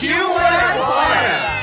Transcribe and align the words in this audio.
Partiu 0.00 0.28
morar 0.30 0.78
fora! 0.78 1.60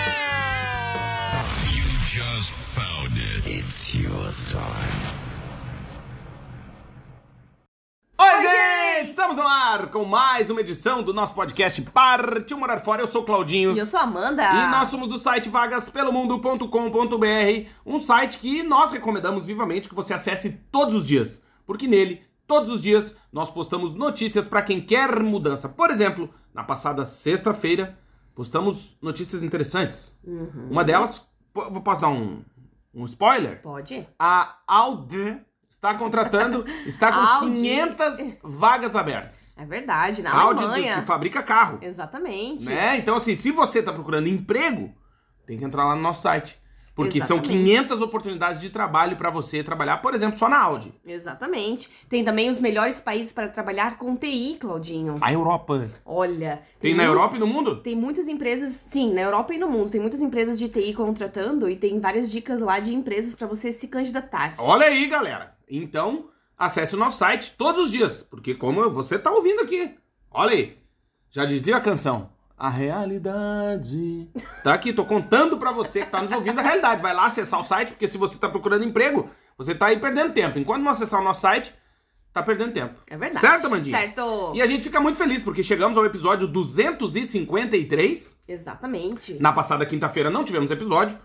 Oi, 8.20 8.42
gente! 8.42 9.09
Estamos 9.09 9.38
no 9.38 9.42
ar 9.42 9.88
com 9.88 10.05
mais 10.05 10.52
uma 10.52 10.62
edição 10.62 11.02
do 11.02 11.12
nosso 11.12 11.34
podcast 11.34 11.81
Partiu 11.81 12.59
Morar 12.59 12.81
Fora. 12.81 13.02
Eu 13.02 13.08
sou 13.08 13.23
o 13.23 13.26
Claudinho. 13.26 13.76
E 13.76 13.80
eu 13.80 13.88
sou 13.88 14.00
a 14.00 14.04
Amanda. 14.04 14.44
E 14.44 14.67
nós 14.67 14.90
somos 14.90 15.09
do 15.09 15.17
site 15.17 15.50
vagaspelomundo.com.br, 15.50 17.70
um 17.84 17.98
site 17.98 18.38
que 18.38 18.62
nós 18.62 18.92
recomendamos 18.92 19.48
vivamente 19.48 19.90
que 19.90 19.95
você 19.95 20.14
acesse 20.14 20.62
todos 20.72 20.94
os 20.94 21.08
dias, 21.08 21.42
porque 21.66 21.88
nele, 21.88 22.22
todos 22.45 22.70
os 22.70 22.84
dias, 22.84 23.16
nós 23.34 23.50
postamos 23.50 23.95
notícias 23.95 24.45
para 24.45 24.62
quem 24.62 24.80
quer 24.80 25.23
mudança. 25.23 25.67
Por 25.67 25.89
exemplo, 25.89 26.31
na 26.54 26.64
passada 26.64 27.04
sexta-feira, 27.04 27.98
postamos 28.38 28.95
notícias 29.02 29.41
interessantes. 29.41 30.16
Uhum. 30.23 30.67
Uma 30.69 30.83
delas, 30.83 31.27
po- 31.52 31.81
posso 31.81 31.99
dar 31.99 32.09
um, 32.09 32.43
um 32.93 33.03
spoiler? 33.05 33.63
Pode? 33.63 34.07
A 34.19 34.59
Audi 34.67 35.41
está 35.67 35.95
contratando, 35.95 36.63
está 36.85 37.11
com 37.11 37.17
Audi. 37.45 37.55
500 37.55 38.17
vagas 38.43 38.95
abertas. 38.95 39.55
É 39.58 39.65
verdade, 39.65 40.21
na 40.21 40.31
Audi 40.39 40.63
Alemanha. 40.63 40.99
que 40.99 41.02
fabrica 41.08 41.41
carro. 41.41 41.80
Exatamente. 41.81 42.63
Né? 42.65 42.99
Então, 42.99 43.15
assim, 43.15 43.35
se 43.35 43.49
você 43.49 43.81
tá 43.81 43.91
procurando 43.91 44.27
emprego, 44.27 44.93
tem 45.47 45.58
que 45.58 45.65
entrar 45.65 45.83
lá 45.85 45.95
no 45.95 46.02
nosso 46.03 46.21
site. 46.21 46.61
Porque 46.98 47.22
são 47.22 47.38
Exatamente. 47.38 47.64
500 47.64 48.02
oportunidades 48.02 48.59
de 48.59 48.72
trabalho 48.72 49.16
para 49.16 49.30
você 49.30 49.64
trabalhar, 49.64 49.98
por 49.98 50.16
exemplo, 50.16 50.36
só 50.38 50.50
na 50.50 50.59
Audi. 50.59 50.92
Exatamente. 51.06 51.89
Tem 52.09 52.23
também 52.26 52.50
os 52.50 52.59
melhores 52.59 53.00
países 53.00 53.31
para 53.31 53.48
trabalhar 53.48 54.00
com 54.00 54.16
TI, 54.16 54.58
Claudinho. 54.59 55.17
A 55.22 55.31
Europa. 55.31 55.92
Olha. 56.04 56.64
Tem 56.80 56.95
na 56.95 57.04
muito- 57.04 57.16
Europa 57.16 57.36
e 57.36 57.39
no 57.39 57.45
mundo? 57.45 57.76
Tem 57.84 57.95
muitas 57.95 58.28
empresas, 58.28 58.81
sim, 58.89 59.14
na 59.14 59.22
Europa 59.22 59.54
e 59.54 59.59
no 59.59 59.70
mundo. 59.70 59.92
Tem 59.92 60.02
muitas 60.02 60.23
empresas 60.23 60.58
de 60.58 60.67
TI 60.70 60.92
contratando 60.95 61.70
e 61.70 61.76
tem 61.76 62.00
várias 62.00 62.31
dicas 62.31 62.62
lá 62.62 62.80
de 62.80 62.95
empresas 62.95 63.36
para 63.36 63.45
você 63.45 63.72
se 63.72 63.88
candidatar. 63.88 64.56
Olha 64.58 64.88
aí, 64.88 65.06
galera. 65.06 65.56
Então, 65.70 66.30
acesse 66.58 66.95
o 66.95 66.98
nosso 66.98 67.20
site 67.20 67.54
todos 67.56 67.84
os 67.86 67.92
dias. 67.92 68.23
Porque 68.23 68.56
como 68.56 68.89
você 68.89 69.20
tá 69.20 69.30
ouvindo 69.32 69.61
aqui. 69.61 69.94
Olha 70.32 70.54
aí. 70.54 70.78
Já 71.30 71.45
dizia 71.45 71.78
a 71.78 71.82
canção. 71.82 72.36
A 72.58 72.69
realidade. 72.69 74.27
Tá 74.63 74.73
aqui, 74.73 74.91
tô 74.91 75.05
contando 75.05 75.58
pra 75.58 75.72
você 75.72 76.03
que 76.03 76.09
tá 76.11 76.23
nos 76.23 76.31
ouvindo 76.31 76.59
a 76.59 76.64
realidade. 76.64 77.03
Vai 77.03 77.14
lá 77.14 77.27
acessar 77.27 77.59
o 77.59 77.64
site, 77.64 77.89
porque 77.89 78.08
se 78.08 78.17
você 78.17 78.39
tá 78.39 78.49
procurando 78.49 78.83
emprego, 78.83 79.30
você 79.55 79.75
tá 79.75 79.86
aí 79.88 79.99
perdendo 79.99 80.33
tempo. 80.33 80.58
Enquanto 80.58 80.81
não 80.81 80.91
acessar 80.91 81.22
o 81.22 81.23
nosso 81.23 81.41
site, 81.41 81.72
tá 82.33 82.41
perdendo 82.41 82.73
tempo. 82.73 82.99
É 83.05 83.16
verdade. 83.16 83.45
Certo, 83.45 83.67
Amandinha? 83.67 83.95
Certo. 83.95 84.53
E 84.55 84.61
a 84.64 84.66
gente 84.66 84.86
fica 84.86 84.99
muito 84.99 85.19
feliz 85.19 85.44
porque 85.44 85.61
chegamos 85.61 85.99
ao 85.99 86.05
episódio 86.05 86.47
253. 86.47 88.39
Exatamente. 88.47 89.39
Na 89.39 89.53
passada 89.53 89.86
quinta-feira 89.86 90.32
não 90.32 90.43
tivemos 90.43 90.71
episódio, 90.71 91.15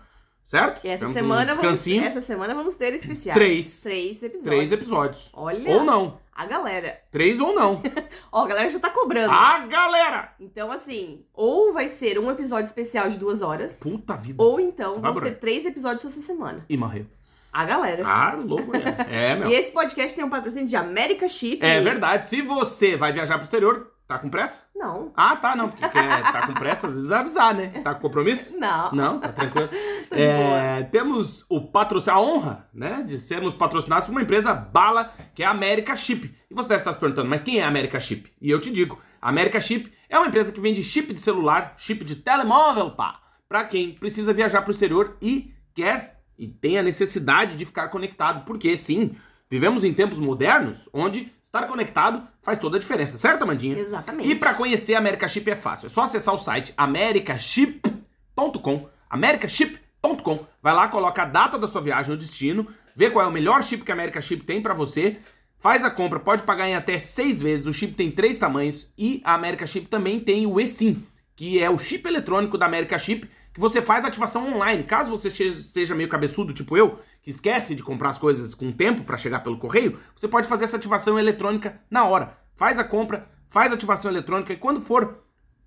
certo? 0.43 0.81
E 0.85 0.89
essa 0.89 1.07
semana, 1.13 1.53
um 1.53 1.55
vamos, 1.55 1.87
essa 1.87 2.21
semana 2.21 2.53
vamos 2.53 2.75
ter 2.75 2.93
especiais. 2.93 3.35
Três. 3.37 3.81
Três 3.81 4.21
episódios. 4.21 4.43
Três 4.43 4.71
episódios. 4.71 5.29
Olha 5.33 5.71
Ou 5.71 5.83
não. 5.83 6.19
a 6.35 6.45
galera. 6.45 6.99
Três 7.11 7.39
ou 7.39 7.53
não. 7.55 7.81
Ó, 8.31 8.43
a 8.43 8.47
galera 8.47 8.69
já 8.69 8.79
tá 8.79 8.89
cobrando. 8.89 9.31
a 9.31 9.59
galera! 9.67 10.33
Então, 10.39 10.71
assim, 10.71 11.25
ou 11.33 11.71
vai 11.73 11.87
ser 11.87 12.19
um 12.19 12.29
episódio 12.29 12.65
especial 12.67 13.09
de 13.09 13.17
duas 13.17 13.41
horas, 13.41 13.77
Puta 13.77 14.15
vida. 14.15 14.41
ou 14.43 14.59
então 14.59 14.93
Vai, 14.99 15.11
vão 15.13 15.21
ser 15.21 15.39
três 15.39 15.65
episódios 15.65 16.03
essa 16.05 16.21
semana. 16.21 16.65
E 16.69 16.75
morreu. 16.77 17.05
A 17.51 17.65
galera. 17.65 18.03
Ah, 18.03 18.33
louco, 18.35 18.71
é. 18.75 19.05
É, 19.31 19.35
meu. 19.35 19.47
E 19.49 19.53
esse 19.53 19.71
podcast 19.71 20.15
tem 20.15 20.25
um 20.25 20.29
patrocínio 20.29 20.67
de 20.67 20.75
America 20.75 21.27
Chip. 21.27 21.63
É 21.63 21.79
verdade. 21.79 22.27
Se 22.27 22.41
você 22.41 22.97
vai 22.97 23.13
viajar 23.13 23.35
pro 23.37 23.43
exterior, 23.45 23.92
tá 24.07 24.19
com 24.19 24.29
pressa? 24.29 24.61
Não. 24.75 25.11
Ah, 25.15 25.35
tá, 25.35 25.55
não. 25.55 25.69
Porque 25.69 25.87
quer 25.87 26.31
tá 26.31 26.45
com 26.47 26.53
pressa, 26.53 26.87
às 26.87 26.95
vezes 26.95 27.11
avisar, 27.11 27.53
né? 27.53 27.81
Tá 27.83 27.93
com 27.95 28.01
compromisso? 28.01 28.57
Não. 28.57 28.91
Não, 28.91 29.19
tá 29.19 29.29
tranquilo. 29.29 29.69
É, 30.15 30.83
temos 30.91 31.43
o 31.49 31.59
patrocínio, 31.59 32.19
a 32.19 32.21
honra, 32.21 32.69
né, 32.71 33.03
de 33.03 33.17
sermos 33.17 33.55
patrocinados 33.55 34.05
por 34.05 34.11
uma 34.11 34.21
empresa 34.21 34.53
bala, 34.53 35.11
que 35.33 35.41
é 35.41 35.45
a 35.47 35.49
America 35.49 35.95
Chip. 35.95 36.37
E 36.49 36.53
você 36.53 36.69
deve 36.69 36.81
estar 36.81 36.93
se 36.93 36.99
perguntando, 36.99 37.27
mas 37.27 37.43
quem 37.43 37.59
é 37.59 37.63
a 37.63 37.67
America 37.67 37.99
Chip? 37.99 38.31
E 38.39 38.51
eu 38.51 38.61
te 38.61 38.71
digo, 38.71 38.99
a 39.19 39.29
America 39.29 39.59
Chip 39.59 39.91
é 40.07 40.17
uma 40.19 40.27
empresa 40.27 40.51
que 40.51 40.59
vende 40.59 40.83
chip 40.83 41.11
de 41.11 41.19
celular, 41.19 41.73
chip 41.77 42.05
de 42.05 42.17
telemóvel, 42.17 42.91
pá, 42.91 43.19
pra 43.49 43.63
quem 43.63 43.93
precisa 43.95 44.31
viajar 44.31 44.61
pro 44.61 44.71
exterior 44.71 45.17
e 45.19 45.51
quer 45.73 46.21
e 46.37 46.47
tem 46.47 46.77
a 46.77 46.83
necessidade 46.83 47.55
de 47.55 47.65
ficar 47.65 47.87
conectado, 47.87 48.45
porque 48.45 48.77
sim, 48.77 49.15
vivemos 49.49 49.83
em 49.83 49.93
tempos 49.93 50.19
modernos 50.19 50.89
onde 50.93 51.31
estar 51.53 51.67
conectado 51.67 52.27
faz 52.41 52.57
toda 52.57 52.77
a 52.77 52.79
diferença, 52.79 53.19
certo, 53.19 53.43
Amandinha? 53.43 53.77
Exatamente. 53.77 54.27
E 54.27 54.33
para 54.33 54.55
conhecer 54.55 54.95
a 54.95 54.97
America 54.97 55.27
Chip 55.27 55.51
é 55.51 55.55
fácil. 55.55 55.85
É 55.85 55.89
só 55.89 56.01
acessar 56.01 56.33
o 56.33 56.39
site 56.39 56.73
americaship.com. 56.75 58.89
americaship.com. 59.07 60.47
Vai 60.61 60.73
lá, 60.73 60.87
coloca 60.87 61.21
a 61.21 61.25
data 61.25 61.59
da 61.59 61.67
sua 61.67 61.81
viagem, 61.81 62.15
o 62.15 62.17
destino, 62.17 62.67
vê 62.95 63.11
qual 63.11 63.23
é 63.23 63.27
o 63.27 63.31
melhor 63.31 63.63
chip 63.63 63.83
que 63.83 63.91
a 63.91 63.93
America 63.93 64.19
Chip 64.19 64.43
tem 64.43 64.63
para 64.63 64.73
você. 64.73 65.17
Faz 65.59 65.85
a 65.85 65.91
compra, 65.91 66.19
pode 66.19 66.41
pagar 66.41 66.67
em 66.67 66.73
até 66.73 66.97
seis 66.97 67.39
vezes. 67.39 67.67
O 67.67 67.73
chip 67.73 67.93
tem 67.93 68.09
três 68.09 68.39
tamanhos 68.39 68.91
e 68.97 69.21
a 69.23 69.35
America 69.35 69.67
Chip 69.67 69.85
também 69.87 70.19
tem 70.19 70.47
o 70.47 70.59
eSIM, 70.59 71.05
que 71.35 71.63
é 71.63 71.69
o 71.69 71.77
chip 71.77 72.07
eletrônico 72.07 72.57
da 72.57 72.65
America 72.65 72.97
Chip, 72.97 73.29
que 73.53 73.59
você 73.59 73.79
faz 73.81 74.03
ativação 74.03 74.51
online. 74.51 74.83
Caso 74.83 75.11
você 75.11 75.29
seja 75.29 75.93
meio 75.93 76.09
cabeçudo, 76.09 76.51
tipo 76.51 76.75
eu, 76.75 76.99
que 77.23 77.29
esquece 77.29 77.73
de 77.73 77.81
comprar 77.81 78.09
as 78.09 78.17
coisas 78.17 78.53
com 78.53 78.71
tempo 78.71 79.03
para 79.03 79.17
chegar 79.17 79.39
pelo 79.39 79.57
correio, 79.57 79.97
você 80.13 80.27
pode 80.27 80.47
fazer 80.47 80.65
essa 80.65 80.75
ativação 80.75 81.17
eletrônica 81.17 81.79
na 81.89 82.05
hora. 82.05 82.37
Faz 82.53 82.77
a 82.77 82.83
compra, 82.83 83.29
faz 83.47 83.71
a 83.71 83.75
ativação 83.75 84.11
eletrônica 84.11 84.51
e 84.51 84.57
quando 84.57 84.81
for 84.81 85.23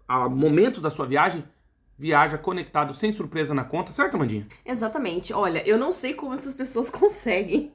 o 0.07 0.29
momento 0.29 0.83
da 0.83 0.91
sua 0.91 1.07
viagem, 1.07 1.43
viaja 1.99 2.37
conectado, 2.37 2.93
sem 2.93 3.11
surpresa 3.11 3.55
na 3.55 3.65
conta, 3.65 3.91
certo, 3.91 4.15
Amandinha? 4.17 4.47
Exatamente. 4.65 5.33
Olha, 5.33 5.63
eu 5.67 5.79
não 5.79 5.93
sei 5.93 6.13
como 6.15 6.35
essas 6.35 6.53
pessoas 6.55 6.89
conseguem. 6.91 7.73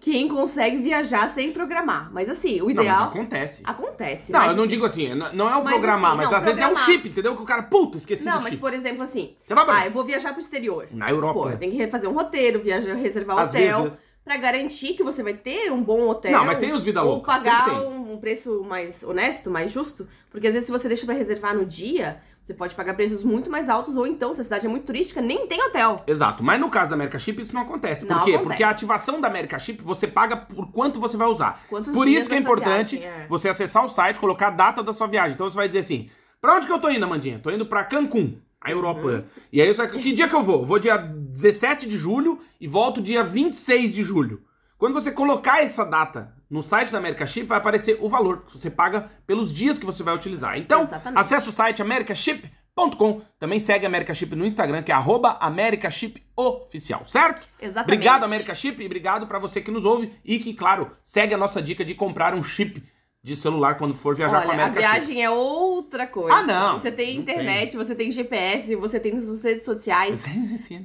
Quem 0.00 0.28
consegue 0.28 0.78
viajar 0.78 1.28
sem 1.30 1.52
programar. 1.52 2.10
Mas 2.12 2.28
assim, 2.28 2.56
o 2.60 2.66
Não, 2.68 2.74
mas 2.74 2.84
ideal 2.86 3.04
acontece. 3.04 3.62
acontece. 3.64 4.32
Não, 4.32 4.40
mas, 4.40 4.50
eu 4.50 4.56
não 4.56 4.64
assim, 4.64 4.70
digo 4.70 4.84
assim, 4.86 5.08
não 5.34 5.48
é 5.48 5.56
o 5.56 5.64
Mas 5.64 5.74
programar, 5.74 6.10
assim, 6.10 6.16
mas 6.18 6.30
não, 6.30 6.38
às 6.38 6.44
vezes 6.44 6.60
é 6.60 6.64
o 6.66 6.70
programar. 6.70 6.90
chip, 6.90 7.08
entendeu? 7.08 7.36
Que 7.36 7.42
o 7.42 7.46
cara, 7.46 7.62
puta, 7.64 7.96
esqueci 7.98 8.24
Não, 8.24 8.40
mas 8.40 8.50
chip. 8.50 8.60
por 8.60 8.72
exemplo 8.72 9.02
assim, 9.02 9.36
Você 9.44 9.54
vai 9.54 9.64
pra 9.64 9.74
ah, 9.78 9.86
eu 9.86 9.90
vou 9.92 10.04
viajar 10.04 10.32
pro 10.32 10.40
exterior. 10.40 10.88
Na 10.90 11.10
Europa. 11.10 11.34
Pô, 11.50 11.50
tem 11.56 11.70
que 11.70 11.86
fazer 11.88 12.08
um 12.08 12.12
roteiro, 12.14 12.60
viajar, 12.60 12.94
reservar 12.94 13.36
um 13.36 13.40
Às 13.40 13.50
hotel. 13.50 13.82
vezes. 13.84 13.98
Pra 14.28 14.36
garantir 14.36 14.92
que 14.92 15.02
você 15.02 15.22
vai 15.22 15.32
ter 15.32 15.72
um 15.72 15.82
bom 15.82 16.06
hotel. 16.06 16.30
Não, 16.30 16.44
mas 16.44 16.58
tem 16.58 16.70
os 16.70 16.82
vida 16.82 17.02
Ou 17.02 17.12
louca, 17.12 17.32
pagar 17.32 17.80
um, 17.80 18.18
preço 18.18 18.62
mais 18.62 19.02
honesto, 19.02 19.50
mais 19.50 19.72
justo. 19.72 20.06
Porque 20.30 20.46
às 20.46 20.52
vezes 20.52 20.66
se 20.66 20.70
você 20.70 20.86
deixa 20.86 21.06
pra 21.06 21.14
reservar 21.14 21.56
no 21.56 21.64
dia, 21.64 22.20
você 22.42 22.52
pode 22.52 22.74
pagar 22.74 22.92
preços 22.92 23.24
muito 23.24 23.50
mais 23.50 23.70
altos. 23.70 23.96
Ou 23.96 24.06
então, 24.06 24.34
se 24.34 24.42
a 24.42 24.44
cidade 24.44 24.66
é 24.66 24.68
muito 24.68 24.84
turística, 24.84 25.22
nem 25.22 25.46
tem 25.46 25.62
hotel. 25.62 25.96
Exato, 26.06 26.44
mas 26.44 26.60
no 26.60 26.68
caso 26.68 26.90
da 26.90 26.94
America 26.94 27.18
Chip 27.18 27.40
isso 27.40 27.54
não 27.54 27.62
acontece. 27.62 28.04
Por 28.04 28.16
Não 28.16 28.22
quê? 28.22 28.32
acontece. 28.32 28.48
Porque 28.48 28.62
a 28.64 28.68
ativação 28.68 29.18
da 29.18 29.28
America 29.28 29.58
Chip 29.58 29.82
você 29.82 30.06
paga 30.06 30.36
por 30.36 30.70
quanto 30.70 31.00
você 31.00 31.16
vai 31.16 31.28
usar. 31.28 31.62
Quantos 31.66 31.94
por 31.94 32.06
isso 32.06 32.28
que 32.28 32.34
é 32.34 32.38
importante 32.38 32.98
viagem, 32.98 33.22
é. 33.22 33.26
você 33.30 33.48
acessar 33.48 33.82
o 33.82 33.88
site, 33.88 34.20
colocar 34.20 34.48
a 34.48 34.50
data 34.50 34.82
da 34.82 34.92
sua 34.92 35.06
viagem. 35.06 35.32
Então 35.32 35.48
você 35.48 35.56
vai 35.56 35.68
dizer 35.68 35.78
assim: 35.78 36.10
pra 36.38 36.54
onde 36.54 36.66
que 36.66 36.72
eu 36.74 36.78
tô 36.78 36.90
indo, 36.90 37.02
Amandinha? 37.02 37.38
Tô 37.38 37.50
indo 37.50 37.64
pra 37.64 37.82
Cancún, 37.82 38.36
a 38.60 38.70
Europa. 38.70 39.06
Uhum. 39.06 39.24
E 39.52 39.60
aí 39.60 39.72
você 39.72 39.86
que 39.88 40.12
dia 40.12 40.28
que 40.28 40.34
eu 40.34 40.42
vou? 40.42 40.64
Vou 40.64 40.78
dia 40.78 40.96
17 40.96 41.88
de 41.88 41.96
julho 41.96 42.40
e 42.60 42.66
volto 42.66 43.00
dia 43.00 43.22
26 43.22 43.94
de 43.94 44.02
julho. 44.02 44.42
Quando 44.76 44.94
você 44.94 45.10
colocar 45.10 45.62
essa 45.62 45.84
data 45.84 46.32
no 46.48 46.62
site 46.62 46.92
da 46.92 46.98
America 46.98 47.26
Chip, 47.26 47.46
vai 47.46 47.58
aparecer 47.58 47.98
o 48.00 48.08
valor 48.08 48.44
que 48.44 48.56
você 48.56 48.70
paga 48.70 49.10
pelos 49.26 49.52
dias 49.52 49.78
que 49.78 49.84
você 49.84 50.02
vai 50.02 50.14
utilizar. 50.14 50.56
Então, 50.56 50.84
Exatamente. 50.84 51.20
acesse 51.20 51.48
o 51.48 51.52
site 51.52 51.82
americaship.com. 51.82 53.20
Também 53.40 53.58
segue 53.58 53.84
a 53.84 53.88
America 53.88 54.14
Chip 54.14 54.36
no 54.36 54.46
Instagram, 54.46 54.82
que 54.82 54.92
é 54.92 54.96
americashipoficial, 55.40 57.04
certo? 57.04 57.48
Exatamente. 57.60 57.92
Obrigado, 57.92 58.24
America 58.24 58.54
Chip, 58.54 58.80
e 58.80 58.86
obrigado 58.86 59.26
pra 59.26 59.40
você 59.40 59.60
que 59.60 59.70
nos 59.70 59.84
ouve 59.84 60.12
e 60.24 60.38
que, 60.38 60.54
claro, 60.54 60.92
segue 61.02 61.34
a 61.34 61.38
nossa 61.38 61.60
dica 61.60 61.84
de 61.84 61.94
comprar 61.94 62.32
um 62.34 62.42
chip 62.42 62.80
de 63.20 63.34
celular 63.34 63.76
quando 63.76 63.94
for 63.96 64.14
viajar 64.14 64.42
com 64.42 64.48
a 64.48 64.52
Olha, 64.52 64.62
a 64.62 64.66
América 64.66 64.80
Chip. 64.80 65.06
viagem 65.06 65.24
é 65.24 65.28
outra 65.28 66.06
coisa. 66.06 66.32
Ah, 66.34 66.42
não, 66.44 66.78
Você 66.78 66.92
tem 66.92 67.14
não 67.14 67.20
internet, 67.22 67.76
você 67.76 67.94
tem 67.94 68.10
GPS, 68.12 68.74
você 68.76 69.00
tem 69.00 69.20
suas 69.20 69.42
redes 69.42 69.64
sociais. 69.64 70.24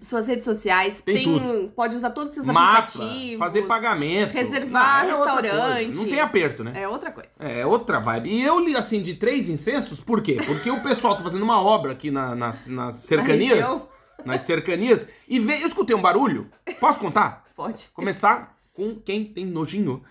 Suas 0.02 0.28
redes 0.28 0.44
sociais, 0.44 1.02
Tem 1.02 1.16
tem, 1.16 1.68
pode 1.76 1.96
usar 1.96 2.10
todos 2.10 2.30
os 2.30 2.36
seus 2.36 2.48
Mapa, 2.48 2.80
aplicativos. 2.88 3.38
fazer 3.40 3.62
pagamento. 3.68 4.32
reservar 4.34 5.06
Não, 5.08 5.12
é 5.14 5.18
restaurante. 5.18 5.96
Não 5.96 6.06
tem 6.06 6.20
aperto, 6.20 6.64
né? 6.64 6.74
É 6.82 6.88
outra 6.88 7.12
coisa. 7.12 7.30
É 7.40 7.66
outra 7.66 8.00
vibe. 8.00 8.30
E 8.30 8.44
eu 8.44 8.60
li 8.60 8.76
assim 8.76 9.02
de 9.02 9.14
três 9.14 9.48
incensos, 9.48 10.00
por 10.02 10.22
quê? 10.22 10.38
Porque 10.46 10.72
o 10.72 10.82
pessoal 10.82 11.16
tá 11.16 11.24
fazendo 11.24 11.44
uma 11.44 11.62
obra 11.62 11.92
aqui 11.92 12.10
na- 12.10 12.34
nas, 12.36 12.68
nas 12.68 12.96
cercanias. 12.96 13.60
região. 13.60 13.88
nas 14.26 14.42
cercanias. 14.42 15.08
E 15.28 15.40
veio, 15.40 15.62
eu 15.62 15.68
escutei 15.68 15.96
um 15.96 16.02
barulho. 16.02 16.50
Posso 16.80 17.00
contar? 17.00 17.44
Pode. 17.56 17.90
Começar 17.94 18.58
com 18.74 18.96
quem 18.96 19.24
tem 19.26 19.46
nojinho. 19.46 20.02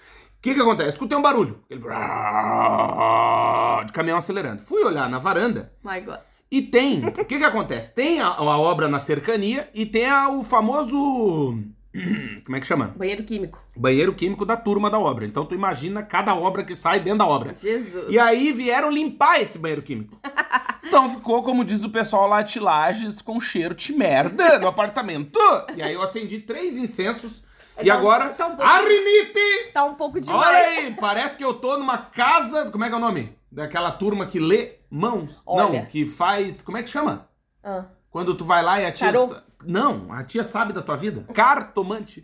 O 0.42 0.44
que 0.44 0.54
que 0.54 0.60
acontece? 0.60 0.88
Escutei 0.90 1.16
um 1.16 1.22
barulho. 1.22 1.60
Aquele 1.70 1.84
de 3.86 3.92
caminhão 3.92 4.18
acelerando. 4.18 4.60
Fui 4.62 4.82
olhar 4.82 5.08
na 5.08 5.18
varanda 5.20 5.72
My 5.84 6.00
God. 6.00 6.18
e 6.50 6.60
tem. 6.62 7.04
O 7.06 7.12
que 7.12 7.24
que 7.24 7.44
acontece? 7.44 7.94
Tem 7.94 8.20
a, 8.20 8.26
a 8.26 8.58
obra 8.58 8.88
na 8.88 8.98
cercania 8.98 9.70
e 9.72 9.86
tem 9.86 10.06
a- 10.10 10.28
o 10.30 10.42
famoso. 10.42 11.58
Como 12.44 12.56
é 12.56 12.60
que 12.60 12.66
chama? 12.66 12.88
Banheiro 12.96 13.22
químico. 13.22 13.58
Banheiro 13.76 14.12
químico 14.14 14.44
da 14.44 14.56
turma 14.56 14.90
da 14.90 14.98
obra. 14.98 15.24
Então 15.26 15.46
tu 15.46 15.54
imagina 15.54 16.02
cada 16.02 16.34
obra 16.34 16.64
que 16.64 16.74
sai 16.74 16.98
dentro 16.98 17.18
da 17.18 17.26
obra. 17.26 17.54
Jesus. 17.54 18.06
E 18.08 18.18
aí 18.18 18.50
vieram 18.52 18.90
limpar 18.90 19.40
esse 19.40 19.58
banheiro 19.58 19.82
químico. 19.82 20.18
Então 20.84 21.08
ficou, 21.08 21.42
como 21.42 21.64
diz 21.64 21.84
o 21.84 21.90
pessoal 21.90 22.26
lá 22.26 22.42
de 22.42 22.58
Lages, 22.58 23.22
com 23.22 23.38
cheiro 23.40 23.74
de 23.76 23.92
merda 23.92 24.58
no 24.58 24.66
apartamento. 24.66 25.38
E 25.76 25.82
aí 25.82 25.94
eu 25.94 26.02
acendi 26.02 26.40
três 26.40 26.76
incensos. 26.76 27.44
E 27.78 27.82
Então- 27.82 27.96
agora, 27.98 28.30
então 28.34 28.48
um 28.52 28.56
pouco- 28.56 28.70
arrinite! 28.70 29.70
Tá 29.72 29.84
um 29.84 29.94
pouco 29.94 30.20
demais. 30.20 30.46
Olha 30.46 30.58
aí, 30.58 30.94
parece 30.94 31.36
que 31.38 31.44
eu 31.44 31.54
tô 31.54 31.76
numa 31.78 31.98
casa. 31.98 32.70
Como 32.70 32.84
é 32.84 32.88
que 32.88 32.94
é 32.94 32.96
o 32.96 33.00
nome? 33.00 33.36
Daquela 33.50 33.90
turma 33.90 34.26
que 34.26 34.38
lê 34.38 34.76
mãos. 34.90 35.42
Olha. 35.46 35.80
Não, 35.80 35.86
que 35.86 36.06
faz. 36.06 36.62
Como 36.62 36.76
é 36.78 36.82
que 36.82 36.88
chama? 36.90 37.28
Ah. 37.62 37.84
Quando 38.10 38.34
tu 38.34 38.44
vai 38.44 38.62
lá 38.62 38.80
e 38.80 38.86
a 38.86 38.92
tia. 38.92 39.10
Não, 39.64 40.12
a 40.12 40.24
tia 40.24 40.42
sabe 40.42 40.72
da 40.72 40.82
tua 40.82 40.96
vida. 40.96 41.24
Cartomante. 41.32 42.22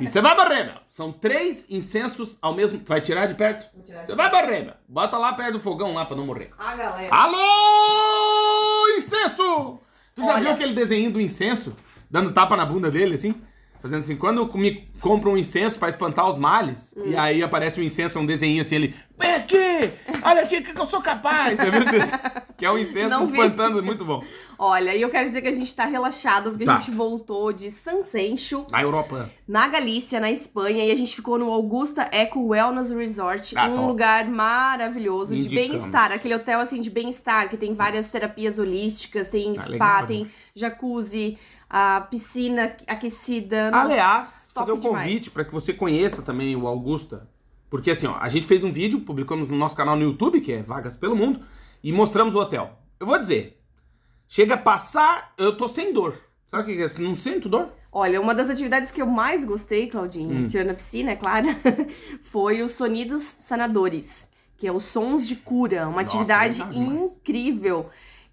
E 0.00 0.06
você 0.06 0.20
vai 0.20 0.36
barrer, 0.36 0.66
meu. 0.66 0.76
São 0.88 1.12
três 1.12 1.66
incensos 1.68 2.38
ao 2.40 2.54
mesmo. 2.54 2.78
Tu 2.78 2.88
vai 2.88 3.00
tirar 3.00 3.26
de 3.26 3.34
perto? 3.34 3.68
Vou 3.74 3.82
tirar 3.84 4.02
de 4.02 4.06
Você 4.06 4.14
vai 4.14 4.30
barrer, 4.30 4.64
meu. 4.64 4.74
Bota 4.88 5.18
lá 5.18 5.32
perto 5.32 5.54
do 5.54 5.60
fogão 5.60 5.92
lá 5.94 6.04
pra 6.06 6.16
não 6.16 6.24
morrer. 6.26 6.50
Ah, 6.56 6.74
galera. 6.76 7.12
Alô, 7.14 8.88
incenso! 8.96 9.80
Tu 10.14 10.22
já 10.24 10.32
Olha. 10.34 10.40
viu 10.40 10.50
aquele 10.52 10.74
desenho 10.74 11.10
do 11.10 11.20
incenso? 11.20 11.74
Dando 12.10 12.32
tapa 12.32 12.56
na 12.56 12.64
bunda 12.66 12.90
dele, 12.90 13.14
assim? 13.14 13.34
Fazendo 13.82 14.00
assim, 14.00 14.16
quando 14.16 14.46
me 14.58 14.88
compro 15.00 15.30
um 15.30 15.36
incenso 15.38 15.78
pra 15.78 15.88
espantar 15.88 16.28
os 16.28 16.36
males, 16.36 16.94
Hum. 16.96 17.04
e 17.06 17.16
aí 17.16 17.42
aparece 17.42 17.80
um 17.80 17.82
incenso, 17.82 18.18
um 18.18 18.26
desenho 18.26 18.60
assim, 18.60 18.74
ele, 18.74 18.94
vem 19.18 19.32
aqui, 19.34 19.90
olha 20.22 20.42
aqui 20.42 20.58
o 20.58 20.62
que 20.62 20.74
que 20.74 20.80
eu 20.80 20.84
sou 20.86 21.00
capaz. 21.00 21.56
Já 21.56 21.64
viu 21.70 21.80
que 22.58 22.66
é 22.66 22.70
o 22.70 22.76
incenso 22.78 23.08
Não 23.08 23.24
vi. 23.24 23.32
espantando, 23.32 23.82
muito 23.82 24.04
bom. 24.04 24.22
Olha, 24.58 24.94
e 24.94 25.00
eu 25.00 25.08
quero 25.08 25.26
dizer 25.28 25.40
que 25.40 25.48
a 25.48 25.52
gente 25.52 25.74
tá 25.74 25.86
relaxado 25.86 26.50
porque 26.50 26.66
Tá. 26.66 26.76
a 26.76 26.78
gente 26.80 26.90
voltou 26.90 27.50
de 27.54 27.70
San 27.70 28.02
Sencho, 28.04 28.66
Na 28.70 28.82
Europa. 28.82 29.30
na 29.48 29.66
Galícia, 29.68 30.20
na 30.20 30.30
Espanha, 30.30 30.84
e 30.84 30.90
a 30.90 30.94
gente 30.94 31.16
ficou 31.16 31.38
no 31.38 31.50
Augusta 31.50 32.06
Eco 32.12 32.48
Wellness 32.48 32.90
Resort, 32.90 33.56
Ah, 33.56 33.66
um 33.68 33.74
top. 33.76 33.86
lugar 33.86 34.26
maravilhoso 34.28 35.34
de 35.34 35.40
Indicamos. 35.46 35.68
bem-estar, 35.80 36.12
aquele 36.12 36.34
hotel 36.34 36.60
assim 36.60 36.82
de 36.82 36.90
bem-estar 36.90 37.48
que 37.48 37.56
tem 37.56 37.72
várias 37.72 38.10
terapias 38.10 38.58
holísticas, 38.58 39.28
tem 39.28 39.54
Ah, 39.58 39.62
spa, 39.62 39.70
legal, 39.70 40.06
tem 40.06 40.30
jacuzzi, 40.54 41.38
a 41.70 42.00
piscina 42.10 42.76
aquecida. 42.86 43.70
Nossa, 43.70 43.84
Aliás, 43.84 44.50
fazer 44.52 44.72
o 44.72 44.76
demais. 44.76 45.04
convite 45.04 45.30
para 45.30 45.44
que 45.44 45.52
você 45.54 45.72
conheça 45.72 46.20
também 46.20 46.56
o 46.56 46.66
Augusta. 46.66 47.28
Porque 47.70 47.92
assim, 47.92 48.08
ó, 48.08 48.16
a 48.18 48.28
gente 48.28 48.48
fez 48.48 48.64
um 48.64 48.72
vídeo, 48.72 49.00
publicamos 49.02 49.48
no 49.48 49.56
nosso 49.56 49.76
canal 49.76 49.94
no 49.94 50.02
YouTube, 50.02 50.40
que 50.40 50.52
é 50.52 50.62
Vagas 50.62 50.96
pelo 50.96 51.14
Mundo, 51.14 51.40
e 51.82 51.92
mostramos 51.92 52.34
o 52.34 52.38
hotel. 52.40 52.72
Eu 52.98 53.06
vou 53.06 53.18
dizer, 53.18 53.62
chega 54.26 54.54
a 54.54 54.58
passar, 54.58 55.32
eu 55.38 55.56
tô 55.56 55.68
sem 55.68 55.92
dor. 55.92 56.14
Sabe 56.48 56.64
o 56.64 56.66
que 56.76 56.82
é? 56.82 56.88
Você 56.88 57.00
não 57.00 57.14
sinto 57.14 57.48
dor? 57.48 57.68
Olha, 57.92 58.20
uma 58.20 58.34
das 58.34 58.50
atividades 58.50 58.90
que 58.90 59.00
eu 59.00 59.06
mais 59.06 59.44
gostei, 59.44 59.86
Claudinho, 59.88 60.44
Hum. 60.44 60.48
tirando 60.48 60.70
a 60.70 60.74
piscina, 60.74 61.12
é 61.12 61.16
claro, 61.16 61.46
foi 62.24 62.60
os 62.62 62.72
sonidos 62.72 63.22
sanadores, 63.22 64.28
que 64.56 64.66
é 64.66 64.72
os 64.72 64.84
sons 64.84 65.26
de 65.28 65.36
cura, 65.36 65.88
uma 65.88 66.02
Nossa, 66.02 66.16
atividade 66.16 66.58
legal 66.58 66.72
demais. 66.72 67.16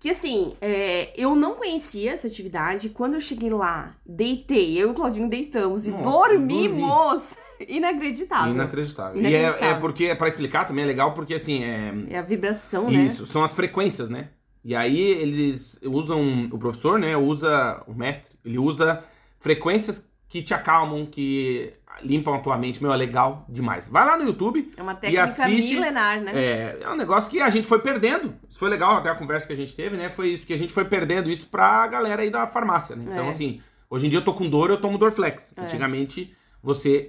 Que 0.07 0.11
assim, 0.11 0.53
é, 0.61 1.11
eu 1.21 1.35
não 1.35 1.55
conhecia 1.55 2.13
essa 2.13 2.27
atividade. 2.27 2.87
Quando 2.87 3.15
eu 3.15 3.19
cheguei 3.19 3.49
lá, 3.49 3.93
deitei, 4.05 4.81
eu 4.81 4.87
e 4.87 4.91
o 4.91 4.93
Claudinho 4.93 5.27
deitamos 5.27 5.85
e 5.85 5.91
Nossa, 5.91 6.01
dormimos. 6.01 7.23
Inacreditável. 7.67 8.53
Inacreditável. 8.53 9.21
E 9.21 9.35
é, 9.35 9.65
é 9.65 9.73
porque, 9.73 10.15
para 10.15 10.29
explicar 10.29 10.63
também 10.63 10.85
é 10.85 10.87
legal, 10.87 11.13
porque 11.13 11.33
assim, 11.33 11.61
é. 11.61 11.93
É 12.09 12.19
a 12.19 12.21
vibração, 12.21 12.89
né? 12.89 13.03
Isso, 13.03 13.25
são 13.25 13.43
as 13.43 13.53
frequências, 13.53 14.07
né? 14.09 14.29
E 14.63 14.73
aí 14.73 14.97
eles 14.97 15.77
usam, 15.83 16.47
o 16.53 16.57
professor, 16.57 16.97
né, 16.97 17.17
usa, 17.17 17.83
o 17.85 17.93
mestre, 17.93 18.33
ele 18.45 18.57
usa 18.57 19.03
frequências 19.39 20.06
que 20.27 20.41
te 20.41 20.53
acalmam, 20.53 21.05
que 21.05 21.73
limpam 22.03 22.35
a 22.35 22.39
tua 22.39 22.57
mente. 22.57 22.81
Meu, 22.81 22.91
é 22.91 22.95
legal 22.95 23.45
demais. 23.49 23.87
Vai 23.87 24.05
lá 24.05 24.17
no 24.17 24.25
YouTube, 24.25 24.69
É 24.77 24.81
uma 24.81 24.93
técnica 24.93 25.23
assiste, 25.23 25.73
milenar, 25.75 26.21
né? 26.21 26.31
É, 26.35 26.77
é 26.81 26.89
um 26.89 26.95
negócio 26.95 27.29
que 27.31 27.41
a 27.41 27.49
gente 27.49 27.67
foi 27.67 27.79
perdendo. 27.79 28.35
Isso 28.49 28.59
foi 28.59 28.69
legal, 28.69 28.97
até 28.97 29.09
a 29.09 29.15
conversa 29.15 29.47
que 29.47 29.53
a 29.53 29.55
gente 29.55 29.75
teve, 29.75 29.97
né? 29.97 30.09
Foi 30.09 30.27
isso, 30.29 30.45
que 30.45 30.53
a 30.53 30.57
gente 30.57 30.73
foi 30.73 30.85
perdendo 30.85 31.29
isso 31.29 31.47
pra 31.47 31.87
galera 31.87 32.21
aí 32.21 32.29
da 32.29 32.45
farmácia, 32.45 32.95
né? 32.95 33.05
Então, 33.07 33.25
É. 33.25 33.29
assim, 33.29 33.61
hoje 33.89 34.05
em 34.07 34.09
dia 34.09 34.19
eu 34.19 34.23
tô 34.25 34.33
com 34.33 34.49
dor, 34.49 34.69
eu 34.69 34.77
tomo 34.79 34.97
Dorflex. 34.97 35.53
É. 35.57 35.61
Antigamente, 35.61 36.33
você 36.61 37.07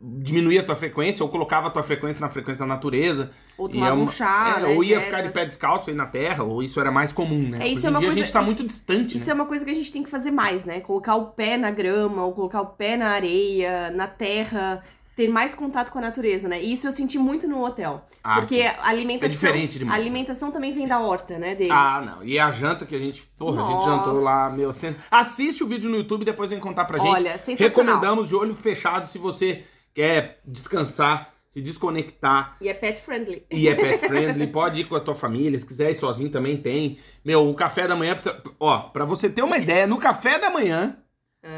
diminuía 0.00 0.60
a 0.60 0.64
tua 0.64 0.76
frequência 0.76 1.24
ou 1.24 1.28
colocava 1.28 1.66
a 1.66 1.70
tua 1.70 1.82
frequência 1.82 2.20
na 2.20 2.28
frequência 2.28 2.60
da 2.60 2.66
natureza. 2.66 3.30
Ou 3.56 3.68
tomava 3.68 3.90
é 3.92 3.94
um 3.98 4.06
chá, 4.08 4.54
é, 4.58 4.60
né, 4.62 4.68
ou 4.76 4.84
de 4.84 4.90
ia 4.90 5.00
ficar 5.00 5.22
de 5.22 5.30
pé 5.30 5.44
descalço 5.44 5.90
aí 5.90 5.96
na 5.96 6.06
terra, 6.06 6.44
ou 6.44 6.62
isso 6.62 6.78
era 6.78 6.90
mais 6.92 7.12
comum, 7.12 7.48
né? 7.48 7.58
É, 7.62 7.66
isso 7.66 7.78
hoje 7.78 7.86
é 7.86 7.90
uma 7.90 7.98
dia 7.98 8.08
a 8.08 8.12
coisa- 8.12 8.24
gente 8.24 8.32
tá 8.32 8.38
isso- 8.40 8.46
muito 8.46 8.64
distante, 8.64 9.16
Isso 9.16 9.26
né? 9.26 9.32
é 9.32 9.34
uma 9.34 9.46
coisa 9.46 9.64
que 9.64 9.70
a 9.70 9.74
gente 9.74 9.90
tem 9.92 10.02
que 10.04 10.08
fazer 10.10 10.30
mais, 10.30 10.64
né? 10.64 10.78
Colocar 10.80 11.16
o 11.16 11.26
pé 11.26 11.56
na 11.56 11.70
grama, 11.72 12.24
ou 12.24 12.32
colocar 12.32 12.60
o 12.60 12.66
pé 12.66 12.96
na 12.96 13.08
areia, 13.08 13.90
na 13.90 14.06
terra, 14.06 14.84
ter 15.16 15.26
mais 15.26 15.52
contato 15.52 15.90
com 15.90 15.98
a 15.98 16.02
natureza, 16.02 16.46
né? 16.48 16.62
E 16.62 16.72
isso 16.72 16.86
eu 16.86 16.92
senti 16.92 17.18
muito 17.18 17.48
no 17.48 17.64
hotel. 17.64 18.04
Ah, 18.22 18.36
porque 18.36 18.62
sim. 18.62 18.66
a 18.68 18.86
alimentação. 18.86 19.26
É 19.26 19.30
diferente 19.32 19.76
A 19.76 19.78
demais. 19.80 20.00
alimentação 20.00 20.52
também 20.52 20.72
vem 20.72 20.86
da 20.86 21.00
horta, 21.00 21.36
né? 21.40 21.56
Deles. 21.56 21.72
Ah, 21.72 22.00
não. 22.18 22.24
E 22.24 22.38
a 22.38 22.52
janta 22.52 22.86
que 22.86 22.94
a 22.94 22.98
gente. 23.00 23.22
Porra, 23.36 23.60
a 23.64 23.66
gente 23.66 23.84
Nossa. 23.84 23.90
jantou 24.06 24.22
lá, 24.22 24.48
meu. 24.50 24.72
Assiste 25.10 25.64
o 25.64 25.66
vídeo 25.66 25.90
no 25.90 25.96
YouTube 25.96 26.22
e 26.22 26.24
depois 26.24 26.50
vem 26.50 26.60
contar 26.60 26.84
pra 26.84 26.98
gente. 26.98 27.08
Olha, 27.10 27.36
sensacional. 27.36 27.68
Recomendamos 27.96 28.28
de 28.28 28.36
olho 28.36 28.54
fechado 28.54 29.08
se 29.08 29.18
você 29.18 29.64
quer 30.02 30.38
descansar, 30.44 31.34
se 31.48 31.60
desconectar. 31.60 32.56
E 32.60 32.68
é 32.68 32.74
pet 32.74 33.00
friendly. 33.00 33.44
E 33.50 33.68
é 33.68 33.74
pet 33.74 34.06
friendly, 34.06 34.46
pode 34.52 34.82
ir 34.82 34.84
com 34.84 34.94
a 34.94 35.00
tua 35.00 35.14
família, 35.14 35.58
se 35.58 35.66
quiser 35.66 35.90
ir 35.90 35.94
sozinho 35.94 36.30
também 36.30 36.56
tem. 36.56 36.98
Meu, 37.24 37.48
o 37.48 37.54
café 37.54 37.88
da 37.88 37.96
manhã, 37.96 38.14
precisa- 38.14 38.40
ó, 38.60 38.78
pra 38.90 39.04
você 39.04 39.28
ter 39.28 39.42
uma 39.42 39.58
ideia, 39.58 39.88
no 39.88 39.98
café 39.98 40.38
da 40.38 40.50
manhã, 40.50 40.96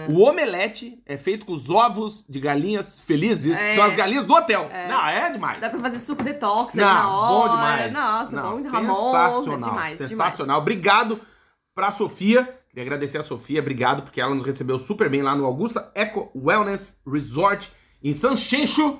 o 0.08 0.22
omelete 0.22 1.02
é 1.04 1.18
feito 1.18 1.44
com 1.44 1.52
os 1.52 1.68
ovos 1.68 2.24
de 2.28 2.40
galinhas 2.40 2.98
felizes, 3.00 3.58
que 3.58 3.64
É. 3.64 3.74
são 3.74 3.84
as 3.84 3.94
galinhas 3.94 4.24
do 4.24 4.32
hotel. 4.32 4.70
Não, 4.88 5.06
é 5.06 5.30
demais. 5.30 5.60
Dá 5.60 5.68
pra 5.68 5.80
fazer 5.80 5.98
suco 5.98 6.22
detox 6.22 6.72
Não, 6.72 6.84
na 6.84 7.10
hora. 7.10 7.48
bom 7.48 7.54
demais. 7.56 7.92
Nossa, 7.92 8.30
Não, 8.36 8.50
bom 8.52 8.62
de 8.62 8.68
Ramon. 8.68 8.94
sensacional, 8.94 9.68
demais, 9.70 9.98
sensacional. 9.98 10.32
demais. 10.46 10.58
Obrigado 10.62 11.20
pra 11.74 11.90
Sofia. 11.90 12.56
Queria 12.70 12.84
agradecer 12.84 13.18
a 13.18 13.22
Sofia, 13.22 13.60
obrigado, 13.60 14.02
porque 14.02 14.18
ela 14.20 14.34
nos 14.34 14.44
recebeu 14.44 14.78
super 14.78 15.10
bem 15.10 15.20
lá 15.22 15.34
no 15.34 15.44
Augusta 15.44 15.90
Eco 15.94 16.30
Wellness 16.36 17.00
Resort 17.06 17.70
em 18.02 18.12
Sanxenxo, 18.12 18.98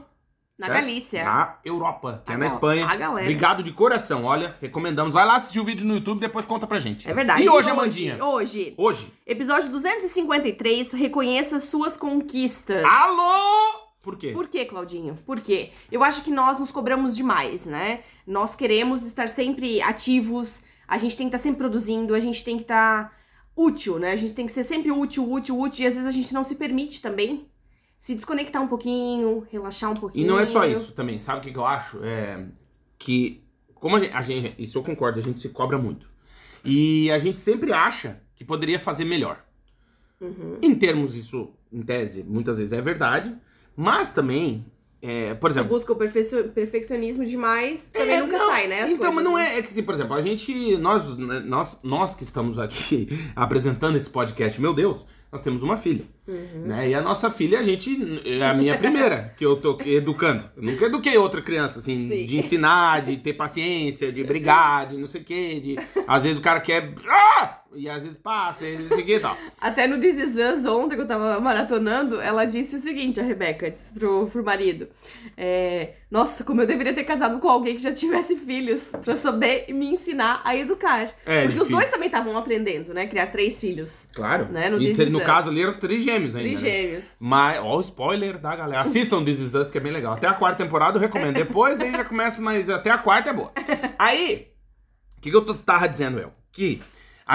Na 0.58 0.66
certo? 0.66 0.78
Galícia. 0.80 1.24
na 1.24 1.58
Europa, 1.64 2.22
que 2.26 2.32
é 2.32 2.34
A 2.34 2.38
na 2.38 2.44
gal- 2.46 2.54
Espanha. 2.54 2.86
a 2.86 2.96
galera. 2.96 3.22
Obrigado 3.26 3.62
de 3.62 3.72
coração, 3.72 4.24
olha, 4.24 4.54
recomendamos. 4.60 5.14
Vai 5.14 5.24
lá 5.26 5.36
assistir 5.36 5.58
o 5.60 5.64
vídeo 5.64 5.86
no 5.86 5.94
YouTube, 5.94 6.20
depois 6.20 6.44
conta 6.44 6.66
pra 6.66 6.78
gente. 6.78 7.08
É 7.08 7.14
verdade. 7.14 7.42
E 7.42 7.48
hoje, 7.48 7.70
Amandinha? 7.70 8.22
Hoje, 8.24 8.74
Hoje. 8.76 9.12
episódio 9.26 9.70
253, 9.70 10.92
reconheça 10.92 11.60
suas 11.60 11.96
conquistas. 11.96 12.84
Alô! 12.84 13.80
Por 14.02 14.16
quê? 14.16 14.32
Por 14.32 14.48
quê, 14.48 14.64
Claudinho? 14.64 15.18
Por 15.26 15.40
quê? 15.40 15.70
Eu 15.92 16.02
acho 16.02 16.22
que 16.22 16.30
nós 16.30 16.58
nos 16.58 16.70
cobramos 16.72 17.14
demais, 17.14 17.66
né? 17.66 18.00
Nós 18.26 18.54
queremos 18.56 19.04
estar 19.04 19.28
sempre 19.28 19.80
ativos, 19.82 20.62
a 20.88 20.96
gente 20.96 21.16
tem 21.16 21.28
que 21.28 21.36
estar 21.36 21.42
sempre 21.42 21.58
produzindo, 21.58 22.14
a 22.14 22.20
gente 22.20 22.42
tem 22.42 22.56
que 22.56 22.62
estar 22.62 23.14
útil, 23.54 23.98
né? 23.98 24.12
A 24.12 24.16
gente 24.16 24.32
tem 24.32 24.46
que 24.46 24.52
ser 24.52 24.64
sempre 24.64 24.90
útil, 24.90 25.30
útil, 25.30 25.58
útil, 25.58 25.84
e 25.84 25.86
às 25.86 25.94
vezes 25.94 26.08
a 26.08 26.12
gente 26.12 26.32
não 26.32 26.42
se 26.42 26.54
permite 26.54 27.02
também 27.02 27.46
se 28.00 28.14
desconectar 28.14 28.62
um 28.62 28.66
pouquinho, 28.66 29.46
relaxar 29.52 29.90
um 29.90 29.94
E 29.94 30.00
pouquinho. 30.00 30.26
não 30.26 30.38
é 30.40 30.46
só 30.46 30.64
isso 30.64 30.92
também, 30.92 31.18
sabe 31.18 31.38
o 31.46 31.52
que, 31.52 31.56
eu 31.56 31.66
acho? 31.66 32.02
É 32.02 32.46
que, 32.98 33.44
como 33.74 33.96
a 33.96 34.00
gente, 34.00 34.12
a 34.14 34.22
gente- 34.22 34.54
Isso 34.58 34.78
eu 34.78 34.82
concordo, 34.82 35.18
a 35.18 35.22
gente 35.22 35.38
se 35.38 35.50
cobra 35.50 35.76
muito. 35.76 36.08
E 36.64 37.10
a 37.10 37.18
gente 37.18 37.38
sempre 37.38 37.72
acha 37.74 38.18
que 38.34 38.42
poderia 38.42 38.80
fazer 38.80 39.04
melhor. 39.04 39.44
Uhum. 40.18 40.56
Em 40.62 40.74
termos, 40.74 41.14
isso, 41.14 41.50
em 41.70 41.82
tese, 41.82 42.22
muitas 42.22 42.56
vezes 42.58 42.72
é 42.72 42.80
verdade. 42.80 43.34
Mas 43.76 44.10
também, 44.10 44.64
é, 45.02 45.34
por 45.34 45.50
exemplo. 45.50 45.68
busca 45.70 45.92
o 45.92 45.96
perfeccionismo 45.96 47.24
demais, 47.24 47.82
também 47.92 48.16
É, 48.16 48.20
nunca 48.20 48.38
não, 48.38 48.46
sai, 48.48 48.66
né? 48.66 48.82
as 48.82 48.90
Então, 48.90 49.12
mas 49.12 49.24
não 49.24 49.34
né? 49.36 49.54
é, 49.56 49.58
é 49.58 49.62
que 49.62 49.68
assim, 49.68 49.82
por 49.82 49.94
exemplo, 49.94 50.14
a 50.14 50.22
gente, 50.22 50.76
nós, 50.78 51.16
né, 51.16 51.40
nós, 51.40 51.78
nós 51.82 52.14
que 52.14 52.22
estamos 52.24 52.58
aqui 52.58 53.08
apresentando 53.36 53.96
esse 53.96 54.08
podcast, 54.10 54.58
meu 54.60 54.74
Deus, 54.74 55.06
nós 55.32 55.40
temos 55.40 55.62
uma 55.62 55.76
filha. 55.76 56.04
Uhum. 56.26 56.66
Né? 56.66 56.90
E 56.90 56.94
a 56.94 57.00
nossa 57.00 57.30
filha, 57.30 57.60
a 57.60 57.62
gente. 57.62 58.20
É 58.24 58.42
a 58.42 58.52
minha 58.52 58.76
primeira 58.76 59.32
que 59.38 59.44
eu 59.46 59.56
tô 59.56 59.78
educando. 59.84 60.48
Eu 60.56 60.62
nunca 60.62 60.86
eduquei 60.86 61.16
outra 61.16 61.40
criança, 61.40 61.78
assim, 61.78 62.08
Sim. 62.08 62.26
de 62.26 62.36
ensinar, 62.36 63.02
de 63.02 63.16
ter 63.16 63.34
paciência, 63.34 64.12
de 64.12 64.24
brigar, 64.24 64.88
de 64.88 64.96
não 64.96 65.06
sei 65.06 65.20
o 65.20 65.24
quê. 65.24 65.60
De... 65.60 65.76
Às 66.06 66.24
vezes 66.24 66.38
o 66.38 66.42
cara 66.42 66.60
quer. 66.60 66.92
Ah! 67.08 67.59
E 67.74 67.88
às 67.88 68.02
vezes 68.02 68.18
passa, 68.18 68.66
e 68.66 68.76
não 68.76 68.88
sei 68.88 69.02
o 69.02 69.06
que 69.06 69.16
e 69.16 69.20
tal. 69.20 69.36
Até 69.60 69.86
no 69.86 70.00
This 70.00 70.18
Is 70.18 70.36
Us, 70.36 70.64
ontem 70.64 70.96
que 70.96 71.02
eu 71.02 71.06
tava 71.06 71.38
maratonando, 71.40 72.20
ela 72.20 72.44
disse 72.44 72.76
o 72.76 72.78
seguinte, 72.80 73.20
a 73.20 73.22
Rebeca, 73.22 73.70
disse 73.70 73.92
pro, 73.92 74.26
pro 74.26 74.44
marido. 74.44 74.88
é, 75.36 75.94
Nossa, 76.10 76.42
como 76.42 76.60
eu 76.60 76.66
deveria 76.66 76.92
ter 76.92 77.04
casado 77.04 77.38
com 77.38 77.48
alguém 77.48 77.76
que 77.76 77.82
já 77.82 77.92
tivesse 77.92 78.34
filhos, 78.36 78.92
pra 79.04 79.14
saber 79.14 79.72
me 79.72 79.86
ensinar 79.86 80.42
a 80.44 80.56
educar. 80.56 81.14
É, 81.24 81.42
Porque 81.42 81.46
os 81.46 81.54
difícil. 81.54 81.76
dois 81.76 81.90
também 81.90 82.06
estavam 82.06 82.36
aprendendo, 82.36 82.92
né? 82.92 83.06
Criar 83.06 83.28
três 83.28 83.60
filhos. 83.60 84.08
Claro. 84.14 84.46
Né, 84.46 84.68
no 84.68 84.80
e 84.82 85.10
no 85.10 85.20
caso 85.20 85.50
ali 85.50 85.62
eram 85.62 85.78
três 85.78 86.02
gêmeos 86.02 86.34
ainda. 86.34 86.48
Três 86.48 86.62
né? 86.62 86.70
gêmeos. 86.70 87.16
Mas, 87.20 87.58
ó, 87.60 87.76
o 87.76 87.80
spoiler 87.80 88.38
da 88.38 88.56
galera. 88.56 88.82
Assistam 88.82 89.24
This 89.24 89.38
Is 89.38 89.54
Us, 89.54 89.70
que 89.70 89.78
é 89.78 89.80
bem 89.80 89.92
legal. 89.92 90.14
Até 90.14 90.26
a 90.26 90.34
quarta 90.34 90.64
temporada 90.64 90.96
eu 90.96 91.00
recomendo. 91.00 91.34
Depois, 91.34 91.78
daí 91.78 91.92
já 91.92 92.04
começa, 92.04 92.40
mas 92.40 92.68
até 92.68 92.90
a 92.90 92.98
quarta 92.98 93.30
é 93.30 93.32
boa. 93.32 93.52
Aí, 93.96 94.48
o 95.16 95.20
que, 95.20 95.30
que 95.30 95.36
eu 95.36 95.54
tava 95.54 95.88
dizendo, 95.88 96.18
eu? 96.18 96.32
Que 96.50 96.80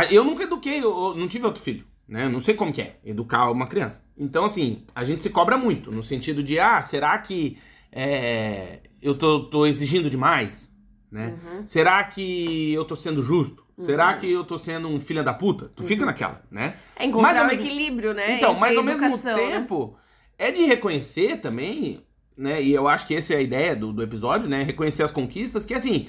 eu 0.03 0.23
nunca 0.23 0.43
eduquei, 0.43 0.83
eu, 0.83 1.13
não 1.15 1.27
tive 1.27 1.45
outro 1.45 1.61
filho, 1.61 1.85
né? 2.07 2.25
Eu 2.25 2.29
não 2.29 2.39
sei 2.39 2.53
como 2.53 2.73
que 2.73 2.81
é 2.81 2.97
educar 3.03 3.49
uma 3.51 3.67
criança. 3.67 4.03
Então, 4.17 4.45
assim, 4.45 4.83
a 4.93 5.03
gente 5.03 5.23
se 5.23 5.29
cobra 5.29 5.57
muito, 5.57 5.91
no 5.91 6.03
sentido 6.03 6.43
de, 6.43 6.59
ah, 6.59 6.81
será 6.81 7.17
que 7.19 7.57
é, 7.91 8.79
eu 9.01 9.17
tô, 9.17 9.45
tô 9.45 9.65
exigindo 9.65 10.09
demais? 10.09 10.71
Né? 11.11 11.37
Uhum. 11.43 11.65
Será 11.65 12.03
que 12.03 12.73
eu 12.73 12.83
tô 12.83 12.95
sendo 12.95 13.21
justo? 13.21 13.63
Será 13.77 14.13
que 14.13 14.31
eu 14.31 14.45
tô 14.45 14.57
sendo 14.57 14.87
um 14.87 14.99
filho 15.01 15.23
da 15.23 15.33
puta? 15.33 15.69
Tu 15.75 15.83
fica 15.83 16.05
naquela, 16.05 16.41
né? 16.49 16.75
É 16.95 17.05
encontrar 17.05 17.33
Mas 17.33 17.47
mesmo- 17.47 17.65
equilíbrio, 17.65 18.13
né? 18.13 18.37
Então, 18.37 18.51
entre 18.51 18.61
mas 18.61 18.77
ao 18.77 18.83
mesmo 18.83 19.17
né? 19.17 19.35
tempo, 19.35 19.97
é 20.37 20.49
de 20.49 20.63
reconhecer 20.63 21.41
também, 21.41 22.01
né? 22.37 22.61
E 22.61 22.73
eu 22.73 22.87
acho 22.87 23.05
que 23.05 23.13
essa 23.15 23.33
é 23.33 23.37
a 23.37 23.41
ideia 23.41 23.75
do, 23.75 23.91
do 23.91 24.01
episódio, 24.01 24.47
né? 24.47 24.63
Reconhecer 24.63 25.03
as 25.03 25.11
conquistas, 25.11 25.65
que 25.65 25.73
assim, 25.73 26.07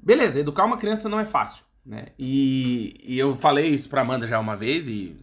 beleza, 0.00 0.38
educar 0.38 0.64
uma 0.64 0.76
criança 0.76 1.08
não 1.08 1.18
é 1.18 1.24
fácil, 1.24 1.64
né? 1.86 2.06
E, 2.18 2.94
e 3.04 3.18
eu 3.18 3.34
falei 3.34 3.68
isso 3.68 3.88
pra 3.88 4.02
Amanda 4.02 4.26
já 4.26 4.38
uma 4.40 4.56
vez, 4.56 4.88
e 4.88 5.16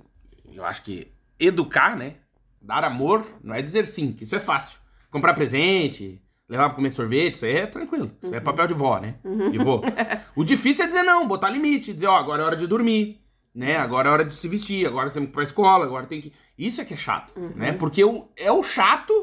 eu 0.53 0.65
acho 0.65 0.81
que 0.83 1.11
educar, 1.39 1.95
né? 1.97 2.15
Dar 2.61 2.83
amor 2.85 3.25
não 3.43 3.53
é 3.53 3.61
dizer 3.61 3.85
sim, 3.85 4.13
que 4.13 4.23
isso 4.23 4.35
é 4.35 4.39
fácil. 4.39 4.79
Comprar 5.11 5.33
presente, 5.33 6.21
levar 6.47 6.67
pra 6.69 6.75
comer 6.75 6.91
sorvete, 6.91 7.35
isso 7.35 7.45
aí 7.45 7.57
é 7.57 7.67
tranquilo. 7.67 8.11
Isso 8.23 8.33
é 8.33 8.39
papel 8.39 8.67
de 8.67 8.73
vó, 8.73 8.99
né? 8.99 9.15
De 9.51 9.57
vô. 9.57 9.81
o 10.35 10.43
difícil 10.45 10.85
é 10.85 10.87
dizer 10.87 11.03
não, 11.03 11.27
botar 11.27 11.49
limite, 11.49 11.93
dizer, 11.93 12.07
ó, 12.07 12.15
agora 12.15 12.41
é 12.41 12.45
hora 12.45 12.55
de 12.55 12.65
dormir, 12.65 13.19
né? 13.53 13.75
Agora 13.77 14.07
é 14.07 14.11
hora 14.11 14.25
de 14.25 14.33
se 14.33 14.47
vestir, 14.47 14.87
agora 14.87 15.09
tem 15.09 15.23
que 15.23 15.29
ir 15.29 15.33
pra 15.33 15.43
escola, 15.43 15.85
agora 15.85 16.05
tem 16.07 16.21
que. 16.21 16.31
Isso 16.57 16.79
é 16.79 16.85
que 16.85 16.93
é 16.93 16.97
chato, 16.97 17.33
né? 17.55 17.73
Porque 17.73 18.03
o, 18.03 18.29
é 18.37 18.51
o 18.51 18.63
chato 18.63 19.13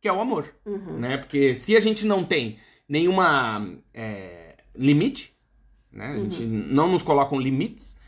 que 0.00 0.08
é 0.08 0.12
o 0.12 0.20
amor, 0.20 0.52
Uhum. 0.66 0.98
né? 0.98 1.16
Porque 1.16 1.54
se 1.54 1.76
a 1.76 1.80
gente 1.80 2.04
não 2.04 2.24
tem 2.24 2.58
nenhuma 2.88 3.72
é, 3.94 4.56
limite, 4.76 5.31
né? 5.92 6.14
A 6.14 6.18
gente 6.18 6.42
não 6.44 6.88
nos 6.88 7.02
colocam 7.02 7.38
limites, 7.38 7.98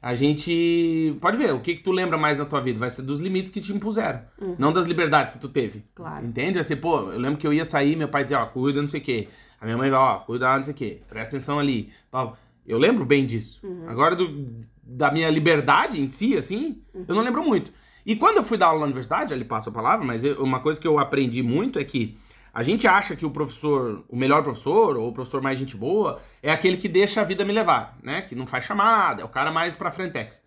a 0.00 0.14
gente 0.14 1.16
pode 1.20 1.36
ver, 1.36 1.52
o 1.54 1.60
que 1.60 1.76
que 1.76 1.82
tu 1.82 1.92
lembra 1.92 2.18
mais 2.18 2.38
na 2.38 2.44
tua 2.44 2.60
vida 2.60 2.78
vai 2.78 2.90
ser 2.90 3.02
dos 3.02 3.20
limites 3.20 3.50
que 3.50 3.60
te 3.60 3.72
impuseram, 3.72 4.20
não 4.58 4.72
das 4.72 4.86
liberdades 4.86 5.32
que 5.32 5.38
tu 5.38 5.48
teve. 5.48 5.82
Claro. 5.94 6.26
Entende? 6.26 6.62
Ser, 6.64 6.76
pô, 6.76 7.10
eu 7.12 7.18
lembro 7.18 7.38
que 7.38 7.46
eu 7.46 7.52
ia 7.52 7.64
sair, 7.64 7.94
meu 7.96 8.08
pai 8.08 8.24
dizia, 8.24 8.40
ó, 8.40 8.46
cuida, 8.46 8.80
não 8.82 8.88
sei 8.88 9.00
o 9.00 9.02
quê. 9.04 9.28
A 9.60 9.64
minha 9.64 9.76
mãe 9.76 9.90
vai, 9.90 10.00
ó, 10.00 10.18
cuida, 10.18 10.56
não 10.56 10.62
sei 10.64 10.72
o 10.72 10.76
quê. 10.76 11.02
Presta 11.08 11.36
atenção 11.36 11.58
ali. 11.60 11.90
Eu 12.66 12.78
lembro 12.78 13.04
bem 13.04 13.24
disso. 13.24 13.60
Agora, 13.86 14.16
do, 14.16 14.46
da 14.82 15.10
minha 15.12 15.30
liberdade 15.30 16.00
em 16.00 16.08
si, 16.08 16.36
assim, 16.36 16.82
eu 16.92 17.14
não 17.14 17.22
lembro 17.22 17.44
muito. 17.44 17.72
E 18.04 18.16
quando 18.16 18.38
eu 18.38 18.42
fui 18.42 18.58
dar 18.58 18.66
aula 18.66 18.80
na 18.80 18.86
universidade, 18.86 19.32
ali 19.32 19.44
passo 19.44 19.68
a 19.68 19.72
palavra, 19.72 20.04
mas 20.04 20.24
eu- 20.24 20.42
uma 20.42 20.58
coisa 20.58 20.80
que 20.80 20.86
eu 20.88 20.98
aprendi 20.98 21.40
muito 21.44 21.78
é 21.78 21.84
que 21.84 22.16
a 22.52 22.62
gente 22.62 22.86
acha 22.86 23.16
que 23.16 23.24
o 23.24 23.30
professor, 23.30 24.04
o 24.08 24.16
melhor 24.16 24.42
professor, 24.42 24.96
ou 24.96 25.08
o 25.08 25.12
professor 25.12 25.40
mais 25.40 25.58
gente 25.58 25.76
boa, 25.76 26.20
é 26.42 26.52
aquele 26.52 26.76
que 26.76 26.88
deixa 26.88 27.20
a 27.20 27.24
vida 27.24 27.44
me 27.44 27.52
levar, 27.52 27.98
né? 28.02 28.22
Que 28.22 28.34
não 28.34 28.46
faz 28.46 28.64
chamada, 28.64 29.22
é 29.22 29.24
o 29.24 29.28
cara 29.28 29.50
mais 29.50 29.74
pra 29.74 29.90
frentex. 29.90 30.44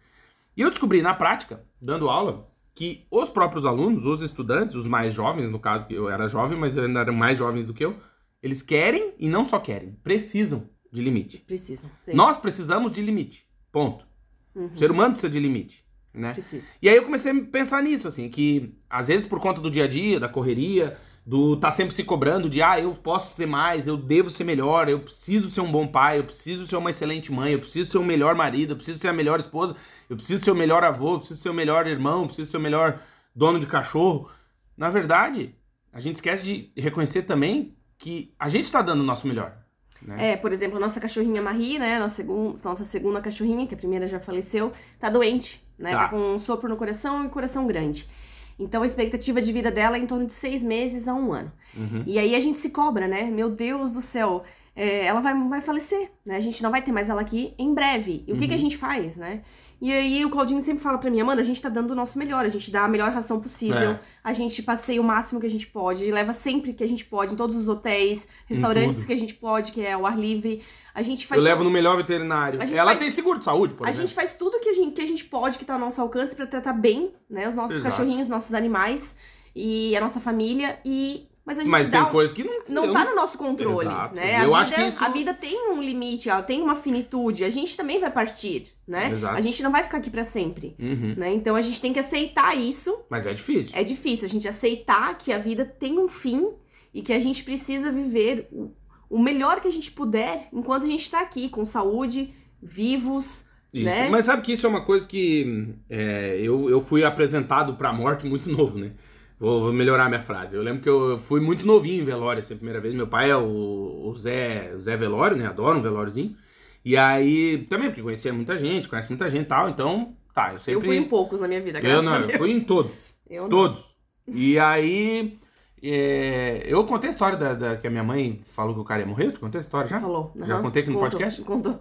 E 0.55 0.61
eu 0.61 0.69
descobri 0.69 1.01
na 1.01 1.13
prática, 1.13 1.65
dando 1.81 2.09
aula, 2.09 2.47
que 2.73 3.07
os 3.09 3.29
próprios 3.29 3.65
alunos, 3.65 4.05
os 4.05 4.21
estudantes, 4.21 4.75
os 4.75 4.85
mais 4.85 5.15
jovens, 5.15 5.49
no 5.49 5.59
caso, 5.59 5.87
que 5.87 5.93
eu 5.93 6.09
era 6.09 6.27
jovem, 6.27 6.57
mas 6.57 6.77
ainda 6.77 6.99
eram 6.99 7.13
mais 7.13 7.37
jovens 7.37 7.65
do 7.65 7.73
que 7.73 7.85
eu, 7.85 7.95
eles 8.43 8.61
querem 8.61 9.13
e 9.17 9.27
não 9.27 9.43
só 9.43 9.59
querem, 9.59 9.97
precisam 10.03 10.69
de 10.91 11.01
limite. 11.01 11.39
Precisam. 11.39 11.89
Sim. 12.03 12.13
Nós 12.13 12.37
precisamos 12.37 12.91
de 12.91 13.01
limite. 13.01 13.47
Ponto. 13.71 14.05
O 14.53 14.75
ser 14.75 14.91
humano 14.91 15.13
precisa 15.13 15.31
de 15.31 15.39
limite, 15.39 15.83
né? 16.13 16.33
Precisa. 16.33 16.65
E 16.81 16.87
aí 16.87 16.95
eu 16.95 17.03
comecei 17.03 17.31
a 17.31 17.43
pensar 17.45 17.81
nisso, 17.83 18.07
assim, 18.07 18.29
que 18.29 18.73
às 18.89 19.07
vezes 19.07 19.25
por 19.25 19.39
conta 19.41 19.59
do 19.59 19.69
dia 19.69 19.83
a 19.83 19.87
dia, 19.87 20.19
da 20.19 20.29
correria, 20.29 20.97
do 21.25 21.57
tá 21.57 21.71
sempre 21.71 21.93
se 21.95 22.03
cobrando 22.03 22.49
de, 22.49 22.61
ah, 22.61 22.79
eu 22.79 22.93
posso 22.93 23.33
ser 23.35 23.47
mais, 23.47 23.87
eu 23.87 23.97
devo 23.97 24.29
ser 24.29 24.43
melhor, 24.43 24.87
eu 24.87 24.99
preciso 24.99 25.49
ser 25.49 25.61
um 25.61 25.71
bom 25.71 25.87
pai, 25.87 26.19
eu 26.19 26.23
preciso 26.23 26.67
ser 26.67 26.75
uma 26.75 26.91
excelente 26.91 27.31
mãe, 27.31 27.53
eu 27.53 27.59
preciso 27.59 27.91
ser 27.91 27.97
o 27.97 28.03
melhor 28.03 28.35
marido, 28.35 28.73
eu 28.73 28.75
preciso 28.75 28.99
ser 28.99 29.07
a 29.07 29.13
melhor 29.13 29.39
esposa, 29.39 29.75
eu 30.09 30.15
preciso 30.15 30.43
ser 30.43 30.51
o 30.51 30.55
melhor 30.55 30.83
avô, 30.83 31.15
eu 31.15 31.19
preciso 31.19 31.41
ser 31.41 31.49
o 31.49 31.53
melhor 31.53 31.87
irmão, 31.87 32.21
eu 32.21 32.27
preciso 32.27 32.51
ser 32.51 32.57
o 32.57 32.61
melhor 32.61 33.01
dono 33.35 33.59
de 33.59 33.65
cachorro. 33.65 34.29
Na 34.77 34.89
verdade, 34.89 35.55
a 35.91 35.99
gente 35.99 36.15
esquece 36.15 36.43
de 36.43 36.71
reconhecer 36.77 37.23
também 37.23 37.75
que 37.97 38.33
a 38.37 38.47
gente 38.49 38.71
tá 38.71 38.81
dando 38.81 39.01
o 39.01 39.05
nosso 39.05 39.27
melhor. 39.27 39.57
Né? 40.01 40.33
É, 40.33 40.37
por 40.37 40.51
exemplo, 40.53 40.77
a 40.77 40.79
nossa 40.79 40.99
cachorrinha 40.99 41.41
Marie, 41.41 41.79
né? 41.79 41.97
Nossa, 41.97 42.17
segun- 42.17 42.55
nossa 42.63 42.85
segunda 42.85 43.21
cachorrinha, 43.21 43.65
que 43.65 43.73
a 43.73 43.77
primeira 43.77 44.07
já 44.07 44.19
faleceu, 44.19 44.71
tá 44.99 45.09
doente, 45.09 45.65
né? 45.79 45.91
Tá. 45.91 46.03
Tá, 46.03 46.09
com 46.09 46.17
um 46.35 46.39
sopro 46.39 46.69
no 46.69 46.77
coração 46.77 47.25
e 47.25 47.29
coração 47.29 47.65
grande. 47.65 48.07
Então 48.57 48.83
a 48.83 48.85
expectativa 48.85 49.41
de 49.41 49.51
vida 49.51 49.69
dela 49.69 49.97
é 49.97 49.99
em 49.99 50.07
torno 50.07 50.25
de 50.25 50.33
seis 50.33 50.63
meses 50.63 51.07
a 51.07 51.13
um 51.13 51.33
ano. 51.33 51.51
Uhum. 51.75 52.03
E 52.05 52.17
aí 52.17 52.35
a 52.35 52.39
gente 52.39 52.57
se 52.57 52.69
cobra, 52.69 53.07
né? 53.07 53.23
Meu 53.23 53.49
Deus 53.49 53.91
do 53.91 54.01
céu, 54.01 54.43
é, 54.75 55.05
ela 55.05 55.19
vai, 55.19 55.33
vai 55.47 55.61
falecer, 55.61 56.09
né? 56.25 56.35
A 56.35 56.39
gente 56.39 56.63
não 56.63 56.71
vai 56.71 56.81
ter 56.81 56.91
mais 56.91 57.09
ela 57.09 57.21
aqui 57.21 57.53
em 57.57 57.73
breve. 57.73 58.23
E 58.27 58.33
o 58.33 58.37
que, 58.37 58.47
que 58.47 58.53
a 58.53 58.57
gente 58.57 58.77
faz, 58.77 59.17
né? 59.17 59.41
E 59.81 59.91
aí 59.91 60.23
o 60.25 60.29
Claudinho 60.29 60.61
sempre 60.61 60.81
fala 60.81 60.97
pra 60.97 61.11
mim, 61.11 61.19
Amanda, 61.19 61.41
a 61.41 61.45
gente 61.45 61.61
tá 61.61 61.67
dando 61.69 61.91
o 61.91 61.95
nosso 61.95 62.17
melhor, 62.17 62.45
a 62.45 62.47
gente 62.47 62.71
dá 62.71 62.85
a 62.85 62.87
melhor 62.87 63.11
ração 63.11 63.39
possível, 63.39 63.91
É. 63.91 63.99
a 64.23 64.31
gente 64.33 64.63
passeia 64.63 65.01
o 65.01 65.03
máximo 65.03 65.39
que 65.39 65.45
a 65.45 65.49
gente 65.49 65.67
pode, 65.67 66.09
leva 66.09 66.31
sempre 66.33 66.73
que 66.73 66.83
a 66.83 66.87
gente 66.87 67.03
pode, 67.05 67.33
em 67.33 67.35
todos 67.35 67.55
os 67.57 67.67
hotéis, 67.67 68.27
restaurantes 68.47 69.05
que 69.05 69.13
a 69.13 69.17
gente 69.17 69.33
pode, 69.33 69.71
que 69.73 69.81
é 69.81 69.93
ao 69.93 70.05
ar 70.05 70.17
livre. 70.17 70.63
A 70.93 71.01
gente 71.01 71.27
faz 71.27 71.37
Eu 71.37 71.43
levo 71.43 71.63
no 71.63 71.69
melhor 71.69 71.97
veterinário. 71.97 72.59
Ela 72.61 72.91
faz- 72.91 72.99
tem 72.99 73.11
seguro 73.11 73.37
de 73.37 73.43
saúde, 73.43 73.73
por 73.73 73.85
a 73.85 73.89
exemplo. 73.89 74.07
gente 74.07 74.15
faz 74.15 74.33
tudo 74.33 74.59
que 74.61 74.69
a 74.69 74.73
gente, 74.73 74.93
que 74.93 75.01
a 75.01 75.07
gente 75.07 75.25
pode, 75.25 75.57
que 75.57 75.65
tá 75.65 75.73
ao 75.73 75.79
nosso 75.79 75.99
alcance, 75.99 76.33
pra 76.35 76.47
tratar 76.47 76.71
bem, 76.73 77.11
né? 77.29 77.47
Os 77.49 77.53
nossos 77.55 77.75
Exato. 77.77 77.91
cachorrinhos, 77.91 78.29
nossos 78.29 78.53
animais 78.53 79.15
e 79.53 79.95
a 79.95 79.99
nossa 79.99 80.21
família. 80.21 80.79
E 80.85 81.27
mas 81.45 81.57
a 81.59 81.61
gente 81.61 81.69
Mas 81.69 81.87
dá 81.89 82.03
tem 82.03 82.11
coisas 82.11 82.35
que 82.35 82.43
não. 82.43 82.53
não 82.67 82.85
eu 82.85 82.93
tá 82.93 83.05
no 83.05 83.15
nosso 83.15 83.37
controle, 83.37 83.87
Exato. 83.87 84.15
né? 84.15 84.35
A 84.37 84.39
Eu 84.43 84.45
vida, 84.47 84.57
acho 84.57 84.73
que 84.73 84.81
isso- 84.81 85.03
a 85.03 85.09
vida 85.09 85.33
tem 85.33 85.71
um 85.71 85.81
limite, 85.81 86.27
ela 86.29 86.41
tem 86.41 86.61
uma 86.61 86.75
finitude. 86.75 87.43
A 87.43 87.49
gente 87.49 87.77
também 87.77 87.99
vai 87.99 88.09
partir, 88.11 88.67
né? 88.87 89.11
Exato. 89.11 89.35
A 89.35 89.41
gente 89.41 89.61
não 89.61 89.71
vai 89.71 89.83
ficar 89.83 89.97
aqui 89.97 90.09
pra 90.09 90.23
sempre, 90.23 90.75
Uhum. 90.79 91.13
né? 91.15 91.31
Então 91.33 91.55
a 91.55 91.61
gente 91.61 91.79
tem 91.79 91.93
que 91.93 91.99
aceitar 91.99 92.57
isso. 92.57 92.97
Mas 93.09 93.27
é 93.27 93.33
difícil. 93.33 93.71
É 93.77 93.83
difícil 93.83 94.25
a 94.25 94.29
gente 94.29 94.47
aceitar 94.47 95.15
que 95.17 95.31
a 95.31 95.37
vida 95.37 95.63
tem 95.65 95.99
um 95.99 96.07
fim 96.07 96.49
e 96.93 97.01
que 97.03 97.13
a 97.13 97.19
gente 97.19 97.43
precisa 97.43 97.91
viver 97.91 98.47
o, 98.51 98.71
o 99.09 99.19
melhor 99.21 99.61
que 99.61 99.67
a 99.67 99.71
gente 99.71 99.91
puder 99.91 100.47
enquanto 100.51 100.83
a 100.83 100.87
gente 100.87 101.09
tá 101.11 101.19
aqui 101.21 101.47
com 101.49 101.63
saúde, 101.65 102.33
vivos, 102.61 103.45
Isso. 103.73 103.85
né? 103.85 104.09
Mas 104.09 104.25
sabe 104.25 104.41
que 104.41 104.53
isso 104.53 104.65
é 104.65 104.69
uma 104.69 104.83
coisa 104.83 105.07
que 105.07 105.75
é, 105.89 106.39
eu, 106.41 106.69
eu 106.69 106.81
fui 106.81 107.03
apresentado 107.03 107.75
pra 107.75 107.93
morte 107.93 108.25
muito 108.25 108.49
novo, 108.51 108.77
né? 108.79 108.91
Vou, 109.39 109.61
vou 109.63 109.73
melhorar 109.73 110.07
minha 110.09 110.21
frase. 110.21 110.55
Eu 110.55 110.61
lembro 110.63 110.81
que 110.81 110.89
eu 110.89 111.17
fui 111.17 111.39
muito 111.41 111.65
novinho 111.65 112.01
em 112.01 112.05
velório, 112.05 112.39
essa 112.39 112.55
primeira 112.55 112.79
vez. 112.79 112.93
Meu 112.95 113.07
pai 113.07 113.29
é 113.31 113.35
o, 113.35 114.03
o 114.09 114.15
Zé, 114.17 114.71
o 114.75 114.79
Zé 114.79 114.95
Velório, 114.95 115.35
né? 115.37 115.45
Adoro 115.47 115.79
um 115.79 115.81
velóriozinho. 115.81 116.35
E 116.83 116.95
aí, 116.95 117.65
também, 117.69 117.89
porque 117.89 118.01
conhecia 118.01 118.31
muita 118.31 118.55
gente, 118.57 118.87
conhece 118.87 119.09
muita 119.09 119.29
gente 119.29 119.43
e 119.43 119.47
tal. 119.47 119.67
Então, 119.69 120.15
tá, 120.33 120.53
eu 120.53 120.59
sempre... 120.59 120.73
Eu 120.73 120.81
fui 120.81 120.95
em 120.97 121.03
poucos 121.03 121.39
na 121.41 121.47
minha 121.47 121.59
vida, 121.61 121.79
Eu 121.79 121.83
graças 121.83 122.03
não, 122.05 122.13
a 122.13 122.19
eu 122.19 122.27
Deus. 122.27 122.37
fui 122.37 122.51
em 122.51 122.61
todos. 122.61 123.13
Eu 123.29 123.43
não. 123.43 123.49
Todos. 123.49 123.95
E 124.27 124.57
aí, 124.59 125.37
é, 125.81 126.63
eu 126.67 126.83
contei 126.85 127.09
a 127.09 127.11
história 127.11 127.35
da, 127.37 127.53
da- 127.55 127.75
que 127.77 127.87
a 127.87 127.89
minha 127.89 128.03
mãe 128.03 128.39
falou 128.45 128.73
que 128.75 128.79
o 128.81 128.83
cara 128.83 129.01
ia 129.01 129.07
morrer. 129.07 129.25
Eu 129.25 129.31
te 129.31 129.39
contei 129.39 129.57
essa 129.59 129.67
história 129.67 129.87
já? 129.89 129.99
Falou. 129.99 130.31
Já 130.35 130.53
aham. 130.55 130.61
contei 130.63 130.81
aqui 130.83 130.91
no 130.91 130.97
Contou, 130.99 131.09
podcast? 131.19 131.41
Contou. 131.41 131.79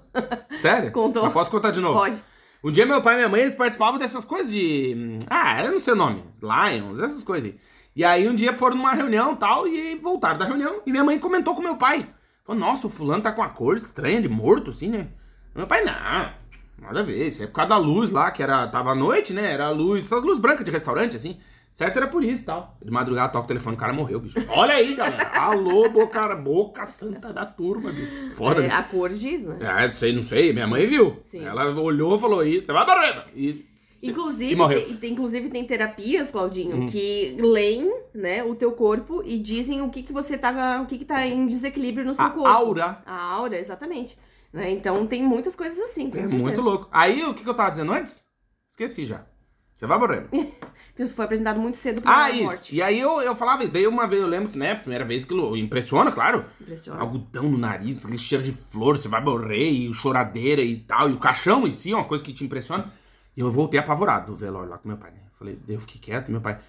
Sério? 0.56 0.90
Contou. 0.92 1.22
Mas 1.22 1.32
posso 1.34 1.50
contar 1.50 1.70
de 1.70 1.80
novo? 1.80 1.98
Pode. 1.98 2.22
Um 2.64 2.72
dia 2.72 2.86
meu 2.86 3.02
pai 3.02 3.12
e 3.12 3.16
minha 3.18 3.28
mãe 3.28 3.42
eles 3.42 3.54
participavam 3.54 3.98
dessas 3.98 4.24
coisas 4.24 4.50
de. 4.50 5.18
Ah, 5.28 5.62
eu 5.62 5.72
não 5.72 5.80
sei 5.80 5.92
o 5.92 5.96
nome. 5.96 6.24
Lions, 6.40 6.98
essas 6.98 7.22
coisas 7.22 7.50
aí. 7.50 7.60
E 7.94 8.02
aí 8.02 8.26
um 8.26 8.34
dia 8.34 8.54
foram 8.54 8.74
numa 8.74 8.94
reunião 8.94 9.36
tal, 9.36 9.68
e 9.68 9.96
voltaram 9.96 10.38
da 10.38 10.46
reunião. 10.46 10.80
E 10.86 10.90
minha 10.90 11.04
mãe 11.04 11.18
comentou 11.18 11.54
com 11.54 11.60
meu 11.60 11.76
pai. 11.76 12.08
Falou, 12.42 12.58
nossa, 12.58 12.86
o 12.86 12.90
fulano 12.90 13.22
tá 13.22 13.32
com 13.32 13.42
uma 13.42 13.50
cor 13.50 13.76
estranha 13.76 14.22
de 14.22 14.30
morto, 14.30 14.70
assim, 14.70 14.88
né? 14.88 15.08
Meu 15.54 15.66
pai, 15.66 15.84
não, 15.84 15.92
nada 15.92 17.00
a 17.00 17.02
ver. 17.02 17.28
Isso 17.28 17.42
é 17.42 17.46
por 17.46 17.52
causa 17.52 17.68
da 17.68 17.76
luz 17.76 18.08
lá, 18.08 18.30
que 18.30 18.42
era. 18.42 18.66
Tava 18.68 18.92
à 18.92 18.94
noite, 18.94 19.34
né? 19.34 19.52
Era 19.52 19.66
a 19.66 19.70
luz, 19.70 20.06
essas 20.06 20.24
luzes 20.24 20.40
brancas 20.40 20.64
de 20.64 20.70
restaurante, 20.70 21.16
assim. 21.16 21.38
Certo 21.74 21.96
era 21.96 22.06
por 22.06 22.22
isso 22.22 22.44
tal. 22.44 22.78
De 22.80 22.88
madrugada 22.88 23.32
toca 23.32 23.46
o 23.46 23.48
telefone, 23.48 23.74
o 23.74 23.78
cara 23.78 23.92
morreu, 23.92 24.20
bicho. 24.20 24.36
Olha 24.48 24.74
aí, 24.74 24.94
galera. 24.94 25.26
Alô, 25.36 25.88
boca, 25.90 26.36
boca 26.36 26.86
santa 26.86 27.32
da 27.32 27.44
turma, 27.44 27.90
bicho. 27.90 28.32
Foda, 28.36 28.60
É, 28.60 28.68
bicho. 28.68 28.76
a 28.76 28.82
cor 28.84 29.10
diz, 29.10 29.42
né? 29.44 29.58
É, 29.60 29.84
não 29.86 29.90
sei, 29.92 30.12
não 30.12 30.22
sei. 30.22 30.52
Minha 30.52 30.68
mãe 30.68 30.86
viu. 30.86 31.18
sim. 31.24 31.44
Ela 31.44 31.68
olhou 31.80 32.16
e 32.16 32.20
falou, 32.20 32.38
aí, 32.40 32.64
você 32.64 32.72
vai 32.72 32.86
reba. 32.86 33.26
E, 33.34 33.66
Inclusive, 34.00 34.68
tem, 34.68 34.96
tem- 34.98 35.12
inclusive 35.12 35.48
tem 35.48 35.64
terapias, 35.66 36.30
Claudinho, 36.30 36.76
Uhum. 36.76 36.86
que 36.86 37.36
leem, 37.40 37.90
né, 38.14 38.44
o 38.44 38.54
teu 38.54 38.70
corpo 38.72 39.22
e 39.24 39.38
dizem 39.38 39.80
o 39.80 39.88
que 39.90 40.02
que 40.02 40.12
você 40.12 40.36
tá, 40.38 40.80
o 40.82 40.86
que 40.86 40.98
que 40.98 41.04
tá 41.06 41.26
em 41.26 41.46
desequilíbrio 41.46 42.04
no 42.04 42.14
seu 42.14 42.24
A 42.24 42.30
corpo. 42.30 42.46
aura 42.46 43.02
A 43.06 43.16
aura, 43.32 43.58
exatamente. 43.58 44.16
Né? 44.52 44.70
Então 44.70 45.04
tem 45.06 45.22
muitas 45.22 45.56
coisas 45.56 45.78
assim, 45.78 46.08
é 46.08 46.10
certeza. 46.12 46.36
muito 46.36 46.60
louco. 46.60 46.86
Aí, 46.92 47.24
o 47.24 47.34
que, 47.34 47.42
que 47.42 47.48
eu 47.48 47.54
tava 47.54 47.70
dizendo 47.70 47.92
antes? 47.92 48.22
Esqueci 48.70 49.06
já. 49.06 49.24
Você 49.72 49.86
vai 49.86 49.98
morrer. 49.98 50.28
Porque 50.94 51.10
foi 51.12 51.24
apresentado 51.24 51.58
muito 51.58 51.76
cedo 51.76 52.00
Ah, 52.04 52.26
pra 52.26 52.30
isso. 52.30 52.42
morte. 52.44 52.76
E 52.76 52.80
aí 52.80 53.00
eu, 53.00 53.20
eu 53.20 53.34
falava, 53.34 53.66
daí 53.66 53.84
uma 53.84 54.06
vez 54.06 54.22
eu 54.22 54.28
lembro 54.28 54.50
que, 54.50 54.56
né, 54.56 54.76
primeira 54.76 55.04
vez 55.04 55.24
que 55.24 55.34
impressiona, 55.34 56.12
claro. 56.12 56.44
Impressiona. 56.60 57.00
Algodão 57.00 57.48
no 57.48 57.58
nariz, 57.58 57.96
aquele 57.96 58.16
cheiro 58.16 58.44
de 58.44 58.52
flor, 58.52 58.96
você 58.96 59.08
vai 59.08 59.20
morrer, 59.20 59.68
e 59.68 59.92
choradeira 59.92 60.62
e 60.62 60.76
tal. 60.76 61.10
E 61.10 61.12
o 61.12 61.18
caixão 61.18 61.66
em 61.66 61.72
si 61.72 61.90
é 61.92 61.96
uma 61.96 62.04
coisa 62.04 62.22
que 62.22 62.32
te 62.32 62.44
impressiona. 62.44 62.92
E 63.36 63.40
eu 63.40 63.50
voltei 63.50 63.80
apavorado 63.80 64.26
do 64.32 64.36
velório 64.36 64.70
lá 64.70 64.78
com 64.78 64.86
meu 64.86 64.96
pai, 64.96 65.10
né? 65.10 65.18
Falei, 65.36 65.58
eu 65.66 65.80
fiquei 65.80 66.00
quieto, 66.00 66.30
meu 66.30 66.40
pai. 66.40 66.60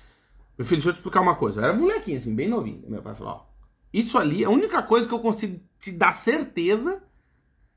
Meu 0.57 0.65
filho, 0.65 0.77
deixa 0.77 0.89
eu 0.89 0.93
te 0.93 0.95
explicar 0.97 1.21
uma 1.21 1.35
coisa. 1.35 1.59
Eu 1.61 1.65
era 1.65 1.73
molequinho, 1.73 2.17
assim, 2.17 2.33
bem 2.33 2.47
novinho. 2.49 2.81
Meu 2.87 3.03
pai 3.03 3.13
falou, 3.13 3.33
ó. 3.33 3.45
Isso 3.93 4.17
ali, 4.17 4.43
a 4.43 4.49
única 4.49 4.81
coisa 4.81 5.07
que 5.07 5.13
eu 5.13 5.19
consigo 5.19 5.59
te 5.79 5.91
dar 5.91 6.11
certeza 6.11 7.03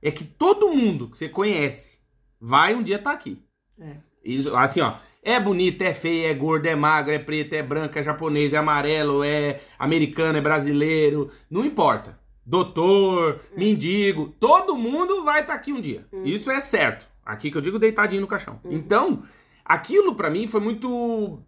é 0.00 0.10
que 0.10 0.24
todo 0.24 0.70
mundo 0.70 1.10
que 1.10 1.18
você 1.18 1.28
conhece 1.28 1.98
vai 2.40 2.74
um 2.74 2.82
dia 2.82 2.96
estar 2.96 3.12
aqui. 3.12 3.38
É. 3.78 3.96
Isso, 4.24 4.56
assim, 4.56 4.80
ó. 4.80 4.96
É 5.28 5.38
bonito, 5.38 5.82
é 5.82 5.92
feio, 5.92 6.26
é 6.26 6.32
gordo, 6.32 6.64
é 6.64 6.74
magro, 6.74 7.12
é 7.12 7.18
preto, 7.18 7.52
é 7.52 7.62
branco, 7.62 7.98
é 7.98 8.02
japonês, 8.02 8.54
é 8.54 8.56
amarelo, 8.56 9.22
é 9.22 9.60
americano, 9.78 10.38
é 10.38 10.40
brasileiro. 10.40 11.30
Não 11.50 11.66
importa. 11.66 12.18
Doutor, 12.46 13.38
mendigo, 13.54 14.34
todo 14.40 14.74
mundo 14.74 15.22
vai 15.24 15.42
estar 15.42 15.52
aqui 15.52 15.70
um 15.70 15.82
dia. 15.82 16.06
Isso 16.24 16.50
é 16.50 16.60
certo. 16.60 17.06
Aqui 17.26 17.50
que 17.50 17.58
eu 17.58 17.60
digo 17.60 17.78
deitadinho 17.78 18.22
no 18.22 18.26
caixão. 18.26 18.58
Então, 18.70 19.22
aquilo 19.62 20.14
pra 20.14 20.30
mim 20.30 20.46
foi 20.46 20.62
muito. 20.62 21.42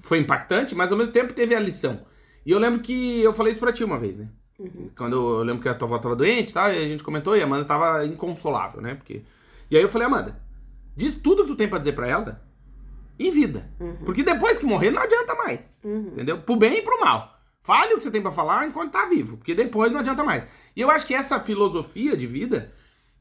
Foi 0.00 0.18
impactante, 0.18 0.74
mas 0.74 0.90
ao 0.90 0.98
mesmo 0.98 1.12
tempo 1.12 1.32
teve 1.32 1.54
a 1.54 1.60
lição. 1.60 2.04
E 2.44 2.50
eu 2.50 2.58
lembro 2.58 2.80
que 2.80 3.22
eu 3.22 3.32
falei 3.32 3.52
isso 3.52 3.60
pra 3.60 3.72
ti 3.72 3.84
uma 3.84 4.00
vez, 4.00 4.16
né? 4.16 4.28
Quando 4.98 5.14
eu, 5.14 5.38
eu 5.38 5.44
lembro 5.44 5.62
que 5.62 5.68
a 5.68 5.74
tua 5.74 5.86
avó 5.86 5.98
tava 6.00 6.16
doente 6.16 6.50
e 6.50 6.54
tal, 6.54 6.72
e 6.72 6.78
a 6.82 6.88
gente 6.88 7.04
comentou, 7.04 7.36
e 7.36 7.42
a 7.42 7.44
Amanda 7.44 7.64
tava 7.64 8.04
inconsolável, 8.04 8.80
né? 8.80 8.96
Porque... 8.96 9.22
E 9.70 9.76
aí 9.76 9.82
eu 9.84 9.88
falei, 9.88 10.08
Amanda, 10.08 10.36
diz 10.96 11.14
tudo 11.14 11.44
que 11.44 11.50
tu 11.50 11.56
tem 11.56 11.68
pra 11.68 11.78
dizer 11.78 11.92
pra 11.92 12.08
ela 12.08 12.49
em 13.26 13.30
vida. 13.30 13.70
Porque 14.04 14.22
depois 14.22 14.58
que 14.58 14.64
morrer 14.64 14.90
não 14.90 15.02
adianta 15.02 15.34
mais. 15.34 15.70
Uhum. 15.84 16.12
Entendeu? 16.12 16.38
Pro 16.38 16.56
bem 16.56 16.78
e 16.78 16.82
pro 16.82 17.00
mal. 17.00 17.38
Fale 17.62 17.92
o 17.92 17.96
que 17.98 18.02
você 18.02 18.10
tem 18.10 18.22
pra 18.22 18.30
falar 18.30 18.66
enquanto 18.66 18.92
tá 18.92 19.06
vivo, 19.06 19.36
porque 19.36 19.54
depois 19.54 19.92
não 19.92 20.00
adianta 20.00 20.24
mais. 20.24 20.46
E 20.74 20.80
eu 20.80 20.90
acho 20.90 21.06
que 21.06 21.14
essa 21.14 21.38
filosofia 21.38 22.16
de 22.16 22.26
vida, 22.26 22.72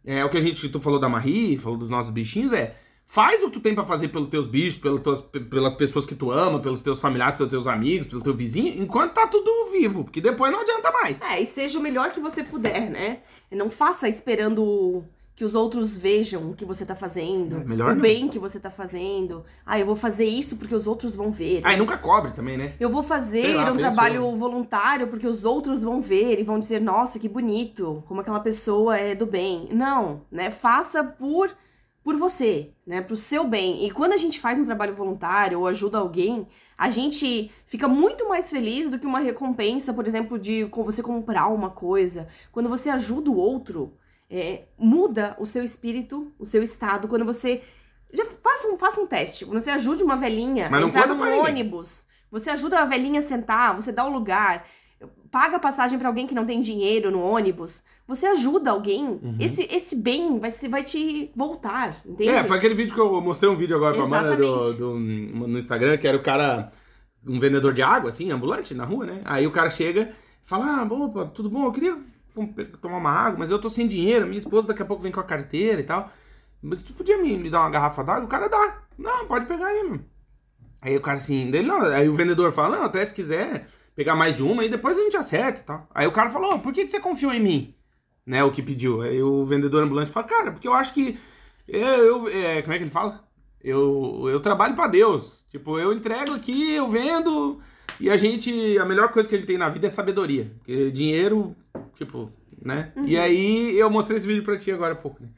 é 0.05 0.23
o 0.23 0.29
que 0.29 0.37
a 0.37 0.41
gente, 0.41 0.69
tu 0.69 0.79
falou 0.79 0.99
da 0.99 1.09
Marie, 1.09 1.57
falou 1.57 1.77
dos 1.77 1.89
nossos 1.89 2.11
bichinhos, 2.11 2.53
é 2.53 2.75
faz 3.05 3.43
o 3.43 3.47
que 3.47 3.53
tu 3.53 3.59
tem 3.59 3.73
pra 3.73 3.83
fazer 3.83 4.07
pelos 4.09 4.29
teus 4.29 4.47
bichos, 4.47 4.79
pelas, 4.79 5.01
tuas, 5.01 5.19
pelas 5.19 5.73
pessoas 5.73 6.05
que 6.05 6.15
tu 6.15 6.31
ama, 6.31 6.59
pelos 6.59 6.81
teus 6.81 7.01
familiares, 7.01 7.35
pelos 7.37 7.49
teus 7.49 7.67
amigos, 7.67 8.07
pelo 8.07 8.21
teu 8.21 8.35
vizinho, 8.35 8.81
enquanto 8.81 9.13
tá 9.13 9.27
tudo 9.27 9.71
vivo, 9.71 10.03
porque 10.03 10.21
depois 10.21 10.51
não 10.51 10.61
adianta 10.61 10.91
mais. 10.91 11.21
É, 11.21 11.41
e 11.41 11.45
seja 11.45 11.79
o 11.79 11.81
melhor 11.81 12.11
que 12.11 12.19
você 12.19 12.43
puder, 12.43 12.89
né? 12.89 13.19
Não 13.51 13.69
faça 13.69 14.07
esperando 14.07 15.03
que 15.39 15.45
os 15.45 15.55
outros 15.55 15.95
vejam 15.97 16.51
o 16.51 16.53
que 16.53 16.65
você 16.65 16.85
tá 16.85 16.93
fazendo, 16.93 17.61
É, 17.61 17.63
melhor 17.63 17.93
o 17.93 17.95
não. 17.95 18.01
bem 18.01 18.27
que 18.27 18.37
você 18.37 18.59
tá 18.59 18.69
fazendo. 18.69 19.45
Ah, 19.65 19.79
eu 19.79 19.85
vou 19.85 19.95
fazer 19.95 20.25
isso 20.25 20.57
porque 20.57 20.75
os 20.75 20.85
outros 20.85 21.15
vão 21.15 21.31
ver. 21.31 21.61
Ah, 21.63 21.73
e 21.73 21.77
nunca 21.77 21.97
cobre 21.97 22.33
também, 22.33 22.57
né? 22.57 22.73
Eu 22.77 22.89
vou 22.89 23.01
fazer 23.01 23.55
lá, 23.55 23.71
um 23.71 23.77
trabalho 23.77 24.35
voluntário 24.35 25.07
porque 25.07 25.25
os 25.25 25.45
outros 25.45 25.81
vão 25.81 26.01
ver 26.01 26.41
e 26.41 26.43
vão 26.43 26.59
dizer, 26.59 26.81
nossa, 26.81 27.17
que 27.17 27.29
bonito, 27.29 28.03
como 28.05 28.19
aquela 28.19 28.41
pessoa 28.41 28.97
é 28.97 29.15
do 29.15 29.25
bem. 29.25 29.69
Não, 29.71 30.23
né? 30.29 30.51
Faça 30.51 31.01
por 31.05 31.49
por 32.03 32.17
você, 32.17 32.73
né? 32.85 33.01
Pro 33.01 33.15
seu 33.15 33.47
bem. 33.47 33.85
E 33.85 33.91
quando 33.91 34.11
a 34.11 34.17
gente 34.17 34.41
faz 34.41 34.59
um 34.59 34.65
trabalho 34.65 34.93
voluntário 34.93 35.57
ou 35.59 35.67
ajuda 35.67 35.99
alguém, 35.99 36.47
a 36.77 36.89
gente 36.89 37.49
fica 37.65 37.87
muito 37.87 38.27
mais 38.27 38.49
feliz 38.51 38.91
do 38.91 38.99
que 38.99 39.05
uma 39.07 39.19
recompensa, 39.19 39.93
por 39.93 40.05
exemplo, 40.05 40.37
de 40.37 40.65
você 40.65 41.01
comprar 41.01 41.47
uma 41.47 41.69
coisa. 41.69 42.27
Quando 42.51 42.67
você 42.67 42.89
ajuda 42.89 43.29
o 43.31 43.37
outro, 43.37 43.93
é, 44.29 44.63
muda 44.77 45.35
o 45.39 45.45
seu 45.45 45.63
espírito, 45.63 46.31
o 46.37 46.45
seu 46.45 46.61
estado. 46.63 47.07
Quando 47.07 47.25
você. 47.25 47.61
Já 48.11 48.25
faça 48.41 48.67
um, 48.67 48.77
faça 48.77 48.99
um 49.01 49.05
teste. 49.07 49.45
Quando 49.45 49.61
você 49.61 49.69
ajude 49.71 50.03
uma 50.03 50.15
velhinha 50.17 50.67
a 50.67 50.81
entrar 50.87 51.01
num 51.13 51.19
ônibus, 51.47 52.07
você 52.31 52.49
ajuda 52.49 52.79
a 52.79 52.85
velhinha 52.85 53.19
a 53.19 53.23
sentar, 53.23 53.75
você 53.75 53.91
dá 53.91 54.03
o 54.05 54.11
lugar, 54.11 54.65
paga 55.29 55.57
a 55.57 55.59
passagem 55.59 55.99
pra 55.99 56.07
alguém 56.07 56.25
que 56.25 56.33
não 56.33 56.45
tem 56.45 56.59
dinheiro 56.59 57.11
no 57.11 57.21
ônibus, 57.21 57.83
você 58.07 58.25
ajuda 58.25 58.71
alguém, 58.71 59.05
Uhum. 59.21 59.35
esse, 59.39 59.61
esse 59.71 59.95
bem 59.95 60.39
vai, 60.39 60.49
se, 60.49 60.67
vai 60.67 60.83
te 60.83 61.31
voltar, 61.35 61.97
entende? 62.03 62.31
É, 62.31 62.43
foi 62.43 62.57
aquele 62.57 62.73
vídeo 62.73 62.95
que 62.95 62.99
eu 62.99 63.21
mostrei 63.21 63.47
um 63.49 63.55
vídeo 63.55 63.75
agora 63.75 63.95
pra 63.95 64.03
Amanda 64.05 64.35
do, 64.35 64.73
do- 64.73 64.99
no 64.99 65.59
Instagram, 65.59 65.95
que 65.97 66.07
era 66.07 66.17
o 66.17 66.23
cara, 66.23 66.71
um 67.27 67.39
vendedor 67.39 67.73
de 67.73 67.83
água, 67.83 68.09
assim, 68.09 68.31
ambulante 68.31 68.73
na 68.73 68.85
rua, 68.85 69.05
né? 69.05 69.21
Aí 69.23 69.45
o 69.45 69.51
cara 69.51 69.69
chega 69.69 70.11
e 70.43 70.47
fala: 70.47 70.81
Ah, 70.81 70.83
opa, 70.91 71.25
tudo 71.25 71.47
bom? 71.47 71.63
Eu 71.65 71.71
queria 71.71 71.95
com- 72.33 72.47
tomar 72.81 72.97
uma 72.97 73.11
água, 73.11 73.39
mas 73.39 73.51
eu 73.51 73.59
tô 73.59 73.69
sem 73.69 73.87
dinheiro, 73.87 74.25
minha 74.25 74.37
esposa 74.39 74.67
daqui 74.67 74.81
a 74.81 74.85
pouco 74.85 75.03
vem 75.03 75.11
com 75.11 75.19
a 75.19 75.23
carteira 75.23 75.79
e 75.81 75.83
tal. 75.83 76.11
Mas 76.61 76.83
tu 76.83 76.93
podia 76.93 77.17
me, 77.17 77.37
me 77.37 77.49
dar 77.49 77.61
uma 77.61 77.69
garrafa 77.69 78.03
d'água? 78.03 78.25
O 78.25 78.27
cara 78.27 78.47
dá. 78.49 78.81
Não, 78.97 79.25
pode 79.27 79.45
pegar 79.45 79.67
aí, 79.67 79.83
mano. 79.83 80.05
Aí 80.81 80.95
o 80.95 81.01
cara 81.01 81.17
assim, 81.17 81.49
dele, 81.51 81.67
não, 81.67 81.81
aí 81.81 82.07
o 82.07 82.13
vendedor 82.13 82.51
fala, 82.51 82.77
não, 82.77 82.83
até 82.85 83.03
se 83.05 83.13
quiser 83.13 83.67
pegar 83.95 84.15
mais 84.15 84.35
de 84.35 84.43
uma, 84.43 84.61
aí 84.61 84.69
depois 84.69 84.97
a 84.97 85.01
gente 85.01 85.17
acerta 85.17 85.59
e 85.61 85.63
tal. 85.63 85.87
Aí 85.93 86.07
o 86.07 86.11
cara 86.11 86.29
falou, 86.29 86.55
"Ô, 86.55 86.59
por 86.59 86.71
que, 86.73 86.85
que 86.85 86.91
você 86.91 86.99
confiou 86.99 87.33
em 87.33 87.39
mim? 87.41 87.75
Né, 88.25 88.43
o 88.43 88.51
que 88.51 88.61
pediu. 88.61 89.01
Aí 89.01 89.21
o 89.21 89.43
vendedor 89.45 89.83
ambulante 89.83 90.11
fala, 90.11 90.25
cara, 90.27 90.51
porque 90.51 90.67
eu 90.67 90.73
acho 90.73 90.93
que 90.93 91.17
eu, 91.67 92.27
eu- 92.27 92.27
é, 92.29 92.61
como 92.61 92.73
é 92.73 92.77
que 92.77 92.83
ele 92.83 92.91
fala? 92.91 93.23
Eu, 93.61 94.25
eu 94.29 94.39
trabalho 94.39 94.75
pra 94.75 94.87
Deus. 94.87 95.43
Tipo, 95.49 95.77
eu 95.79 95.91
entrego 95.91 96.33
aqui, 96.33 96.71
eu 96.75 96.87
vendo, 96.87 97.59
e 97.99 98.09
a 98.09 98.15
gente, 98.15 98.77
a 98.77 98.85
melhor 98.85 99.09
coisa 99.11 99.27
que 99.27 99.35
a 99.35 99.37
gente 99.37 99.47
tem 99.47 99.57
na 99.57 99.67
vida 99.67 99.87
é 99.87 99.89
sabedoria. 99.89 100.51
Porque 100.59 100.91
dinheiro, 100.91 101.55
tipo, 101.95 102.31
né? 102.61 102.91
E 103.05 103.17
aí 103.17 103.77
eu 103.77 103.89
mostrei 103.89 104.17
esse 104.17 104.27
vídeo 104.27 104.43
pra 104.43 104.57
ti 104.57 104.71
agora 104.71 104.93
há 104.93 104.97
pouco, 104.97 105.21
né? 105.23 105.29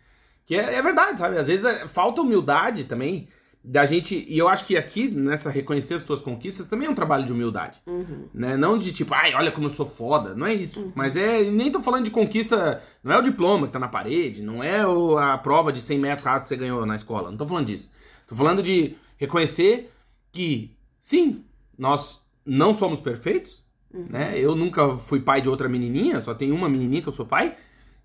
Que 0.45 0.55
é, 0.55 0.75
é 0.75 0.81
verdade, 0.81 1.19
sabe? 1.19 1.37
Às 1.37 1.47
vezes 1.47 1.65
é- 1.65 1.87
falta 1.87 2.21
humildade 2.21 2.85
também 2.85 3.27
da 3.63 3.85
gente. 3.85 4.25
E 4.27 4.37
eu 4.37 4.49
acho 4.49 4.65
que 4.65 4.75
aqui, 4.75 5.07
nessa 5.07 5.49
reconhecer 5.49 5.93
as 5.93 6.03
tuas 6.03 6.21
conquistas, 6.21 6.67
também 6.67 6.87
é 6.87 6.91
um 6.91 6.95
trabalho 6.95 7.23
de 7.23 7.31
humildade. 7.31 7.79
Uhum. 7.85 8.27
Né? 8.33 8.57
Não 8.57 8.77
de 8.77 8.91
tipo, 8.91 9.13
ai, 9.13 9.33
olha 9.35 9.51
como 9.51 9.67
eu 9.67 9.71
sou 9.71 9.85
foda. 9.85 10.33
Não 10.33 10.47
é 10.47 10.53
isso. 10.53 10.91
Mas 10.95 11.15
é. 11.15 11.43
e 11.43 11.51
Nem 11.51 11.71
tô 11.71 11.81
falando 11.81 12.05
de 12.05 12.11
conquista. 12.11 12.81
Não 13.03 13.13
é 13.13 13.17
o 13.19 13.21
diploma 13.21 13.67
que 13.67 13.73
tá 13.73 13.79
na 13.79 13.87
parede, 13.87 14.41
não 14.41 14.63
é 14.63 14.85
o- 14.85 15.17
a 15.17 15.37
prova 15.37 15.71
de 15.71 15.79
100 15.79 15.99
metros 15.99 16.25
rasos 16.25 16.47
que 16.47 16.55
você 16.55 16.59
ganhou 16.59 16.85
na 16.85 16.95
escola. 16.95 17.29
Não 17.29 17.37
tô 17.37 17.45
falando 17.47 17.67
disso. 17.67 17.89
Tô 18.27 18.35
falando 18.35 18.63
de 18.63 18.95
reconhecer 19.17 19.91
que, 20.31 20.75
sim, 20.99 21.45
nós 21.77 22.19
não 22.43 22.73
somos 22.73 22.99
perfeitos. 22.99 23.60
Né? 23.93 24.33
Eu 24.39 24.55
nunca 24.55 24.95
fui 24.95 25.19
pai 25.19 25.41
de 25.41 25.49
outra 25.49 25.67
menininha, 25.69 26.21
só 26.21 26.33
tem 26.33 26.51
uma 26.51 26.69
menininha 26.69 27.01
que 27.01 27.09
eu 27.09 27.13
sou 27.13 27.25
pai. 27.25 27.55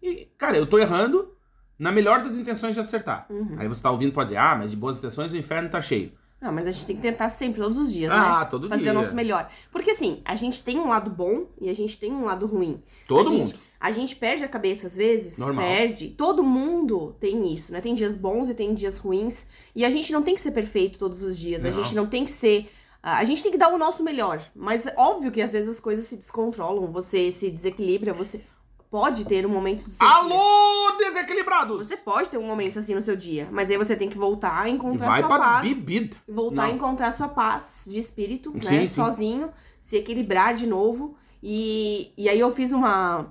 E, 0.03 0.29
cara, 0.37 0.57
eu 0.57 0.66
tô 0.66 0.79
errando 0.79 1.33
na 1.79 1.92
melhor 1.92 2.22
das 2.22 2.37
intenções 2.37 2.75
de 2.75 2.81
acertar. 2.81 3.27
Uhum. 3.31 3.57
Aí 3.59 3.68
você 3.68 3.83
tá 3.83 3.90
ouvindo, 3.90 4.12
pode 4.12 4.29
dizer, 4.31 4.38
ah, 4.38 4.57
mas 4.57 4.70
de 4.70 4.77
boas 4.77 4.99
intenções 4.99 5.33
o 5.33 5.37
inferno 5.37 5.68
tá 5.68 5.81
cheio. 5.81 6.12
Não, 6.40 6.53
mas 6.53 6.66
a 6.66 6.70
gente 6.70 6.85
tem 6.87 6.96
que 6.96 7.03
tentar 7.03 7.29
sempre, 7.31 7.61
todos 7.62 7.79
os 7.79 7.90
dias, 7.92 8.12
Ah, 8.12 8.40
né? 8.40 8.46
todo 8.51 8.68
Fazer 8.68 8.83
dia. 8.83 8.90
o 8.92 8.94
nosso 8.94 9.14
melhor. 9.14 9.49
Porque 9.72 9.90
assim, 9.92 10.20
a 10.25 10.35
gente 10.35 10.62
tem 10.62 10.79
um 10.79 10.87
lado 10.88 11.11
bom 11.11 11.46
e 11.61 11.68
a 11.70 11.75
gente 11.75 11.99
tem 11.99 12.12
um 12.12 12.25
lado 12.25 12.46
ruim. 12.46 12.83
Todo 13.09 13.29
a 13.29 13.33
mundo. 13.33 13.46
Gente, 13.49 13.61
a 13.81 13.90
gente 13.90 14.16
perde 14.16 14.44
a 14.44 14.49
cabeça 14.49 14.87
às 14.87 14.96
vezes, 14.96 15.38
Normal. 15.38 15.64
perde. 15.64 16.09
Todo 16.09 16.42
mundo 16.42 17.16
tem 17.18 17.53
isso, 17.55 17.72
né? 17.72 17.81
Tem 17.81 17.94
dias 17.94 18.14
bons 18.14 18.49
e 18.51 18.55
tem 18.55 18.75
dias 18.75 18.99
ruins. 18.99 19.46
E 19.75 19.85
a 19.85 19.90
gente 19.90 20.12
não 20.12 20.22
tem 20.22 20.35
que 20.35 20.40
ser 20.40 20.51
perfeito 20.51 20.99
todos 20.99 21.22
os 21.22 21.38
dias. 21.38 21.64
A 21.64 21.70
Não. 21.70 21.83
gente 21.83 21.94
não 21.94 22.07
tem 22.07 22.25
que 22.25 22.31
ser. 22.31 22.70
A 23.09 23.23
gente 23.25 23.40
tem 23.42 23.53
que 23.53 23.59
dar 23.59 23.69
o 23.73 23.79
nosso 23.79 24.03
melhor. 24.03 24.42
Mas 24.55 24.85
é 24.87 24.95
óbvio 24.97 25.31
que 25.31 25.40
às 25.40 25.53
vezes 25.53 25.69
as 25.69 25.79
coisas 25.81 26.07
se 26.07 26.16
descontrolam, 26.16 26.90
você 26.90 27.31
se 27.31 27.51
desequilibra, 27.51 28.12
você 28.12 28.45
pode 28.90 29.25
ter 29.25 29.47
um 29.47 29.49
momento 29.49 29.85
do 29.85 29.90
seu 29.90 30.07
dia. 30.07 30.16
Alô, 30.16 30.92
desequilibrados! 30.99 31.87
Você 31.87 31.97
pode 31.97 32.29
ter 32.29 32.38
um 32.38 32.47
momento 32.47 32.79
assim 32.81 32.95
no 32.95 33.03
seu 33.03 33.14
dia, 33.14 33.49
mas 33.53 33.71
aí 33.71 33.77
você 33.77 33.95
tem 33.95 34.09
que 34.09 34.19
voltar 34.19 34.61
a 34.61 34.69
encontrar 34.69 35.07
vai 35.07 35.21
sua 35.21 35.29
pra 35.29 35.38
paz 35.38 35.69
bebida. 35.69 36.16
voltar 36.29 36.64
a 36.64 36.69
Não. 36.69 36.75
encontrar 36.75 37.12
sua 37.12 37.29
paz 37.29 37.83
de 37.87 37.99
espírito, 37.99 38.51
Sim, 38.61 38.71
né? 38.75 38.81
sim. 38.81 38.95
Sozinho, 38.95 39.51
se 39.83 39.97
equilibrar 39.97 40.55
de 40.55 40.66
novo. 40.66 41.16
E, 41.40 42.12
e 42.16 42.29
aí 42.29 42.40
eu 42.40 42.53
fiz 42.53 42.73
uma, 42.73 43.27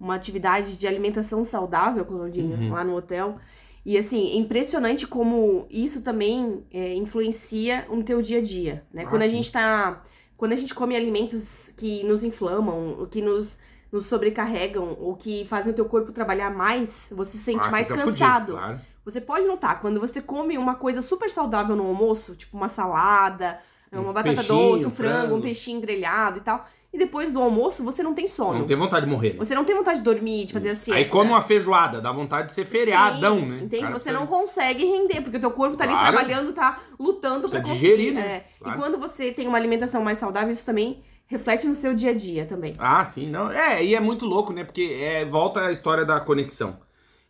uma 0.00 0.16
atividade 0.16 0.76
de 0.76 0.88
alimentação 0.88 1.44
saudável, 1.44 2.04
Claudinha, 2.04 2.56
Uhum. 2.56 2.72
lá 2.72 2.82
no 2.82 2.96
hotel. 2.96 3.36
E 3.84 3.96
assim, 3.96 4.32
é 4.32 4.36
impressionante 4.36 5.06
como 5.06 5.66
isso 5.70 6.02
também 6.02 6.64
é, 6.70 6.94
influencia 6.94 7.86
no 7.88 8.02
teu 8.02 8.20
dia 8.20 8.38
a 8.38 8.42
dia, 8.42 8.84
né? 8.92 9.04
Ah, 9.04 9.06
quando 9.06 9.22
a 9.22 9.26
sim. 9.26 9.32
gente 9.36 9.52
tá. 9.52 10.02
Quando 10.36 10.52
a 10.52 10.56
gente 10.56 10.74
come 10.74 10.96
alimentos 10.96 11.72
que 11.76 12.02
nos 12.04 12.24
inflamam, 12.24 13.06
que 13.10 13.20
nos, 13.20 13.58
nos 13.92 14.06
sobrecarregam, 14.06 14.96
ou 14.98 15.14
que 15.16 15.44
fazem 15.46 15.72
o 15.72 15.76
teu 15.76 15.84
corpo 15.84 16.12
trabalhar 16.12 16.50
mais, 16.50 17.08
você 17.10 17.32
se 17.32 17.38
sente 17.44 17.68
Ah, 17.68 17.70
mais 17.70 17.88
cansado. 17.88 18.52
fudido, 18.52 18.52
claro. 18.52 18.80
Você 19.04 19.20
pode 19.20 19.46
notar, 19.46 19.80
quando 19.80 19.98
você 20.00 20.20
come 20.20 20.56
uma 20.58 20.74
coisa 20.76 21.02
super 21.02 21.30
saudável 21.30 21.74
no 21.76 21.86
almoço, 21.86 22.34
tipo 22.36 22.56
uma 22.56 22.68
salada, 22.68 23.60
Um 23.92 24.02
uma 24.02 24.12
batata 24.12 24.36
peixinho, 24.36 24.46
doce, 24.46 24.84
um 24.86 24.88
um 24.88 24.92
frango, 24.92 25.18
frango. 25.20 25.34
um 25.36 25.40
peixinho 25.40 25.80
grelhado 25.80 26.38
e 26.38 26.40
tal, 26.42 26.66
e 26.92 26.98
depois 26.98 27.32
do 27.32 27.40
almoço 27.40 27.84
você 27.84 28.02
não 28.02 28.12
tem 28.14 28.26
sono. 28.26 28.58
Não 28.60 28.66
tem 28.66 28.76
vontade 28.76 29.06
de 29.06 29.10
morrer. 29.12 29.30
Né? 29.34 29.38
Você 29.38 29.54
não 29.54 29.64
tem 29.64 29.76
vontade 29.76 29.98
de 29.98 30.04
dormir, 30.04 30.44
de 30.46 30.52
fazer 30.52 30.70
a 30.70 30.74
siesta. 30.76 30.94
Aí 30.94 31.08
come 31.08 31.30
uma 31.30 31.40
feijoada, 31.42 32.00
dá 32.00 32.10
vontade 32.12 32.48
de 32.48 32.54
ser 32.54 32.64
feriadão, 32.64 33.38
Sim, 33.40 33.46
né? 33.46 33.56
Entende? 33.62 33.82
Cara, 33.84 33.98
você 33.98 34.12
não 34.12 34.26
consegue 34.26 34.84
render, 34.84 35.20
porque 35.22 35.36
o 35.36 35.40
teu 35.40 35.50
corpo 35.52 35.76
tá 35.76 35.84
ali 35.84 35.92
Claro. 35.92 36.16
trabalhando, 36.16 36.52
tá 36.52 36.80
lutando 36.98 37.48
pra 37.48 37.60
Precisa 37.60 37.62
conseguir. 37.80 37.96
digerir, 37.96 38.14
né? 38.14 38.20
é. 38.36 38.44
Claro. 38.58 38.76
E 38.78 38.80
quando 38.82 38.98
você 38.98 39.30
tem 39.32 39.46
uma 39.46 39.56
alimentação 39.58 40.02
mais 40.02 40.18
saudável, 40.18 40.50
isso 40.50 40.64
também 40.66 41.02
reflete 41.26 41.66
no 41.66 41.76
seu 41.76 41.94
dia 41.94 42.10
a 42.10 42.14
dia 42.14 42.44
também. 42.44 42.74
Ah, 42.78 43.04
sim, 43.04 43.30
não. 43.30 43.52
É, 43.52 43.84
e 43.84 43.94
é 43.94 44.00
muito 44.00 44.26
louco, 44.26 44.52
né? 44.52 44.64
Porque 44.64 44.82
é, 45.00 45.24
volta 45.24 45.66
a 45.66 45.70
história 45.72 46.04
da 46.04 46.18
conexão. 46.18 46.80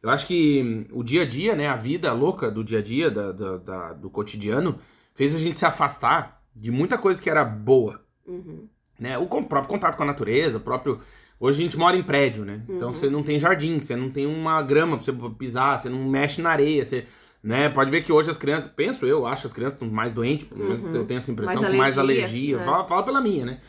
Eu 0.02 0.08
acho 0.08 0.26
que 0.26 0.62
hum, 0.90 0.98
o 0.98 1.02
dia 1.04 1.22
a 1.22 1.26
dia, 1.26 1.54
né? 1.54 1.66
A 1.68 1.76
vida 1.76 2.10
louca 2.14 2.50
do 2.50 2.64
dia 2.64 2.78
a 2.78 2.82
dia, 2.82 3.10
da, 3.10 3.30
da- 3.32 3.56
da- 3.58 3.92
do 3.92 4.08
cotidiano, 4.08 4.78
fez 5.12 5.34
a 5.34 5.38
gente 5.38 5.58
se 5.58 5.66
afastar 5.66 6.40
de 6.56 6.70
muita 6.70 6.96
coisa 6.96 7.20
que 7.20 7.28
era 7.28 7.44
boa. 7.44 8.00
Uhum. 8.26 8.66
Né? 9.00 9.18
O 9.18 9.26
próprio 9.26 9.66
contato 9.66 9.96
com 9.96 10.02
a 10.02 10.06
natureza, 10.06 10.58
o 10.58 10.60
próprio. 10.60 11.00
Hoje 11.40 11.60
a 11.60 11.64
gente 11.64 11.76
mora 11.78 11.96
em 11.96 12.02
prédio, 12.02 12.44
né? 12.44 12.62
Então 12.68 12.88
Uhum. 12.88 12.94
você 12.94 13.08
não 13.08 13.22
tem 13.22 13.38
jardim, 13.38 13.80
você 13.80 13.96
não 13.96 14.10
tem 14.10 14.26
uma 14.26 14.60
grama 14.62 14.96
pra 14.98 15.04
você 15.06 15.12
pisar, 15.38 15.78
você 15.78 15.88
não 15.88 16.04
mexe 16.08 16.42
na 16.42 16.50
areia, 16.50 16.84
você. 16.84 17.06
Né? 17.42 17.70
Pode 17.70 17.90
ver 17.90 18.02
que 18.04 18.12
hoje 18.12 18.30
as 18.30 18.36
crianças, 18.36 18.70
penso 18.76 19.06
eu, 19.06 19.26
acho 19.26 19.46
as 19.46 19.52
crianças 19.54 19.72
estão 19.72 19.88
mais 19.88 20.12
doentes, 20.12 20.46
Uhum. 20.52 20.94
eu 20.94 21.06
tenho 21.06 21.16
essa 21.16 21.30
impressão, 21.32 21.62
Mais 21.62 21.72
com 21.72 21.78
mais 21.78 21.98
alergia, 21.98 22.58
né? 22.58 22.62
Fala, 22.62 22.84
fala 22.84 23.02
pela 23.02 23.20
minha, 23.22 23.46
né? 23.46 23.60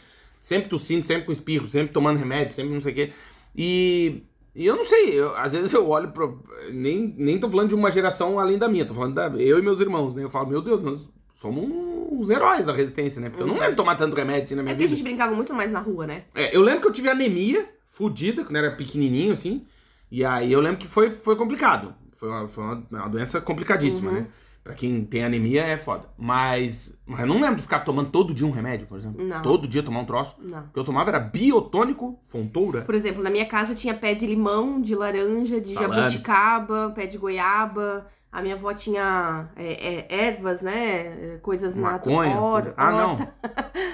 Sempre 0.41 0.67
tossindo, 0.67 1.06
sempre 1.06 1.24
com 1.26 1.32
espirro, 1.32 1.65
sempre 1.70 1.94
tomando 1.94 2.17
remédio, 2.17 2.54
sempre 2.54 2.74
não 2.74 2.82
sei 2.82 2.91
o 2.91 2.96
quê. 2.96 3.12
E, 3.56 4.24
e 4.54 4.65
eu 4.65 4.76
não 4.76 4.84
sei, 4.84 5.17
eu- 5.17 5.34
às 5.38 5.54
vezes 5.54 5.72
eu 5.72 5.88
olho 5.88 6.10
pro. 6.12 6.44
Nem, 6.74 7.13
nem 7.17 7.39
tô 7.39 7.50
falando 7.50 7.70
de 7.70 7.76
uma 7.76 7.89
geração 7.91 8.38
além 8.39 8.58
da 8.58 8.67
minha, 8.67 8.84
tô 8.86 8.94
falando 8.94 9.13
da 9.13 9.28
eu 9.38 9.60
e 9.60 9.62
meus 9.62 9.80
irmãos, 9.80 10.13
né? 10.13 10.24
Eu 10.24 10.30
falo, 10.30 10.50
meu 10.50 10.62
Deus, 10.62 10.82
nós 10.82 11.00
somos 11.41 11.69
os 12.19 12.30
heróis 12.30 12.65
da 12.65 12.73
resistência, 12.73 13.19
né? 13.19 13.30
Porque 13.30 13.41
eu 13.43 13.47
não 13.47 13.56
lembro 13.56 13.71
de 13.71 13.75
tomar 13.77 13.95
tanto 13.95 14.15
remédio 14.15 14.43
assim 14.43 14.56
na 14.56 14.62
É 14.62 14.63
minha 14.63 14.75
porque 14.75 14.84
a 14.84 14.88
vida. 14.88 14.97
gente 14.97 15.04
brincava 15.04 15.34
muito 15.36 15.54
mais 15.54 15.71
na 15.71 15.80
rua, 15.80 16.06
né? 16.06 16.23
É, 16.36 16.56
eu 16.56 16.62
lembro 16.62 16.82
que 16.82 16.88
eu 16.88 16.91
tive 16.93 17.10
anemia 17.10 17.67
fodida 17.88 18.43
quando 18.43 18.56
era 18.58 18.71
pequenininho, 18.71 19.34
assim. 19.34 19.65
E 20.12 20.23
aí 20.23 20.51
eu 20.51 20.62
lembro 20.62 20.77
que 20.77 20.88
foi, 20.88 21.10
foi 21.10 21.36
complicado. 21.36 21.93
Foi 22.13 22.30
uma, 22.30 22.47
foi 22.47 22.63
uma, 22.63 22.84
uma 22.91 23.10
doença 23.10 23.41
complicadíssima, 23.41 24.10
Uhum. 24.12 24.17
né? 24.17 24.27
Pra 24.63 24.75
quem 24.75 25.04
tem 25.04 25.23
anemia 25.23 25.63
é 25.63 25.75
foda. 25.75 26.08
Mas, 26.15 26.95
mas 27.04 27.21
eu 27.21 27.25
não 27.25 27.41
lembro 27.41 27.56
de 27.56 27.63
ficar 27.63 27.80
tomando 27.80 28.12
todo 28.12 28.32
dia 28.32 28.45
um 28.45 28.51
remédio, 28.51 28.86
por 28.86 28.99
exemplo. 28.99 29.25
Não. 29.25 29.41
Todo 29.41 29.67
dia 29.67 29.82
tomar 29.82 30.01
um 30.01 30.06
troço. 30.06 30.36
Não. 30.39 30.60
O 30.60 30.69
que 30.71 30.77
eu 30.77 30.84
tomava 30.84 31.10
era 31.10 31.19
biotônico, 31.19 32.19
fontoura. 32.25 32.82
Por 32.84 32.93
exemplo, 32.93 33.23
na 33.23 33.32
minha 33.32 33.47
casa 33.47 33.73
tinha 33.73 33.95
pé 33.95 34.13
de 34.13 34.27
limão, 34.27 34.80
de 34.80 34.93
laranja, 34.93 35.60
de 35.60 35.73
Salame. 35.73 35.95
jabuticaba, 35.95 36.91
pé 36.95 37.08
de 37.08 37.17
goiaba. 37.17 38.06
A 38.32 38.41
minha 38.41 38.56
avó 38.56 38.74
tinha 38.74 39.50
é, 39.58 40.06
é, 40.10 40.28
ervas, 40.28 40.62
né? 40.62 41.38
Coisas 41.41 41.76
Maconha. 41.76 42.34
naturais. 42.34 42.74
ah, 42.78 42.91
não. 42.91 43.28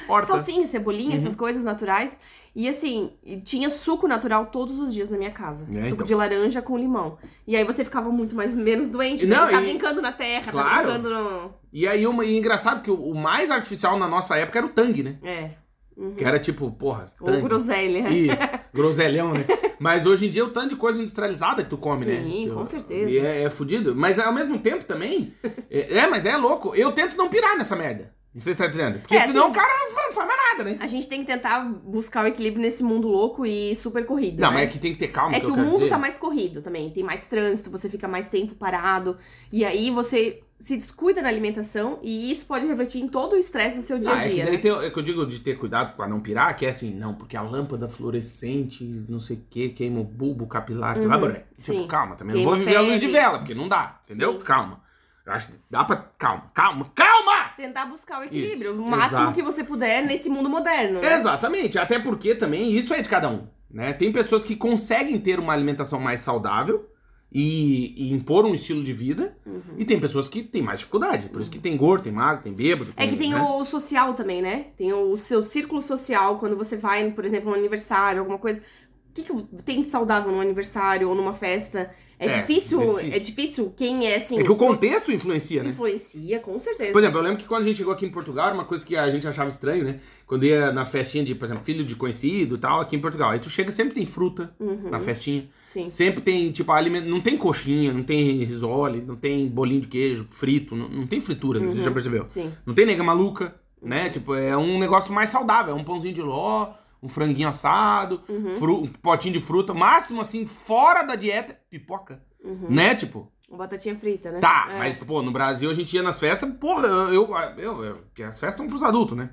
Horta. 0.08 0.28
Salsinha, 0.38 0.68
cebolinha, 0.68 1.12
Uhum. 1.12 1.18
essas 1.18 1.36
coisas 1.36 1.64
naturais. 1.64 2.20
E 2.56 2.70
assim, 2.70 3.12
tinha 3.44 3.70
suco 3.70 4.08
natural 4.08 4.48
todos 4.48 4.80
os 4.80 4.94
dias 4.94 5.10
na 5.10 5.18
minha 5.18 5.32
casa. 5.32 5.66
É, 5.72 5.82
suco 5.82 5.94
então. 5.96 6.06
de 6.06 6.14
laranja 6.16 6.62
com 6.62 6.78
limão. 6.78 7.18
E 7.48 7.56
aí 7.56 7.64
você 7.64 7.84
ficava 7.84 8.10
muito 8.12 8.36
mais 8.36 8.54
menos 8.56 8.90
doente, 8.92 9.26
Não, 9.26 9.40
porque 9.40 9.56
tá 9.56 9.62
brincando 9.62 10.02
na 10.02 10.12
terra, 10.12 10.52
Claro. 10.52 10.70
tá 10.70 10.98
brincando 10.98 11.10
no. 11.10 11.54
E 11.74 11.88
aí, 11.88 12.06
uma, 12.06 12.24
e 12.26 12.38
engraçado 12.38 12.82
que 12.84 12.92
o, 12.92 12.96
o 12.96 13.16
mais 13.16 13.50
artificial 13.52 13.98
na 13.98 14.08
nossa 14.08 14.36
época 14.38 14.60
era 14.60 14.68
o 14.68 14.72
tangue, 14.72 15.02
né? 15.04 15.18
É. 15.24 15.52
Uhum. 15.98 16.14
Que 16.14 16.24
era 16.24 16.38
tipo, 16.38 16.70
porra, 16.72 17.12
Ou 17.20 17.26
tangue. 17.28 17.42
groselha. 17.42 18.10
Isso, 18.10 18.42
groselhão, 18.72 19.34
né? 19.34 19.46
Mas 19.80 20.06
hoje 20.06 20.28
em 20.28 20.30
dia 20.30 20.44
é 20.44 20.46
o 20.46 20.50
tanto 20.52 20.70
de 20.70 20.76
coisa 20.76 21.02
industrializada 21.02 21.64
que 21.64 21.70
tu 21.72 21.78
come, 21.78 22.06
né? 22.06 22.22
Sim, 22.24 22.46
Que- 22.48 22.54
com 22.54 22.66
certeza. 22.66 23.10
E 23.10 23.18
é, 23.18 23.42
é 23.44 23.50
fudido. 23.50 23.96
Mas 23.96 24.20
ao 24.20 24.32
mesmo 24.32 24.60
tempo 24.60 24.84
também. 24.86 25.34
é, 25.72 25.98
é, 25.98 26.08
mas 26.08 26.26
é 26.26 26.38
louco. 26.38 26.76
Eu 26.76 26.92
tento 26.92 27.18
não 27.18 27.30
pirar 27.30 27.58
nessa 27.58 27.76
merda. 27.76 28.12
Não 28.38 28.44
sei 28.44 28.54
se 28.54 28.60
tá 28.60 28.68
entendendo. 28.68 29.00
Porque 29.00 29.16
É, 29.16 29.22
senão 29.22 29.46
assim- 29.46 29.52
o 29.52 29.54
cara 29.54 29.74
não 29.84 29.92
fa- 29.96 30.08
não 30.08 30.14
faz 30.14 30.28
mais 30.28 30.40
nada, 30.52 30.64
né? 30.64 30.78
A 30.80 30.86
gente 30.86 31.08
tem 31.10 31.22
que 31.22 31.26
tentar 31.26 31.60
buscar 31.84 32.24
o 32.24 32.28
equilíbrio 32.28 32.62
nesse 32.62 32.84
mundo 32.84 33.08
louco 33.08 33.44
e 33.48 33.76
super 33.76 34.06
corrido. 34.06 34.40
Não, 34.40 34.50
né? 34.50 34.54
mas 34.58 34.64
é 34.66 34.72
que 34.72 34.78
tem 34.78 34.92
que 34.92 35.00
ter 35.00 35.08
calma. 35.08 35.36
É 35.36 35.40
que 35.40 35.48
eu 35.48 35.54
o 35.54 35.58
mundo 35.58 35.78
dizer. 35.80 35.90
tá 35.90 35.98
mais 35.98 36.20
corrido 36.20 36.62
também, 36.62 36.92
tem 36.92 37.04
mais 37.04 37.26
trânsito, 37.26 37.72
você 37.72 37.90
fica 37.90 38.08
mais 38.08 38.28
tempo 38.30 38.54
parado, 38.54 39.18
e 39.52 39.66
aí 39.66 39.90
você 39.90 40.44
se 40.60 40.78
descuida 40.78 41.20
na 41.22 41.30
alimentação, 41.30 41.98
e 42.04 42.32
isso 42.32 42.46
pode 42.46 42.66
refletir 42.68 43.02
em 43.02 43.08
todo 43.08 43.34
o 43.34 43.38
estresse 43.38 43.78
do 43.78 43.84
seu 43.84 43.98
dia 44.00 44.12
Ah, 44.12 44.18
a 44.18 44.26
é, 44.26 44.28
que 44.30 44.36
dia. 44.36 44.44
daí 44.46 44.54
né? 44.54 44.60
tem- 44.60 44.72
é 44.72 44.90
que 44.92 45.00
eu 45.00 45.04
digo 45.04 45.26
de 45.26 45.40
ter 45.40 45.56
cuidado 45.58 45.96
pra 45.96 46.08
não 46.08 46.20
pirar, 46.20 46.56
que 46.56 46.66
é 46.66 46.70
assim, 46.70 46.94
não, 46.94 47.16
porque 47.16 47.36
a 47.36 47.42
lâmpada 47.42 47.88
fluorescente, 47.90 48.84
não 49.10 49.20
sei 49.20 49.38
o 49.38 49.42
que, 49.50 49.70
queima 49.70 50.00
o 50.00 50.04
bulbo 50.04 50.46
capilar, 50.48 50.96
sei 50.98 51.08
lá, 51.08 51.16
Uhum, 51.16 51.22
Boré. 51.22 51.46
Tipo, 51.60 51.88
calma, 51.88 52.16
também 52.16 52.36
Queima 52.36 52.52
não 52.52 52.58
vou 52.58 52.66
viver 52.66 52.78
a 52.78 52.82
luz 52.82 53.00
de 53.00 53.08
vela, 53.08 53.40
porque 53.40 53.54
não 53.56 53.68
dá, 53.68 54.00
entendeu? 54.06 54.34
Sim. 54.34 54.40
Calma. 54.44 54.87
Acho 55.28 55.48
que 55.48 55.54
dá 55.70 55.84
pra. 55.84 55.98
Calma, 56.18 56.52
calma, 56.54 56.92
calma! 56.96 57.50
Tentar 57.58 57.86
buscar 57.86 58.22
o 58.22 58.24
equilíbrio, 58.24 58.72
Isso, 58.72 58.82
o 58.82 58.90
máximo 58.90 59.22
exato. 59.22 59.34
que 59.36 59.44
você 59.44 59.64
puder 59.64 60.06
nesse 60.06 60.30
mundo 60.30 60.50
moderno. 60.50 61.02
Né? 61.02 61.14
Exatamente, 61.16 61.78
até 61.78 62.00
porque 62.00 62.34
também 62.34 62.72
isso 62.72 62.94
é 62.94 63.02
de 63.02 63.10
cada 63.10 63.30
um, 63.30 63.48
né? 63.70 63.92
Tem 63.94 64.12
pessoas 64.12 64.44
que 64.46 64.56
conseguem 64.56 65.20
ter 65.20 65.40
uma 65.40 65.54
alimentação 65.54 66.00
mais 66.00 66.22
saudável 66.22 66.90
e, 67.32 67.94
e 68.10 68.14
impor 68.14 68.46
um 68.46 68.54
estilo 68.54 68.82
de 68.84 68.94
vida, 68.94 69.36
Uhum. 69.46 69.62
e 69.78 69.84
tem 69.84 70.00
pessoas 70.00 70.30
que 70.30 70.42
têm 70.42 70.62
mais 70.62 70.80
dificuldade, 70.80 71.28
por 71.30 71.42
isso 71.42 71.50
que 71.52 71.60
tem 71.60 71.76
gordo, 71.76 72.04
tem 72.04 72.12
magro, 72.14 72.44
tem 72.44 72.54
bêbado. 72.54 72.94
É 72.96 73.06
que 73.08 73.18
tem 73.18 73.34
né? 73.34 73.42
o 73.42 73.66
social 73.66 74.14
também, 74.14 74.42
né? 74.42 74.68
Tem 74.78 74.94
o 74.94 75.18
seu 75.18 75.44
círculo 75.44 75.82
social, 75.82 76.38
quando 76.40 76.56
você 76.56 76.78
vai, 76.78 77.12
por 77.12 77.26
exemplo, 77.26 77.50
no 77.50 77.56
aniversário, 77.56 78.20
alguma 78.22 78.38
coisa. 78.40 78.62
O 79.10 79.14
que, 79.14 79.24
que 79.24 79.64
tem 79.64 79.82
de 79.82 79.88
saudável 79.88 80.32
num 80.32 80.40
aniversário 80.40 81.10
ou 81.10 81.16
numa 81.16 81.34
festa? 81.34 81.92
É, 82.20 82.26
É, 82.28 82.40
difícil, 82.40 82.82
é 82.82 82.86
difícil. 82.86 83.12
é 83.16 83.20
difícil 83.20 83.74
quem 83.78 84.08
é 84.08 84.16
assim. 84.16 84.40
É 84.40 84.44
que 84.44 84.52
o 84.52 84.56
contexto 84.56 85.12
influencia, 85.12 85.62
né? 85.62 85.70
influencia, 85.70 86.40
com 86.40 86.60
certeza. 86.60 86.92
Por 86.92 87.00
exemplo, 87.00 87.20
eu 87.20 87.24
lembro 87.24 87.38
que 87.38 87.46
quando 87.46 87.62
a 87.62 87.66
gente 87.66 87.78
chegou 87.78 87.94
aqui 87.94 88.06
em 88.06 88.10
Portugal, 88.10 88.52
uma 88.54 88.66
coisa 88.66 88.84
que 88.86 88.96
a 88.96 89.08
gente 89.10 89.28
achava 89.28 89.50
estranho, 89.50 89.84
né? 89.84 90.00
Quando 90.26 90.44
ia 90.46 90.72
na 90.72 90.84
festinha 90.86 91.24
de, 91.24 91.36
por 91.36 91.46
exemplo, 91.46 91.64
filho 91.64 91.86
de 91.86 91.96
conhecido 91.96 92.56
e 92.56 92.58
tal, 92.58 92.80
aqui 92.82 92.96
em 92.96 93.00
Portugal. 93.00 93.30
Aí 93.32 93.40
tu 93.40 93.50
chega, 93.50 93.72
sempre 93.72 93.94
tem 93.94 94.06
fruta 94.06 94.52
Uhum, 94.60 94.90
na 94.90 95.00
festinha. 95.00 95.48
Sim. 95.66 95.88
Sempre 95.90 96.22
tem, 96.22 96.52
tipo, 96.52 96.72
alimento. 96.72 97.08
Não 97.08 97.22
tem 97.22 97.38
coxinha, 97.38 97.94
não 97.94 98.02
tem 98.04 98.44
risole, 98.44 99.00
não 99.02 99.16
tem 99.16 99.48
bolinho 99.48 99.82
de 99.82 99.88
queijo 99.88 100.26
frito, 100.30 100.76
não, 100.76 100.90
não 100.90 101.06
tem 101.08 101.22
fritura, 101.22 101.60
Uhum. 101.60 101.72
você 101.74 101.82
já 101.84 101.92
percebeu? 101.92 102.26
Sim. 102.30 102.52
Não 102.66 102.74
tem 102.74 102.86
nega 102.88 103.04
maluca, 103.04 103.54
né? 103.82 104.10
Tipo, 104.10 104.34
é 104.34 104.58
um 104.58 104.80
negócio 104.80 105.14
mais 105.14 105.30
saudável. 105.30 105.74
É 105.74 105.80
um 105.80 105.84
pãozinho 105.84 106.14
de 106.16 106.22
ló, 106.22 106.72
um 107.02 107.08
franguinho 107.08 107.50
assado, 107.50 108.22
Uhum. 108.28 108.54
fru- 108.56 108.84
um 108.84 108.88
potinho 108.88 109.34
de 109.34 109.42
fruta. 109.42 109.74
Máximo, 109.74 110.22
assim, 110.22 110.46
fora 110.46 111.04
da 111.04 111.16
dieta, 111.16 111.58
pipoca. 111.70 112.22
Uhum. 112.44 112.68
Né? 112.70 112.96
Tipo, 112.96 113.32
Uma 113.50 113.60
batatinha 113.60 113.96
frita, 113.96 114.32
né? 114.32 114.40
tá, 114.40 114.68
É. 114.72 114.78
mas, 114.80 114.98
pô, 114.98 115.22
no 115.22 115.32
Brasil 115.32 115.70
a 115.70 115.74
gente 115.74 115.96
ia 115.96 116.04
nas 116.04 116.20
festas, 116.20 116.50
porra, 116.60 116.88
eu. 116.88 117.14
eu, 117.14 117.36
eu, 117.58 117.84
eu- 117.84 118.02
que 118.14 118.24
as 118.24 118.40
festas 118.40 118.58
são 118.58 118.68
pros 118.68 118.84
adultos, 118.84 119.18
né? 119.18 119.30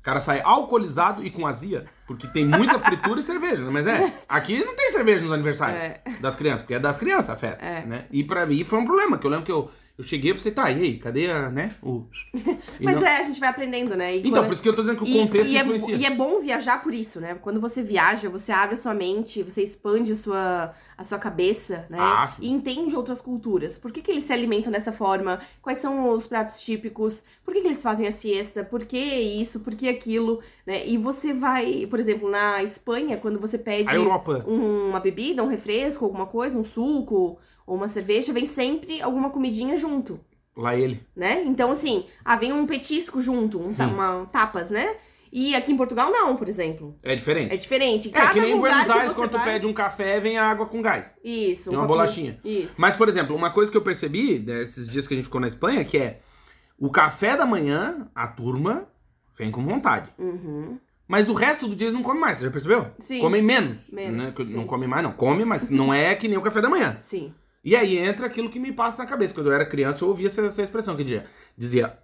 O 0.00 0.02
cara 0.04 0.18
sai 0.20 0.40
alcoolizado 0.42 1.24
e 1.24 1.30
com 1.30 1.46
azia, 1.46 1.84
porque 2.08 2.26
tem 2.26 2.44
muita 2.44 2.76
fritura 2.80 3.20
e 3.20 3.22
cerveja, 3.22 3.62
né? 3.64 3.70
Mas 3.70 3.86
é, 3.86 4.12
aqui 4.28 4.64
não 4.64 4.74
tem 4.74 4.90
cerveja 4.90 5.22
nos 5.24 5.32
aniversários 5.32 5.78
É. 5.78 6.00
das 6.20 6.34
crianças, 6.34 6.62
porque 6.62 6.74
é 6.74 6.78
das 6.80 6.96
crianças 6.98 7.30
a 7.30 7.36
festa, 7.36 7.64
É. 7.64 7.86
né? 7.86 8.06
E 8.10 8.24
pra 8.24 8.44
mim 8.44 8.64
foi 8.64 8.80
um 8.80 8.84
problema, 8.84 9.16
que 9.16 9.24
eu 9.24 9.30
lembro 9.30 9.46
que 9.46 9.52
eu, 9.52 9.70
eu 9.98 10.04
cheguei 10.04 10.32
pra 10.32 10.42
você, 10.42 10.50
tá, 10.50 10.70
e 10.70 10.82
aí, 10.82 10.98
cadê 10.98 11.30
a, 11.30 11.50
né, 11.50 11.74
o... 11.82 12.04
Mas 12.80 12.96
não- 12.96 13.06
é, 13.06 13.18
a 13.18 13.22
gente 13.24 13.38
vai 13.38 13.48
aprendendo, 13.50 13.96
né? 13.96 14.16
E 14.16 14.26
Então, 14.26 14.44
por 14.44 14.52
isso 14.52 14.62
que 14.62 14.68
eu 14.68 14.74
tô 14.74 14.82
dizendo 14.82 14.98
que 14.98 15.04
o 15.04 15.06
E- 15.06 15.18
contexto 15.18 15.50
e, 15.50 15.56
é, 15.56 15.60
influencia. 15.60 15.94
e 15.96 16.04
é 16.04 16.10
bom 16.10 16.40
viajar 16.40 16.82
por 16.82 16.92
isso, 16.94 17.20
né? 17.20 17.34
Quando 17.34 17.60
você 17.60 17.82
viaja, 17.82 18.28
você 18.28 18.50
abre 18.52 18.74
a 18.74 18.78
sua 18.78 18.94
mente, 18.94 19.42
você 19.42 19.62
expande 19.62 20.12
a 20.12 20.16
sua, 20.16 20.72
a 20.96 21.04
sua 21.04 21.18
cabeça, 21.18 21.86
né? 21.90 21.98
Ah, 22.00 22.26
sim. 22.28 22.42
e 22.42 22.50
entende 22.50 22.96
outras 22.96 23.20
culturas. 23.20 23.78
Por 23.78 23.92
que, 23.92 24.00
que 24.00 24.10
eles 24.10 24.24
se 24.24 24.32
alimentam 24.32 24.72
dessa 24.72 24.92
forma? 24.92 25.40
Quais 25.60 25.78
são 25.78 26.08
os 26.10 26.26
pratos 26.26 26.60
típicos? 26.62 27.22
Por 27.44 27.52
que, 27.54 27.60
que 27.60 27.66
eles 27.68 27.82
fazem 27.82 28.06
a 28.06 28.12
siesta? 28.12 28.64
Por 28.64 28.84
que 28.84 28.98
isso? 28.98 29.60
Por 29.60 29.74
que 29.74 29.88
aquilo? 29.88 30.40
Né? 30.66 30.86
E 30.86 30.96
você 30.96 31.32
vai, 31.32 31.86
por 31.88 32.00
exemplo, 32.00 32.30
na 32.30 32.62
Espanha, 32.62 33.16
quando 33.18 33.38
você 33.38 33.58
pede 33.58 33.90
um- 33.98 34.88
uma 34.88 35.00
bebida, 35.00 35.42
um 35.42 35.48
refresco, 35.48 36.04
alguma 36.04 36.26
coisa, 36.26 36.58
um 36.58 36.64
suco 36.64 37.38
ou 37.66 37.76
uma 37.76 37.88
cerveja, 37.88 38.32
vem 38.32 38.46
sempre 38.46 39.00
alguma 39.02 39.30
comidinha 39.30 39.76
junto 39.76 40.18
Lá 40.56 40.76
ele. 40.76 41.02
né? 41.16 41.42
Então, 41.44 41.70
assim, 41.70 42.06
ah, 42.24 42.36
vem 42.36 42.52
um 42.52 42.66
petisco 42.66 43.20
junto, 43.20 43.60
um 43.60 43.70
Sim. 43.70 43.84
uma 43.84 44.26
tapas, 44.32 44.70
né? 44.70 44.96
E 45.34 45.54
aqui 45.54 45.72
em 45.72 45.76
Portugal, 45.78 46.10
não, 46.12 46.36
por 46.36 46.46
exemplo. 46.46 46.94
É 47.02 47.14
diferente. 47.16 47.54
É 47.54 47.56
diferente. 47.56 48.08
É, 48.10 48.12
Cada 48.12 48.34
que 48.34 48.40
nem 48.40 48.52
em 48.52 48.58
Buenos 48.58 48.90
Aires, 48.90 49.12
quando 49.14 49.30
tu 49.30 49.38
vai- 49.38 49.44
pede 49.54 49.66
um 49.66 49.72
café, 49.72 50.20
vem 50.20 50.36
a 50.36 50.44
água 50.44 50.66
com 50.66 50.82
gás. 50.82 51.14
Isso. 51.24 51.70
E 51.70 51.74
uma 51.74 51.78
copinho. 51.82 51.88
bolachinha. 51.88 52.40
Isso. 52.44 52.74
Mas, 52.76 52.96
por 52.96 53.08
exemplo, 53.08 53.34
uma 53.34 53.50
coisa 53.50 53.70
que 53.70 53.76
eu 53.78 53.80
percebi 53.82 54.38
desses 54.38 54.86
dias 54.86 55.06
que 55.06 55.14
a 55.14 55.16
gente 55.16 55.24
ficou 55.24 55.40
na 55.40 55.46
Espanha, 55.46 55.82
que 55.86 55.96
é 55.96 56.20
o 56.78 56.90
café 56.90 57.34
da 57.34 57.46
manhã, 57.46 58.10
a 58.14 58.28
turma 58.28 58.86
vem 59.38 59.50
com 59.50 59.64
vontade. 59.64 60.10
Uhum. 60.18 60.76
Mas 61.08 61.30
o 61.30 61.32
resto 61.32 61.66
do 61.66 61.74
dia 61.74 61.86
eles 61.86 61.94
não 61.94 62.02
comem 62.02 62.20
mais, 62.20 62.36
você 62.38 62.44
já 62.44 62.50
percebeu? 62.50 62.86
Sim. 62.98 63.18
Comem 63.20 63.40
menos. 63.42 63.90
Menos, 63.90 64.22
né? 64.24 64.34
Não 64.54 64.66
comem 64.66 64.86
mais, 64.88 65.02
não. 65.02 65.12
Come, 65.12 65.46
mas 65.46 65.68
não 65.70 65.94
é 65.94 66.14
que 66.14 66.28
nem 66.28 66.36
o 66.36 66.42
café 66.42 66.60
da 66.60 66.68
manhã. 66.68 66.98
Sim. 67.00 67.32
E 67.64 67.76
aí 67.76 67.96
entra 67.98 68.26
aquilo 68.26 68.48
que 68.50 68.58
me 68.58 68.72
passa 68.72 68.98
na 68.98 69.06
cabeça. 69.06 69.34
Quando 69.34 69.46
eu 69.48 69.52
era 69.52 69.64
criança, 69.66 70.04
eu 70.04 70.08
ouvia 70.08 70.26
essa, 70.26 70.42
essa 70.42 70.62
expressão 70.62 70.96
que 70.96 71.04
dizia, 71.04 71.24
dizia: 71.56 71.98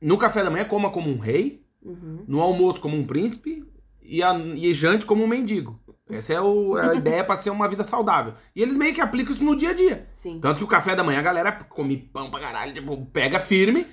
no 0.00 0.16
café 0.16 0.42
da 0.42 0.50
manhã, 0.50 0.64
coma 0.64 0.90
como 0.90 1.10
um 1.10 1.18
rei, 1.18 1.64
Uhum. 1.82 2.24
no 2.28 2.40
almoço 2.40 2.80
como 2.80 2.94
um 2.96 3.06
príncipe 3.06 3.64
e, 4.02 4.22
a, 4.22 4.34
e 4.34 4.72
jante 4.74 5.06
como 5.06 5.24
um 5.24 5.26
mendigo. 5.26 5.80
Essa 6.10 6.34
é 6.34 6.40
o- 6.40 6.74
a 6.76 6.94
ideia 6.94 7.24
pra 7.24 7.36
ser 7.36 7.48
uma 7.50 7.68
vida 7.68 7.84
saudável. 7.84 8.34
E 8.54 8.60
eles 8.60 8.76
meio 8.76 8.92
que 8.92 9.00
aplicam 9.00 9.32
isso 9.32 9.42
no 9.44 9.56
dia 9.56 9.70
a 9.70 9.72
dia. 9.72 10.08
Sim. 10.16 10.38
Tanto 10.40 10.58
que 10.58 10.64
o 10.64 10.68
café 10.68 10.94
da 10.94 11.02
manhã 11.04 11.20
a 11.20 11.22
galera 11.22 11.52
come 11.52 11.96
pão 11.96 12.30
pra 12.30 12.40
caralho, 12.40 12.74
tipo, 12.74 13.06
pega 13.06 13.38
firme 13.38 13.86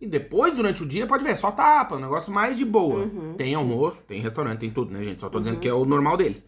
E 0.00 0.06
depois, 0.06 0.52
durante 0.52 0.82
o 0.82 0.86
dia, 0.86 1.06
pode 1.06 1.22
ver, 1.22 1.36
só 1.36 1.52
tapa, 1.52 1.94
um 1.94 2.00
negócio 2.00 2.32
mais 2.32 2.56
de 2.56 2.64
boa. 2.64 3.04
Uhum, 3.04 3.34
tem 3.34 3.54
almoço, 3.54 4.02
tem 4.04 4.20
restaurante, 4.20 4.58
tem 4.58 4.70
tudo, 4.70 4.90
né, 4.92 5.04
gente? 5.04 5.20
Só 5.20 5.28
tô 5.28 5.38
dizendo 5.38 5.54
Uhum. 5.54 5.60
que 5.60 5.68
é 5.68 5.72
o 5.72 5.84
normal 5.84 6.16
deles. 6.16 6.44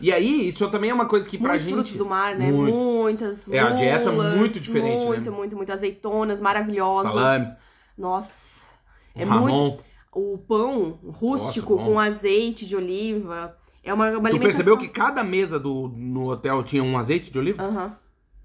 E 0.00 0.12
aí, 0.12 0.48
isso 0.48 0.68
também 0.70 0.90
é 0.90 0.94
uma 0.94 1.06
coisa 1.06 1.28
que 1.28 1.36
pra 1.38 1.50
Muitos 1.50 1.66
gente. 1.66 1.74
frutos 1.74 1.94
do 1.96 2.06
mar, 2.06 2.34
né? 2.36 2.50
Muito. 2.50 2.74
Muitas 2.76 3.48
É, 3.50 3.58
a 3.58 3.70
dieta 3.70 4.10
lulas, 4.10 4.36
muito 4.38 4.58
diferente, 4.60 5.00
né? 5.02 5.06
Muito, 5.06 5.32
muito, 5.32 5.56
muito. 5.56 5.72
Azeitonas 5.72 6.40
maravilhosas. 6.40 7.10
Salames, 7.12 7.56
Nossa. 7.96 8.66
É 9.14 9.24
Ramon. 9.24 9.48
muito. 9.48 9.84
O 10.12 10.38
pão 10.38 10.98
rústico 11.06 11.74
Nossa, 11.76 11.86
com 11.90 11.98
azeite 12.00 12.66
de 12.66 12.74
oliva. 12.76 13.56
É 13.84 13.92
uma, 13.94 14.04
uma 14.06 14.10
Tu 14.12 14.16
alimentação. 14.18 14.40
percebeu 14.40 14.76
que 14.78 14.88
cada 14.88 15.22
mesa 15.22 15.58
do, 15.58 15.88
no 15.96 16.28
hotel 16.30 16.62
tinha 16.62 16.82
um 16.82 16.98
azeite 16.98 17.30
de 17.30 17.38
oliva? 17.38 17.62
Aham. 17.62 17.96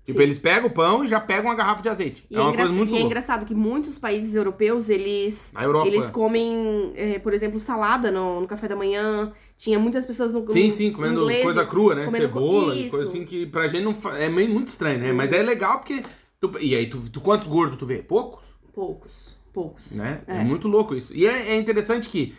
tipo, 0.05 0.19
sim. 0.19 0.23
eles 0.23 0.37
pegam 0.37 0.67
o 0.69 0.71
pão 0.71 1.03
e 1.03 1.07
já 1.07 1.19
pegam 1.19 1.45
uma 1.45 1.55
garrafa 1.55 1.81
de 1.81 1.89
azeite. 1.89 2.25
E 2.29 2.35
é 2.35 2.39
uma 2.39 2.49
engra- 2.51 2.61
coisa 2.63 2.77
muito 2.77 2.93
e 2.93 2.97
é 2.97 3.01
engraçado 3.01 3.45
que 3.45 3.55
muitos 3.55 3.97
países 3.97 4.35
europeus, 4.35 4.87
eles, 4.89 5.51
Europa. 5.59 5.87
eles 5.87 6.09
comem, 6.09 6.93
eh, 6.95 7.19
por 7.19 7.33
exemplo, 7.33 7.59
salada 7.59 8.11
no, 8.11 8.41
no 8.41 8.47
café 8.47 8.67
da 8.67 8.75
manhã. 8.75 9.31
Tinha 9.57 9.79
muitas 9.79 10.05
pessoas 10.05 10.33
no 10.33 10.51
Sim, 10.51 10.71
sim, 10.73 10.91
comendo 10.91 11.21
ingleses 11.21 11.43
coisa 11.43 11.65
crua, 11.65 11.95
né? 11.95 12.05
co- 12.05 12.11
Cebola, 12.11 12.75
coisa 12.89 13.07
assim 13.09 13.23
que 13.25 13.45
pra 13.45 13.67
gente 13.67 13.83
não 13.83 13.93
é 14.13 14.27
meio 14.29 14.49
muito 14.49 14.67
estranho, 14.67 14.99
né? 14.99 15.13
Mas 15.13 15.31
é 15.31 15.41
legal 15.41 15.79
porque. 15.79 16.03
tu- 16.41 16.59
e 16.59 16.75
aí, 16.75 16.87
tu, 16.87 16.99
tu- 17.09 17.21
quantos 17.21 17.47
gordos 17.47 17.77
tu 17.77 17.85
vê? 17.85 17.99
Poucos, 18.03 18.43
Poucos, 18.73 19.37
poucos. 19.53 19.91
né? 19.91 20.21
É, 20.27 20.37
É. 20.37 20.43
muito 20.43 20.67
louco 20.67 20.93
isso. 20.93 21.15
E 21.15 21.25
é, 21.25 21.51
é 21.53 21.55
interessante 21.57 22.09
que 22.09 22.35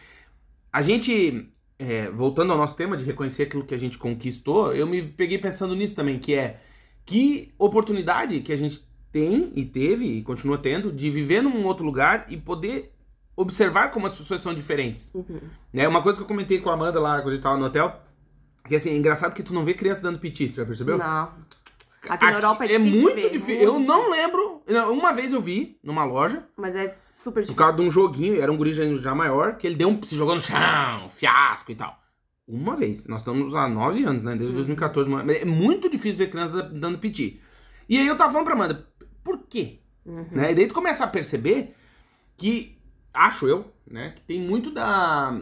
a 0.72 0.82
gente, 0.82 1.48
é, 1.78 2.10
voltando 2.10 2.52
ao 2.52 2.58
nosso 2.58 2.76
tema 2.76 2.96
de 2.96 3.04
reconhecer 3.04 3.44
aquilo 3.44 3.64
que 3.64 3.74
a 3.74 3.78
gente 3.78 3.96
conquistou, 3.96 4.74
eu 4.74 4.86
me 4.86 5.02
peguei 5.02 5.38
pensando 5.38 5.74
nisso 5.74 5.94
também, 5.94 6.18
que 6.18 6.34
é 6.34 6.60
que 7.06 7.54
oportunidade 7.58 8.40
que 8.40 8.52
a 8.52 8.56
gente 8.56 8.84
tem 9.10 9.50
e 9.56 9.64
teve 9.64 10.04
e 10.04 10.22
continua 10.22 10.58
tendo 10.58 10.92
de 10.92 11.10
viver 11.10 11.40
num 11.42 11.64
outro 11.64 11.86
lugar 11.86 12.26
e 12.28 12.36
poder 12.36 12.92
observar 13.36 13.90
como 13.90 14.06
as 14.06 14.14
pessoas 14.14 14.40
são 14.40 14.54
diferentes. 14.54 15.12
Uhum. 15.14 15.40
Né? 15.72 15.86
Uma 15.86 16.02
coisa 16.02 16.16
que 16.18 16.22
eu 16.24 16.28
comentei 16.28 16.58
com 16.60 16.70
a 16.70 16.74
Amanda 16.74 16.98
lá 16.98 17.16
quando 17.20 17.28
a 17.28 17.34
gente 17.34 17.42
tava 17.42 17.56
no 17.58 17.66
hotel, 17.66 18.00
que 18.66 18.74
assim, 18.74 18.90
é 18.90 18.96
engraçado 18.96 19.34
que 19.34 19.42
tu 19.42 19.52
não 19.54 19.64
vê 19.64 19.74
criança 19.74 20.00
dando 20.02 20.18
piti, 20.18 20.48
tu 20.48 20.56
já 20.56 20.64
percebeu? 20.64 20.96
Não. 20.98 21.32
Aqui 22.08 22.24
na 22.24 22.32
Europa 22.34 22.64
é 22.64 22.72
é 22.74 22.78
difícil 22.78 23.02
muito 23.02 23.16
ver, 23.16 23.30
difícil. 23.30 23.72
muito 23.72 23.82
Eu 23.82 23.86
não 23.86 24.10
lembro. 24.10 24.62
Uma 24.92 25.12
vez 25.12 25.32
eu 25.32 25.40
vi 25.40 25.76
numa 25.82 26.04
loja, 26.04 26.44
Mas 26.56 26.74
é 26.76 26.96
super 27.14 27.34
por 27.34 27.40
difícil. 27.42 27.56
causa 27.56 27.76
de 27.78 27.82
um 27.82 27.90
joguinho, 27.90 28.40
era 28.40 28.50
um 28.50 28.56
guri 28.56 28.72
já- 28.72 29.14
maior, 29.14 29.56
que 29.56 29.66
ele 29.66 29.74
deu 29.74 29.88
um, 29.88 30.00
se 30.02 30.14
jogou 30.16 30.34
no 30.36 30.40
chão, 30.40 31.08
fiasco 31.10 31.72
e 31.72 31.74
tal. 31.74 31.98
Uma 32.46 32.76
vez. 32.76 33.08
Nós 33.08 33.22
estamos 33.22 33.52
há 33.56 33.68
nove 33.68 34.04
anos, 34.04 34.22
né? 34.22 34.30
Desde 34.36 34.50
Uhum. 34.50 34.54
2014. 34.54 35.10
mas 35.10 35.28
É 35.28 35.44
muito 35.44 35.90
difícil 35.90 36.18
ver 36.18 36.30
criança 36.30 36.52
da- 36.52 36.68
dando 36.68 36.96
piti. 36.98 37.40
E 37.88 37.98
aí 37.98 38.06
eu 38.06 38.16
tava 38.16 38.30
falando 38.30 38.44
pra 38.46 38.54
Amanda, 38.54 38.86
por 39.24 39.38
quê? 39.48 39.80
Uhum. 40.04 40.26
Né? 40.30 40.52
E 40.52 40.54
daí 40.54 40.66
tu 40.68 40.74
começa 40.74 41.02
a 41.02 41.08
perceber 41.08 41.74
que, 42.36 42.75
acho 43.16 43.48
eu, 43.48 43.72
né, 43.90 44.12
que 44.14 44.22
tem 44.22 44.40
muito 44.40 44.70
da. 44.70 45.40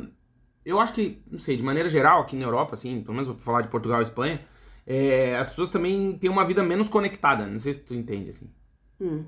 Eu 0.64 0.80
acho 0.80 0.94
que, 0.94 1.22
não 1.30 1.38
sei, 1.38 1.56
de 1.56 1.62
maneira 1.62 1.88
geral, 1.88 2.22
aqui 2.22 2.36
na 2.36 2.44
Europa, 2.44 2.74
assim, 2.74 3.02
pelo 3.02 3.12
menos 3.12 3.26
vou 3.26 3.36
falar 3.36 3.60
de 3.60 3.68
Portugal 3.68 4.00
e 4.00 4.04
Espanha, 4.04 4.40
é, 4.86 5.36
as 5.36 5.50
pessoas 5.50 5.68
também 5.68 6.16
têm 6.18 6.30
uma 6.30 6.44
vida 6.44 6.62
menos 6.62 6.88
conectada. 6.88 7.46
Não 7.46 7.60
sei 7.60 7.74
se 7.74 7.80
tu 7.80 7.94
entende, 7.94 8.30
assim. 8.30 8.50
Hum. 9.00 9.24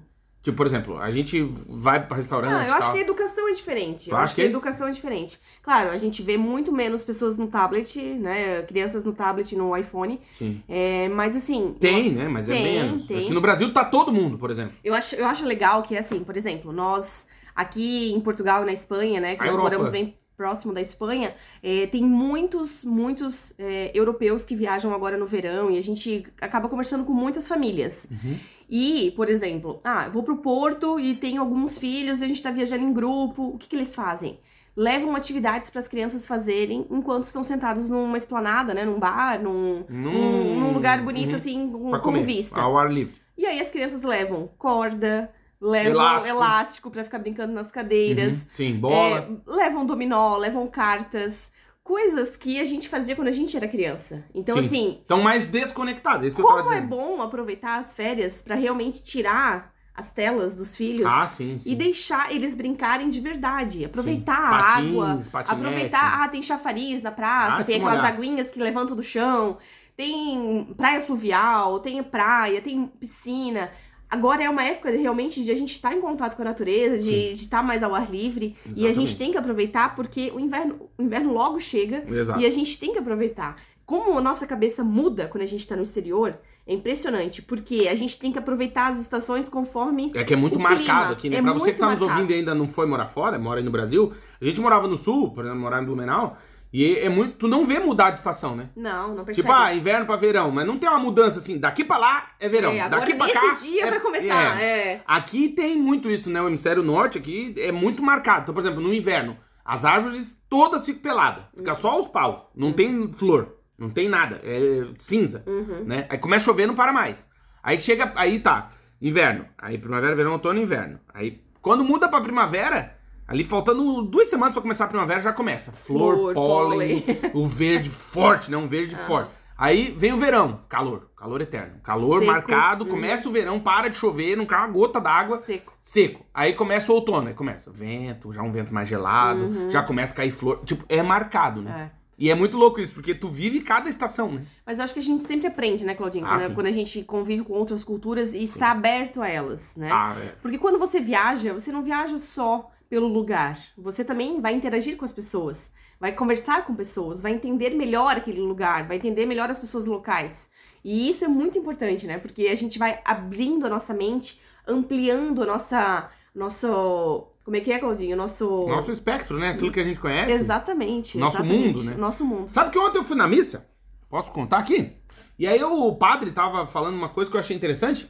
Tipo, 0.47 0.59
por 0.59 0.67
exemplo, 0.67 0.97
a 0.99 1.11
gente 1.11 1.43
vai 1.43 2.07
pra 2.07 2.17
restaurante. 2.17 2.53
Não, 2.53 2.63
eu 2.63 2.75
acho 2.75 2.83
tal. 2.83 2.93
que 2.93 2.99
a 2.99 3.03
educação 3.03 3.49
é 3.49 3.53
diferente. 3.53 4.11
Eu 4.11 4.17
acho 4.17 4.33
que 4.33 4.41
que 4.41 4.43
a 4.43 4.45
é 4.45 4.51
educação 4.51 4.87
é 4.87 4.93
diferente. 4.93 5.41
Claro, 5.61 5.91
a 5.91 5.99
gente 5.99 6.23
vê 6.23 6.37
muito 6.37 6.73
menos 6.73 7.03
pessoas 7.03 7.37
no 7.37 7.49
tablet, 7.49 7.99
né? 7.99 8.63
Crianças 8.63 9.05
no 9.05 9.13
tablet, 9.13 9.57
no 9.57 9.77
iPhone. 9.77 10.21
Sim. 10.39 10.63
É, 10.69 11.09
mas 11.09 11.35
assim. 11.35 11.75
Tem, 11.81 12.13
né? 12.13 12.29
Mas 12.29 12.49
é 12.49 12.53
Tem, 12.53 12.63
menos. 12.63 13.09
tem. 13.09 13.25
Aqui 13.25 13.35
no 13.35 13.41
Brasil 13.41 13.73
tá 13.73 13.85
todo 13.85 14.13
mundo, 14.13 14.39
por 14.39 14.49
exemplo. 14.49 14.73
Eu 14.85 14.95
acho, 14.95 15.17
eu 15.17 15.27
acho 15.27 15.45
legal 15.45 15.83
que, 15.83 15.97
assim, 15.97 16.23
por 16.23 16.37
exemplo, 16.37 16.73
nós 16.73 17.26
aqui 17.57 18.13
em 18.13 18.21
Portugal 18.21 18.63
e 18.63 18.67
na 18.67 18.73
Espanha, 18.73 19.21
né, 19.21 19.35
que 19.35 19.43
A 19.43 19.47
nós 19.47 19.55
Europa. 19.55 19.71
moramos 19.71 19.91
bem 19.91 20.15
próximo 20.37 20.73
da 20.73 20.81
Espanha, 20.81 21.35
é, 21.63 21.87
tem 21.87 22.05
muitos, 22.05 22.85
muitos 22.85 23.55
é, 23.59 23.91
europeus 23.95 24.45
que 24.45 24.55
viajam 24.55 24.93
agora 24.93 25.17
no 25.17 25.27
verão 25.27 25.71
e 25.71 25.79
a 25.79 25.83
gente 25.83 26.27
acaba 26.41 26.69
conversando 26.69 27.05
com 27.05 27.13
muitas 27.13 27.49
famílias. 27.49 28.07
Uhum. 28.11 28.37
E, 28.69 29.13
por 29.17 29.31
exemplo, 29.31 29.81
ah, 29.83 30.09
vou 30.09 30.23
pro 30.23 30.37
Porto 30.39 31.01
e 31.01 31.15
tenho 31.15 31.41
alguns 31.41 31.79
filhos 31.79 32.21
e 32.21 32.25
a 32.25 32.29
gente 32.29 32.43
tá 32.43 32.51
viajando 32.51 32.85
em 32.85 32.93
grupo, 32.93 33.55
o 33.55 33.59
que, 33.59 33.69
que 33.69 33.77
eles 33.77 33.95
fazem? 33.95 34.39
Levam 34.77 35.17
atividades 35.17 35.71
para 35.71 35.79
as 35.79 35.89
crianças 35.89 36.27
fazerem 36.27 36.87
enquanto 36.91 37.25
estão 37.25 37.43
sentados 37.43 37.89
numa 37.89 38.19
esplanada, 38.19 38.75
né, 38.75 38.85
num 38.85 38.99
bar, 38.99 39.41
num, 39.41 39.85
num, 39.89 40.61
num 40.61 40.73
lugar 40.75 41.01
bonito, 41.03 41.31
uhum. 41.31 41.37
assim, 41.37 41.71
com, 41.71 41.99
com 41.99 42.23
vista. 42.23 42.61
ao 42.61 42.77
ar 42.77 42.93
livre. 42.93 43.15
E 43.39 43.47
aí 43.47 43.61
as 43.61 43.71
crianças 43.71 44.03
levam 44.03 44.51
corda, 44.59 45.31
levam 45.61 45.93
Elástico. 45.93 46.29
elástico, 46.29 46.91
pra 46.91 47.05
ficar 47.05 47.19
brincando 47.19 47.53
nas 47.53 47.71
cadeiras, 47.73 48.35
Uhum. 48.43 48.49
Sim, 48.55 48.75
bola. 48.77 49.19
é, 49.19 49.51
levam 49.51 49.87
dominó, 49.87 50.37
levam 50.37 50.67
cartas, 50.67 51.51
coisas 51.83 52.37
que 52.37 52.61
a 52.61 52.65
gente 52.65 52.89
fazia 52.89 53.15
quando 53.15 53.29
a 53.29 53.33
gente 53.33 53.57
era 53.57 53.69
criança. 53.69 54.25
Então, 54.35 54.59
Sim. 54.59 54.67
assim, 54.67 54.99
Estão 55.01 55.23
mais 55.23 55.45
desconectados, 55.47 56.33
é 56.33 56.35
como 56.37 56.73
é 56.73 56.81
bom 56.81 57.23
aproveitar 57.23 57.79
as 57.79 57.95
férias 57.95 58.43
pra 58.43 58.55
realmente 58.55 59.03
tirar 59.05 59.75
as 59.95 60.11
telas 60.11 60.55
dos 60.55 60.77
filhos 60.77 61.11
Ah, 61.11 61.27
sim, 61.27 61.59
sim. 61.59 61.71
e 61.71 61.75
deixar 61.75 62.31
eles 62.31 62.55
brincarem 62.55 63.09
de 63.09 63.19
verdade. 63.19 63.83
Aproveitar 63.85 64.37
a 64.37 64.51
Patins, 64.75 64.91
água, 64.91 65.23
patinete. 65.33 65.67
aproveitar, 65.67 66.23
ah, 66.23 66.29
tem 66.29 66.43
chafariz 66.43 67.03
na 67.03 67.11
praça, 67.11 67.63
Ah, 67.63 67.65
tem 67.65 67.77
aquelas 67.77 67.97
molhar. 67.97 68.13
aguinhas 68.13 68.51
que 68.51 68.59
levantam 68.59 68.95
do 68.95 69.03
chão, 69.03 69.57
tem 69.97 70.75
praia 70.77 71.01
fluvial, 71.01 71.81
tem 71.81 72.03
praia, 72.03 72.61
tem 72.61 72.87
piscina. 72.87 73.71
Agora 74.09 74.43
é 74.45 74.49
uma 74.49 74.63
época 74.63 74.93
de, 74.93 74.99
realmente 74.99 75.43
de 75.43 75.51
a 75.51 75.57
gente 75.57 75.73
estar 75.73 75.93
em 75.95 76.01
contato 76.01 76.37
com 76.37 76.43
a 76.43 76.45
natureza, 76.45 77.03
de 77.03 77.33
estar 77.33 77.63
mais 77.63 77.83
ao 77.83 77.95
ar 77.95 78.11
livre. 78.11 78.55
E 78.65 78.69
a 78.69 78.71
Exatamente. 78.71 78.95
gente 78.95 79.19
tem 79.19 79.33
que 79.33 79.39
aproveitar 79.39 79.95
porque 79.97 80.31
o 80.35 80.39
inverno, 80.41 80.89
o 80.97 81.03
inverno 81.03 81.33
logo 81.33 81.59
chega 81.59 82.05
Exato. 82.09 82.41
e 82.41 82.47
a 82.47 82.51
gente 82.51 82.79
tem 82.79 82.93
que 82.93 82.99
aproveitar. 82.99 83.57
Como 83.85 84.19
a 84.19 84.21
nossa 84.21 84.47
cabeça 84.47 84.83
muda 84.83 85.29
quando 85.29 85.43
a 85.43 85.47
gente 85.47 85.67
tá 85.67 85.77
no 85.77 85.83
exterior, 85.83 86.37
é 86.67 86.75
impressionante, 86.75 87.41
porque 87.43 87.87
a 87.89 87.95
gente 87.95 88.19
tem 88.19 88.33
que 88.33 88.39
aproveitar 88.39 88.93
as 88.93 89.01
estações 89.01 89.49
conforme 89.49 90.11
É 90.15 90.25
que 90.25 90.35
é 90.35 90.37
muito 90.37 90.59
marcado 90.59 90.81
clima 90.81 91.13
aqui, 91.13 91.31
né? 91.31 91.37
é 91.37 91.43
pra 91.43 91.53
você 91.53 91.73
que 91.73 91.79
tá 91.79 91.87
muito 91.87 91.99
nos 92.01 92.09
marcado. 92.09 92.21
ouvindo 92.23 92.37
e 92.37 92.39
ainda 92.41 92.55
não 92.55 92.67
foi 92.67 92.87
morar 92.87 93.07
fora, 93.07 93.39
mora 93.39 93.61
aí 93.61 93.65
no 93.65 93.71
Brasil, 93.71 94.13
a 94.41 94.45
gente 94.45 94.61
morava 94.61 94.89
no 94.89 94.97
sul, 94.97 95.31
por 95.31 95.45
exemplo, 95.45 95.61
morar 95.63 95.81
em 95.81 95.87
Blumenau, 95.87 96.37
e 96.73 96.97
é 96.99 97.09
muito. 97.09 97.37
Tu 97.39 97.49
não 97.49 97.65
vê 97.65 97.79
mudar 97.79 98.11
de 98.11 98.19
estação, 98.19 98.55
né? 98.57 98.71
Não, 98.77 99.15
não 99.15 99.25
percebe. 99.25 99.47
Tipo, 99.49 99.53
ah, 99.53 99.73
inverno 99.75 100.05
pra 100.07 100.17
verão, 100.17 100.51
mas 100.51 100.67
não 100.67 100.79
tem 100.79 100.89
uma 100.89 100.99
mudança 100.99 101.39
assim, 101.39 101.59
daqui 101.59 101.85
pra 101.85 101.97
lá 101.99 102.31
é 102.41 102.49
verão, 102.49 102.73
é, 102.73 102.81
agora 102.81 103.01
daqui 103.01 103.15
pra 103.15 103.31
cá. 103.33 103.53
dia 103.55 103.87
é- 103.87 103.91
vai 103.91 104.01
começar. 104.01 104.61
é. 104.61 104.65
É. 104.93 105.03
Aqui 105.07 105.49
tem 105.51 105.81
muito 105.81 106.11
isso, 106.11 106.29
né? 106.31 106.41
O 106.43 106.49
hemisfério 106.49 106.83
norte 106.83 107.19
aqui 107.19 107.55
é 107.59 107.71
muito 107.73 108.03
marcado. 108.03 108.43
Então, 108.43 108.55
por 108.55 108.61
exemplo, 108.61 108.81
no 108.81 108.93
inverno, 108.93 109.37
as 109.65 109.85
árvores 109.85 110.41
todas 110.49 110.85
ficam 110.85 111.03
peladas. 111.03 111.45
Fica 111.57 111.75
só 111.75 112.01
os 112.01 112.09
pau. 112.09 112.51
Não 112.55 112.73
tem 112.73 113.13
flor. 113.13 113.57
Não 113.79 113.91
tem 113.91 114.09
nada. 114.09 114.41
É 114.43 114.87
cinza. 114.99 115.43
Uhum. 115.47 115.85
Né? 115.85 116.07
Aí 116.09 116.19
começa 116.19 116.43
a 116.43 116.47
chover, 116.47 116.67
não 116.67 116.75
para 116.75 116.93
mais. 116.93 117.29
Aí 117.63 117.79
chega. 117.79 118.13
Aí 118.17 118.39
tá. 118.41 118.71
Inverno. 119.03 119.47
Aí 119.59 119.77
primavera, 119.77 120.15
verão, 120.17 120.33
outono 120.33 120.59
e 120.59 120.63
inverno. 120.63 120.99
Aí 121.13 121.43
quando 121.61 121.85
muda 121.85 122.09
pra 122.09 122.21
primavera. 122.21 122.96
Ali 123.29 123.43
faltando 123.45 124.03
duas 124.03 124.29
semanas 124.29 124.53
pra 124.53 124.63
começar 124.63 124.85
a 124.85 124.89
primavera, 124.89 125.21
já 125.21 125.33
começa. 125.33 125.73
Flor, 125.73 126.15
Flor, 126.15 126.35
pólen, 126.35 127.05
o 127.35 127.45
verde 127.45 127.91
forte, 127.91 128.51
né? 128.51 128.57
Um 128.57 128.69
verde 128.69 128.95
Ah. 128.95 129.05
forte. 129.07 129.31
Aí 129.59 129.95
vem 129.97 130.13
o 130.13 130.19
verão, 130.19 130.61
calor, 130.69 131.09
calor 131.17 131.41
eterno. 131.41 131.81
Calor 131.83 132.21
Seco. 132.21 132.31
marcado, 132.31 132.85
Uhum. 132.85 132.91
começa 132.91 133.27
o 133.29 133.33
verão, 133.33 133.59
para 133.59 133.89
de 133.89 133.97
chover, 133.97 134.37
não 134.37 134.45
cai 134.45 134.59
uma 134.59 134.69
gota 134.69 135.01
d'água 135.01 135.39
Seco. 135.39 135.73
seco. 135.81 136.27
Aí 136.35 136.53
começa 136.53 136.93
o 136.93 136.95
outono, 136.95 137.29
aí 137.29 137.35
começa 137.35 137.71
vento, 137.73 138.31
já 138.33 138.43
um 138.43 138.53
vento 138.53 138.73
mais 138.73 138.87
gelado, 138.87 139.41
Uhum. 139.41 139.71
já 139.71 139.83
começa 139.83 140.13
a 140.13 140.17
cair 140.17 140.31
flor. 140.31 140.61
Tipo, 140.65 140.85
é 140.89 141.03
marcado, 141.03 141.63
né? 141.63 141.91
É. 141.93 141.97
E 142.19 142.31
é 142.31 142.35
muito 142.35 142.57
louco 142.57 142.81
isso, 142.81 142.93
porque 142.93 143.15
tu 143.15 143.29
vive 143.29 143.61
cada 143.61 143.89
estação, 143.89 144.31
né? 144.33 144.43
Mas 144.65 144.79
eu 144.79 144.85
acho 144.85 144.93
que 144.95 145.01
a 145.01 145.03
gente 145.03 145.23
sempre 145.23 145.47
aprende, 145.47 145.85
né, 145.85 145.95
Claudinho? 145.95 146.25
Ah, 146.27 146.31
Quando, 146.37 146.49
sim. 146.49 146.55
quando 146.55 146.67
a 146.67 146.73
gente 146.73 147.03
convive 147.03 147.43
com 147.45 147.53
outras 147.55 147.83
culturas 147.85 148.35
e 148.35 148.43
está 148.43 148.71
aberto 148.71 149.21
a 149.23 149.29
elas, 149.29 149.75
né? 149.77 149.89
Ah, 149.91 150.17
é. 150.19 150.35
Porque 150.41 150.59
quando 150.59 150.79
você 150.79 151.01
viaja, 151.01 151.53
você 151.55 151.73
não 151.73 151.83
viaja 151.83 152.17
só 152.19 152.71
pelo 152.89 153.07
lugar. 153.07 153.59
Você 153.77 154.05
também 154.05 154.41
vai 154.41 154.55
interagir 154.55 154.97
com 154.97 155.05
as 155.05 155.13
pessoas, 155.13 155.73
vai 155.99 156.13
conversar 156.13 156.65
com 156.65 156.75
pessoas, 156.75 157.21
vai 157.21 157.33
entender 157.33 157.71
melhor 157.71 158.17
aquele 158.17 158.41
lugar, 158.41 158.87
vai 158.87 158.97
entender 158.97 159.27
melhor 159.27 159.51
as 159.51 159.59
pessoas 159.59 159.87
locais. 159.87 160.49
E 160.85 161.09
isso 161.09 161.25
é 161.25 161.29
muito 161.29 161.59
importante, 161.59 162.07
né? 162.07 162.19
Porque 162.19 162.47
a 162.47 162.55
gente 162.55 162.79
vai 162.79 163.01
abrindo 163.05 163.67
a 163.67 163.69
nossa 163.69 163.93
mente, 163.93 164.41
ampliando 164.67 165.43
a 165.43 165.47
nossa. 165.47 166.11
Nosso. 166.35 167.29
Como 167.45 167.57
é 167.57 167.61
que 167.61 167.73
é, 167.73 167.79
Claudinho? 167.79 168.17
Nosso. 168.17 168.67
Nosso 168.69 168.93
espectro, 168.93 169.39
né? 169.39 169.51
Aquilo 169.51 169.73
que 169.73 169.81
a 169.81 169.85
gente 169.85 169.99
conhece. 169.99 170.31
Exatamente. 170.33 171.19
Nosso 171.19 171.39
exatamente. 171.39 171.79
mundo, 171.79 171.83
né? 171.83 171.97
Nosso 171.97 172.25
mundo. 172.25 172.51
Sabe 172.53 172.71
que 172.71 172.79
ontem 172.79 172.99
eu 172.99 173.05
fui 173.05 173.17
na 173.17 173.27
missa? 173.27 173.69
Posso 174.09 174.31
contar 174.31 174.59
aqui? 174.59 174.93
E 175.39 175.47
aí 175.47 175.63
o 175.65 175.93
padre 175.97 176.31
tava 176.31 176.67
falando 176.67 176.95
uma 176.95 177.09
coisa 177.09 177.31
que 177.31 177.37
eu 177.37 177.41
achei 177.41 177.57
interessante. 177.57 178.09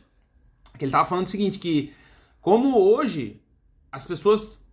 Que 0.78 0.84
ele 0.84 0.92
tava 0.92 1.08
falando 1.08 1.26
o 1.26 1.30
seguinte, 1.30 1.58
que 1.58 1.94
como 2.42 2.78
hoje 2.78 3.40
as 3.90 4.04
pessoas 4.04 4.65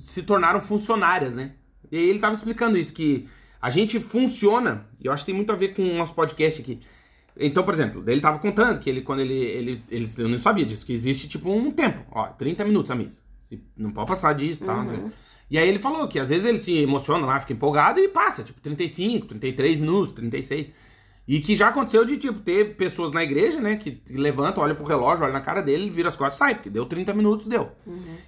se 0.00 0.22
tornaram 0.22 0.60
funcionárias, 0.60 1.34
né? 1.34 1.52
E 1.90 1.96
aí 1.96 2.08
ele 2.08 2.18
tava 2.18 2.34
explicando 2.34 2.76
isso, 2.78 2.92
que 2.92 3.28
a 3.60 3.68
gente 3.70 4.00
funciona, 4.00 4.86
e 5.00 5.06
eu 5.06 5.12
acho 5.12 5.24
que 5.24 5.26
tem 5.30 5.34
muito 5.34 5.52
a 5.52 5.56
ver 5.56 5.74
com 5.74 5.82
o 5.82 5.96
nosso 5.96 6.14
podcast 6.14 6.60
aqui. 6.60 6.80
Então, 7.36 7.62
por 7.62 7.72
exemplo, 7.74 8.02
ele 8.06 8.20
tava 8.20 8.38
contando 8.38 8.80
que 8.80 8.88
ele, 8.90 9.02
quando 9.02 9.20
ele, 9.20 9.34
ele, 9.34 9.82
ele. 9.90 10.08
Eu 10.18 10.28
não 10.28 10.38
sabia 10.38 10.64
disso, 10.64 10.84
que 10.84 10.92
existe 10.92 11.28
tipo 11.28 11.50
um 11.50 11.70
tempo, 11.70 12.04
ó, 12.10 12.26
30 12.26 12.64
minutos 12.64 12.90
a 12.90 12.94
missa. 12.94 13.22
Se- 13.48 13.62
Não 13.76 13.90
pode 13.90 14.08
passar 14.08 14.32
disso 14.34 14.62
e 14.62 14.66
tal. 14.66 14.78
Uhum. 14.78 14.84
né? 14.84 15.12
E 15.50 15.58
aí 15.58 15.68
ele 15.68 15.78
falou 15.78 16.06
que 16.06 16.18
às 16.18 16.28
vezes 16.28 16.44
ele 16.44 16.58
se 16.58 16.76
emociona 16.78 17.26
lá, 17.26 17.40
fica 17.40 17.52
empolgado 17.52 17.98
e 17.98 18.08
passa, 18.08 18.42
tipo, 18.44 18.60
35, 18.60 19.26
33 19.26 19.78
minutos, 19.78 20.12
36. 20.14 20.68
E 21.26 21.40
que 21.40 21.54
já 21.56 21.68
aconteceu 21.68 22.04
de, 22.04 22.16
tipo, 22.18 22.40
ter 22.40 22.76
pessoas 22.76 23.10
na 23.12 23.22
igreja, 23.22 23.60
né, 23.60 23.76
que 23.76 24.00
levantam, 24.10 24.62
olham 24.62 24.74
pro 24.76 24.84
relógio, 24.84 25.22
olham 25.24 25.32
na 25.32 25.40
cara 25.40 25.60
dele, 25.60 25.88
vira 25.90 26.08
as 26.08 26.16
costas 26.16 26.34
e 26.36 26.38
sai, 26.38 26.54
porque 26.56 26.70
deu 26.70 26.86
30 26.86 27.12
minutos, 27.14 27.46
deu. 27.46 27.70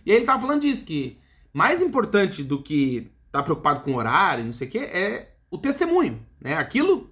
E 0.07 0.11
aí 0.11 0.17
ele 0.19 0.25
tava 0.25 0.41
falando 0.41 0.63
disso, 0.63 0.85
que 0.85 1.17
mais 1.53 1.83
importante 1.83 2.43
do 2.43 2.63
que 2.63 3.11
tá 3.31 3.43
preocupado 3.43 3.81
com 3.81 3.95
horário, 3.95 4.45
não 4.45 4.53
sei 4.53 4.69
o 4.69 4.71
quê, 4.71 4.79
é 4.79 5.33
o 5.51 5.59
testemunho, 5.59 6.25
né? 6.41 6.55
Aquilo 6.55 7.11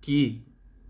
que 0.00 0.44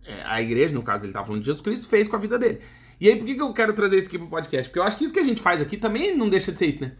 é, 0.05 0.23
a 0.25 0.41
igreja, 0.41 0.75
no 0.75 0.83
caso 0.83 1.07
ele 1.07 1.13
tava 1.13 1.27
falando 1.27 1.41
de 1.41 1.47
Jesus 1.47 1.63
Cristo, 1.63 1.89
fez 1.89 2.09
com 2.09 2.17
a 2.17 2.19
vida 2.19 2.39
dele. 2.39 2.61
E 3.01 3.09
aí 3.09 3.17
por 3.17 3.27
que, 3.27 3.35
que 3.35 3.43
eu 3.43 3.53
quero 3.53 3.73
trazer 3.73 3.99
isso 3.99 4.09
aqui 4.09 4.19
pro 4.19 4.29
podcast? 4.29 4.69
Porque 4.69 4.79
eu 4.79 4.85
acho 4.85 4.97
que 4.97 5.05
isso 5.05 5.15
que 5.15 5.21
a 5.21 5.25
gente 5.25 5.43
faz 5.43 5.61
aqui 5.61 5.77
também 5.77 6.17
não 6.17 6.29
deixa 6.29 6.53
de 6.53 6.59
ser 6.59 6.67
isso, 6.67 6.81
né? 6.81 6.93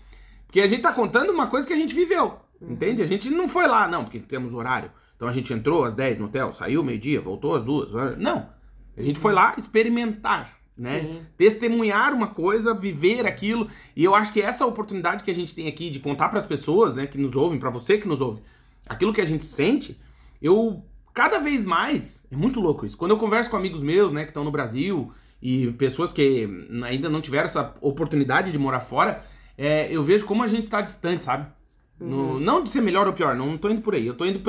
Porque 0.47 0.61
a 0.61 0.67
gente 0.67 0.83
tá 0.83 0.93
contando 0.93 1.31
uma 1.31 1.47
coisa 1.47 1.67
que 1.67 1.73
a 1.73 1.77
gente 1.77 1.95
viveu, 1.95 2.39
entende? 2.61 3.03
A 3.03 3.07
gente 3.07 3.31
não 3.31 3.49
foi 3.49 3.67
lá, 3.67 3.89
não, 3.89 4.05
porque 4.05 4.19
temos 4.21 4.55
horário. 4.55 4.91
Então 5.17 5.29
a 5.29 5.33
gente 5.33 5.53
entrou 5.53 5.85
às 5.85 5.95
10 5.95 6.19
no 6.19 6.27
hotel, 6.27 6.53
saiu 6.53 6.83
meio-dia, 6.83 7.21
voltou 7.21 7.55
às 7.55 7.65
duas. 7.65 7.93
Não. 8.19 8.51
A 8.97 9.03
gente 9.03 9.19
foi 9.19 9.33
lá 9.33 9.55
experimentar, 9.57 10.59
né? 10.77 11.01
Sim. 11.01 11.21
Testemunhar 11.37 12.13
uma 12.15 12.29
coisa, 12.29 12.73
viver 12.75 13.27
aquilo. 13.27 13.69
E 13.95 14.03
eu 14.05 14.15
acho 14.15 14.33
que 14.33 14.41
essa 14.41 14.65
oportunidade 14.67 15.23
que 15.23 15.31
a 15.31 15.35
gente 15.35 15.55
tem 15.55 15.69
aqui 15.69 15.91
de 15.91 16.01
contar 16.01 16.29
pras 16.29 16.47
pessoas, 16.47 16.95
né, 16.95 17.07
que 17.07 17.19
nos 17.19 17.37
ouvem, 17.37 17.59
pra 17.59 17.71
você 17.71 17.99
que 17.99 18.09
nos 18.09 18.21
ouve, 18.21 18.43
aquilo 18.89 19.13
que 19.13 19.21
a 19.21 19.25
gente 19.27 19.45
sente, 19.45 20.01
eu 20.41 20.85
cada 21.15 21.39
vez 21.39 21.63
mais, 21.65 22.27
é 22.31 22.37
muito 22.37 22.59
louco 22.59 22.87
isso. 22.87 22.97
Quando 22.97 23.11
eu 23.11 23.19
converso 23.19 23.51
com 23.51 23.57
amigos 23.57 23.83
meus, 23.83 24.13
né, 24.13 24.23
que 24.25 24.31
estão 24.31 24.45
no 24.45 24.51
Brasil 24.51 25.13
e 25.43 25.71
pessoas 25.73 26.13
que 26.13 26.49
ainda 26.85 27.09
não 27.11 27.21
tiveram 27.21 27.45
essa 27.45 27.75
oportunidade 27.81 28.51
de 28.51 28.59
morar 28.59 28.81
fora, 28.81 29.23
é, 29.59 29.95
eu 29.95 30.03
vejo 30.03 30.25
como 30.25 30.43
a 30.43 30.47
gente 30.47 30.69
tá 30.69 30.81
distante, 30.81 31.23
sabe? 31.23 31.53
No- 32.01 32.41
não 32.41 32.63
de 32.63 32.71
ser 32.71 32.81
melhor 32.81 33.07
ou 33.07 33.13
pior, 33.13 33.37
não, 33.37 33.47
não 33.47 33.59
tô 33.59 33.69
indo 33.69 33.83
por 33.83 33.95
aí. 33.95 34.07
Eu 34.07 34.17
tô 34.17 34.25
indo 34.25 34.41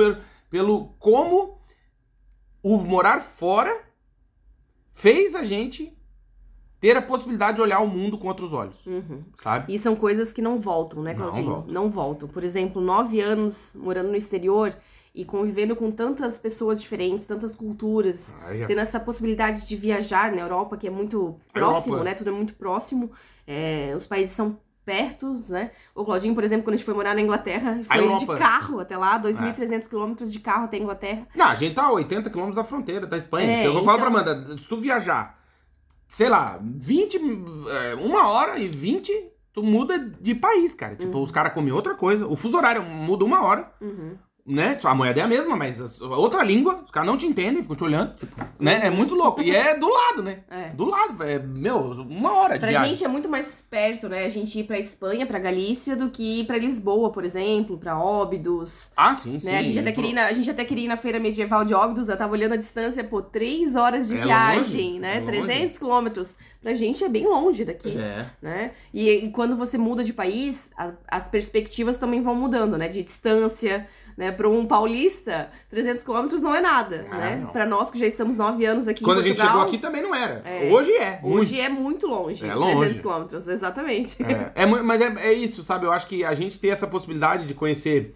pelo 0.50 0.86
como 0.98 1.60
o 2.62 2.78
morar 2.78 3.20
fora 3.20 3.84
fez 4.90 5.34
a 5.34 5.44
gente 5.44 5.92
ter 6.84 6.98
a 6.98 7.00
possibilidade 7.02 7.56
de 7.56 7.62
olhar 7.62 7.80
o 7.80 7.86
mundo 7.88 8.18
com 8.18 8.28
outros 8.28 8.52
olhos, 8.52 8.84
Uhum. 8.86 9.22
sabe? 9.38 9.72
E 9.74 9.78
são 9.78 9.96
coisas 9.96 10.34
que 10.34 10.42
não 10.42 10.58
voltam, 10.58 11.02
né, 11.02 11.12
Não 11.14 11.18
Claudinho? 11.20 11.46
voltam. 11.46 11.72
Não 11.72 11.88
voltam. 11.90 12.28
Por 12.28 12.44
exemplo, 12.44 12.82
nove 12.82 13.22
anos 13.22 13.74
morando 13.74 14.08
no 14.10 14.16
exterior 14.16 14.76
e 15.14 15.24
convivendo 15.24 15.74
com 15.74 15.90
tantas 15.90 16.38
pessoas 16.38 16.82
diferentes, 16.82 17.24
tantas 17.24 17.56
culturas, 17.56 18.34
Aí 18.44 18.58
já- 18.60 18.66
tendo 18.66 18.80
essa 18.80 19.00
possibilidade 19.00 19.66
de 19.66 19.76
viajar 19.76 20.30
na 20.32 20.42
Europa, 20.42 20.76
que 20.76 20.86
é 20.86 20.90
muito 20.90 21.34
próximo, 21.54 21.94
Europa- 21.94 22.10
né? 22.10 22.14
Tudo 22.14 22.28
é 22.28 22.32
muito 22.34 22.54
próximo. 22.54 23.10
É, 23.46 23.94
os 23.96 24.06
países 24.06 24.34
são 24.34 24.58
perto, 24.84 25.40
né? 25.48 25.70
O 25.94 26.04
Claudinho, 26.04 26.34
por 26.34 26.44
exemplo, 26.44 26.64
quando 26.64 26.74
a 26.74 26.76
gente 26.76 26.84
foi 26.84 26.92
morar 26.92 27.14
na 27.14 27.22
Inglaterra, 27.22 27.80
foi 27.90 28.18
de 28.18 28.30
É. 28.30 28.36
carro 28.36 28.78
até 28.80 28.94
lá, 28.98 29.16
2.300 29.16 29.88
quilômetros 29.88 30.30
de 30.30 30.38
carro 30.38 30.64
até 30.64 30.76
a 30.76 30.80
Inglaterra. 30.80 31.26
Não, 31.34 31.46
a 31.46 31.54
gente 31.54 31.74
tá 31.74 31.84
a 31.84 31.92
80 31.92 32.28
quilômetros 32.28 32.56
da 32.56 32.64
fronteira 32.64 33.06
da 33.06 33.16
Espanha. 33.16 33.50
É, 33.50 33.66
eu 33.66 33.72
vou 33.72 33.82
falar 33.86 33.96
então- 34.00 34.12
pra 34.12 34.20
Amanda, 34.32 34.58
se 34.58 34.68
tu 34.68 34.76
viajar, 34.76 35.42
sei 36.14 36.28
lá, 36.28 36.60
20, 36.62 37.16
é, 37.68 37.94
uma 37.96 38.28
hora 38.28 38.56
e 38.56 38.68
20, 38.68 39.12
tu 39.52 39.64
muda 39.64 39.98
de 39.98 40.32
país, 40.32 40.72
cara. 40.72 40.94
Tipo, 40.94 41.20
os 41.20 41.32
caras 41.32 41.52
comem 41.52 41.72
outra 41.72 41.96
coisa. 41.96 42.24
O 42.24 42.36
fuso 42.36 42.56
horário 42.56 42.84
muda 42.84 43.24
uma 43.24 43.42
hora, 43.42 43.72
Uhum. 43.80 44.16
Né? 44.46 44.76
A 44.84 44.94
moeda 44.94 45.20
é 45.20 45.22
a 45.22 45.28
mesma, 45.28 45.56
mas 45.56 45.80
as- 45.80 46.00
outra 46.00 46.42
língua, 46.44 46.82
os 46.84 46.90
caras 46.90 47.08
não 47.08 47.16
te 47.16 47.26
entendem, 47.26 47.62
ficam 47.62 47.74
te 47.76 47.84
olhando, 47.84 48.14
tipo, 48.16 48.36
né? 48.58 48.80
É 48.86 48.90
muito 48.90 49.14
louco. 49.14 49.40
E 49.40 49.50
é 49.54 49.76
do 49.78 49.88
lado, 49.88 50.22
né? 50.22 50.40
É. 50.50 50.68
Do 50.70 50.84
lado, 50.84 51.22
é, 51.22 51.38
meu, 51.38 51.78
uma 51.92 52.32
hora 52.34 52.54
de 52.54 52.60
Pra 52.60 52.68
viagem. 52.68 52.90
gente 52.90 53.04
é 53.04 53.08
muito 53.08 53.28
mais 53.28 53.46
perto, 53.70 54.08
né? 54.08 54.24
A 54.24 54.28
gente 54.28 54.58
ir 54.60 54.64
pra 54.64 54.78
Espanha, 54.78 55.24
pra 55.26 55.38
Galícia, 55.38 55.96
do 55.96 56.10
que 56.10 56.40
ir 56.40 56.44
pra 56.46 56.58
Lisboa, 56.58 57.10
por 57.10 57.24
exemplo, 57.24 57.78
pra 57.78 57.98
Óbidos. 57.98 58.90
Ah, 58.96 59.14
sim, 59.14 59.38
sim. 59.38 59.46
né? 59.46 59.58
A, 59.58 59.62
gente 59.62 59.78
até 59.78 59.92
queria 59.92 60.10
ir 60.10 60.14
na, 60.14 60.26
a 60.26 60.32
gente 60.32 60.50
até 60.50 60.64
queria 60.64 60.84
ir 60.84 60.88
na 60.88 60.96
feira 60.96 61.18
medieval 61.18 61.64
de 61.64 61.72
Óbidos, 61.74 62.08
eu 62.08 62.16
tava 62.16 62.32
olhando 62.32 62.52
a 62.52 62.56
distância, 62.56 63.02
pô, 63.02 63.22
três 63.22 63.74
horas 63.76 64.08
de 64.08 64.16
É 64.18 64.22
viagem, 64.22 64.86
longe, 64.94 64.98
né? 65.00 65.16
é 65.16 65.20
longe. 65.20 65.30
300 65.46 65.78
quilômetros. 65.78 66.36
Pra 66.60 66.72
gente 66.72 67.04
é 67.04 67.08
bem 67.10 67.26
longe 67.26 67.62
daqui, 67.64 67.96
É. 67.96 68.26
né? 68.40 68.70
E, 68.92 69.08
e 69.10 69.30
quando 69.30 69.54
você 69.54 69.76
muda 69.76 70.02
de 70.02 70.14
país, 70.14 70.70
a- 70.78 70.92
as 71.08 71.28
perspectivas 71.28 71.98
também 71.98 72.22
vão 72.22 72.34
mudando, 72.34 72.78
né? 72.78 72.88
De 72.88 73.02
distância, 73.02 73.86
né? 74.16 74.30
Pra 74.32 74.48
um 74.48 74.66
paulista, 74.66 75.50
300 75.70 76.02
quilômetros 76.02 76.40
não 76.40 76.54
é 76.54 76.60
nada, 76.60 77.06
Ah, 77.10 77.16
né? 77.18 77.48
Pra 77.52 77.66
nós 77.66 77.90
que 77.90 77.98
já 77.98 78.06
estamos 78.06 78.36
nove 78.36 78.64
anos 78.64 78.86
aqui 78.88 79.02
Quando 79.02 79.18
em 79.18 79.20
a 79.20 79.24
gente 79.24 79.36
Portugal, 79.36 79.54
chegou 79.62 79.68
aqui 79.68 79.78
também 79.78 80.02
não 80.02 80.14
era. 80.14 80.42
É. 80.44 80.70
Hoje 80.72 80.92
é. 80.92 81.20
Hoje 81.22 81.60
é 81.60 81.68
muito 81.68 82.06
longe, 82.06 82.46
É 82.46 82.54
longe. 82.54 82.76
300 82.76 83.00
quilômetros, 83.00 83.48
exatamente. 83.48 84.16
É, 84.22 84.62
é 84.62 84.66
mas 84.66 85.00
é, 85.00 85.06
é 85.28 85.32
isso, 85.32 85.62
sabe? 85.64 85.86
Eu 85.86 85.92
acho 85.92 86.06
que 86.06 86.24
a 86.24 86.34
gente 86.34 86.58
ter 86.58 86.68
essa 86.68 86.86
possibilidade 86.86 87.46
de 87.46 87.54
conhecer. 87.54 88.14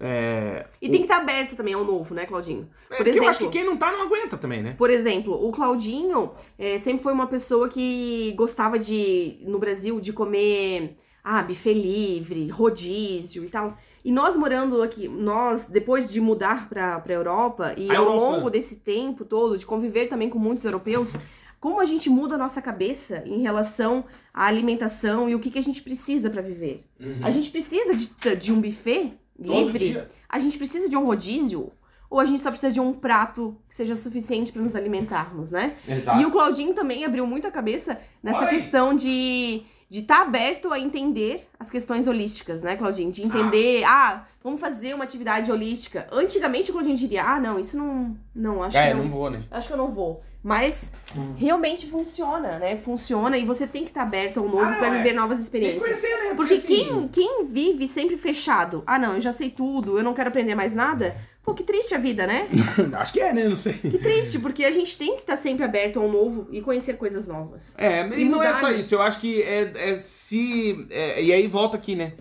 É, 0.00 0.66
E 0.80 0.88
tem 0.88 0.98
que 1.00 1.06
estar 1.06 1.16
aberto 1.22 1.56
também 1.56 1.74
ao 1.74 1.84
novo, 1.84 2.14
né, 2.14 2.24
Claudinho? 2.24 2.68
é, 2.88 2.88
Por 2.88 2.96
porque 2.98 3.10
exemplo, 3.10 3.26
eu 3.26 3.30
acho 3.30 3.38
que 3.40 3.48
quem 3.48 3.64
não 3.64 3.76
tá 3.76 3.90
não 3.90 4.02
aguenta 4.02 4.36
também, 4.38 4.62
né? 4.62 4.74
por 4.78 4.90
exemplo, 4.90 5.34
o 5.34 5.50
Claudinho 5.50 6.30
é, 6.56 6.78
sempre 6.78 7.02
foi 7.02 7.12
uma 7.12 7.26
pessoa 7.26 7.68
que 7.68 8.32
gostava 8.36 8.78
de, 8.78 9.38
no 9.42 9.58
Brasil, 9.58 10.00
de 10.00 10.12
comer 10.12 10.96
ah, 11.24 11.42
buffet 11.42 11.74
livre, 11.74 12.48
rodízio 12.48 13.44
e 13.44 13.48
tal. 13.48 13.76
E 14.08 14.10
nós 14.10 14.38
morando 14.38 14.80
aqui, 14.80 15.06
nós, 15.06 15.66
depois 15.66 16.10
de 16.10 16.18
mudar 16.18 16.66
pra, 16.70 16.98
pra 16.98 17.12
Europa, 17.12 17.74
e 17.76 17.90
A 17.90 17.98
ao 17.98 18.06
Europa. 18.06 18.20
longo 18.36 18.48
desse 18.48 18.76
tempo 18.76 19.22
todo, 19.22 19.58
de 19.58 19.66
conviver 19.66 20.06
também 20.08 20.30
com 20.30 20.38
muitos 20.38 20.64
europeus, 20.64 21.14
como 21.60 21.78
a 21.78 21.84
gente 21.84 22.08
muda 22.08 22.36
a 22.36 22.38
nossa 22.38 22.62
cabeça 22.62 23.22
em 23.26 23.42
relação 23.42 24.06
à 24.32 24.46
alimentação 24.46 25.28
e 25.28 25.34
o 25.34 25.38
que, 25.38 25.50
que 25.50 25.58
a 25.58 25.62
gente 25.62 25.82
precisa 25.82 26.30
pra 26.30 26.40
viver. 26.40 26.86
A 27.22 27.30
gente 27.30 27.50
precisa 27.50 27.94
de, 27.94 28.08
de 28.36 28.50
um 28.50 28.62
buffet 28.62 29.12
Todo 29.36 29.54
livre? 29.66 29.78
dia. 29.78 30.08
A 30.26 30.38
gente 30.38 30.56
precisa 30.56 30.88
de 30.88 30.96
um 30.96 31.04
rodízio? 31.04 31.70
Ou 32.08 32.18
a 32.18 32.24
gente 32.24 32.40
só 32.40 32.48
precisa 32.48 32.72
de 32.72 32.80
um 32.80 32.94
prato 32.94 33.58
que 33.68 33.74
seja 33.74 33.94
suficiente 33.94 34.50
para 34.50 34.62
nos 34.62 34.74
alimentarmos, 34.74 35.50
né? 35.50 35.76
Exato. 35.86 36.18
E 36.18 36.24
o 36.24 36.30
Claudinho 36.30 36.72
também 36.72 37.04
abriu 37.04 37.26
muito 37.26 37.46
a 37.46 37.50
cabeça 37.50 38.00
nessa 38.22 38.40
Oi. 38.40 38.46
questão 38.46 38.94
de 38.94 39.64
de 39.88 40.00
estar 40.00 40.22
aberto 40.22 40.72
a 40.72 40.78
entender 40.78 41.48
as 41.58 41.70
questões 41.70 42.06
holísticas, 42.06 42.62
né, 42.62 42.76
Claudinho? 42.76 43.10
De 43.10 43.22
entender, 43.24 43.84
ah, 43.84 44.26
vamos 44.42 44.60
fazer 44.60 44.94
uma 44.94 45.04
atividade 45.04 45.50
holística. 45.50 46.06
Antigamente 46.12 46.70
o 46.70 46.72
Claudinho 46.74 46.96
diria, 46.96 47.24
ah, 47.24 47.40
não, 47.40 47.58
isso 47.58 47.76
não, 47.76 48.16
não, 48.34 48.62
acho 48.62 48.76
É, 48.76 48.88
que 48.88 48.94
não, 48.94 49.04
não 49.04 49.10
vou, 49.10 49.30
né? 49.30 49.44
acho 49.50 49.68
que 49.68 49.72
eu 49.74 49.78
não 49.78 49.90
vou. 49.90 50.22
Mas 50.40 50.92
Hum. 51.16 51.34
realmente 51.36 51.86
funciona, 51.90 52.58
né? 52.60 52.76
Funciona 52.76 53.36
e 53.36 53.44
você 53.44 53.66
tem 53.66 53.82
que 53.82 53.90
estar 53.90 54.02
aberto 54.02 54.38
ao 54.38 54.48
novo 54.48 54.62
Ah, 54.62 54.74
para 54.74 54.86
é. 54.86 54.96
viver 54.98 55.12
novas 55.12 55.40
experiências. 55.40 55.82
conhecer, 55.82 56.16
né? 56.28 56.34
Porque 56.36 56.54
assim, 56.54 56.66
quem, 56.68 57.08
quem 57.08 57.44
vive 57.46 57.88
sempre 57.88 58.16
fechado, 58.16 58.84
ah 58.86 58.98
não, 59.00 59.14
eu 59.14 59.20
já 59.20 59.32
sei 59.32 59.50
tudo, 59.50 59.98
eu 59.98 60.04
não 60.04 60.14
quero 60.14 60.28
aprender 60.28 60.54
mais 60.54 60.74
nada, 60.74 61.16
pô, 61.42 61.54
que 61.54 61.62
triste 61.62 61.94
a 61.94 61.98
vida, 61.98 62.26
né? 62.26 62.48
Acho 62.98 63.12
que 63.12 63.20
é, 63.20 63.32
né? 63.32 63.48
Não 63.48 63.56
sei. 63.56 63.74
Que 63.74 63.98
triste, 63.98 64.38
porque 64.38 64.64
a 64.64 64.72
gente 64.72 64.96
tem 64.96 65.14
que 65.14 65.22
estar 65.22 65.36
sempre 65.36 65.64
aberto 65.64 66.00
ao 66.00 66.10
novo 66.10 66.48
e 66.50 66.60
conhecer 66.60 66.96
coisas 66.96 67.26
novas. 67.26 67.74
É, 67.76 68.06
e 68.18 68.28
não 68.28 68.42
é 68.42 68.52
só 68.54 68.70
né? 68.70 68.78
isso. 68.78 68.94
Eu 68.94 69.02
acho 69.02 69.20
que 69.20 69.42
é, 69.42 69.92
é 69.92 69.96
se. 69.96 70.86
é, 70.90 71.22
e 71.22 71.32
aí 71.32 71.46
volta 71.46 71.76
aqui, 71.76 71.94
né? 71.94 72.14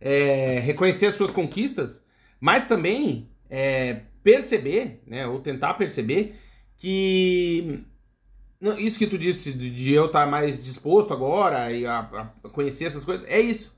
É, 0.00 0.60
reconhecer 0.60 1.06
as 1.06 1.14
suas 1.14 1.30
conquistas, 1.30 2.02
mas 2.40 2.66
também 2.66 3.28
é, 3.50 4.02
perceber, 4.22 5.02
né? 5.06 5.26
Ou 5.26 5.40
tentar 5.40 5.74
perceber 5.74 6.36
que. 6.76 7.84
Isso 8.78 8.98
que 8.98 9.06
tu 9.06 9.16
disse 9.16 9.52
de, 9.52 9.90
eu 9.90 10.06
estar 10.06 10.26
mais 10.26 10.62
disposto 10.62 11.14
agora 11.14 11.72
e 11.72 11.86
a, 11.86 12.00
a 12.44 12.48
conhecer 12.50 12.84
essas 12.84 13.04
coisas, 13.04 13.26
é 13.26 13.40
isso. 13.40 13.74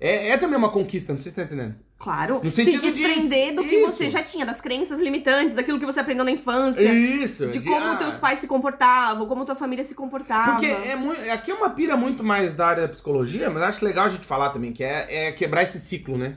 É, 0.00 0.28
é 0.30 0.36
também 0.38 0.56
uma 0.56 0.68
conquista, 0.70 1.12
não 1.12 1.20
sei 1.20 1.30
se 1.30 1.34
você 1.34 1.40
tá 1.44 1.46
entendendo. 1.46 1.74
Claro, 1.98 2.40
No 2.42 2.50
se 2.50 2.64
desprender 2.64 3.48
de- 3.48 3.52
do 3.56 3.62
que 3.64 3.74
isso. 3.74 3.90
você 3.96 4.08
já 4.08 4.22
tinha, 4.22 4.46
das 4.46 4.60
crenças 4.60 5.00
limitantes, 5.00 5.56
daquilo 5.56 5.80
que 5.80 5.84
você 5.86 5.98
aprendeu 5.98 6.24
na 6.24 6.30
infância, 6.30 6.80
Isso. 6.88 7.48
de 7.48 7.58
como 7.60 7.84
ah, 7.84 7.96
teus 7.96 8.16
pais 8.16 8.38
se 8.38 8.46
comportavam, 8.46 9.26
como 9.26 9.44
tua 9.44 9.56
família 9.56 9.84
se 9.84 9.96
comportava. 9.96 10.52
Porque 10.52 10.66
é 10.66 10.94
muito, 10.94 11.20
aqui 11.32 11.50
é 11.50 11.54
uma 11.54 11.70
pira 11.70 11.96
muito 11.96 12.22
mais 12.22 12.54
da 12.54 12.68
área 12.68 12.82
da 12.82 12.88
psicologia, 12.88 13.50
mas 13.50 13.60
acho 13.64 13.84
legal 13.84 14.06
a 14.06 14.10
gente 14.10 14.24
falar 14.24 14.50
também, 14.50 14.72
que 14.72 14.84
é, 14.84 15.26
é 15.28 15.32
quebrar 15.32 15.64
esse 15.64 15.80
ciclo, 15.80 16.16
né? 16.16 16.36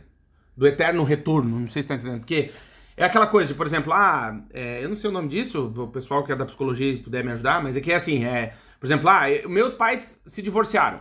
Do 0.58 0.66
eterno 0.66 1.04
retorno, 1.04 1.60
não 1.60 1.68
sei 1.68 1.84
se 1.84 1.88
tá 1.88 1.94
entendendo. 1.94 2.22
Porque 2.22 2.50
é 2.98 3.06
aquela 3.06 3.28
coisa, 3.28 3.50
de, 3.50 3.54
por 3.54 3.68
exemplo, 3.68 3.94
ah, 3.94 4.42
é, 4.52 4.84
eu 4.84 4.90
não 4.90 4.96
sei 4.96 5.12
o 5.12 5.14
nome 5.14 5.28
disso, 5.28 5.72
o 5.78 5.88
pessoal 5.90 6.24
que 6.24 6.32
é 6.32 6.36
da 6.36 6.46
psicologia 6.46 7.00
puder 7.04 7.24
me 7.24 7.32
ajudar, 7.34 7.62
mas 7.62 7.78
é 7.78 7.82
que 7.82 7.92
é 7.92 7.96
assim, 7.96 8.26
é, 8.26 8.54
por 8.80 8.88
exemplo, 8.88 9.08
ah, 9.08 9.30
eu- 9.30 9.48
meus 9.48 9.76
pais 9.76 10.20
se 10.26 10.42
divorciaram. 10.42 11.00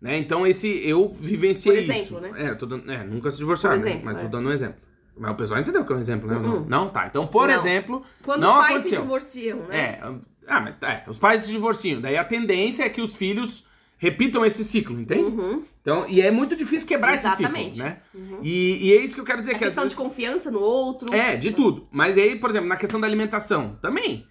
Né? 0.00 0.16
Então 0.18 0.46
esse 0.46 0.68
eu 0.86 1.12
vivenciei 1.12 1.74
Por 1.74 1.82
exemplo, 1.82 2.02
isso. 2.02 2.20
né? 2.20 2.46
É, 2.46 2.54
dando, 2.54 2.90
é, 2.90 3.04
nunca 3.04 3.30
se 3.30 3.36
divorciaram, 3.36 3.78
né? 3.80 4.00
mas 4.02 4.16
é. 4.16 4.22
tô 4.22 4.28
dando 4.28 4.48
um 4.48 4.52
exemplo. 4.52 4.80
Mas 5.16 5.32
o 5.32 5.34
pessoal 5.34 5.60
entendeu 5.60 5.84
que 5.84 5.92
é 5.92 5.96
um 5.96 5.98
exemplo, 5.98 6.28
né? 6.28 6.36
Uhum. 6.36 6.64
Não, 6.66 6.88
tá. 6.88 7.06
Então, 7.06 7.26
por 7.26 7.48
Não. 7.48 7.54
exemplo, 7.54 8.02
Quando 8.22 8.40
não 8.40 8.54
os 8.54 8.58
pais 8.60 8.70
aconteceu. 8.70 8.96
se 8.96 9.02
divorciam, 9.02 9.58
né? 9.66 9.78
É, 9.78 10.00
ah, 10.46 10.60
mas 10.60 10.74
é, 10.82 11.04
os 11.06 11.18
pais 11.18 11.42
se 11.42 11.52
divorciam. 11.52 12.00
Daí 12.00 12.16
a 12.16 12.24
tendência 12.24 12.84
é 12.84 12.88
que 12.88 13.02
os 13.02 13.14
filhos 13.14 13.66
repitam 13.98 14.46
esse 14.46 14.64
ciclo, 14.64 14.98
entende? 14.98 15.24
Uhum. 15.24 15.62
Então, 15.82 16.06
e 16.08 16.22
é 16.22 16.30
muito 16.30 16.56
difícil 16.56 16.88
quebrar 16.88 17.12
Exatamente. 17.12 17.70
esse 17.70 17.74
ciclo, 17.74 17.84
né? 17.84 17.98
Uhum. 18.14 18.38
E, 18.42 18.88
e 18.88 18.92
é 18.94 19.04
isso 19.04 19.14
que 19.14 19.20
eu 19.20 19.24
quero 19.24 19.40
dizer 19.40 19.56
A 19.56 19.58
que 19.58 19.64
questão 19.64 19.84
vezes... 19.84 19.96
de 19.96 20.02
confiança 20.02 20.50
no 20.50 20.60
outro. 20.60 21.12
É, 21.14 21.36
de 21.36 21.52
tudo. 21.52 21.86
Mas 21.90 22.16
aí, 22.16 22.36
por 22.36 22.48
exemplo, 22.48 22.68
na 22.68 22.76
questão 22.76 22.98
da 22.98 23.06
alimentação, 23.06 23.78
também. 23.82 24.26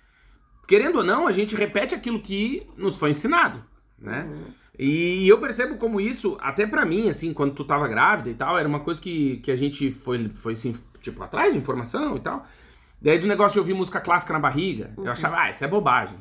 Querendo 0.67 0.97
ou 0.97 1.03
não, 1.03 1.27
a 1.27 1.31
gente 1.31 1.55
repete 1.55 1.93
aquilo 1.93 2.19
que 2.19 2.67
nos 2.75 2.97
foi 2.97 3.11
ensinado, 3.11 3.63
né? 3.97 4.27
Uhum. 4.27 4.58
E 4.81 5.27
eu 5.27 5.37
percebo 5.37 5.75
como 5.75 5.99
isso, 5.99 6.37
até 6.39 6.65
pra 6.65 6.85
mim, 6.85 7.09
assim, 7.09 7.33
quando 7.33 7.53
tu 7.53 7.65
tava 7.65 7.85
grávida 7.85 8.29
e 8.29 8.33
tal, 8.33 8.57
era 8.57 8.65
uma 8.65 8.79
coisa 8.79 9.01
que, 9.01 9.35
que 9.37 9.51
a 9.51 9.55
gente 9.55 9.91
foi, 9.91 10.29
foi 10.29 10.53
assim, 10.53 10.73
tipo, 11.01 11.21
atrás 11.21 11.51
de 11.51 11.59
informação 11.59 12.15
e 12.15 12.21
tal. 12.21 12.47
Daí 13.01 13.19
do 13.19 13.27
negócio 13.27 13.53
de 13.53 13.59
ouvir 13.59 13.73
música 13.73 13.99
clássica 13.99 14.31
na 14.31 14.39
barriga, 14.39 14.93
eu 14.97 15.11
achava, 15.11 15.37
ah, 15.41 15.49
isso 15.49 15.65
é 15.65 15.67
bobagem. 15.67 16.17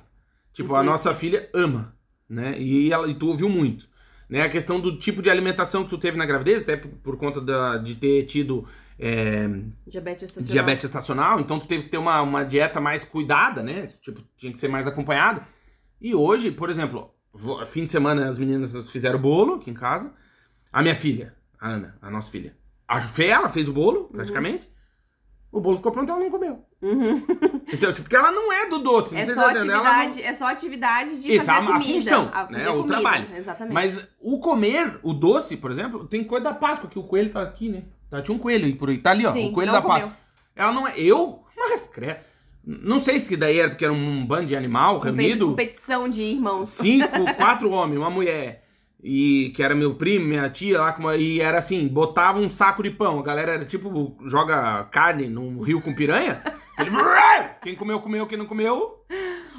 Tipo, 0.52 0.74
a 0.74 0.82
nossa 0.82 1.14
filha 1.14 1.48
ama, 1.54 1.94
né? 2.28 2.58
E, 2.58 2.92
ela, 2.92 3.08
e 3.08 3.14
tu 3.14 3.28
ouviu 3.28 3.48
muito. 3.48 3.88
Né? 4.28 4.42
A 4.42 4.48
questão 4.48 4.80
do 4.80 4.98
tipo 4.98 5.22
de 5.22 5.30
alimentação 5.30 5.84
que 5.84 5.90
tu 5.90 5.98
teve 5.98 6.18
na 6.18 6.26
gravidez, 6.26 6.64
até 6.64 6.76
por, 6.76 6.88
por 6.90 7.16
conta 7.16 7.40
da, 7.40 7.76
de 7.76 7.94
ter 7.94 8.24
tido 8.24 8.66
é, 8.98 9.48
Diabetes 9.86 10.24
estacional. 10.24 10.52
diabetes 10.52 10.84
estacional, 10.84 11.40
então 11.40 11.60
tu 11.60 11.66
teve 11.68 11.84
que 11.84 11.90
ter 11.90 11.98
uma, 11.98 12.20
uma 12.22 12.42
dieta 12.42 12.80
mais 12.80 13.04
cuidada, 13.04 13.62
né? 13.62 13.86
Tipo, 14.02 14.20
tinha 14.36 14.52
que 14.52 14.58
ser 14.58 14.66
mais 14.66 14.84
acompanhado. 14.88 15.42
E 16.00 16.12
hoje, 16.12 16.50
por 16.50 16.68
exemplo, 16.68 17.14
fim 17.66 17.84
de 17.84 17.90
semana 17.90 18.28
as 18.28 18.38
meninas 18.38 18.90
fizeram 18.90 19.18
bolo 19.18 19.54
aqui 19.54 19.70
em 19.70 19.74
casa. 19.74 20.12
A 20.72 20.82
minha 20.82 20.94
filha, 20.94 21.34
a 21.60 21.68
Ana, 21.70 21.98
a 22.02 22.10
nossa 22.10 22.30
filha, 22.30 22.56
a 22.86 23.00
ela 23.22 23.48
fez 23.48 23.68
o 23.68 23.72
bolo, 23.72 24.04
praticamente. 24.04 24.68
O 25.50 25.60
bolo 25.60 25.76
ficou 25.78 25.90
pronto, 25.92 26.10
ela 26.12 26.20
não 26.20 26.30
comeu. 26.30 26.64
Uhum. 26.82 27.24
Então, 27.70 27.90
tipo, 27.92 28.02
porque 28.04 28.16
ela 28.16 28.32
não 28.32 28.50
é 28.50 28.66
do 28.66 28.78
doce, 28.78 29.12
não 29.14 29.20
É 29.20 29.26
sei 29.26 29.34
só, 29.34 29.50
ela 29.50 29.62
não- 29.64 29.74
atividade, 29.84 30.22
é 30.22 30.32
só 30.32 30.46
atividade 30.46 31.18
de 31.20 31.34
Isso, 31.36 31.44
fazer 31.44 31.58
a- 31.58 31.62
a 31.62 31.66
comida. 31.74 31.84
função, 31.92 32.30
a 32.32 32.46
né? 32.50 32.68
O 32.70 32.84
trabalho. 32.84 33.28
Exatamente. 33.36 33.74
Mas 33.74 34.08
o 34.20 34.38
comer, 34.40 34.98
o 35.02 35.12
doce, 35.12 35.54
por 35.56 35.70
exemplo, 35.70 36.06
tem 36.06 36.24
coisa 36.24 36.44
da 36.44 36.54
Páscoa, 36.54 36.88
que 36.88 36.98
o 36.98 37.02
coelho 37.02 37.30
tá 37.30 37.42
aqui, 37.42 37.68
né? 37.68 37.84
Tá, 38.08 38.22
tinha 38.22 38.34
um 38.34 38.38
coelho 38.38 38.64
aí 38.64 38.74
por 38.74 38.88
aí. 38.88 38.96
Tá 38.96 39.10
ali, 39.10 39.26
ó. 39.26 39.32
Sim, 39.32 39.50
o 39.50 39.52
coelho 39.52 39.70
da 39.72 39.82
comeu. 39.82 39.96
Páscoa. 39.98 40.16
Ela 40.56 40.72
não 40.72 40.88
é. 40.88 40.98
Eu? 40.98 41.44
Mas, 41.54 41.86
credo. 41.88 42.20
Não 42.68 42.98
sei 42.98 43.18
se 43.18 43.34
daí 43.34 43.58
era 43.58 43.70
porque 43.70 43.84
era 43.86 43.94
um 43.94 44.26
bando 44.26 44.44
de 44.44 44.54
animal 44.54 44.98
reunido. 44.98 45.46
Competição 45.46 46.06
de 46.06 46.20
irmãos. 46.20 46.68
Cinco, 46.68 47.24
quatro 47.34 47.70
homens, 47.70 47.98
uma 47.98 48.10
mulher. 48.10 48.62
E 49.02 49.54
que 49.56 49.62
era 49.62 49.74
meu 49.74 49.94
primo, 49.94 50.26
minha 50.26 50.50
tia 50.50 50.78
lá, 50.78 51.16
e 51.16 51.40
era 51.40 51.56
assim, 51.56 51.88
botava 51.88 52.38
um 52.38 52.50
saco 52.50 52.82
de 52.82 52.90
pão. 52.90 53.20
A 53.20 53.22
galera 53.22 53.52
era 53.52 53.64
tipo, 53.64 54.18
joga 54.26 54.84
carne 54.90 55.28
num 55.28 55.62
rio 55.62 55.80
com 55.80 55.94
piranha. 55.94 56.42
Ele, 56.78 56.90
quem 57.62 57.74
comeu, 57.74 58.00
comeu, 58.00 58.26
quem 58.26 58.36
não 58.36 58.46
comeu, 58.46 59.02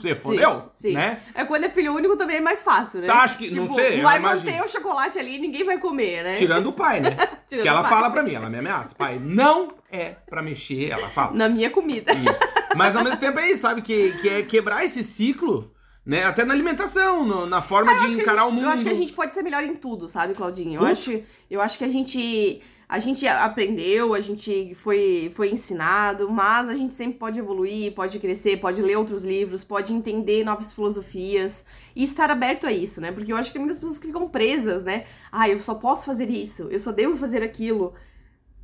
você 0.02 0.16
fodeu, 0.16 0.72
sim. 0.82 0.93
né? 0.93 1.22
É 1.34 1.43
quando 1.45 1.64
é 1.66 1.70
filho 1.70 1.93
único 1.93 2.16
também 2.18 2.38
é 2.38 2.41
mais 2.41 2.62
fácil, 2.62 3.02
né? 3.02 3.08
Tá, 3.08 3.22
acho 3.24 3.38
que- 3.38 3.50
não 3.56 3.68
sei, 3.68 4.02
Vai 4.02 4.18
imagino. 4.20 4.52
manter 4.52 4.66
o 4.66 4.70
chocolate 4.70 5.18
ali 5.20 5.36
e 5.36 5.39
ninguém 5.39 5.64
vai 5.64 5.78
comer, 5.78 6.24
né? 6.24 6.34
Tirando 6.36 6.68
o 6.68 6.74
pai, 6.74 7.00
né? 7.00 7.16
Tirando 7.47 7.64
que 7.64 7.68
ela 7.68 7.82
pai. 7.82 7.89
fala 7.89 8.10
pra 8.10 8.24
mim, 8.24 8.34
ela 8.34 8.50
me 8.50 8.58
ameaça. 8.58 8.95
Pai, 8.95 9.20
não 9.22 9.74
é 9.91 10.16
pra 10.30 10.41
mexer, 10.41 10.89
ela 10.91 11.10
fala. 11.10 11.34
Na 11.36 11.50
minha 11.50 11.70
comida. 11.70 12.14
Isso. 12.14 12.39
Mas 12.76 12.95
ao 12.95 13.04
mesmo 13.04 13.20
tempo 13.20 13.39
é 13.39 13.50
isso, 13.52 13.62
sabe? 13.64 13.82
Que, 13.82 14.12
que 14.22 14.30
é 14.30 14.43
quebrar 14.43 14.84
esse 14.86 15.04
ciclo, 15.04 15.72
né? 16.06 16.24
Até 16.26 16.45
na 16.45 16.54
alimentação, 16.54 17.26
no- 17.26 17.45
na 17.45 17.62
forma 17.62 17.91
Ah, 17.91 18.06
de 18.06 18.14
encarar 18.22 18.41
gente- 18.43 18.50
o 18.50 18.52
mundo. 18.52 18.66
Eu 18.66 18.70
acho 18.72 18.84
que 18.84 18.89
a 18.89 18.93
gente 18.93 19.14
pode 19.14 19.34
ser 19.34 19.41
melhor 19.43 19.64
em 19.64 19.76
tudo, 19.76 20.08
sabe, 20.08 20.34
Claudinho? 20.34 20.80
Eu 20.82 20.86
acho, 20.86 21.22
eu 21.50 21.62
acho 21.62 21.78
que 21.78 21.84
a 21.84 21.89
gente, 21.89 22.62
a 22.90 22.98
gente 22.98 23.28
aprendeu, 23.28 24.16
a 24.16 24.20
gente 24.20 24.74
foi, 24.74 25.32
foi 25.36 25.52
ensinado, 25.52 26.28
mas 26.28 26.68
a 26.68 26.74
gente 26.74 26.96
sempre 26.96 27.20
pode 27.20 27.38
evoluir, 27.38 27.94
pode 27.94 28.18
crescer, 28.18 28.58
pode 28.60 28.82
ler 28.82 28.98
outros 28.98 29.24
livros, 29.24 29.64
pode 29.64 29.94
entender 29.94 30.44
novas 30.44 30.74
filosofias 30.74 31.64
e 31.96 32.04
estar 32.04 32.32
aberto 32.32 32.66
a 32.66 32.72
isso, 32.72 33.00
né? 33.00 33.12
Porque 33.12 33.32
eu 33.32 33.38
acho 33.38 33.50
que 33.50 33.54
tem 33.54 33.62
muitas 33.62 33.78
pessoas 33.78 34.00
que 34.00 34.08
ficam 34.08 34.28
presas, 34.28 34.84
né? 34.84 35.06
Ah, 35.32 35.48
eu 35.48 35.60
só 35.60 35.76
posso 35.76 36.04
fazer 36.04 36.32
isso, 36.32 36.64
eu 36.72 36.80
só 36.80 36.92
devo 36.92 37.16
fazer 37.16 37.44
aquilo. 37.44 37.94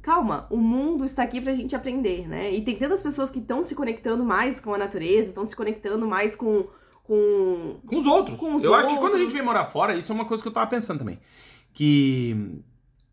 Calma, 0.02 0.48
o 0.50 0.58
mundo 0.58 1.06
está 1.06 1.22
aqui 1.22 1.40
pra 1.40 1.54
gente 1.54 1.76
aprender, 1.76 2.28
né? 2.28 2.52
E 2.52 2.64
tem 2.64 2.76
tantas 2.78 3.04
pessoas 3.04 3.30
que 3.30 3.38
estão 3.38 3.62
se 3.62 3.76
conectando 3.76 4.26
mais 4.26 4.60
com 4.60 4.74
a 4.74 4.78
natureza, 4.80 5.30
estão 5.30 5.46
se 5.46 5.56
conectando 5.56 6.08
mais 6.08 6.36
com, 6.36 6.66
com 7.04 7.80
Com 7.86 7.96
os 7.96 8.08
outros. 8.08 8.38
Com 8.40 8.56
os 8.56 8.64
eu 8.64 8.74
acho 8.74 8.90
que 8.90 8.96
quando 8.96 9.14
a 9.14 9.18
gente 9.18 9.26
outros. 9.26 9.34
vem 9.36 9.44
morar 9.44 9.66
fora, 9.66 9.96
isso 9.96 10.12
é 10.12 10.16
uma 10.16 10.26
coisa 10.26 10.42
que 10.42 10.50
eu 10.50 10.54
tava 10.54 10.66
pensando 10.66 10.98
também. 10.98 11.20
Que. 11.72 12.64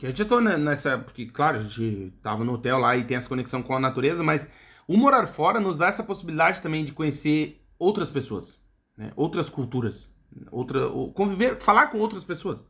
Que 0.03 0.07
a 0.07 0.09
gente 0.09 0.19
já 0.19 0.25
tô 0.25 0.41
ne- 0.41 0.57
nessa. 0.57 0.99
Porque, 0.99 1.27
claro, 1.27 1.59
a 1.59 1.63
gente 1.63 2.13
tava 2.21 2.43
no 2.43 2.55
hotel 2.55 2.77
lá 2.77 2.97
e 2.97 3.05
tem 3.05 3.17
essa 3.17 3.29
conexão 3.29 3.63
com 3.63 3.77
a 3.77 3.79
natureza, 3.79 4.21
mas 4.21 4.51
o 4.89 4.97
morar 4.97 5.25
fora 5.29 5.61
nos 5.61 5.79
dá 5.79 5.87
essa 5.87 6.03
possibilidade 6.03 6.61
também 6.61 6.85
de 6.85 6.91
conhecer 6.91 7.65
outras 7.79 8.11
pessoas, 8.11 8.59
né? 8.99 9.13
outras 9.15 9.49
culturas, 9.49 10.13
outra, 10.51 10.89
conviver, 11.15 11.61
falar 11.61 11.87
com 11.87 11.99
outras 12.01 12.25
pessoas. 12.25 12.65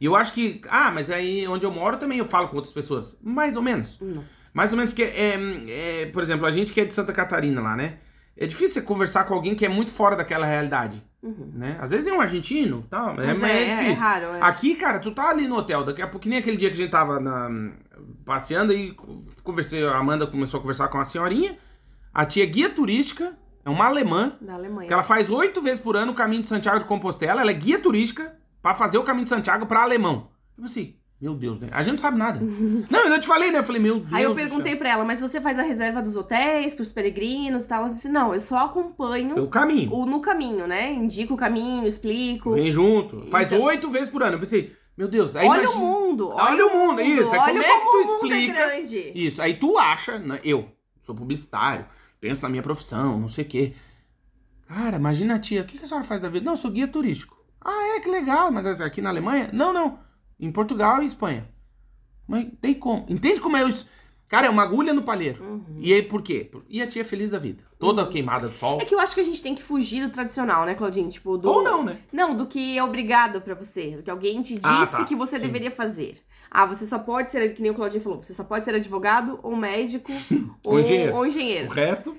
E 0.00 0.06
eu 0.06 0.16
acho 0.16 0.32
que, 0.32 0.60
ah, 0.68 0.90
mas 0.90 1.08
aí 1.08 1.46
onde 1.46 1.64
eu 1.64 1.70
moro 1.70 1.98
também 1.98 2.18
eu 2.18 2.24
falo 2.24 2.48
com 2.48 2.56
outras 2.56 2.74
pessoas. 2.74 3.16
Mais 3.22 3.54
ou 3.54 3.62
menos. 3.62 4.00
Não. 4.00 4.24
Mais 4.52 4.72
ou 4.72 4.76
menos, 4.76 4.92
porque, 4.92 5.04
é, 5.04 6.02
é, 6.02 6.06
por 6.06 6.20
exemplo, 6.20 6.44
a 6.46 6.50
gente 6.50 6.72
que 6.72 6.80
é 6.80 6.84
de 6.84 6.92
Santa 6.92 7.12
Catarina 7.12 7.60
lá, 7.60 7.76
né? 7.76 7.98
É 8.36 8.44
difícil 8.44 8.74
você 8.74 8.82
conversar 8.82 9.22
com 9.22 9.34
alguém 9.34 9.54
que 9.54 9.64
é 9.64 9.68
muito 9.68 9.92
fora 9.92 10.16
daquela 10.16 10.46
realidade, 10.46 11.00
Uhum. 11.22 11.52
né? 11.54 11.78
Às 11.80 11.90
vezes 11.90 12.06
é 12.08 12.12
um 12.12 12.20
argentino, 12.20 12.84
tal, 12.90 13.10
é, 13.20 13.26
Mas 13.28 13.38
mas 13.38 13.50
é, 13.50 13.54
é, 13.54 13.62
é 13.62 13.68
difícil. 13.78 13.94
raro, 14.02 14.26
é. 14.26 14.42
Aqui, 14.42 14.74
cara, 14.74 14.98
tu 14.98 15.12
tá 15.12 15.28
ali 15.30 15.46
no 15.46 15.56
hotel, 15.56 15.84
daqui 15.84 16.02
a 16.02 16.06
pouco, 16.08 16.20
que 16.24 16.28
nem 16.28 16.38
aquele 16.40 16.56
dia 16.56 16.68
que 16.68 16.74
a 16.74 16.78
gente 16.78 16.90
tava 16.90 17.20
na- 17.20 17.72
passeando 18.24 18.72
e 18.72 18.96
conversei, 19.44 19.86
a 19.86 19.96
Amanda 19.96 20.26
começou 20.26 20.58
a 20.58 20.60
conversar 20.60 20.88
com 20.88 20.98
a 20.98 21.04
senhorinha, 21.04 21.56
a 22.12 22.26
tia 22.26 22.44
guia 22.44 22.68
turística, 22.70 23.36
é 23.64 23.70
uma 23.70 23.86
alemã, 23.86 24.36
Da 24.40 24.54
Alemanha. 24.54 24.88
que 24.88 24.92
ela 24.92 25.04
faz 25.04 25.30
oito 25.30 25.62
vezes 25.62 25.80
por 25.80 25.96
ano 25.96 26.10
o 26.12 26.14
caminho 26.14 26.42
de 26.42 26.48
Santiago 26.48 26.80
de 26.80 26.84
Compostela, 26.86 27.40
ela 27.40 27.50
é 27.50 27.54
guia 27.54 27.78
turística 27.78 28.36
pra 28.60 28.74
fazer 28.74 28.98
o 28.98 29.04
caminho 29.04 29.24
de 29.24 29.30
Santiago 29.30 29.66
pra 29.66 29.82
alemão. 29.82 30.28
Tipo 30.56 30.66
assim, 30.66 30.96
meu 31.22 31.34
Deus, 31.36 31.60
né? 31.60 31.68
A 31.70 31.84
gente 31.84 31.92
não 31.92 32.00
sabe 32.00 32.18
nada. 32.18 32.40
não, 32.90 33.06
eu 33.06 33.20
te 33.20 33.28
falei, 33.28 33.52
né? 33.52 33.60
Eu 33.60 33.64
falei, 33.64 33.80
meu 33.80 34.00
Deus 34.00 34.12
Aí 34.12 34.24
eu 34.24 34.34
perguntei 34.34 34.74
pra 34.74 34.88
ela, 34.90 35.04
mas 35.04 35.20
você 35.20 35.40
faz 35.40 35.56
a 35.56 35.62
reserva 35.62 36.02
dos 36.02 36.16
hotéis 36.16 36.74
pros 36.74 36.90
peregrinos 36.90 37.64
e 37.64 37.68
tal? 37.68 37.84
Ela 37.84 37.92
disse, 37.94 38.08
não, 38.08 38.34
eu 38.34 38.40
só 38.40 38.64
acompanho 38.64 39.40
o 39.40 39.46
caminho. 39.48 39.94
o 39.94 40.04
no 40.04 40.20
caminho, 40.20 40.66
né? 40.66 40.92
Indico 40.92 41.34
o 41.34 41.36
caminho, 41.36 41.86
explico. 41.86 42.54
Vem 42.54 42.72
junto. 42.72 43.22
Faz 43.28 43.52
Então- 43.52 43.62
oito 43.64 43.88
vezes 43.88 44.08
por 44.08 44.20
ano. 44.24 44.34
Eu 44.34 44.40
pensei, 44.40 44.74
meu 44.98 45.06
Deus, 45.06 45.36
aí 45.36 45.46
olha 45.46 45.62
imagina- 45.62 45.80
o 45.80 45.86
mundo, 45.86 46.28
Olha 46.32 46.66
o 46.66 46.70
mundo, 46.76 47.00
isso, 47.00 47.32
é 47.32 47.38
olha 47.38 47.52
como 47.52 47.58
é 47.58 47.62
que 47.62 47.84
como 47.86 48.02
tu 48.02 48.08
mundo 48.08 48.34
explica- 48.34 48.58
É 48.60 48.66
grande. 48.66 49.12
Isso, 49.14 49.40
aí 49.40 49.54
tu 49.54 49.78
acha, 49.78 50.18
né? 50.18 50.40
Eu 50.42 50.68
sou 51.00 51.14
publicitário, 51.14 51.86
penso 52.20 52.42
na 52.42 52.48
minha 52.48 52.62
profissão, 52.64 53.20
não 53.20 53.28
sei 53.28 53.44
o 53.44 53.48
quê. 53.48 53.74
Cara, 54.66 54.96
imagina 54.96 55.36
a 55.36 55.38
tia, 55.38 55.62
o 55.62 55.64
que 55.64 55.78
que 55.78 55.84
a 55.84 55.86
senhora 55.86 56.04
faz 56.04 56.20
da 56.20 56.28
vida? 56.28 56.44
Não, 56.44 56.54
eu 56.54 56.56
sou 56.56 56.70
guia 56.70 56.88
turístico. 56.88 57.36
Ah, 57.64 57.96
é, 57.96 58.00
que 58.00 58.10
legal, 58.10 58.50
mas 58.50 58.80
aqui 58.80 59.00
na 59.00 59.10
Alemanha? 59.10 59.50
Não, 59.52 59.72
não, 59.72 59.98
em 60.42 60.52
Portugal 60.52 61.02
e 61.02 61.06
Espanha. 61.06 61.48
Mas 62.28 62.46
tem 62.60 62.74
como? 62.74 63.06
Entende 63.08 63.40
como 63.40 63.56
é 63.56 63.64
isso? 63.68 63.86
Cara, 64.28 64.46
é 64.46 64.50
uma 64.50 64.62
agulha 64.62 64.94
no 64.94 65.02
palheiro. 65.02 65.44
Uhum. 65.44 65.76
E 65.78 65.92
aí, 65.92 66.02
por 66.02 66.22
quê? 66.22 66.50
E 66.66 66.80
a 66.80 66.86
tia 66.86 67.04
feliz 67.04 67.28
da 67.28 67.38
vida. 67.38 67.62
Toda 67.78 68.06
queimada 68.06 68.48
do 68.48 68.54
sol. 68.56 68.78
É 68.80 68.84
que 68.86 68.94
eu 68.94 68.98
acho 69.00 69.14
que 69.14 69.20
a 69.20 69.24
gente 69.24 69.42
tem 69.42 69.54
que 69.54 69.62
fugir 69.62 70.06
do 70.06 70.12
tradicional, 70.12 70.64
né, 70.64 70.74
Claudinho? 70.74 71.10
Tipo, 71.10 71.36
do... 71.36 71.50
Ou 71.50 71.62
não, 71.62 71.84
né? 71.84 71.98
Não, 72.10 72.34
do 72.34 72.46
que 72.46 72.78
é 72.78 72.82
obrigado 72.82 73.42
pra 73.42 73.54
você. 73.54 73.96
Do 73.96 74.02
que 74.02 74.10
alguém 74.10 74.40
te 74.40 74.54
disse 74.54 74.64
Ah, 74.64 74.86
tá. 74.86 75.04
que 75.04 75.14
você 75.14 75.36
Sim. 75.36 75.42
deveria 75.46 75.70
fazer. 75.70 76.16
Ah, 76.50 76.64
você 76.64 76.86
só 76.86 76.98
pode 76.98 77.30
ser, 77.30 77.52
que 77.52 77.60
nem 77.60 77.70
o 77.70 77.74
Claudinho 77.74 78.02
falou, 78.02 78.22
você 78.22 78.32
só 78.32 78.42
pode 78.44 78.64
ser 78.64 78.74
advogado 78.74 79.38
ou 79.42 79.54
médico 79.54 80.10
Ou 80.64 80.80
engenheiro. 80.80 81.14
ou 81.14 81.22
O 81.22 81.26
engenheiro. 81.26 81.68
resto, 81.70 82.16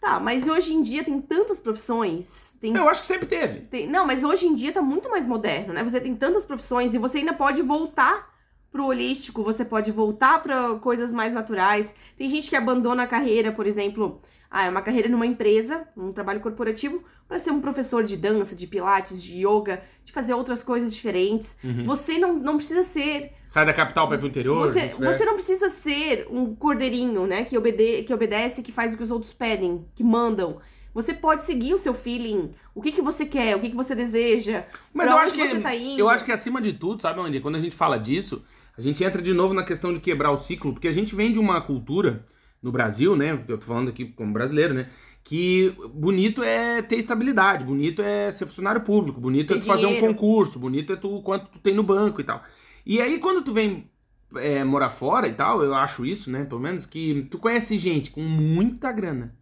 Tá, 0.00 0.18
mas 0.18 0.48
hoje 0.48 0.72
em 0.72 0.80
dia 0.80 1.04
tem 1.04 1.20
tantas 1.20 1.60
profissões. 1.60 2.54
Tem 2.60 2.74
eu 2.74 2.88
acho 2.88 3.02
que 3.02 3.06
sempre 3.06 3.26
teve. 3.26 3.60
Tem- 3.62 3.86
não, 3.86 4.06
mas 4.06 4.24
hoje 4.24 4.46
em 4.46 4.54
dia 4.54 4.72
tá 4.72 4.80
muito 4.80 5.10
mais 5.10 5.26
moderno, 5.26 5.74
né? 5.74 5.84
Você 5.84 6.00
tem 6.00 6.14
tantas 6.14 6.46
profissões 6.46 6.94
e 6.94 6.98
você 6.98 7.18
ainda 7.18 7.34
pode 7.34 7.60
voltar 7.62 8.30
pro 8.72 8.86
holístico, 8.86 9.42
você 9.42 9.64
pode 9.64 9.90
voltar 9.90 10.42
pra 10.42 10.76
coisas 10.76 11.12
mais 11.12 11.32
naturais. 11.32 11.94
Tem 12.16 12.30
gente 12.30 12.48
que 12.48 12.56
abandona 12.56 13.02
a 13.02 13.06
carreira, 13.06 13.52
por 13.52 13.66
exemplo, 13.66 14.22
ah, 14.50 14.64
é 14.66 14.70
uma 14.70 14.80
carreira 14.82 15.08
numa 15.08 15.26
empresa, 15.26 15.86
um 15.96 16.12
trabalho 16.12 16.40
corporativo, 16.40 17.04
pra 17.28 17.38
ser 17.38 17.50
um 17.50 17.60
professor 17.60 18.02
de 18.02 18.16
dança, 18.16 18.54
de 18.54 18.66
pilates, 18.66 19.22
de 19.22 19.46
yoga, 19.46 19.82
de 20.04 20.12
fazer 20.12 20.34
outras 20.34 20.62
coisas 20.62 20.94
diferentes. 20.94 21.56
Uhum. 21.62 21.84
Você 21.84 22.18
não, 22.18 22.32
não 22.32 22.56
precisa 22.56 22.82
ser 22.84 23.32
Sai 23.50 23.66
da 23.66 23.72
capital 23.72 24.06
pra 24.06 24.16
ir 24.16 24.20
pro 24.20 24.28
interior. 24.28 24.66
você, 24.66 24.82
vice-versa. 24.82 25.18
você 25.18 25.24
não 25.24 25.34
precisa 25.34 25.70
ser 25.70 26.26
um 26.30 26.54
cordeirinho, 26.54 27.26
né? 27.26 27.44
Que, 27.44 27.58
obede 27.58 28.04
que 28.04 28.14
obedece, 28.14 28.62
que 28.62 28.70
faz 28.70 28.94
o 28.94 28.96
que 28.96 29.02
os 29.02 29.10
outros 29.10 29.32
pedem, 29.32 29.84
que 29.94 30.04
mandam. 30.04 30.58
Você 30.94 31.12
pode 31.12 31.42
seguir 31.42 31.74
o 31.74 31.78
seu 31.78 31.94
feeling, 31.94 32.50
o 32.74 32.80
que, 32.80 32.90
que 32.92 33.02
você 33.02 33.24
quer, 33.24 33.56
o 33.56 33.60
que, 33.60 33.70
que 33.70 33.76
você 33.76 33.94
deseja, 33.94 34.64
Mas 34.92 35.08
eu 35.08 35.18
acho 35.18 35.34
que 35.34 35.48
você 35.48 35.60
tá 35.60 35.74
indo. 35.74 36.00
eu 36.00 36.08
acho 36.08 36.24
que 36.24 36.32
acima 36.32 36.60
de 36.60 36.72
tudo, 36.72 37.00
sabe 37.00 37.20
onde? 37.20 37.40
Quando 37.40 37.56
a 37.56 37.60
gente 37.60 37.76
fala 37.76 37.96
disso, 37.96 38.42
a 38.76 38.80
gente 38.80 39.04
entra 39.04 39.22
de 39.22 39.32
novo 39.32 39.54
na 39.54 39.62
questão 39.62 39.94
de 39.94 40.00
quebrar 40.00 40.32
o 40.32 40.36
ciclo, 40.36 40.72
porque 40.72 40.88
a 40.88 40.92
gente 40.92 41.14
vem 41.14 41.32
de 41.32 41.38
uma 41.38 41.60
cultura 41.60 42.24
no 42.62 42.72
Brasil, 42.72 43.14
né? 43.14 43.40
Eu 43.46 43.58
tô 43.58 43.66
falando 43.66 43.88
aqui 43.88 44.06
como 44.06 44.32
brasileiro, 44.32 44.74
né? 44.74 44.88
Que 45.22 45.72
bonito 45.94 46.42
é 46.42 46.82
ter 46.82 46.96
estabilidade, 46.96 47.64
bonito 47.64 48.02
é 48.02 48.32
ser 48.32 48.46
funcionário 48.46 48.80
público, 48.80 49.20
bonito 49.20 49.54
é 49.54 49.58
tu 49.58 49.66
fazer 49.66 49.86
um 49.86 50.00
concurso, 50.00 50.58
bonito 50.58 50.92
é 50.92 50.96
tu 50.96 51.22
quanto 51.22 51.46
tu 51.50 51.58
tem 51.60 51.74
no 51.74 51.82
banco 51.82 52.20
e 52.20 52.24
tal. 52.24 52.42
E 52.90 53.00
aí 53.00 53.20
quando 53.20 53.40
tu 53.44 53.52
vem 53.52 53.88
é, 54.34 54.64
morar 54.64 54.90
fora 54.90 55.28
e 55.28 55.32
tal, 55.32 55.62
eu 55.62 55.72
acho 55.76 56.04
isso, 56.04 56.28
né? 56.28 56.44
Pelo 56.44 56.60
menos 56.60 56.86
que 56.86 57.22
tu 57.30 57.38
conhece 57.38 57.78
gente 57.78 58.10
com 58.10 58.20
muita 58.20 58.90
grana, 58.90 59.32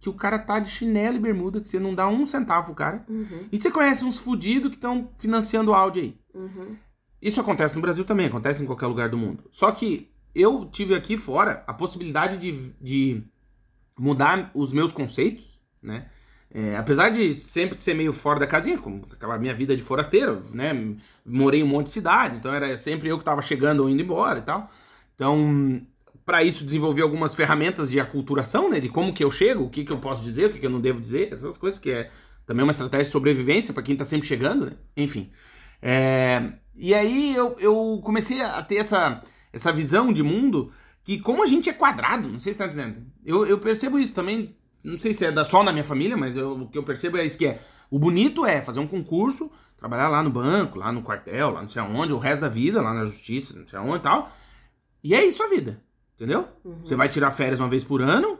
que 0.00 0.08
o 0.08 0.14
cara 0.14 0.38
tá 0.38 0.58
de 0.58 0.70
chinelo 0.70 1.16
e 1.16 1.20
bermuda, 1.20 1.60
que 1.60 1.68
você 1.68 1.78
não 1.78 1.94
dá 1.94 2.08
um 2.08 2.24
centavo 2.24 2.68
pro 2.68 2.74
cara. 2.74 3.04
Uhum, 3.06 3.46
E 3.52 3.58
você 3.58 3.70
conhece 3.70 4.06
uns 4.06 4.18
fudidos 4.18 4.70
que 4.70 4.76
estão 4.76 5.10
financiando 5.18 5.70
o 5.70 5.74
áudio 5.74 6.02
aí. 6.02 6.16
uhum. 6.34 6.76
Isso 7.20 7.38
acontece 7.38 7.74
no 7.74 7.82
Brasil 7.82 8.06
também, 8.06 8.26
acontece 8.26 8.62
em 8.62 8.66
qualquer 8.66 8.86
lugar 8.86 9.10
do 9.10 9.18
mundo. 9.18 9.44
Só 9.50 9.70
que 9.70 10.10
eu 10.34 10.64
tive 10.66 10.94
aqui 10.94 11.18
fora 11.18 11.62
a 11.66 11.74
possibilidade 11.74 12.38
de, 12.38 12.72
de 12.80 13.22
mudar 13.98 14.50
os 14.54 14.72
meus 14.72 14.92
conceitos, 14.92 15.60
né? 15.82 16.08
É, 16.50 16.76
apesar 16.76 17.10
de 17.10 17.34
sempre 17.34 17.78
ser 17.78 17.94
meio 17.94 18.12
fora 18.12 18.40
da 18.40 18.46
casinha, 18.46 18.78
com 18.78 19.02
aquela 19.12 19.38
minha 19.38 19.54
vida 19.54 19.76
de 19.76 19.82
forasteiro, 19.82 20.42
né? 20.52 20.96
Morei 21.24 21.60
em 21.60 21.62
um 21.62 21.66
monte 21.66 21.86
de 21.86 21.92
cidade, 21.92 22.36
então 22.36 22.52
era 22.52 22.74
sempre 22.76 23.08
eu 23.08 23.18
que 23.18 23.24
tava 23.24 23.42
chegando 23.42 23.80
ou 23.80 23.88
indo 23.88 24.00
embora 24.00 24.38
e 24.38 24.42
tal. 24.42 24.70
Então, 25.14 25.82
para 26.24 26.42
isso 26.42 26.64
desenvolvi 26.64 27.02
algumas 27.02 27.34
ferramentas 27.34 27.90
de 27.90 28.00
aculturação, 28.00 28.70
né? 28.70 28.80
De 28.80 28.88
como 28.88 29.12
que 29.12 29.22
eu 29.22 29.30
chego, 29.30 29.64
o 29.64 29.70
que 29.70 29.84
que 29.84 29.92
eu 29.92 29.98
posso 29.98 30.22
dizer, 30.22 30.46
o 30.46 30.52
que 30.52 30.58
que 30.58 30.66
eu 30.66 30.70
não 30.70 30.80
devo 30.80 31.00
dizer, 31.00 31.32
essas 31.32 31.58
coisas 31.58 31.78
que 31.78 31.90
é 31.90 32.10
também 32.46 32.64
uma 32.64 32.72
estratégia 32.72 33.04
de 33.04 33.10
sobrevivência 33.10 33.74
para 33.74 33.82
quem 33.82 33.94
tá 33.94 34.06
sempre 34.06 34.26
chegando, 34.26 34.66
né? 34.66 34.72
Enfim. 34.96 35.30
É, 35.82 36.54
e 36.74 36.94
aí 36.94 37.34
eu, 37.34 37.56
eu 37.58 38.00
comecei 38.02 38.40
a 38.40 38.62
ter 38.62 38.76
essa, 38.76 39.22
essa 39.52 39.70
visão 39.70 40.12
de 40.12 40.22
mundo 40.22 40.72
que 41.04 41.18
como 41.18 41.42
a 41.42 41.46
gente 41.46 41.68
é 41.68 41.72
quadrado, 41.72 42.28
não 42.28 42.38
sei 42.38 42.52
se 42.52 42.58
tá 42.58 42.66
entendendo. 42.66 43.06
Eu, 43.24 43.46
eu 43.46 43.58
percebo 43.58 43.98
isso 43.98 44.14
também 44.14 44.56
não 44.88 44.98
sei 44.98 45.14
se 45.14 45.24
é 45.24 45.32
da, 45.32 45.44
só 45.44 45.62
na 45.62 45.72
minha 45.72 45.84
família, 45.84 46.16
mas 46.16 46.36
eu, 46.36 46.52
o 46.52 46.68
que 46.68 46.78
eu 46.78 46.82
percebo 46.82 47.16
é 47.16 47.24
isso 47.24 47.38
que 47.38 47.46
é. 47.46 47.60
O 47.90 47.98
bonito 47.98 48.44
é 48.44 48.60
fazer 48.60 48.80
um 48.80 48.86
concurso, 48.86 49.50
trabalhar 49.76 50.08
lá 50.08 50.22
no 50.22 50.30
banco, 50.30 50.78
lá 50.78 50.90
no 50.92 51.02
quartel, 51.02 51.50
lá 51.50 51.62
não 51.62 51.68
sei 51.68 51.80
aonde, 51.80 52.12
o 52.12 52.18
resto 52.18 52.40
da 52.40 52.48
vida, 52.48 52.82
lá 52.82 52.92
na 52.92 53.04
justiça, 53.04 53.58
não 53.58 53.66
sei 53.66 53.78
aonde 53.78 53.98
e 53.98 54.02
tal. 54.02 54.32
E 55.02 55.14
é 55.14 55.24
isso 55.24 55.42
a 55.42 55.48
vida, 55.48 55.80
entendeu? 56.16 56.48
Uhum. 56.64 56.80
Você 56.84 56.96
vai 56.96 57.08
tirar 57.08 57.30
férias 57.30 57.60
uma 57.60 57.68
vez 57.68 57.84
por 57.84 58.02
ano, 58.02 58.38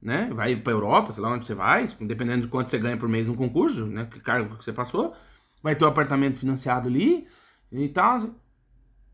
né? 0.00 0.30
Vai 0.32 0.54
pra 0.56 0.72
Europa, 0.72 1.12
sei 1.12 1.22
lá 1.22 1.30
onde 1.30 1.46
você 1.46 1.54
vai, 1.54 1.88
dependendo 2.00 2.42
de 2.42 2.48
quanto 2.48 2.70
você 2.70 2.78
ganha 2.78 2.96
por 2.96 3.08
mês 3.08 3.26
no 3.26 3.34
concurso, 3.34 3.86
né? 3.86 4.06
Que 4.10 4.20
cargo 4.20 4.56
que 4.56 4.64
você 4.64 4.72
passou. 4.72 5.14
Vai 5.62 5.74
ter 5.74 5.84
um 5.84 5.88
apartamento 5.88 6.38
financiado 6.38 6.88
ali 6.88 7.26
e 7.72 7.88
tal. 7.88 8.30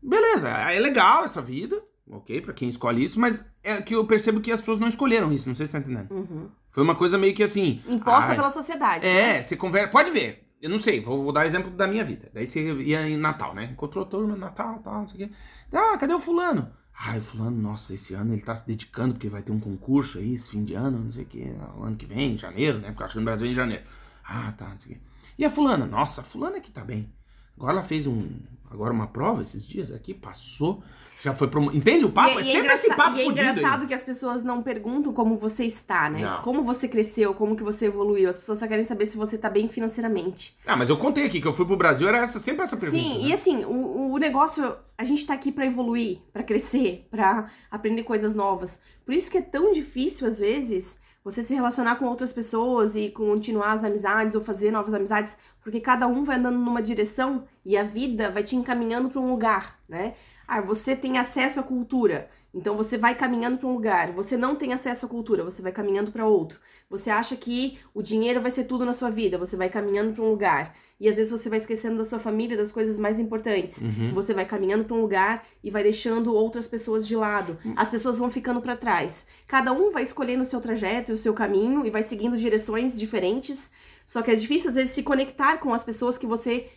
Beleza, 0.01 0.49
é 0.49 0.79
legal 0.79 1.23
essa 1.23 1.41
vida, 1.41 1.81
ok, 2.09 2.41
para 2.41 2.53
quem 2.53 2.67
escolhe 2.67 3.03
isso, 3.03 3.19
mas 3.19 3.45
é 3.63 3.81
que 3.81 3.95
eu 3.95 4.05
percebo 4.05 4.41
que 4.41 4.51
as 4.51 4.59
pessoas 4.59 4.79
não 4.79 4.87
escolheram 4.87 5.31
isso, 5.31 5.47
não 5.47 5.55
sei 5.55 5.65
se 5.65 5.71
tá 5.71 5.79
entendendo. 5.79 6.11
Uhum. 6.11 6.49
Foi 6.69 6.83
uma 6.83 6.95
coisa 6.95 7.17
meio 7.17 7.33
que 7.33 7.43
assim. 7.43 7.81
Imposta 7.87 8.31
ai, 8.31 8.35
pela 8.35 8.51
sociedade. 8.51 9.05
É, 9.05 9.33
né? 9.33 9.43
você 9.43 9.55
conversa. 9.55 9.89
Pode 9.89 10.11
ver. 10.11 10.43
Eu 10.61 10.69
não 10.69 10.79
sei, 10.79 11.01
vou, 11.01 11.23
vou, 11.23 11.33
dar 11.33 11.45
exemplo 11.45 11.71
da 11.71 11.85
minha 11.85 12.05
vida. 12.05 12.29
Daí 12.33 12.47
você 12.47 12.61
ia 12.81 13.07
em 13.09 13.17
Natal, 13.17 13.53
né? 13.53 13.65
Encontrou 13.65 14.05
turma, 14.05 14.35
Natal, 14.35 14.79
tal, 14.79 15.01
não 15.01 15.07
sei 15.07 15.25
o 15.25 15.27
quê. 15.27 15.35
Ah, 15.73 15.97
cadê 15.97 16.13
o 16.13 16.19
fulano? 16.19 16.71
Ah, 16.97 17.17
o 17.17 17.21
fulano, 17.21 17.61
nossa, 17.61 17.93
esse 17.93 18.13
ano 18.13 18.33
ele 18.33 18.41
tá 18.41 18.55
se 18.55 18.65
dedicando 18.65 19.13
porque 19.13 19.27
vai 19.27 19.41
ter 19.41 19.51
um 19.51 19.59
concurso 19.59 20.19
aí, 20.19 20.35
esse 20.35 20.51
fim 20.51 20.63
de 20.63 20.73
ano, 20.73 20.99
não 20.99 21.11
sei 21.11 21.23
o 21.23 21.25
quê, 21.25 21.53
ano 21.81 21.95
que 21.97 22.05
vem, 22.05 22.33
em 22.33 22.37
janeiro, 22.37 22.79
né? 22.79 22.89
Porque 22.89 23.01
eu 23.01 23.05
acho 23.05 23.13
que 23.13 23.19
no 23.19 23.25
Brasil 23.25 23.47
é 23.47 23.49
em 23.49 23.53
janeiro. 23.53 23.83
Ah, 24.23 24.53
tá, 24.57 24.69
não 24.69 24.79
sei 24.79 24.93
o 24.93 24.95
quê. 24.95 25.01
E 25.37 25.43
a 25.43 25.49
fulana? 25.49 25.85
Nossa, 25.85 26.21
a 26.21 26.23
fulana 26.23 26.61
que 26.61 26.71
tá 26.71 26.81
bem. 26.81 27.11
Agora 27.57 27.73
ela 27.73 27.83
fez 27.83 28.07
um, 28.07 28.29
agora 28.71 28.93
uma 28.93 29.07
prova 29.07 29.41
esses 29.41 29.65
dias 29.65 29.91
aqui, 29.91 30.13
passou 30.13 30.81
já 31.23 31.33
foi 31.33 31.47
promo... 31.47 31.71
Entende 31.71 32.03
o 32.03 32.11
papo? 32.11 32.37
E, 32.37 32.37
é, 32.39 32.41
é 32.41 32.43
sempre 32.43 32.73
esse 32.73 32.93
papo 32.93 33.15
E 33.15 33.21
é 33.21 33.25
engraçado 33.25 33.83
aí. 33.83 33.87
que 33.87 33.93
as 33.93 34.03
pessoas 34.03 34.43
não 34.43 34.61
perguntam 34.61 35.13
como 35.13 35.37
você 35.37 35.63
está, 35.63 36.09
né? 36.09 36.19
Não. 36.19 36.41
Como 36.41 36.63
você 36.63 36.85
cresceu, 36.85 37.33
como 37.33 37.55
que 37.55 37.63
você 37.63 37.85
evoluiu. 37.85 38.29
As 38.29 38.37
pessoas 38.37 38.59
só 38.59 38.67
querem 38.67 38.83
saber 38.83 39.05
se 39.05 39.15
você 39.15 39.37
tá 39.37 39.49
bem 39.49 39.69
financeiramente. 39.69 40.53
Ah, 40.67 40.75
mas 40.75 40.89
eu 40.89 40.97
contei 40.97 41.25
aqui 41.25 41.39
que 41.39 41.47
eu 41.47 41.53
fui 41.53 41.65
pro 41.65 41.77
Brasil, 41.77 42.09
era 42.09 42.17
essa, 42.17 42.41
sempre 42.41 42.63
essa 42.63 42.75
pergunta. 42.75 43.01
Sim, 43.01 43.19
né? 43.19 43.29
e 43.29 43.33
assim, 43.33 43.63
o, 43.63 44.11
o 44.11 44.17
negócio... 44.17 44.75
A 44.97 45.05
gente 45.05 45.25
tá 45.25 45.33
aqui 45.33 45.49
para 45.49 45.65
evoluir, 45.65 46.19
para 46.33 46.43
crescer, 46.43 47.07
para 47.09 47.49
aprender 47.71 48.03
coisas 48.03 48.35
novas. 48.35 48.77
Por 49.05 49.13
isso 49.13 49.31
que 49.31 49.37
é 49.37 49.41
tão 49.41 49.71
difícil, 49.71 50.27
às 50.27 50.39
vezes, 50.39 50.99
você 51.23 51.41
se 51.41 51.53
relacionar 51.53 51.95
com 51.95 52.05
outras 52.05 52.33
pessoas 52.33 52.97
e 52.97 53.09
continuar 53.09 53.71
as 53.71 53.83
amizades 53.85 54.35
ou 54.35 54.41
fazer 54.41 54.71
novas 54.71 54.93
amizades, 54.93 55.37
porque 55.63 55.79
cada 55.79 56.05
um 56.05 56.25
vai 56.25 56.35
andando 56.35 56.59
numa 56.59 56.81
direção 56.81 57.45
e 57.65 57.77
a 57.77 57.83
vida 57.83 58.29
vai 58.29 58.43
te 58.43 58.57
encaminhando 58.57 59.09
para 59.09 59.21
um 59.21 59.29
lugar, 59.29 59.79
né? 59.87 60.15
Ah, 60.47 60.61
você 60.61 60.95
tem 60.95 61.17
acesso 61.17 61.59
à 61.59 61.63
cultura, 61.63 62.29
então 62.53 62.77
você 62.77 62.97
vai 62.97 63.15
caminhando 63.15 63.57
para 63.57 63.67
um 63.67 63.73
lugar. 63.73 64.11
Você 64.11 64.37
não 64.37 64.55
tem 64.55 64.73
acesso 64.73 65.05
à 65.05 65.09
cultura, 65.09 65.43
você 65.43 65.61
vai 65.61 65.71
caminhando 65.71 66.11
para 66.11 66.25
outro. 66.25 66.59
Você 66.89 67.09
acha 67.09 67.35
que 67.35 67.79
o 67.93 68.03
dinheiro 68.03 68.41
vai 68.41 68.51
ser 68.51 68.65
tudo 68.65 68.85
na 68.85 68.93
sua 68.93 69.09
vida, 69.09 69.37
você 69.37 69.57
vai 69.57 69.69
caminhando 69.69 70.13
para 70.13 70.23
um 70.23 70.29
lugar. 70.29 70.75
E 70.99 71.09
às 71.09 71.15
vezes 71.15 71.31
você 71.31 71.49
vai 71.49 71.57
esquecendo 71.57 71.97
da 71.97 72.05
sua 72.05 72.19
família, 72.19 72.55
das 72.55 72.71
coisas 72.71 72.99
mais 72.99 73.19
importantes. 73.19 73.81
Uhum. 73.81 74.13
Você 74.13 74.33
vai 74.33 74.45
caminhando 74.45 74.85
para 74.85 74.95
um 74.95 75.01
lugar 75.01 75.43
e 75.63 75.71
vai 75.71 75.83
deixando 75.83 76.33
outras 76.33 76.67
pessoas 76.67 77.05
de 77.05 77.15
lado. 77.15 77.57
Hum. 77.65 77.73
As 77.75 77.89
pessoas 77.89 78.17
vão 78.17 78.29
ficando 78.29 78.61
para 78.61 78.77
trás. 78.77 79.25
Cada 79.47 79.73
um 79.73 79.91
vai 79.91 80.03
escolhendo 80.03 80.43
o 80.43 80.45
seu 80.45 80.61
trajeto 80.61 81.11
e 81.11 81.13
o 81.13 81.17
seu 81.17 81.33
caminho 81.33 81.85
e 81.85 81.89
vai 81.89 82.03
seguindo 82.03 82.37
direções 82.37 82.97
diferentes. 82.97 83.71
Só 84.05 84.21
que 84.21 84.31
é 84.31 84.35
difícil 84.35 84.69
às 84.69 84.75
vezes 84.75 84.91
se 84.91 85.03
conectar 85.03 85.57
com 85.57 85.73
as 85.73 85.83
pessoas 85.83 86.17
que 86.17 86.27
você 86.27 86.69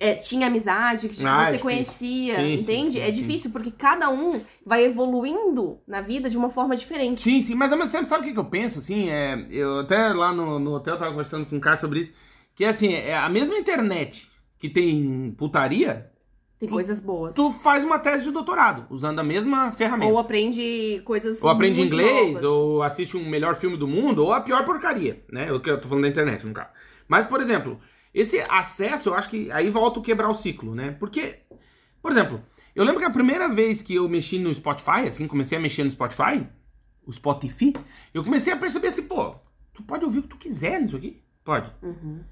é, 0.00 0.14
tinha 0.14 0.48
amizade, 0.48 1.08
que 1.08 1.24
ah, 1.26 1.46
você 1.46 1.56
é 1.56 1.58
conhecia, 1.58 2.36
sim, 2.36 2.54
entende? 2.54 2.92
Sim, 2.92 2.92
sim, 2.92 3.00
é 3.00 3.10
difícil 3.10 3.50
porque 3.50 3.70
cada 3.70 4.10
um 4.10 4.40
vai 4.64 4.84
evoluindo 4.84 5.78
na 5.86 6.00
vida 6.00 6.28
de 6.28 6.36
uma 6.36 6.50
forma 6.50 6.76
diferente. 6.76 7.22
Sim, 7.22 7.40
sim, 7.40 7.54
mas 7.54 7.72
ao 7.72 7.78
mesmo 7.78 7.92
tempo, 7.92 8.06
sabe 8.06 8.22
o 8.22 8.26
que, 8.26 8.32
que 8.32 8.38
eu 8.38 8.44
penso? 8.44 8.80
Assim, 8.80 9.08
é, 9.08 9.46
eu 9.50 9.80
até 9.80 10.12
lá 10.12 10.32
no, 10.32 10.58
no 10.58 10.74
hotel 10.74 10.96
tava 10.96 11.10
conversando 11.10 11.46
com 11.46 11.56
um 11.56 11.60
cara 11.60 11.76
sobre 11.76 12.00
isso, 12.00 12.12
que 12.54 12.64
é 12.64 12.68
assim, 12.68 12.92
é 12.92 13.16
a 13.16 13.28
mesma 13.28 13.56
internet 13.56 14.28
que 14.58 14.68
tem 14.68 15.34
putaria. 15.38 16.10
Tem 16.58 16.68
tu, 16.68 16.74
coisas 16.74 17.00
boas. 17.00 17.34
Tu 17.34 17.50
faz 17.52 17.84
uma 17.84 17.98
tese 18.00 18.24
de 18.24 18.32
doutorado 18.32 18.84
usando 18.90 19.20
a 19.20 19.22
mesma 19.22 19.70
ferramenta. 19.70 20.12
Ou 20.12 20.18
aprende 20.18 21.00
coisas. 21.04 21.40
Ou 21.40 21.48
aprende 21.48 21.80
inglês, 21.80 22.34
novas. 22.34 22.42
ou 22.42 22.82
assiste 22.82 23.16
um 23.16 23.28
melhor 23.28 23.54
filme 23.54 23.76
do 23.76 23.86
mundo, 23.86 24.24
ou 24.24 24.32
a 24.32 24.40
pior 24.40 24.64
porcaria, 24.64 25.22
né? 25.30 25.52
O 25.52 25.60
que 25.60 25.70
eu 25.70 25.80
tô 25.80 25.88
falando 25.88 26.02
da 26.02 26.08
internet, 26.10 26.44
no 26.44 26.52
caso. 26.52 26.70
Mas, 27.06 27.24
por 27.24 27.40
exemplo, 27.40 27.80
esse 28.14 28.40
acesso, 28.48 29.10
eu 29.10 29.14
acho 29.14 29.28
que 29.30 29.50
aí 29.52 29.70
volta 29.70 30.00
a 30.00 30.02
quebrar 30.02 30.28
o 30.28 30.34
ciclo, 30.34 30.74
né? 30.74 30.92
Porque, 30.92 31.40
por 32.00 32.10
exemplo, 32.10 32.42
eu 32.74 32.84
lembro 32.84 33.00
que 33.00 33.06
a 33.06 33.10
primeira 33.10 33.48
vez 33.48 33.82
que 33.82 33.94
eu 33.94 34.08
mexi 34.08 34.38
no 34.38 34.52
Spotify, 34.54 35.06
assim, 35.06 35.26
comecei 35.26 35.58
a 35.58 35.60
mexer 35.60 35.84
no 35.84 35.90
Spotify, 35.90 36.46
o 37.04 37.12
Spotify, 37.12 37.72
eu 38.12 38.22
comecei 38.22 38.52
a 38.52 38.56
perceber 38.56 38.88
assim, 38.88 39.02
pô, 39.02 39.34
tu 39.72 39.82
pode 39.82 40.04
ouvir 40.04 40.18
o 40.18 40.22
que 40.22 40.28
tu 40.28 40.36
quiser 40.36 40.80
nisso 40.80 40.96
aqui? 40.96 41.22
Pode. 41.44 41.72
Uhum. 41.82 42.22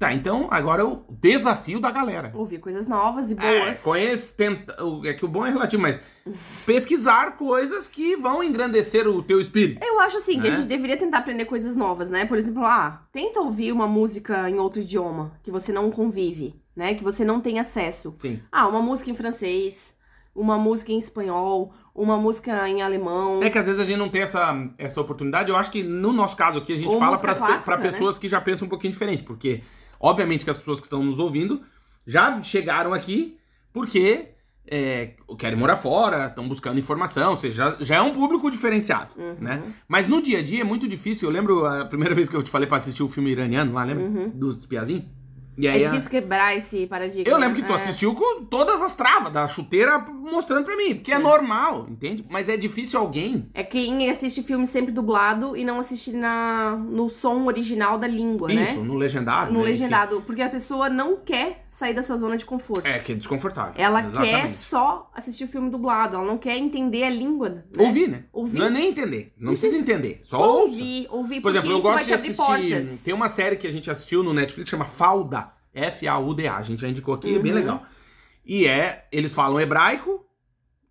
Tá, 0.00 0.14
então 0.14 0.48
agora 0.50 0.80
é 0.80 0.84
o 0.86 1.02
desafio 1.10 1.78
da 1.78 1.90
galera. 1.90 2.32
Ouvir 2.34 2.56
coisas 2.56 2.86
novas 2.86 3.30
e 3.30 3.34
boas. 3.34 3.80
É, 3.80 3.84
conhece, 3.84 4.34
tenta, 4.34 4.74
é 5.04 5.12
que 5.12 5.26
o 5.26 5.28
bom 5.28 5.44
é 5.44 5.50
relativo, 5.50 5.82
mas 5.82 6.00
pesquisar 6.64 7.36
coisas 7.36 7.86
que 7.86 8.16
vão 8.16 8.42
engrandecer 8.42 9.06
o 9.06 9.22
teu 9.22 9.38
espírito. 9.38 9.84
Eu 9.84 10.00
acho 10.00 10.16
assim, 10.16 10.38
né? 10.38 10.40
que 10.40 10.48
a 10.48 10.50
né? 10.52 10.56
gente 10.56 10.68
deveria 10.68 10.96
tentar 10.96 11.18
aprender 11.18 11.44
coisas 11.44 11.76
novas, 11.76 12.08
né? 12.08 12.24
Por 12.24 12.38
exemplo, 12.38 12.64
ah, 12.64 13.02
tenta 13.12 13.40
ouvir 13.40 13.72
uma 13.72 13.86
música 13.86 14.48
em 14.48 14.58
outro 14.58 14.80
idioma 14.80 15.32
que 15.42 15.50
você 15.50 15.70
não 15.70 15.90
convive, 15.90 16.54
né? 16.74 16.94
Que 16.94 17.04
você 17.04 17.22
não 17.22 17.38
tem 17.38 17.60
acesso. 17.60 18.16
Sim. 18.20 18.40
Ah, 18.50 18.66
uma 18.66 18.80
música 18.80 19.10
em 19.10 19.14
francês, 19.14 19.94
uma 20.34 20.56
música 20.56 20.92
em 20.92 20.98
espanhol, 20.98 21.74
uma 21.94 22.16
música 22.16 22.66
em 22.70 22.80
alemão. 22.80 23.42
É 23.42 23.50
que 23.50 23.58
às 23.58 23.66
vezes 23.66 23.78
a 23.78 23.84
gente 23.84 23.98
não 23.98 24.08
tem 24.08 24.22
essa, 24.22 24.66
essa 24.78 24.98
oportunidade. 24.98 25.50
Eu 25.50 25.56
acho 25.56 25.70
que 25.70 25.82
no 25.82 26.10
nosso 26.10 26.38
caso 26.38 26.56
aqui 26.56 26.72
a 26.72 26.78
gente 26.78 26.88
Ou 26.90 26.98
fala 26.98 27.18
para 27.18 27.76
né? 27.76 27.82
pessoas 27.82 28.14
né? 28.14 28.20
que 28.22 28.28
já 28.28 28.40
pensam 28.40 28.64
um 28.64 28.70
pouquinho 28.70 28.94
diferente, 28.94 29.24
porque 29.24 29.60
Obviamente 30.00 30.44
que 30.44 30.50
as 30.50 30.58
pessoas 30.58 30.80
que 30.80 30.86
estão 30.86 31.04
nos 31.04 31.18
ouvindo 31.18 31.60
já 32.06 32.42
chegaram 32.42 32.94
aqui 32.94 33.38
porque 33.72 34.30
é, 34.66 35.14
querem 35.38 35.58
morar 35.58 35.76
fora, 35.76 36.26
estão 36.26 36.48
buscando 36.48 36.78
informação, 36.78 37.32
ou 37.32 37.36
seja, 37.36 37.56
já, 37.56 37.84
já 37.84 37.96
é 37.96 38.00
um 38.00 38.12
público 38.12 38.50
diferenciado, 38.50 39.10
uhum. 39.16 39.36
né? 39.40 39.62
Mas 39.86 40.08
no 40.08 40.22
dia 40.22 40.38
a 40.38 40.42
dia 40.42 40.60
é 40.60 40.64
muito 40.64 40.88
difícil. 40.88 41.28
Eu 41.28 41.32
lembro 41.32 41.66
a 41.66 41.84
primeira 41.84 42.14
vez 42.14 42.28
que 42.28 42.36
eu 42.36 42.42
te 42.42 42.50
falei 42.50 42.66
para 42.66 42.78
assistir 42.78 43.02
o 43.02 43.08
filme 43.08 43.30
iraniano 43.30 43.72
lá, 43.72 43.84
lembra? 43.84 44.04
Uhum. 44.04 44.28
Dos 44.30 44.66
piazinhos? 44.66 45.04
E 45.60 45.68
aí, 45.68 45.82
é 45.82 45.88
difícil 45.88 46.08
a... 46.08 46.10
quebrar 46.10 46.56
esse 46.56 46.86
paradigma. 46.86 47.30
Eu 47.30 47.38
lembro 47.38 47.56
que 47.56 47.62
tu 47.62 47.72
é. 47.72 47.76
assistiu 47.76 48.14
com 48.14 48.44
todas 48.44 48.80
as 48.80 48.94
travas 48.94 49.32
da 49.32 49.46
chuteira 49.46 49.98
mostrando 49.98 50.64
pra 50.64 50.76
mim, 50.76 50.94
porque 50.94 51.12
é 51.12 51.16
Sim. 51.16 51.20
é 51.20 51.24
normal, 51.24 51.86
entende? 51.88 52.24
Mas 52.30 52.48
é 52.48 52.56
difícil 52.56 52.98
alguém. 52.98 53.48
É 53.52 53.62
quem 53.62 54.08
assiste 54.08 54.42
filme 54.42 54.66
sempre 54.66 54.92
dublado 54.92 55.56
e 55.56 55.64
não 55.64 55.78
assiste 55.78 56.12
na, 56.12 56.76
no 56.76 57.08
som 57.08 57.44
original 57.46 57.98
da 57.98 58.06
língua, 58.06 58.50
Isso, 58.50 58.60
né? 58.60 58.70
Isso, 58.72 58.80
no 58.80 58.94
legendado. 58.94 59.52
No 59.52 59.58
né? 59.58 59.66
legendado, 59.66 60.22
porque 60.26 60.42
a 60.42 60.48
pessoa 60.48 60.88
não 60.88 61.16
quer 61.16 61.64
sair 61.70 61.94
da 61.94 62.02
sua 62.02 62.16
zona 62.16 62.36
de 62.36 62.44
conforto. 62.44 62.84
É, 62.84 62.98
que 62.98 63.12
é 63.12 63.14
desconfortável. 63.14 63.74
Ela 63.76 64.00
Exatamente. 64.00 64.30
quer 64.30 64.50
só 64.50 65.10
assistir 65.14 65.44
o 65.44 65.48
filme 65.48 65.70
dublado, 65.70 66.16
ela 66.16 66.26
não 66.26 66.36
quer 66.36 66.58
entender 66.58 67.04
a 67.04 67.10
língua. 67.10 67.48
Né? 67.48 67.62
Ouvir, 67.78 68.08
né? 68.08 68.24
Ouvir. 68.32 68.58
Não 68.58 68.66
é 68.66 68.70
nem 68.70 68.88
entender, 68.88 69.32
não, 69.38 69.52
precisa 69.52 69.76
entender, 69.76 70.20
só, 70.24 70.36
só 70.36 70.60
ouvir, 70.62 71.06
ouvir, 71.08 71.40
Por 71.40 71.50
exemplo, 71.50 71.70
eu 71.70 71.80
gosto 71.80 72.04
de 72.04 72.12
assistir. 72.12 72.98
Tem 73.04 73.14
uma 73.14 73.28
série 73.28 73.56
que 73.56 73.66
a 73.66 73.72
gente 73.72 73.90
assistiu 73.90 74.22
no 74.22 74.34
Netflix 74.34 74.64
que 74.64 74.70
chama 74.70 74.84
Falda. 74.84 75.52
F-A-U-D-A. 75.72 76.56
A 76.56 76.62
gente 76.62 76.82
já 76.82 76.88
indicou 76.88 77.14
aqui, 77.14 77.28
uhum. 77.28 77.36
é 77.36 77.38
bem 77.38 77.52
uhum. 77.52 77.58
legal. 77.58 77.86
E 78.44 78.66
é, 78.66 79.06
eles 79.12 79.32
falam 79.32 79.60
hebraico 79.60 80.26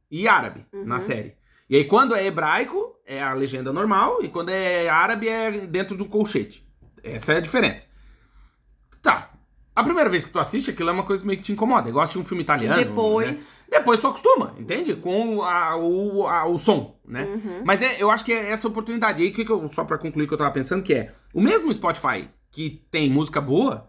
e 0.09 0.27
árabe 0.27 0.65
uhum. 0.71 0.85
na 0.85 0.99
série. 0.99 1.35
E 1.69 1.75
aí, 1.75 1.83
quando 1.83 2.15
é 2.15 2.25
hebraico, 2.25 2.95
é 3.05 3.21
a 3.21 3.33
legenda 3.33 3.71
normal, 3.71 4.23
e 4.23 4.29
quando 4.29 4.49
é 4.49 4.87
árabe, 4.87 5.27
é 5.27 5.65
dentro 5.67 5.95
do 5.95 6.05
colchete. 6.05 6.65
Essa 7.03 7.33
é 7.33 7.37
a 7.37 7.41
diferença. 7.41 7.87
Tá. 9.01 9.28
A 9.79 9.83
primeira 9.83 10.09
vez 10.09 10.25
que 10.25 10.31
tu 10.31 10.37
assiste, 10.37 10.71
aquilo 10.71 10.89
é 10.89 10.91
uma 10.91 11.03
coisa 11.03 11.23
meio 11.23 11.37
que 11.37 11.45
te 11.45 11.53
incomoda. 11.53 11.87
É 11.87 11.89
igual 11.89 12.03
assistir 12.03 12.19
um 12.19 12.25
filme 12.25 12.43
italiano. 12.43 12.75
Depois. 12.75 13.65
Né? 13.71 13.77
Depois 13.79 13.97
tu 14.01 14.07
acostuma, 14.07 14.53
entende? 14.59 14.93
Com 14.93 15.41
a, 15.41 15.77
o, 15.77 16.27
a, 16.27 16.45
o 16.47 16.57
som, 16.57 16.99
né? 17.07 17.23
Uhum. 17.23 17.61
Mas 17.63 17.81
é, 17.81 17.95
eu 17.97 18.11
acho 18.11 18.25
que 18.25 18.33
é 18.33 18.51
essa 18.51 18.67
oportunidade. 18.67 19.21
E 19.21 19.27
aí, 19.27 19.31
que 19.31 19.49
eu, 19.49 19.69
só 19.69 19.85
pra 19.85 19.97
concluir 19.97 20.25
o 20.25 20.27
que 20.27 20.33
eu 20.33 20.37
tava 20.37 20.51
pensando, 20.51 20.83
que 20.83 20.93
é 20.93 21.13
o 21.33 21.39
mesmo 21.39 21.73
Spotify 21.73 22.27
que 22.51 22.83
tem 22.91 23.09
música 23.09 23.39
boa, 23.39 23.87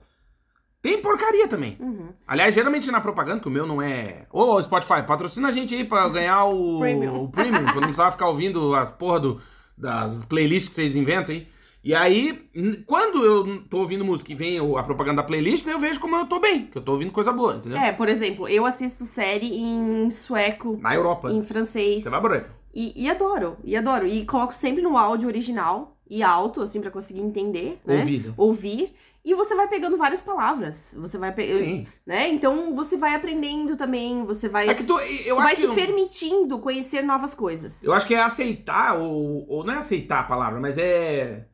tem 0.80 1.02
porcaria 1.02 1.48
também. 1.48 1.76
Uhum. 1.80 2.10
Aliás, 2.24 2.54
geralmente 2.54 2.88
na 2.88 3.00
propaganda, 3.00 3.40
que 3.40 3.48
o 3.48 3.50
meu 3.50 3.66
não 3.66 3.82
é. 3.82 4.26
Ô, 4.30 4.62
Spotify, 4.62 5.02
patrocina 5.04 5.48
a 5.48 5.52
gente 5.52 5.74
aí 5.74 5.82
pra 5.82 6.08
ganhar 6.08 6.44
o 6.44 6.78
premium, 6.78 7.24
o 7.24 7.28
premium 7.28 7.64
pra 7.64 7.74
não 7.74 7.80
precisar 7.80 8.12
ficar 8.12 8.28
ouvindo 8.28 8.76
as 8.76 8.92
porra 8.92 9.18
do, 9.18 9.40
das 9.76 10.22
playlists 10.22 10.68
que 10.68 10.76
vocês 10.76 10.94
inventam 10.94 11.34
aí. 11.34 11.48
E 11.82 11.94
aí, 11.94 12.50
quando 12.86 13.24
eu 13.24 13.62
tô 13.64 13.78
ouvindo 13.78 14.04
música 14.04 14.32
e 14.32 14.34
vem 14.34 14.58
a 14.58 14.82
propaganda 14.82 15.22
da 15.22 15.26
playlist, 15.26 15.66
eu 15.66 15.78
vejo 15.78 15.98
como 15.98 16.14
eu 16.16 16.26
tô 16.26 16.38
bem, 16.38 16.66
que 16.66 16.76
eu 16.76 16.82
tô 16.82 16.92
ouvindo 16.92 17.10
coisa 17.10 17.32
boa, 17.32 17.54
entendeu? 17.56 17.78
É, 17.78 17.90
por 17.90 18.08
exemplo, 18.08 18.46
eu 18.48 18.66
assisto 18.66 19.06
série 19.06 19.58
em 19.58 20.10
sueco, 20.10 20.78
Na 20.80 20.94
Europa. 20.94 21.30
em 21.30 21.42
francês. 21.42 22.02
Você 22.02 22.10
vai 22.10 22.20
por 22.20 22.32
aí. 22.34 22.42
E, 22.74 23.04
e 23.04 23.10
adoro, 23.10 23.56
e 23.64 23.76
adoro. 23.76 24.06
E 24.06 24.24
coloco 24.26 24.52
sempre 24.52 24.82
no 24.82 24.96
áudio 24.96 25.26
original 25.28 25.96
e 26.08 26.22
alto, 26.22 26.60
assim, 26.60 26.80
pra 26.80 26.90
conseguir 26.90 27.20
entender, 27.20 27.80
né? 27.84 27.98
Ouvido. 27.98 28.34
Ouvir. 28.36 28.94
E 29.24 29.34
você 29.34 29.54
vai 29.54 29.68
pegando 29.68 29.96
várias 29.96 30.22
palavras. 30.22 30.96
Você 30.98 31.18
vai. 31.18 31.34
Sim. 31.34 31.86
né? 32.06 32.28
Então 32.28 32.74
você 32.74 32.96
vai 32.96 33.14
aprendendo 33.14 33.76
também, 33.76 34.24
você 34.24 34.48
vai, 34.48 34.68
É 34.68 34.74
que 34.74 34.84
tu, 34.84 34.98
eu 34.98 35.36
vai 35.36 35.52
acho 35.52 35.56
que 35.56 35.68
se 35.68 35.74
permitindo 35.74 36.58
conhecer 36.58 37.02
novas 37.02 37.34
coisas. 37.34 37.82
Eu 37.82 37.92
acho 37.92 38.06
que 38.06 38.14
é 38.14 38.20
aceitar, 38.20 38.98
ou, 38.98 39.46
ou 39.48 39.64
não 39.64 39.74
é 39.74 39.78
aceitar 39.78 40.20
a 40.20 40.24
palavra, 40.24 40.58
mas 40.58 40.78
é 40.78 41.46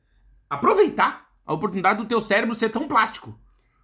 aproveitar 0.57 1.27
a 1.47 1.53
oportunidade 1.53 1.99
do 1.99 2.07
teu 2.07 2.21
cérebro 2.21 2.55
ser 2.55 2.71
tão 2.71 2.89
plástico. 2.89 3.39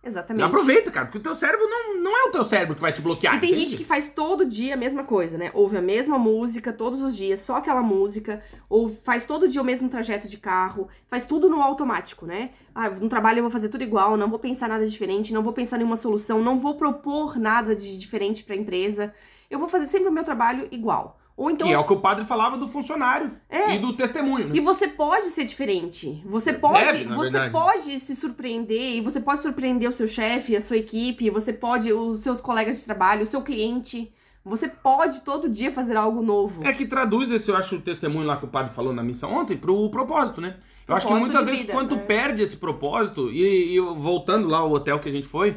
Exatamente. 0.05 0.45
Aproveita, 0.45 0.91
cara, 0.91 1.07
porque 1.07 1.19
o 1.19 1.23
teu 1.23 1.35
cérebro 1.35 1.65
não, 1.69 2.01
não 2.01 2.17
é 2.17 2.25
o 2.25 2.33
teu 2.33 2.43
cérebro 2.43 2.75
que 2.75 2.81
vai 2.81 2.93
te 2.93 3.01
bloquear. 3.01 3.37
E 3.37 3.39
tem 3.39 3.51
entende? 3.51 3.67
gente 3.67 3.79
que 3.79 3.85
faz 3.85 4.09
todo 4.09 4.45
dia 4.45 4.75
a 4.75 4.77
mesma 4.77 5.05
coisa, 5.05 5.39
né? 5.39 5.53
Ouve 5.55 5.77
a 5.77 5.83
mesma 5.83 6.19
música 6.19 6.73
todos 6.73 7.01
os 7.01 7.17
dias, 7.17 7.39
só 7.39 7.57
aquela 7.57 7.83
música, 7.83 8.43
ou 8.69 8.89
faz 8.93 9.25
todo 9.25 9.49
dia 9.49 9.63
o 9.63 9.65
mesmo 9.65 9.89
trajeto 9.89 10.27
de 10.27 10.39
carro, 10.39 10.89
faz 11.07 11.25
tudo 11.25 11.49
no 11.49 11.63
automático, 11.63 12.27
né? 12.27 12.51
Ah, 12.75 12.91
no 12.91 13.09
trabalho 13.09 13.39
eu 13.39 13.43
vou 13.45 13.51
fazer 13.51 13.69
tudo 13.69 13.85
igual, 13.85 14.17
não 14.17 14.29
vou 14.29 14.41
pensar 14.41 14.69
nada 14.69 14.85
diferente, 14.85 15.33
não 15.33 15.43
vou 15.43 15.53
pensar 15.53 15.81
em 15.81 15.85
uma 15.85 15.97
solução, 15.97 16.43
não 16.43 16.59
vou 16.59 16.75
propor 16.75 17.39
nada 17.39 17.77
de 17.77 17.97
diferente 17.97 18.43
pra 18.43 18.57
empresa. 18.57 19.15
Eu 19.49 19.61
vou 19.61 19.69
fazer 19.69 19.87
sempre 19.87 20.09
o 20.09 20.13
meu 20.13 20.25
trabalho 20.25 20.67
igual. 20.73 21.21
Ou 21.43 21.51
então 21.51 21.67
Que 21.67 21.73
é 21.73 21.79
o 21.79 21.83
que 21.85 21.93
o 21.93 21.99
padre 21.99 22.25
falava 22.25 22.57
do 22.57 22.69
funcionário 22.69 23.33
É. 23.51 23.75
e 23.75 23.79
do 23.81 23.97
testemunho, 23.97 24.47
né? 24.47 24.55
E 24.55 24.61
você 24.61 24.87
pode 24.87 25.27
ser 25.27 25.45
diferente. 25.45 26.23
Você 26.25 26.53
pode, 26.53 26.85
Deve, 26.85 27.05
você 27.07 27.31
verdade. 27.31 27.53
pode 27.53 27.99
se 27.99 28.15
surpreender 28.15 28.95
e 28.95 29.01
você 29.01 29.21
pode 29.21 29.43
surpreender 29.43 29.89
o 29.89 29.93
seu 29.93 30.07
chefe, 30.07 30.55
a 30.55 30.61
sua 30.61 30.77
equipe, 30.77 31.29
você 31.31 31.53
pode 31.53 31.93
os 31.93 32.21
seus 32.21 32.41
colegas 32.41 32.79
de 32.79 32.85
trabalho, 32.85 33.25
o 33.25 33.27
seu 33.27 33.43
cliente. 33.43 34.13
Você 34.45 34.69
pode 34.69 35.23
todo 35.23 35.49
dia 35.49 35.73
fazer 35.73 35.97
algo 35.97 36.23
novo. 36.23 36.65
É 36.65 36.73
que 36.73 36.87
traduz 36.87 37.29
esse, 37.33 37.49
eu 37.51 37.57
acho, 37.57 37.75
o 37.75 37.81
testemunho 37.81 38.27
lá 38.27 38.37
que 38.37 38.45
o 38.45 38.49
padre 38.49 38.73
falou 38.73 38.93
na 38.93 39.03
missão 39.03 39.33
ontem 39.33 39.57
pro 39.57 39.91
propósito, 39.91 40.41
né? 40.41 40.59
Eu 40.87 40.95
acho 40.95 41.09
que 41.09 41.15
muitas 41.15 41.45
vezes 41.47 41.63
vida, 41.63 41.73
quando 41.73 41.89
tu 41.89 41.97
né? 41.97 42.03
perde 42.03 42.43
esse 42.45 42.57
propósito, 42.57 43.33
e, 43.33 43.75
e 43.77 43.81
voltando 43.81 44.47
lá 44.47 44.59
ao 44.59 44.71
hotel 44.71 45.01
que 45.01 45.09
a 45.09 45.13
gente 45.13 45.27
foi, 45.27 45.57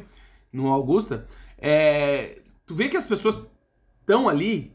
no 0.51 0.67
Augusta, 0.67 1.27
é, 1.59 2.39
tu 2.65 2.73
vê 2.73 2.89
que 2.89 2.97
as 2.97 3.05
pessoas 3.05 3.37
estão 4.01 4.27
ali 4.29 4.74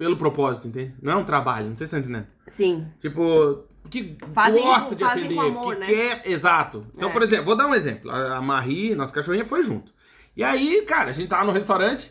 pelo 0.00 0.16
propósito, 0.16 0.66
entende? 0.66 0.94
Não 1.02 1.12
é 1.12 1.16
um 1.16 1.24
trabalho, 1.24 1.68
não 1.68 1.76
sei 1.76 1.84
se 1.86 1.90
você 1.90 1.96
tá 1.96 2.00
entendendo. 2.08 2.26
Sim. 2.46 2.86
Tipo, 2.98 3.64
que 3.90 4.16
Fazem 4.32 4.62
gosta 4.64 4.96
de 4.96 5.04
fazem 5.04 5.24
atender, 5.26 5.34
com 5.34 5.42
amor, 5.42 5.74
que 5.74 5.80
né? 5.80 5.86
quer, 5.88 6.22
exato. 6.24 6.86
Então, 6.96 7.10
É. 7.10 7.12
por 7.12 7.20
exemplo, 7.22 7.44
vou 7.44 7.54
dar 7.54 7.66
um 7.68 7.74
exemplo. 7.74 8.10
A 8.10 8.40
Marie, 8.40 8.94
nossa 8.94 9.12
cachorrinha, 9.12 9.44
foi 9.44 9.62
junto. 9.62 9.92
E 10.34 10.42
aí, 10.42 10.80
cara, 10.86 11.10
a 11.10 11.12
gente 11.12 11.28
tava 11.28 11.44
no 11.44 11.52
restaurante, 11.52 12.10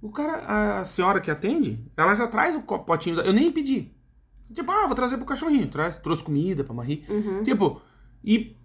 o 0.00 0.12
cara, 0.12 0.78
a 0.78 0.84
senhora 0.84 1.20
que 1.20 1.32
atende, 1.32 1.84
ela 1.96 2.14
já 2.14 2.28
traz 2.28 2.54
o 2.54 2.62
potinho, 2.62 3.16
da- 3.16 3.22
eu 3.24 3.32
nem 3.32 3.50
pedi. 3.50 3.90
Tipo, 4.54 4.70
ah, 4.70 4.86
vou 4.86 4.94
trazer 4.94 5.16
pro 5.16 5.26
cachorrinho, 5.26 5.66
traz, 5.68 5.96
trouxe 5.96 6.22
comida 6.22 6.62
pra 6.62 6.72
Marie. 6.72 7.04
Uhum. 7.08 7.42
Tipo, 7.42 7.82
e 8.22 8.56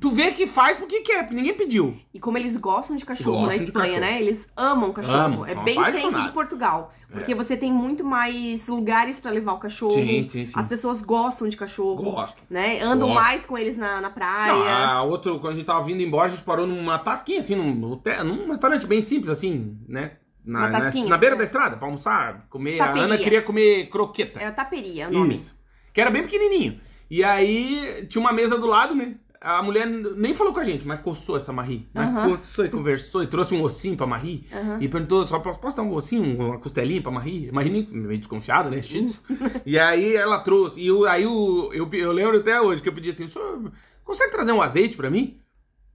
tu 0.00 0.10
vê 0.10 0.32
que 0.32 0.46
faz 0.46 0.76
porque 0.76 1.00
quer, 1.00 1.22
porque 1.22 1.34
ninguém 1.34 1.54
pediu. 1.54 1.96
E 2.12 2.18
como 2.20 2.36
eles 2.38 2.56
gostam 2.56 2.96
de 2.96 3.04
cachorro 3.04 3.40
Gostam 3.40 3.50
na 3.52 3.56
de 3.56 3.64
Espanha, 3.64 3.94
cachorro. 4.00 4.12
né? 4.12 4.20
Eles 4.22 4.48
amam 4.56 4.92
cachorro. 4.92 5.14
Amam, 5.16 5.46
é 5.46 5.54
são 5.54 5.64
bem 5.64 5.74
diferente 5.76 5.98
apaixonados. 5.98 6.26
de 6.28 6.32
Portugal. 6.34 6.92
Porque 7.10 7.32
É. 7.32 7.34
você 7.34 7.56
tem 7.56 7.72
muito 7.72 8.02
mais 8.04 8.66
lugares 8.68 9.20
pra 9.20 9.30
levar 9.30 9.52
o 9.52 9.58
cachorro. 9.58 9.92
Sim, 9.92 10.22
sim, 10.24 10.46
sim. 10.46 10.52
As 10.54 10.68
pessoas 10.68 11.00
gostam 11.02 11.48
de 11.48 11.56
cachorro. 11.56 12.02
Gosto. 12.02 12.36
Né? 12.50 12.80
Andam 12.80 13.08
Gosto. 13.08 13.22
mais 13.22 13.46
com 13.46 13.56
eles 13.56 13.76
na, 13.78 14.00
na 14.00 14.10
praia. 14.10 14.52
Não, 14.52 14.66
a 14.66 15.02
outro, 15.04 15.38
quando 15.38 15.52
a 15.52 15.56
gente 15.56 15.66
tava 15.66 15.82
vindo 15.82 16.02
embora, 16.02 16.26
a 16.26 16.28
gente 16.28 16.42
parou 16.42 16.66
numa 16.66 16.98
tasquinha, 16.98 17.38
assim, 17.38 17.54
num, 17.54 17.92
hotel, 17.92 18.24
num 18.24 18.48
restaurante 18.48 18.86
bem 18.86 19.00
simples, 19.00 19.30
assim, 19.30 19.78
né? 19.88 20.16
Na, 20.44 20.58
Uma 20.60 20.68
na- 20.68 20.80
tasquinha. 20.80 21.08
na 21.08 21.16
beira 21.16 21.34
da 21.36 21.42
estrada, 21.44 21.76
pra 21.76 21.86
almoçar, 21.86 22.46
comer. 22.50 22.80
A 22.80 22.86
Taperia. 22.86 23.02
Ana 23.04 23.18
queria 23.18 23.42
comer 23.42 23.86
croqueta. 23.88 24.38
É 24.40 24.46
a 24.46 24.52
taperia, 24.52 25.08
o 25.08 25.12
nome. 25.12 25.34
Isso. 25.34 25.58
Que 25.92 26.00
era 26.00 26.10
bem 26.10 26.22
pequenininho. 26.22 26.80
E 27.10 27.22
aí, 27.24 28.04
tinha 28.08 28.20
uma 28.20 28.32
mesa 28.32 28.58
do 28.58 28.66
lado, 28.66 28.94
né? 28.94 29.14
A 29.48 29.62
mulher 29.62 29.86
nem 29.86 30.34
falou 30.34 30.52
com 30.52 30.58
a 30.58 30.64
gente, 30.64 30.84
mas 30.86 31.00
coçou 31.00 31.36
essa 31.36 31.52
Marie. 31.52 31.86
Mas 31.94 32.08
Aham. 32.08 32.30
coçou 32.30 32.64
e 32.64 32.68
conversou 32.68 33.22
e 33.22 33.26
trouxe 33.28 33.54
um 33.54 33.62
ossinho 33.62 33.96
pra 33.96 34.06
Marie. 34.06 34.44
E 34.80 34.88
perguntou, 34.88 35.24
só 35.24 35.38
posso, 35.38 35.76
dar 35.76 35.82
um 35.84 35.94
ossinho, 35.94 36.36
uma 36.38 36.58
costelinha 36.58 37.00
pra 37.00 37.12
Marie? 37.12 37.50
Marie 37.52 37.70
nem- 37.70 37.88
meio 37.88 38.18
desconfiada, 38.18 38.68
né? 38.68 38.80
Tzu. 38.80 39.20
e 39.64 39.78
aí 39.78 40.16
ela 40.16 40.40
trouxe. 40.40 40.80
E 40.80 40.90
o- 40.90 41.04
aí 41.06 41.24
o, 41.26 41.70
eu, 41.72 41.88
eu 41.92 42.10
lembro 42.12 42.38
até 42.38 42.60
hoje 42.60 42.82
que 42.82 42.88
eu 42.88 42.92
pedi 42.92 43.10
assim, 43.10 43.24
o 43.24 43.28
senhor 43.28 43.70
consegue 44.04 44.32
trazer 44.32 44.50
um 44.50 44.60
azeite 44.60 44.96
pra 44.96 45.08
mim? 45.10 45.38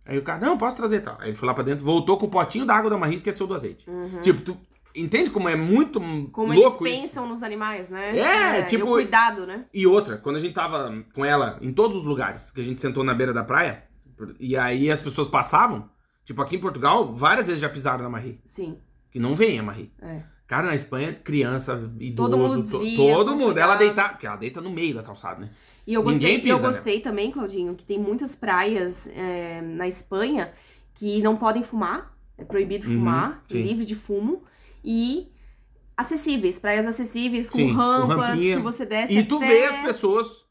Aí 0.06 0.18
o 0.18 0.22
cara, 0.24 0.40
não, 0.46 0.58
posso 0.58 0.78
trazer 0.78 0.96
e 0.98 1.02
tal. 1.02 1.18
Aí 1.20 1.30
ele 1.30 1.36
foi 1.38 1.46
lá 1.48 1.54
pra 1.54 1.64
dentro, 1.64 1.84
voltou 1.86 2.18
com 2.18 2.26
o 2.28 2.30
potinho 2.30 2.66
da 2.66 2.74
água 2.76 2.90
da 2.90 2.98
Marie 2.98 3.16
e 3.16 3.18
esqueceu 3.18 3.46
do 3.46 3.54
azeite. 3.54 3.86
Tipo, 4.24 4.42
tu 4.42 4.58
entende 4.96 5.30
como 5.30 5.48
é 5.50 5.56
muito 5.56 6.00
Uhum. 6.00 6.28
Como 6.32 6.54
louco 6.54 6.86
eles 6.86 6.98
isso? 7.00 7.08
pensam 7.08 7.28
nos 7.28 7.44
animais, 7.44 7.90
né? 7.90 8.18
É, 8.18 8.62
tipo- 8.64 8.84
E 9.00 9.04
cuidado, 9.04 9.46
né? 9.46 9.66
E 9.74 9.86
outra, 9.88 10.18
quando 10.18 10.36
a 10.38 10.40
gente 10.40 10.54
tava 10.54 11.04
com 11.14 11.24
ela 11.26 11.58
em 11.62 11.72
todos 11.72 11.98
os 11.98 12.04
lugares, 12.06 12.52
que 12.52 12.62
a 12.62 12.64
gente 12.64 12.80
sentou 12.82 13.04
na 13.04 13.14
beira 13.14 13.34
da 13.34 13.44
praia, 13.44 13.84
e 14.40 14.56
aí 14.58 14.92
as 14.92 15.02
pessoas 15.02 15.28
passavam, 15.28 15.90
tipo 16.24 16.42
aqui 16.42 16.56
em 16.56 16.60
Portugal, 16.60 17.14
várias 17.14 17.48
vezes 17.48 17.62
já 17.62 17.70
pisaram 17.70 18.04
na 18.04 18.10
Marie. 18.10 18.40
Sim. 18.46 18.78
Que 19.12 19.20
não 19.20 19.36
vem 19.36 19.60
a 19.60 19.64
Marie. 19.64 19.92
É. 20.02 20.22
Cara, 20.48 20.68
na 20.68 20.76
Espanha, 20.76 21.14
criança, 21.14 21.90
idoso, 22.00 22.30
Todo 22.30 22.38
mundo 22.38 22.70
to- 22.70 22.80
desvia, 22.80 23.14
todo 23.16 23.36
mundo. 23.36 23.58
Ela 23.58 23.76
deita, 23.78 24.10
porque 24.10 24.28
ela 24.28 24.36
deita 24.36 24.60
no 24.60 24.70
meio 24.70 24.96
da 24.96 25.02
calçada, 25.04 25.40
né? 25.40 25.50
E 25.88 25.94
eu 25.94 26.04
Ninguém 26.04 26.36
gostei, 26.36 26.52
eu 26.52 26.56
pisa, 26.58 26.68
né? 26.68 26.74
gostei 26.74 27.00
também, 27.00 27.32
Claudinho, 27.32 27.74
que 27.74 27.86
tem 27.86 27.98
muitas 27.98 28.36
praias 28.36 29.08
é, 29.08 29.62
na 29.62 29.88
Espanha 29.88 30.52
que 30.94 31.22
não 31.22 31.38
podem 31.38 31.64
fumar, 31.64 32.14
é 32.38 32.44
proibido 32.44 32.86
Uhum, 32.88 32.96
fumar, 32.98 33.44
sim. 33.50 33.62
livre 33.62 33.86
de 33.86 33.96
fumo, 33.96 34.44
e 34.84 35.32
acessíveis, 35.98 36.58
praias 36.60 36.86
acessíveis, 36.86 37.50
com 37.50 37.58
Sim, 37.60 37.68
com 37.70 37.74
rampas, 37.76 38.18
rampinha. 38.30 38.58
que 38.58 38.64
você 38.64 38.86
desce 38.86 39.14
E 39.14 39.24
tu 39.24 39.40
vê 39.40 39.66
as 39.66 39.78
pessoas. 39.80 40.46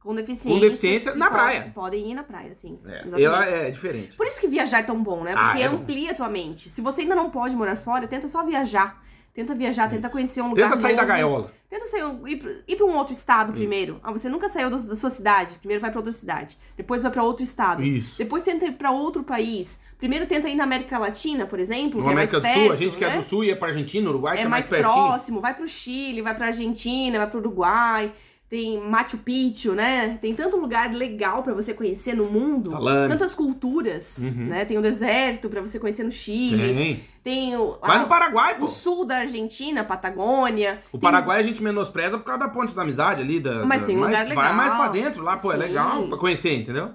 com 0.00 0.14
deficiência. 0.14 0.52
com 0.52 0.60
deficiência 0.60 1.14
na 1.14 1.28
praia. 1.30 1.72
Podem 1.74 2.10
ir 2.10 2.14
na 2.14 2.22
praia, 2.22 2.54
sim. 2.54 2.78
É, 2.86 3.22
ela 3.22 3.44
é 3.44 3.70
diferente. 3.70 4.16
Por 4.16 4.26
isso 4.26 4.40
que 4.40 4.46
viajar 4.48 4.78
é 4.78 4.82
tão 4.84 5.02
bom, 5.02 5.22
né? 5.22 5.34
Ah, 5.36 5.48
Porque 5.48 5.62
é 5.62 5.68
bom. 5.68 5.76
amplia 5.76 6.12
a 6.12 6.14
tua 6.14 6.28
mente. 6.28 6.68
Se 6.70 6.80
você 6.80 7.02
ainda 7.02 7.14
não 7.14 7.28
pode 7.30 7.54
morar 7.56 7.76
fora, 7.76 8.06
tenta 8.06 8.28
só 8.28 8.44
viajar. 8.44 9.04
Tenta 9.36 9.54
viajar, 9.54 9.88
tenta 9.90 10.06
Isso. 10.06 10.12
conhecer 10.12 10.40
um 10.40 10.48
lugar 10.48 10.70
Tenta 10.70 10.80
sair 10.80 10.96
da 10.96 11.02
novo. 11.02 11.12
gaiola. 11.12 11.52
Tenta 11.68 11.84
sair, 11.86 12.02
ir, 12.26 12.36
pra- 12.36 12.50
ir 12.66 12.76
pra 12.76 12.86
um 12.86 12.96
outro 12.96 13.12
estado 13.12 13.48
Isso. 13.50 13.58
primeiro. 13.58 14.00
Ah, 14.02 14.10
você 14.10 14.30
nunca 14.30 14.48
saiu 14.48 14.70
da, 14.70 14.78
da 14.78 14.96
sua 14.96 15.10
cidade. 15.10 15.56
Primeiro 15.58 15.80
vai 15.80 15.90
pra 15.90 15.98
outra 16.00 16.12
cidade. 16.12 16.56
Depois 16.74 17.02
vai 17.02 17.12
pra 17.12 17.22
outro 17.22 17.42
estado. 17.44 17.82
Isso. 17.82 18.14
Depois 18.16 18.42
tenta 18.42 18.64
ir 18.64 18.72
pra 18.72 18.90
outro 18.90 19.22
país. 19.22 19.78
Primeiro 19.98 20.26
tenta 20.26 20.48
ir 20.48 20.54
na 20.54 20.64
América 20.64 20.98
Latina, 20.98 21.46
por 21.46 21.58
exemplo, 21.58 21.98
No 22.00 22.06
que 22.06 22.12
América 22.12 22.36
é 22.36 22.40
do 22.40 22.42
mais 22.42 22.54
Sul, 22.54 22.62
perto, 22.68 22.72
a 22.72 22.76
gente 22.76 22.96
que 22.96 23.04
é 23.04 23.08
né? 23.10 23.16
do 23.16 23.22
Sul 23.22 23.44
ia 23.44 23.56
pra 23.56 23.68
Argentina, 23.68 24.08
Uruguai, 24.08 24.36
que 24.36 24.42
é 24.42 24.46
é 24.46 24.48
mais, 24.48 24.70
mais 24.70 24.82
próximo. 24.82 25.40
Vai 25.40 25.54
pro 25.54 25.68
Chile, 25.68 26.22
vai 26.22 26.34
pra 26.34 26.46
Argentina, 26.46 27.18
vai 27.18 27.28
pro 27.30 27.38
Uruguai. 27.40 28.12
Tem 28.48 28.78
Machu 28.80 29.18
Picchu, 29.18 29.74
né? 29.74 30.18
Tem 30.22 30.32
tanto 30.32 30.56
lugar 30.56 30.92
legal 30.94 31.42
pra 31.42 31.52
você 31.52 31.74
conhecer 31.74 32.14
no 32.14 32.26
mundo. 32.30 32.70
Salame. 32.70 33.08
Tantas 33.08 33.34
culturas, 33.34 34.18
Uhum. 34.18 34.46
né? 34.46 34.64
Tem 34.64 34.78
o 34.78 34.82
deserto 34.82 35.48
pra 35.48 35.60
você 35.60 35.80
conhecer 35.80 36.04
no 36.04 36.12
Chile. 36.12 36.62
Tem. 36.74 37.04
Tem 37.24 37.56
o, 37.56 37.76
Vai 37.82 37.98
no 37.98 38.06
Paraguai, 38.06 38.54
o 38.54 38.60
pô. 38.60 38.68
sul 38.68 39.04
da 39.04 39.16
Argentina, 39.16 39.82
Patagônia. 39.82 40.80
O 40.92 40.98
Tem- 40.98 41.00
Paraguai 41.00 41.40
a 41.40 41.42
gente 41.42 41.60
menospreza 41.60 42.18
por 42.18 42.24
causa 42.24 42.40
da 42.40 42.48
ponte 42.48 42.72
da 42.72 42.82
amizade 42.82 43.20
ali. 43.20 43.40
Da, 43.40 43.64
Mas 43.66 43.80
da- 43.80 43.86
tem 43.88 43.96
um 43.96 44.00
lugar 44.04 44.24
Vai 44.26 44.28
legal. 44.36 44.54
mais 44.54 44.72
pra 44.74 44.88
dentro 44.88 45.22
lá, 45.24 45.36
pô, 45.36 45.50
é 45.50 45.54
Sim. 45.54 45.60
legal 45.62 46.06
pra 46.08 46.16
conhecer, 46.18 46.54
entendeu? 46.54 46.90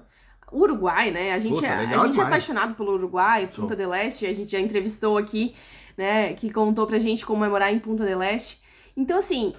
O 0.50 0.60
Uruguai, 0.62 1.10
né? 1.10 1.32
A 1.34 1.38
gente, 1.38 1.54
Puta, 1.56 1.66
é- 1.66 1.94
a 1.94 2.06
gente 2.06 2.18
é 2.18 2.22
apaixonado 2.22 2.74
pelo 2.74 2.92
Uruguai. 2.94 3.46
Punta 3.54 3.76
del 3.76 3.92
Este, 3.94 4.24
a 4.24 4.32
gente 4.34 4.50
já 4.52 4.58
entrevistou 4.58 5.18
aqui, 5.18 5.54
né? 5.98 6.32
Que 6.32 6.50
contou 6.50 6.86
pra 6.86 6.98
gente 6.98 7.26
como 7.26 7.44
é 7.44 7.48
morar 7.50 7.70
em 7.70 7.78
Punta 7.78 8.04
del 8.06 8.22
Este. 8.22 8.58
Então, 8.96 9.18
assim, 9.18 9.52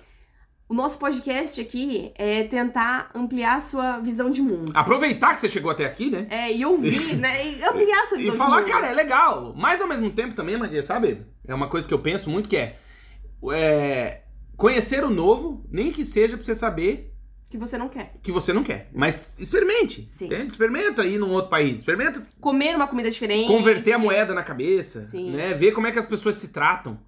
o 0.70 0.74
nosso 0.74 0.98
podcast 0.98 1.60
aqui 1.62 2.12
é 2.16 2.44
tentar 2.46 3.12
ampliar 3.14 3.58
a 3.58 3.62
sua 3.62 4.00
visão 4.00 4.30
de 4.30 4.42
mundo. 4.42 4.72
Aproveitar 4.74 5.34
que 5.34 5.40
você 5.42 5.50
chegou 5.50 5.70
até 5.70 5.86
aqui, 5.86 6.10
né? 6.10 6.26
É, 6.30 6.52
e 6.52 6.66
ouvir, 6.66 7.16
né? 7.18 7.48
E 7.48 7.64
ampliar 7.64 8.04
a 8.04 8.06
sua 8.08 8.18
E 8.18 8.22
visão 8.24 8.38
falar, 8.38 8.62
de 8.62 8.64
mundo. 8.64 8.72
cara, 8.74 8.88
é 8.88 8.94
legal. 8.94 9.54
Mas 9.56 9.82
ao 9.82 9.88
mesmo 9.88 10.10
tempo 10.10 10.34
também, 10.34 10.58
Madia, 10.58 10.82
sabe? 10.82 11.26
É 11.48 11.54
uma 11.54 11.68
coisa 11.68 11.88
que 11.88 11.94
eu 11.94 12.00
penso 12.00 12.30
muito 12.30 12.50
que 12.50 12.58
é, 12.58 12.78
é, 13.52 14.22
conhecer 14.58 15.04
o 15.04 15.10
novo, 15.10 15.66
nem 15.70 15.92
que 15.92 16.04
seja 16.06 16.38
pra 16.38 16.46
você 16.46 16.56
saber 16.56 17.14
Que 17.50 17.58
você 17.58 17.78
não 17.78 17.90
quer. 17.90 18.14
que 18.24 18.32
você 18.32 18.52
não 18.54 18.64
quer. 18.64 18.90
Mas 18.94 19.38
experimente. 19.38 20.08
Sim. 20.10 20.26
entende? 20.26 20.48
Experimenta 20.48 21.06
ir 21.06 21.20
num 21.20 21.32
outro 21.32 21.50
país. 21.52 21.78
Experimenta 21.80 22.26
Comer 22.40 22.76
uma 22.76 22.88
comida 22.88 23.12
diferente. 23.12 23.48
converter 23.48 23.94
a 23.94 24.00
moeda 24.00 24.34
na 24.34 24.42
cabeça. 24.44 25.04
Sim. 25.10 25.32
Né? 25.32 25.54
Ver 25.54 25.72
como 25.74 25.86
é 25.88 25.92
que 25.92 26.00
as 26.00 26.08
pessoas 26.08 26.36
se 26.38 26.48
tratam. 26.48 27.00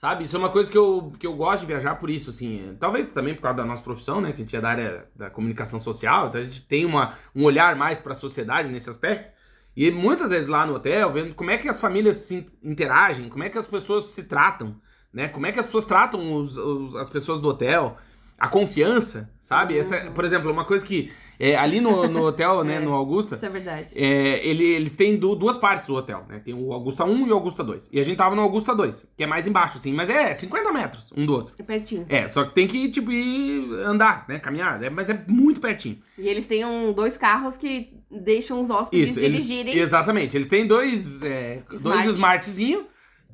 Sabe? 0.00 0.24
Isso 0.24 0.34
é 0.34 0.38
uma 0.38 0.48
coisa 0.48 0.72
que 0.72 0.78
eu, 0.78 1.12
que 1.18 1.26
eu 1.26 1.34
gosto 1.34 1.60
de 1.60 1.66
viajar 1.66 1.96
por 1.96 2.08
isso, 2.08 2.30
assim. 2.30 2.74
Talvez 2.80 3.08
também 3.10 3.34
por 3.34 3.42
causa 3.42 3.58
da 3.58 3.66
nossa 3.66 3.82
profissão, 3.82 4.18
né? 4.18 4.30
Que 4.32 4.36
a 4.36 4.44
gente 4.44 4.56
é 4.56 4.60
da 4.62 4.70
área 4.70 5.06
da 5.14 5.28
comunicação 5.28 5.78
social. 5.78 6.28
Então 6.28 6.40
a 6.40 6.44
gente 6.44 6.62
tem 6.62 6.86
uma, 6.86 7.18
um 7.36 7.44
olhar 7.44 7.76
mais 7.76 7.98
pra 7.98 8.14
sociedade 8.14 8.70
nesse 8.70 8.88
aspecto. 8.88 9.30
E 9.76 9.90
muitas 9.90 10.30
vezes 10.30 10.48
lá 10.48 10.64
no 10.64 10.76
hotel, 10.76 11.12
vendo 11.12 11.34
como 11.34 11.50
é 11.50 11.58
que 11.58 11.68
as 11.68 11.78
famílias 11.78 12.16
se 12.16 12.50
interagem, 12.62 13.28
como 13.28 13.44
é 13.44 13.50
que 13.50 13.58
as 13.58 13.66
pessoas 13.66 14.06
se 14.06 14.22
tratam, 14.24 14.80
né? 15.12 15.28
Como 15.28 15.44
é 15.44 15.52
que 15.52 15.60
as 15.60 15.66
pessoas 15.66 15.84
tratam 15.84 16.32
os- 16.32 16.56
os- 16.56 16.96
as 16.96 17.10
pessoas 17.10 17.38
do 17.38 17.48
hotel. 17.48 17.98
A 18.40 18.48
confiança, 18.48 19.30
sabe? 19.40 19.76
Essa, 19.78 20.10
por 20.12 20.24
exemplo, 20.24 20.50
uma 20.50 20.64
coisa 20.64 20.84
que 20.84 21.12
é, 21.38 21.56
ali 21.56 21.80
no, 21.80 22.06
no 22.08 22.24
hotel, 22.26 22.64
né, 22.64 22.76
É, 22.80 22.80
no 22.80 22.92
Augusta, 22.94 23.34
Isso 23.36 23.44
é 23.46 23.48
verdade. 23.50 23.88
é, 23.94 24.46
ele- 24.46 24.64
eles 24.64 24.94
têm 24.94 25.16
du- 25.16 25.34
duas 25.34 25.56
partes 25.58 25.88
o 25.90 25.94
hotel, 25.94 26.24
né? 26.28 26.40
Tem 26.44 26.52
o 26.54 26.72
Augusta 26.72 27.04
1 27.04 27.26
e 27.26 27.30
o 27.30 27.34
Augusta 27.34 27.62
2. 27.62 27.88
E 27.92 28.00
a 28.00 28.02
gente 28.02 28.16
tava 28.16 28.34
no 28.34 28.42
Augusta 28.42 28.74
2, 28.74 29.06
que 29.16 29.22
é 29.22 29.26
mais 29.26 29.46
embaixo, 29.46 29.78
assim, 29.78 29.92
mas 29.92 30.08
é 30.10 30.34
50 30.34 30.72
metros 30.72 31.12
um 31.16 31.24
do 31.26 31.34
outro. 31.34 31.54
É 31.58 31.62
pertinho. 31.62 32.06
É, 32.08 32.28
só 32.28 32.44
que 32.44 32.52
tem 32.54 32.66
que, 32.66 32.88
tipo, 32.90 33.10
ir 33.12 33.72
andar, 33.84 34.24
né? 34.28 34.38
Caminhar, 34.38 34.82
é, 34.82 34.88
mas 34.90 35.08
é 35.10 35.24
muito 35.28 35.60
pertinho. 35.60 35.98
E 36.18 36.28
eles 36.28 36.46
têm 36.46 36.64
um, 36.64 36.92
dois 36.92 37.16
carros 37.16 37.56
que 37.58 37.92
deixam 38.10 38.60
os 38.60 38.70
hóspedes 38.70 39.10
Isso, 39.16 39.24
eles, 39.24 39.46
dirigirem. 39.46 39.78
exatamente. 39.78 40.36
Eles 40.36 40.48
têm 40.48 40.66
dois, 40.66 41.22
é, 41.22 41.62
dois 41.82 42.06
Smart. 42.06 42.50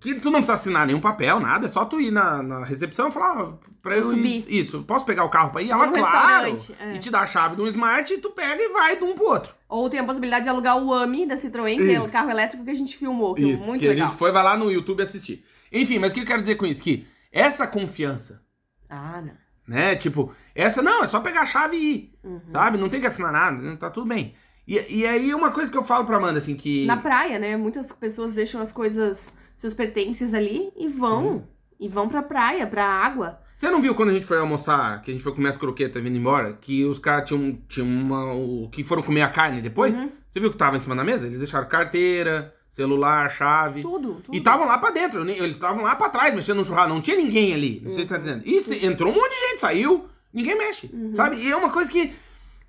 Que 0.01 0.15
tu 0.17 0.27
não 0.31 0.41
precisa 0.41 0.55
assinar 0.55 0.87
nenhum 0.87 1.01
papel, 1.01 1.41
nada. 1.41 1.67
É 1.67 1.69
só 1.69 1.85
tu 1.85 2.01
ir 2.01 2.11
na, 2.11 2.43
na 2.43 2.65
recepção 2.65 3.09
e 3.09 3.13
falar, 3.13 3.43
ó, 3.43 3.91
ir- 3.91 4.03
subir. 4.03 4.45
Isso, 4.49 4.83
posso 4.83 5.05
pegar 5.05 5.25
o 5.25 5.29
carro 5.29 5.51
pra 5.51 5.63
ir? 5.63 5.71
Ela, 5.71 5.87
no 5.87 5.93
claro! 5.93 6.59
é. 6.81 6.95
E 6.95 6.99
te 6.99 7.11
dá 7.11 7.21
a 7.21 7.27
chave 7.27 7.57
do 7.57 7.67
smart 7.69 8.13
e 8.13 8.19
tu 8.19 8.31
pega 8.31 8.63
e 8.63 8.69
vai 8.69 8.97
de 8.97 9.05
um 9.05 9.15
pro 9.15 9.27
outro. 9.27 9.55
Ou 9.69 9.89
tem 9.91 9.99
a 10.01 10.05
possibilidade 10.05 10.45
de 10.45 10.49
alugar 10.51 10.77
o 10.77 10.93
AMI 10.93 11.27
da 11.27 11.35
Citroën, 11.37 11.77
que 11.77 11.95
é 11.95 12.01
o 12.01 12.09
carro 12.11 12.31
elétrico 12.31 12.65
que 12.65 12.71
a 12.71 12.75
gente 12.75 12.97
filmou, 12.97 13.35
que 13.35 13.43
é 13.45 13.49
Isso, 13.49 13.65
muito 13.67 13.81
que 13.81 13.89
legal. 13.89 14.07
a 14.07 14.11
gente 14.11 14.19
foi, 14.19 14.31
vai 14.33 14.43
lá 14.45 14.57
no 14.57 14.71
YouTube 14.71 15.03
assistir. 15.03 15.45
Enfim, 15.73 15.99
mas 15.99 16.13
o 16.13 16.15
que 16.15 16.21
eu 16.21 16.27
quero 16.27 16.41
dizer 16.41 16.55
com 16.57 16.67
isso? 16.67 16.83
Que 16.83 17.07
essa 17.33 17.67
confiança, 17.67 18.41
Ah, 18.89 19.21
não. 19.21 19.33
né? 19.67 19.97
Tipo, 19.97 20.33
essa 20.55 20.81
não, 20.83 21.03
é 21.05 21.07
só 21.07 21.21
pegar 21.21 21.41
a 21.43 21.47
chave 21.47 21.77
e 21.77 21.95
ir, 21.95 22.13
Uhum. 22.23 22.41
sabe? 22.49 22.79
Não 22.79 22.89
tem 22.89 23.01
que 23.01 23.07
assinar 23.07 23.33
nada, 23.33 23.57
né? 23.61 23.77
tá 23.77 23.91
tudo 23.91 24.07
bem. 24.07 24.35
E, 24.67 24.99
e 25.01 25.07
aí 25.07 25.33
uma 25.35 25.51
coisa 25.53 25.71
que 25.71 25.79
eu 25.79 25.85
falo 25.85 26.05
pra 26.05 26.17
Amanda, 26.17 26.39
assim, 26.39 26.55
que... 26.57 26.87
Na 26.87 26.97
praia, 26.97 27.39
né? 27.39 27.57
Muitas 27.57 27.91
pessoas 27.93 28.33
deixam 28.33 28.61
as 28.61 28.73
coisas, 28.73 29.33
seus 29.57 29.75
pertences 29.75 30.33
ali 30.35 30.71
e 30.77 30.87
vão. 30.89 31.27
Uhum. 31.27 31.43
E 31.81 31.89
vão 31.89 32.09
pra 32.09 32.23
praia, 32.23 32.67
pra 32.67 32.85
água. 32.87 33.39
Você 33.57 33.71
não 33.71 33.83
viu 33.83 33.95
quando 33.95 34.09
a 34.11 34.13
gente 34.15 34.25
foi 34.25 34.39
almoçar, 34.39 35.03
que 35.03 35.11
a 35.11 35.15
gente 35.15 35.23
foi 35.23 35.35
comer 35.35 35.49
as 35.51 35.59
croquetas 35.59 36.03
vindo 36.03 36.17
embora, 36.17 36.55
que 36.55 36.85
os 36.85 36.99
caras 36.99 37.29
tinham, 37.29 37.59
tinham 37.69 37.87
uma. 37.87 38.33
O, 38.35 38.69
que 38.71 38.83
foram 38.83 39.03
comer 39.03 39.21
a 39.23 39.29
carne 39.29 39.61
depois? 39.61 39.95
Uhum. 39.97 40.11
Você 40.31 40.41
viu 40.41 40.51
que 40.51 40.57
tava 40.57 40.77
em 40.77 40.81
cima 40.81 40.95
da 40.97 41.03
mesa? 41.05 41.27
Eles 41.27 41.39
deixaram 41.39 41.67
carteira, 41.69 42.55
celular, 42.71 43.31
chave. 43.31 43.83
Tudo, 43.83 44.15
tudo. 44.23 44.35
E 44.35 44.39
estavam 44.39 44.67
lá 44.67 44.79
pra 44.79 44.91
dentro, 44.91 45.21
eles 45.29 45.57
estavam 45.57 45.83
lá 45.83 45.97
pra 45.97 46.09
trás 46.11 46.35
mexendo 46.35 46.59
no 46.59 46.65
churrasco, 46.65 46.89
não 46.91 47.01
tinha 47.03 47.17
ninguém 47.17 47.53
ali, 47.55 47.81
não 47.85 47.93
sei 47.93 48.05
se 48.05 48.09
tá 48.11 48.17
entendendo. 48.17 48.43
E 48.47 48.61
se- 48.61 48.85
entrou 48.87 49.13
um 49.13 49.17
monte 49.17 49.31
de 49.33 49.49
gente, 49.49 49.61
saiu, 49.61 50.07
ninguém 50.33 50.57
mexe, 50.57 50.91
Uhum. 50.93 51.15
sabe? 51.15 51.37
E 51.37 51.51
é 51.51 51.57
uma 51.57 51.71
coisa 51.71 51.91
que 51.91 52.13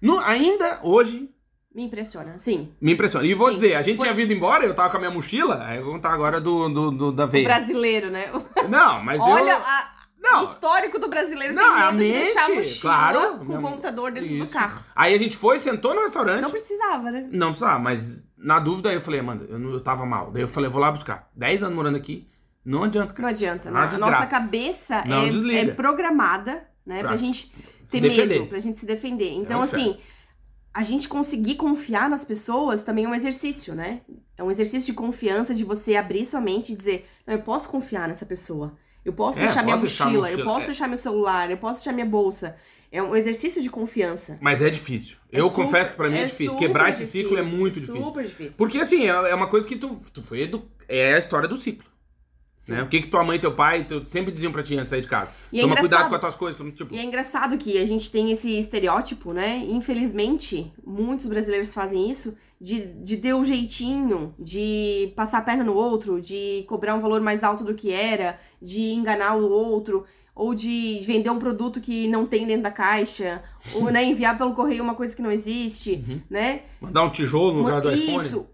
no- 0.01 0.19
ainda 0.19 0.79
hoje 0.83 1.29
Me 1.73 1.83
impressiona, 1.83 2.39
sim. 2.39 2.71
me 2.81 2.93
impressiona. 2.93 3.25
E 3.27 3.33
vou 3.33 3.49
Sim. 3.49 3.53
dizer, 3.55 3.75
a 3.75 3.81
gente 3.81 3.99
tinha 3.99 4.13
vindo 4.13 4.33
embora, 4.33 4.63
eu 4.65 4.73
tava 4.73 4.89
com 4.89 4.97
a 4.97 4.99
minha 4.99 5.11
mochila, 5.11 5.63
aí 5.65 5.77
eu 5.77 5.83
vou 5.83 5.93
contar 5.93 6.11
agora 6.11 6.41
do, 6.41 6.69
do, 6.69 6.91
do- 6.91 7.11
da 7.11 7.25
O 7.25 7.27
veia. 7.27 7.43
brasileiro, 7.43 8.09
né? 8.09 8.31
Não, 8.67 9.03
mas 9.03 9.19
Olha 9.21 9.51
eu... 9.51 9.57
a- 9.57 9.91
Não, 10.19 10.39
o 10.41 10.43
histórico 10.43 10.97
do 10.97 11.07
brasileiro 11.07 11.53
Não, 11.53 11.61
tem 11.75 11.83
a 11.83 11.91
medo 11.91 12.03
de 12.03 12.11
deixar 12.11 12.45
a 12.45 12.49
mente, 12.49 12.57
mochila 12.57 12.81
claro, 12.81 13.45
com 13.45 13.57
o 13.57 13.61
computador 13.61 14.11
dentro 14.11 14.29
do 14.29 14.43
Isso. 14.45 14.53
carro. 14.53 14.83
Aí 14.95 15.13
a 15.13 15.17
gente 15.19 15.37
foi, 15.37 15.59
sentou 15.59 15.93
no 15.93 16.01
restaurante. 16.01 16.41
Não 16.41 16.49
precisava, 16.49 17.11
né? 17.11 17.27
Não 17.31 17.47
precisava, 17.49 17.77
mas 17.79 18.25
na 18.35 18.59
dúvida 18.59 18.91
eu 18.91 18.99
falei, 19.01 19.19
Amanda, 19.19 19.45
eu, 19.47 19.59
não- 19.59 19.71
eu 19.71 19.79
tava 19.79 20.03
mal. 20.05 20.31
Daí 20.31 20.41
eu 20.41 20.47
falei, 20.47 20.69
vou 20.71 20.81
lá 20.81 20.91
buscar. 20.91 21.29
10 21.35 21.61
anos 21.61 21.75
morando 21.75 21.97
aqui, 21.97 22.27
não 22.65 22.83
adianta, 22.83 23.09
Não 23.09 23.15
cara. 23.15 23.29
adianta, 23.29 23.69
Uma 23.69 23.85
né? 23.87 23.95
A 23.95 23.97
nossa 23.99 24.25
cabeça 24.25 25.03
Não 25.05 25.21
é, 25.51 25.59
é 25.59 25.65
programada, 25.67 26.63
né? 26.85 26.99
Pra, 27.01 27.09
Pra 27.09 27.17
gente 27.17 27.53
ter 27.89 28.01
defender. 28.01 28.39
medo, 28.39 28.47
pra 28.47 28.57
gente 28.59 28.77
se 28.77 28.85
defender. 28.85 29.31
Então, 29.33 29.59
um 29.59 29.63
assim, 29.63 29.97
a 30.79 30.83
gente 30.83 31.07
conseguir 31.09 31.55
confiar 31.55 32.07
nas 32.09 32.23
pessoas 32.23 32.83
também 32.83 33.05
é 33.05 33.09
um 33.09 33.15
exercício, 33.15 33.73
né? 33.73 34.01
É 34.37 34.43
um 34.43 34.51
exercício 34.51 34.85
de 34.85 34.93
confiança, 34.93 35.53
de 35.53 35.63
você 35.63 35.95
abrir 35.95 36.23
sua 36.23 36.39
mente 36.39 36.73
e 36.73 36.75
dizer, 36.75 37.07
não, 37.25 37.33
eu 37.33 37.41
posso 37.41 37.67
confiar 37.67 38.07
nessa 38.07 38.25
pessoa. 38.27 38.77
Eu 39.03 39.11
posso 39.13 39.39
É, 39.39 39.45
deixar 39.45 39.63
minha 39.63 39.75
deixar 39.77 40.05
mochila, 40.05 40.31
eu 40.31 40.43
posso 40.43 40.63
é. 40.63 40.67
deixar 40.67 40.87
meu 40.87 40.97
celular, 40.97 41.49
eu 41.49 41.57
posso 41.57 41.79
deixar 41.79 41.93
minha 41.93 42.05
bolsa. 42.05 42.55
É 42.91 43.01
um 43.01 43.15
exercício 43.15 43.59
de 43.61 43.69
confiança. 43.71 44.37
Mas 44.39 44.61
é 44.61 44.69
difícil. 44.69 45.17
É 45.31 45.39
eu 45.39 45.49
super- 45.49 45.63
confesso 45.63 45.91
que 45.91 45.97
pra 45.97 46.09
mim 46.09 46.17
é, 46.19 46.25
difícil. 46.25 46.51
super 46.53 46.67
Quebrar 46.67 46.89
esse 46.91 47.05
ciclo 47.07 47.37
é 47.37 47.41
muito 47.41 47.79
difícil. 47.79 48.03
Super 48.03 48.25
difícil. 48.25 48.57
Porque 48.57 48.77
assim, 48.77 49.05
é 49.05 49.31
é 49.31 49.33
uma 49.35 49.47
coisa 49.49 49.67
que 49.67 49.75
tu, 49.77 49.97
tu 50.13 50.21
foi 50.21 50.41
edu... 50.43 50.63
É 50.87 51.15
a 51.15 51.19
história 51.19 51.49
do 51.49 51.57
ciclo. 51.57 51.85
Né? 52.73 52.83
O 52.83 52.87
que 52.87 53.01
que 53.01 53.07
tua 53.07 53.23
mãe 53.23 53.37
e 53.37 53.39
teu 53.39 53.53
pai 53.53 53.85
tu, 53.85 54.05
sempre 54.05 54.31
diziam 54.31 54.51
pra 54.51 54.61
ti 54.63 54.73
antes 54.75 54.85
de 54.85 54.89
sair 54.91 55.01
de 55.01 55.07
casa? 55.07 55.31
E 55.51 55.59
é 55.59 55.61
Toma 55.61 55.75
cuidado 55.75 56.05
engraçado. 56.05 56.09
com 56.09 56.15
as 56.15 56.21
tuas 56.21 56.35
coisas. 56.57 56.73
Tipo, 56.75 56.93
E 56.93 56.99
é 56.99 57.03
engraçado 57.03 57.57
que 57.57 57.77
a 57.77 57.85
gente 57.85 58.11
tem 58.11 58.31
esse 58.31 58.57
estereótipo, 58.57 59.33
né? 59.33 59.57
Infelizmente, 59.69 60.71
muitos 60.85 61.25
brasileiros 61.27 61.73
fazem 61.73 62.09
isso 62.09 62.35
de, 62.59 62.85
de 63.03 63.17
ter 63.17 63.33
o 63.33 63.43
jeitinho, 63.45 64.33
de 64.39 65.11
passar 65.15 65.39
a 65.39 65.41
perna 65.41 65.63
no 65.63 65.73
outro, 65.73 66.21
de 66.21 66.63
cobrar 66.67 66.95
um 66.95 66.99
valor 66.99 67.21
mais 67.21 67.43
alto 67.43 67.63
do 67.63 67.73
que 67.73 67.91
era, 67.91 68.39
de 68.61 68.81
enganar 68.93 69.35
o 69.35 69.49
outro, 69.49 70.05
ou 70.35 70.53
de 70.53 70.99
vender 71.03 71.29
um 71.31 71.39
produto 71.39 71.81
que 71.81 72.07
não 72.07 72.25
tem 72.25 72.45
dentro 72.45 72.63
da 72.63 72.71
caixa, 72.71 73.41
ou 73.73 73.85
né, 73.91 74.03
enviar 74.03 74.37
pelo 74.37 74.53
correio 74.53 74.83
uma 74.83 74.93
coisa 74.93 75.15
que 75.15 75.21
não 75.21 75.31
existe, 75.31 76.03
Uhum. 76.07 76.21
né? 76.29 76.61
mandar 76.79 77.03
um 77.03 77.09
tijolo 77.09 77.53
no 77.53 77.59
lugar 77.63 77.81
do 77.81 77.89
iPhone. 77.91 78.25
Isso. 78.25 78.47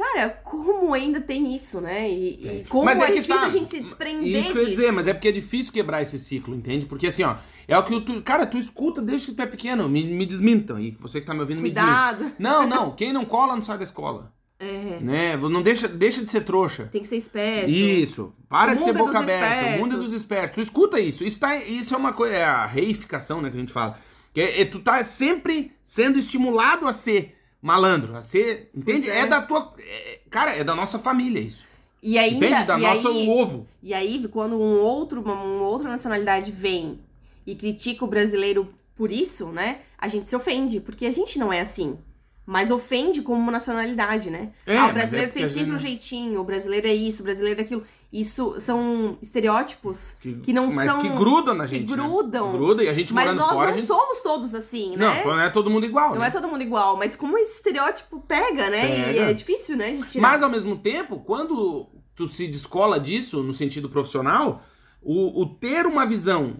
Cara, 0.00 0.30
como 0.30 0.94
ainda 0.94 1.20
tem 1.20 1.54
isso, 1.54 1.78
né? 1.78 2.08
E, 2.10 2.60
e 2.60 2.64
como 2.70 2.86
Mas 2.86 2.98
é 2.98 3.02
é, 3.02 3.06
que 3.08 3.12
difícil 3.16 3.34
tá. 3.36 3.44
a 3.44 3.48
gente 3.50 3.68
se 3.68 3.80
desprender 3.80 4.40
Isso 4.40 4.52
que 4.52 4.58
eu 4.58 4.62
ia 4.62 4.68
disso. 4.68 4.80
dizer, 4.80 4.92
mas 4.92 5.06
é 5.06 5.12
porque 5.12 5.28
é 5.28 5.32
difícil 5.32 5.70
quebrar 5.74 6.00
esse 6.00 6.18
ciclo, 6.18 6.54
entende? 6.54 6.86
Porque 6.86 7.08
assim, 7.08 7.22
ó, 7.22 7.36
é 7.68 7.76
o 7.76 7.82
que 7.82 8.00
tu. 8.00 8.22
Cara, 8.22 8.46
tu 8.46 8.56
escuta 8.56 9.02
desde 9.02 9.26
que 9.26 9.34
tu 9.34 9.42
é 9.42 9.46
pequeno. 9.46 9.90
Me, 9.90 10.02
me 10.02 10.24
desmintam. 10.24 10.80
E 10.80 10.92
você 10.92 11.20
que 11.20 11.26
tá 11.26 11.34
me 11.34 11.40
ouvindo, 11.40 11.60
me 11.60 11.70
desminta. 11.70 12.16
Cuidado. 12.16 12.32
Não, 12.38 12.64
não. 12.66 12.92
Quem 12.92 13.12
não 13.12 13.26
cola 13.26 13.54
não 13.54 13.62
sai 13.62 13.76
da 13.76 13.84
escola. 13.84 14.32
É, 14.58 15.00
Né? 15.00 15.36
Não 15.36 15.62
deixa, 15.62 15.86
deixa 15.86 16.24
de 16.24 16.30
ser 16.30 16.44
trouxa. 16.44 16.88
tem 16.90 17.02
que 17.02 17.08
ser 17.08 17.16
esperto. 17.16 17.70
Isso. 17.70 18.32
Para 18.48 18.72
O 18.72 18.76
de 18.76 18.82
ser 18.84 18.90
é 18.90 18.92
boca 18.94 19.12
dos 19.12 19.22
aberta. 19.22 19.46
O 19.46 19.78
mundo 19.80 19.96
é 19.96 19.98
espertos. 19.98 19.98
dos 19.98 20.12
espertos. 20.14 20.54
Tu 20.54 20.60
escuta 20.62 20.98
isso. 20.98 21.24
Isso, 21.24 21.38
tá, 21.38 21.56
isso 21.56 21.94
é 21.94 21.96
uma 21.98 22.14
coisa. 22.14 22.34
É 22.36 22.44
a 22.44 22.64
reificação, 22.64 23.42
né? 23.42 23.50
Que 23.50 23.56
a 23.56 23.60
gente 23.60 23.72
fala. 23.72 23.98
Que 24.32 24.40
é, 24.40 24.62
é 24.62 24.64
tu 24.64 24.78
tá 24.80 25.04
sempre 25.04 25.72
sendo 25.82 26.18
estimulado 26.18 26.88
a 26.88 26.92
ser 26.94 27.36
malandro, 27.60 28.20
ser. 28.22 28.70
Entende? 28.74 29.08
É. 29.10 29.20
é. 29.20 29.26
da 29.26 29.42
tua. 29.42 29.74
é- 29.78 30.20
cara, 30.30 30.52
é 30.56 30.64
da 30.64 30.74
nossa 30.74 30.98
família 30.98 31.40
isso. 31.40 31.64
E 32.02 32.18
ainda, 32.18 32.46
Entende? 32.46 32.64
Da 32.64 32.78
e 32.78 32.82
nossa 32.82 33.08
aí, 33.08 33.28
ovo. 33.28 33.66
E 33.82 33.92
aí, 33.92 34.26
quando 34.28 34.56
um 34.56 34.80
outro, 34.80 35.20
uma, 35.20 35.34
uma 35.34 35.66
outra 35.66 35.88
nacionalidade 35.88 36.50
vem 36.50 36.98
e 37.46 37.54
critica 37.54 38.04
o 38.04 38.08
brasileiro 38.08 38.72
por 38.96 39.12
isso, 39.12 39.48
né? 39.48 39.80
A 39.98 40.08
gente 40.08 40.28
se 40.28 40.34
ofende, 40.34 40.80
porque 40.80 41.04
a 41.06 41.10
gente 41.10 41.38
não 41.38 41.52
é 41.52 41.60
assim. 41.60 41.98
Mas 42.46 42.70
ofende 42.70 43.22
como 43.22 43.38
uma 43.40 43.52
nacionalidade, 43.52 44.30
né? 44.30 44.50
É, 44.66 44.76
ah, 44.76 44.80
o 44.80 44.84
mas 44.86 44.94
brasileiro 44.94 45.30
é 45.30 45.32
tem 45.32 45.46
sempre 45.46 45.72
um 45.72 45.78
gente- 45.78 45.88
jeitinho, 45.88 46.40
o 46.40 46.44
brasileiro 46.44 46.88
é 46.88 46.94
isso, 46.94 47.20
o 47.20 47.24
brasileiro 47.24 47.60
é 47.60 47.64
aquilo. 47.64 47.84
Isso 48.12 48.58
são 48.58 49.16
estereótipos 49.22 50.16
que 50.42 50.52
não 50.52 50.68
mas 50.72 50.90
são. 50.90 51.00
que 51.00 51.08
grudam 51.08 51.54
na 51.54 51.64
que 51.64 51.76
gente. 51.76 51.88
né? 51.88 51.96
grudam. 51.96 52.52
Gruda 52.52 52.82
e 52.82 52.88
a 52.88 52.92
gente 52.92 53.14
mas 53.14 53.26
morando 53.26 53.38
nós 53.38 53.52
fora. 53.52 53.68
não 53.68 53.74
a 53.74 53.78
gente... 53.78 53.86
somos 53.86 54.20
todos 54.20 54.54
assim, 54.54 54.96
Não, 54.96 55.10
né? 55.10 55.22
só 55.22 55.28
não 55.28 55.40
é 55.40 55.48
todo 55.48 55.70
mundo 55.70 55.86
igual. 55.86 56.10
Não 56.14 56.20
né? 56.20 56.26
é 56.26 56.30
todo 56.30 56.48
mundo 56.48 56.62
igual, 56.62 56.96
mas 56.96 57.14
como 57.14 57.38
esse 57.38 57.54
estereótipo 57.56 58.20
pega, 58.26 58.68
né? 58.68 58.90
E 58.90 59.04
Pega. 59.14 59.20
é 59.30 59.32
difícil, 59.32 59.76
né? 59.76 59.96
Mas 60.16 60.42
ao 60.42 60.50
mesmo 60.50 60.76
tempo, 60.76 61.20
quando 61.20 61.88
tu 62.16 62.26
se 62.26 62.48
descola 62.48 62.98
disso 62.98 63.44
no 63.44 63.52
sentido 63.52 63.88
profissional, 63.88 64.64
o, 65.00 65.42
o 65.42 65.46
ter 65.46 65.86
uma 65.86 66.04
visão 66.04 66.56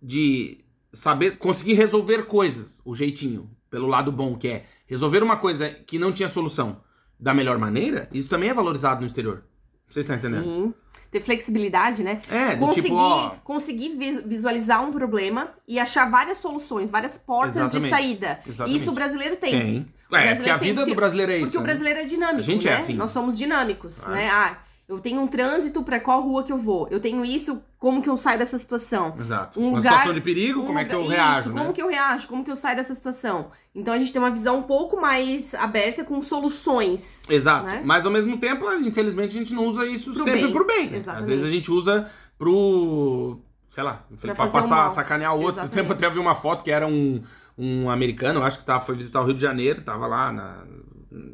de 0.00 0.64
saber 0.90 1.36
conseguir 1.38 1.74
resolver 1.74 2.24
coisas, 2.24 2.80
o 2.82 2.94
jeitinho, 2.94 3.48
pelo 3.70 3.88
lado 3.88 4.10
bom 4.10 4.36
que 4.36 4.48
é 4.48 4.66
resolver 4.86 5.22
uma 5.22 5.36
coisa 5.36 5.68
que 5.68 5.98
não 5.98 6.12
tinha 6.12 6.30
solução 6.30 6.80
da 7.20 7.34
melhor 7.34 7.58
maneira, 7.58 8.08
isso 8.12 8.28
também 8.28 8.48
é 8.48 8.54
valorizado 8.54 9.00
no 9.00 9.06
exterior. 9.06 9.44
Vocês 9.86 10.08
estão 10.08 10.16
entendendo? 10.16 10.44
Sim. 10.44 10.74
Ter 11.14 11.20
flexibilidade, 11.20 12.02
né? 12.02 12.20
É, 12.28 12.56
do 12.56 12.66
conseguir, 12.66 12.88
tipo, 12.88 12.96
ó, 12.96 13.30
conseguir 13.44 13.90
vis- 13.90 14.20
visualizar 14.26 14.82
um 14.84 14.90
problema 14.90 15.50
e 15.68 15.78
achar 15.78 16.10
várias 16.10 16.38
soluções, 16.38 16.90
várias 16.90 17.16
portas 17.16 17.56
Exatamente. 17.56 17.84
de 17.84 17.88
saída. 17.90 18.40
Exatamente. 18.44 18.80
Isso 18.82 18.90
o 18.90 18.94
brasileiro 18.94 19.36
tem. 19.36 19.50
tem. 19.52 19.86
O 20.10 20.16
É, 20.16 20.34
porque 20.34 20.50
a 20.50 20.56
vida 20.56 20.80
porque- 20.80 20.90
do 20.90 20.96
brasileiro 20.96 21.30
é 21.30 21.36
isso. 21.36 21.44
Porque 21.44 21.56
o 21.58 21.60
né? 21.60 21.66
brasileiro 21.66 22.00
é 22.00 22.04
dinâmico, 22.04 22.40
A 22.40 22.42
gente 22.42 22.66
né? 22.66 22.72
é 22.72 22.76
assim. 22.78 22.94
Nós 22.94 23.10
somos 23.10 23.38
dinâmicos, 23.38 23.98
Claro. 24.00 24.14
né? 24.16 24.28
Ah, 24.28 24.56
eu 24.88 24.98
tenho 24.98 25.20
um 25.20 25.28
trânsito 25.28 25.84
pra 25.84 26.00
qual 26.00 26.20
rua 26.20 26.42
que 26.42 26.50
eu 26.52 26.58
vou. 26.58 26.88
Eu 26.90 26.98
tenho 26.98 27.24
isso, 27.24 27.62
como 27.84 28.00
que 28.00 28.08
eu 28.08 28.16
saio 28.16 28.38
dessa 28.38 28.56
situação? 28.56 29.14
Exato. 29.20 29.60
um 29.60 29.64
uma 29.68 29.76
lugar- 29.76 29.90
situação 29.92 30.14
de 30.14 30.20
perigo, 30.22 30.62
Um 30.62 30.64
como 30.64 30.78
é 30.78 30.86
que 30.86 30.94
eu 30.94 31.02
lugar- 31.02 31.16
reajo, 31.16 31.40
Isso, 31.40 31.52
né? 31.52 31.60
como 31.60 31.74
que 31.74 31.82
eu 31.82 31.88
reajo? 31.88 32.28
Como 32.28 32.42
que 32.42 32.50
eu 32.50 32.56
saio 32.56 32.76
dessa 32.76 32.94
situação? 32.94 33.50
Então 33.74 33.92
a 33.92 33.98
gente 33.98 34.10
tem 34.10 34.22
uma 34.22 34.30
visão 34.30 34.58
um 34.60 34.62
pouco 34.62 34.98
mais 34.98 35.54
aberta 35.54 36.02
com 36.02 36.22
soluções. 36.22 37.22
Exato. 37.28 37.66
né? 37.66 37.82
Mas 37.84 38.06
ao 38.06 38.10
mesmo 38.10 38.38
tempo, 38.38 38.64
infelizmente, 38.72 39.36
a 39.36 39.38
gente 39.38 39.52
não 39.52 39.66
usa 39.66 39.84
isso 39.86 40.14
Pro 40.14 40.24
sempre 40.24 40.42
bem. 40.44 40.52
pro 40.52 40.66
bem. 40.66 40.90
Né? 40.90 41.02
Às 41.06 41.26
vezes 41.26 41.44
a 41.46 41.50
gente 41.50 41.70
usa 41.70 42.10
pro. 42.38 43.38
sei 43.68 43.82
lá, 43.84 44.04
pra, 44.20 44.34
fazer 44.34 44.52
passar, 44.52 44.76
mal. 44.76 44.90
sacanear 44.90 45.34
outro. 45.34 45.62
Esse 45.62 45.70
tempo 45.72 45.90
eu 45.92 45.96
até 45.96 46.08
vi 46.08 46.18
uma 46.18 46.34
foto 46.34 46.64
que 46.64 46.70
era 46.70 46.86
um, 46.86 47.20
um 47.58 47.90
americano, 47.90 48.42
acho 48.42 48.58
que 48.58 48.64
tava, 48.64 48.80
foi 48.80 48.94
visitar 48.96 49.20
o 49.20 49.24
Rio 49.26 49.34
de 49.34 49.42
Janeiro, 49.42 49.82
tava 49.82 50.06
lá 50.06 50.32
na. 50.32 50.64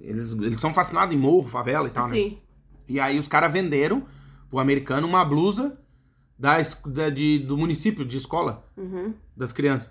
Eles, 0.02 0.32
eles 0.32 0.58
são 0.58 0.74
fascinados 0.74 1.14
em 1.14 1.18
morro, 1.18 1.46
favela 1.46 1.86
e 1.86 1.90
tal, 1.90 2.08
né? 2.08 2.14
Sim. 2.16 2.38
E 2.88 2.98
aí 2.98 3.18
os 3.18 3.28
caras 3.28 3.52
venderam 3.52 4.02
pro 4.50 4.58
americano 4.58 5.06
uma 5.06 5.24
blusa 5.24 5.78
da, 6.40 6.56
da- 6.86 7.10
de, 7.10 7.38
do 7.40 7.56
município, 7.58 8.04
de 8.04 8.16
escola, 8.16 8.64
Uhum. 8.76 9.12
das 9.36 9.52
crianças. 9.52 9.90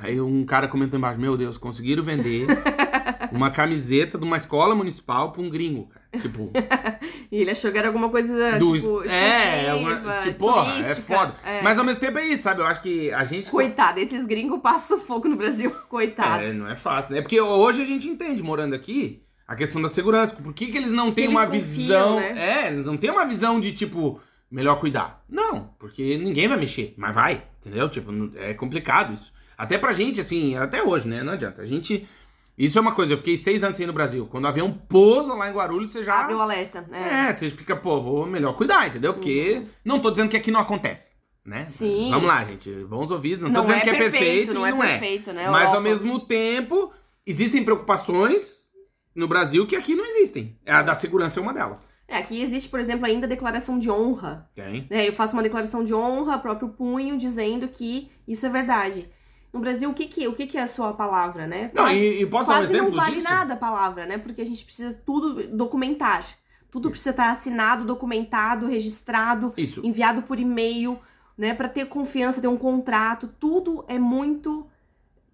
Aí 0.00 0.20
um 0.20 0.44
cara 0.44 0.68
comentou 0.68 0.96
embaixo, 0.96 1.20
meu 1.20 1.36
Deus, 1.36 1.58
conseguiram 1.58 2.04
vender 2.04 2.46
uma 3.32 3.50
camiseta 3.50 4.16
de 4.16 4.24
uma 4.24 4.36
escola 4.36 4.72
municipal 4.74 5.32
pra 5.32 5.42
um 5.42 5.50
gringo, 5.50 5.88
cara. 5.88 6.22
Tipo, 6.22 6.50
E 7.32 7.36
ele 7.40 7.50
achou 7.50 7.70
que 7.72 7.76
era 7.78 7.88
alguma 7.88 8.08
coisa, 8.08 8.58
do, 8.58 8.76
tipo, 8.76 9.02
é, 9.02 9.66
é 9.66 9.74
uma- 9.74 10.20
tipo, 10.20 10.38
porra, 10.38 10.78
é 10.78 10.94
foda. 10.94 11.34
É. 11.44 11.60
Mas 11.62 11.78
ao 11.78 11.84
mesmo 11.84 12.00
tempo 12.00 12.16
é 12.16 12.24
isso, 12.26 12.44
sabe? 12.44 12.60
Eu 12.62 12.66
acho 12.66 12.80
que 12.80 13.12
a 13.12 13.24
gente. 13.24 13.50
Coitado, 13.50 13.98
esses 13.98 14.24
gringos 14.24 14.60
passam 14.60 14.98
sufoco 14.98 15.28
no 15.28 15.36
Brasil. 15.36 15.70
Coitados. 15.90 16.48
É, 16.48 16.52
não 16.52 16.70
é 16.70 16.76
fácil, 16.76 17.14
né? 17.16 17.20
Porque 17.20 17.38
hoje 17.40 17.82
a 17.82 17.84
gente 17.84 18.08
entende, 18.08 18.42
morando 18.42 18.74
aqui, 18.74 19.20
a 19.46 19.54
questão 19.56 19.82
da 19.82 19.88
segurança. 19.88 20.34
Por 20.34 20.54
que, 20.54 20.68
que 20.68 20.78
eles 20.78 20.92
não 20.92 21.12
têm 21.12 21.24
Eles 21.24 21.36
uma 21.36 21.44
confiam, 21.46 21.60
visão. 21.60 22.20
né? 22.20 22.34
É, 22.64 22.66
eles 22.72 22.84
não 22.84 22.96
têm 22.96 23.10
uma 23.10 23.26
visão 23.26 23.60
de 23.60 23.72
tipo, 23.72 24.20
melhor 24.50 24.78
cuidar. 24.80 25.24
Não, 25.28 25.74
porque 25.78 26.16
ninguém 26.16 26.48
vai 26.48 26.56
mexer, 26.58 26.94
mas 26.96 27.14
vai, 27.14 27.44
entendeu? 27.60 27.88
Tipo, 27.88 28.10
é 28.36 28.54
complicado 28.54 29.14
isso. 29.14 29.32
Até 29.56 29.76
pra 29.76 29.92
gente, 29.92 30.20
assim, 30.20 30.54
até 30.56 30.82
hoje, 30.82 31.08
né? 31.08 31.22
Não 31.22 31.32
adianta. 31.32 31.62
A 31.62 31.66
gente. 31.66 32.08
Isso 32.56 32.76
é 32.76 32.80
uma 32.80 32.92
coisa, 32.92 33.12
eu 33.12 33.18
fiquei 33.18 33.36
seis 33.36 33.62
anos 33.62 33.78
aí 33.78 33.86
no 33.86 33.92
Brasil. 33.92 34.26
Quando 34.26 34.44
o 34.44 34.48
avião 34.48 34.72
pousa 34.72 35.32
lá 35.34 35.48
em 35.48 35.52
Guarulhos, 35.52 35.92
você 35.92 36.02
já. 36.02 36.20
Abre 36.20 36.34
o 36.34 36.40
alerta. 36.40 36.84
É. 36.92 37.30
É, 37.30 37.34
você 37.34 37.50
fica, 37.50 37.76
pô, 37.76 38.00
vou 38.00 38.26
melhor 38.26 38.54
cuidar, 38.54 38.86
entendeu? 38.88 39.14
Porque 39.14 39.62
não 39.84 40.00
tô 40.00 40.10
dizendo 40.10 40.28
que 40.28 40.36
aqui 40.36 40.50
não 40.50 40.60
acontece, 40.60 41.12
né? 41.44 41.66
Sim. 41.66 42.10
Vamos 42.10 42.26
lá, 42.26 42.44
gente. 42.44 42.70
Bons 42.84 43.10
ouvidos. 43.10 43.44
Não, 43.44 43.52
tô 43.52 43.58
Não 43.58 43.66
dizendo 43.66 43.78
é 43.78 43.82
que 43.82 43.90
é 43.90 43.92
perfeito, 43.92 44.22
perfeito, 44.22 44.54
não 44.54 44.66
é 44.66 44.70
não 44.70 44.82
é. 44.82 44.98
perfeito, 44.98 45.32
né, 45.32 45.50
Mas 45.50 45.72
ao 45.72 45.80
mesmo 45.80 46.20
tempo, 46.20 46.92
existem 47.24 47.64
preocupações 47.64 48.68
no 49.14 49.28
Brasil 49.28 49.66
que 49.66 49.76
aqui 49.76 49.94
não 49.94 50.04
existem. 50.04 50.58
A 50.66 50.82
da 50.82 50.94
segurança 50.94 51.38
é 51.38 51.42
uma 51.42 51.54
delas. 51.54 51.92
É, 52.08 52.16
aqui 52.16 52.40
existe, 52.40 52.70
por 52.70 52.80
exemplo, 52.80 53.04
ainda 53.04 53.26
a 53.26 53.28
declaração 53.28 53.78
de 53.78 53.90
honra. 53.90 54.48
Tem. 54.54 54.86
né? 54.88 55.06
Eu 55.06 55.12
faço 55.12 55.34
uma 55.34 55.42
declaração 55.42 55.84
de 55.84 55.94
honra, 55.94 56.38
próprio 56.38 56.70
punho, 56.70 57.18
dizendo 57.18 57.68
que 57.68 58.10
isso 58.26 58.46
é 58.46 58.48
verdade. 58.48 59.08
No 59.52 59.60
Brasil, 59.60 59.90
o 59.90 59.94
que 59.94 60.06
que, 60.06 60.26
o 60.26 60.34
que, 60.34 60.46
que 60.46 60.56
é 60.56 60.62
a 60.62 60.66
sua 60.66 60.94
palavra, 60.94 61.46
né? 61.46 61.70
Não, 61.74 61.86
e, 61.90 62.22
e 62.22 62.26
posso 62.26 62.48
dar 62.48 62.56
um 62.56 62.58
Quase 62.60 62.72
exemplo 62.74 62.90
não 62.90 62.96
vale 62.96 63.16
disso? 63.16 63.28
nada 63.28 63.54
a 63.54 63.56
palavra, 63.56 64.06
né? 64.06 64.16
Porque 64.16 64.40
a 64.40 64.46
gente 64.46 64.64
precisa 64.64 64.98
tudo 65.04 65.48
documentar. 65.48 66.24
Tudo 66.70 66.90
precisa 66.90 67.10
estar 67.10 67.30
assinado, 67.30 67.84
documentado, 67.84 68.66
registrado, 68.66 69.52
Isso. 69.56 69.80
enviado 69.84 70.22
por 70.22 70.38
e-mail, 70.38 70.98
né? 71.36 71.54
Pra 71.54 71.68
ter 71.68 71.86
confiança, 71.86 72.40
ter 72.42 72.48
um 72.48 72.58
contrato. 72.58 73.28
Tudo 73.40 73.84
é 73.88 73.98
muito. 73.98 74.66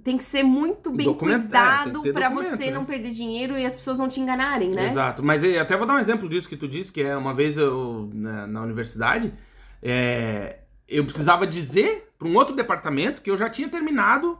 Tem 0.05 0.19
que 0.19 0.25
ser 0.25 0.43
muito 0.43 0.91
bem 0.91 1.13
cuidado 1.15 2.03
documento, 2.03 2.35
você 2.35 2.67
né? 2.67 2.73
não 2.73 2.85
perder 2.85 3.11
dinheiro 3.11 3.57
e 3.57 3.65
as 3.65 3.75
pessoas 3.75 3.97
não 3.97 4.07
te 4.07 4.21
enganarem, 4.21 4.71
né? 4.71 4.89
Exato. 4.89 5.23
Mas 5.23 5.43
até 5.43 5.75
vou 5.79 5.87
dar 5.87 5.95
um 5.95 5.99
exemplo 5.99 6.29
disso 6.29 6.47
que 6.47 6.59
tu 6.59 6.69
disse, 6.69 6.93
que 6.93 7.03
é 7.03 7.17
uma 7.17 7.33
vez 7.33 7.57
eu, 7.57 8.11
na, 8.13 8.47
na 8.47 8.61
universidade, 8.61 9.33
é, 9.83 10.59
eu 10.87 11.05
precisava 11.05 11.47
dizer 11.47 12.13
para 12.19 12.29
um 12.29 12.35
outro 12.35 12.55
departamento 12.55 13.23
que 13.23 13.31
eu 13.31 13.37
já 13.37 13.49
tinha 13.49 13.67
terminado 13.67 14.39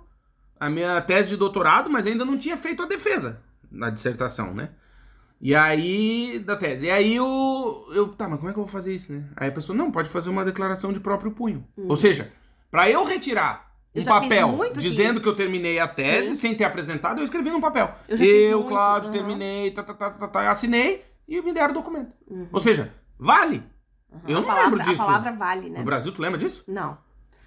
a 0.61 0.69
minha 0.69 1.01
tese 1.01 1.31
de 1.31 1.37
doutorado, 1.37 1.89
mas 1.89 2.07
ainda 2.07 2.27
não 2.27 2.37
tinha 2.37 2.59
feito 2.59 2.83
a 2.83 2.87
defesa 2.87 3.41
na 3.71 3.89
dissertação, 3.89 4.53
né? 4.53 4.69
E 5.41 5.55
aí, 5.55 6.43
da 6.45 6.57
tese. 6.57 6.87
E 6.87 6.91
aí 6.91 7.17
eu, 7.17 7.87
eu, 7.93 8.09
tá, 8.09 8.29
mas 8.29 8.39
como 8.39 8.51
é 8.51 8.53
que 8.53 8.59
eu 8.59 8.65
vou 8.65 8.71
fazer 8.71 8.95
isso, 8.95 9.12
né? 9.12 9.25
Aí 9.35 9.49
a 9.49 9.53
pessoa, 9.53 9.77
não, 9.77 9.91
pode 9.91 10.11
fazer 10.11 10.29
uma 10.29 10.45
declaração 10.45 10.93
de 10.93 11.01
próprio 11.01 11.33
punho. 11.33 11.67
Ou 11.77 11.97
seja, 11.97 12.31
para 12.71 12.89
eu 12.89 13.03
retirar 13.05 13.64
Eu 13.95 14.03
um 14.03 14.05
papel 14.05 14.59
dizendo 14.76 15.20
que 15.20 15.28
eu 15.28 15.36
terminei 15.36 15.78
a 15.78 15.86
tese 15.86 16.30
Sim. 16.30 16.34
sem 16.34 16.55
ter 16.55 16.64
apresentado, 16.64 17.20
eu 17.20 17.24
escrevi 17.24 17.51
num 17.51 17.61
papel. 17.61 17.95
Eu 18.09 18.18
muito, 18.18 18.68
Cláudio, 18.68 19.09
aham. 19.11 19.18
terminei, 19.18 19.70
tá, 19.70 19.82
tá, 19.84 19.95
tá, 19.95 20.11
tá, 20.11 20.28
tá, 20.28 20.51
assinei 20.51 21.05
e 21.28 21.40
me 21.40 21.53
deram 21.53 21.70
o 21.70 21.74
documento. 21.74 22.11
Ou 22.53 22.61
seja, 22.61 22.92
vale. 23.18 23.62
Aham. 24.12 24.22
Eu 24.26 24.34
não 24.36 24.45
palavra- 24.45 24.70
lembro 24.70 24.82
disso. 24.84 25.03
A 25.03 25.07
palavra 25.07 25.32
vale, 25.32 25.70
né? 25.70 25.78
No 25.78 25.84
Brasil, 25.84 26.12
tu 26.12 26.20
lembra 26.20 26.38
disso? 26.38 26.64
Não. 26.66 26.99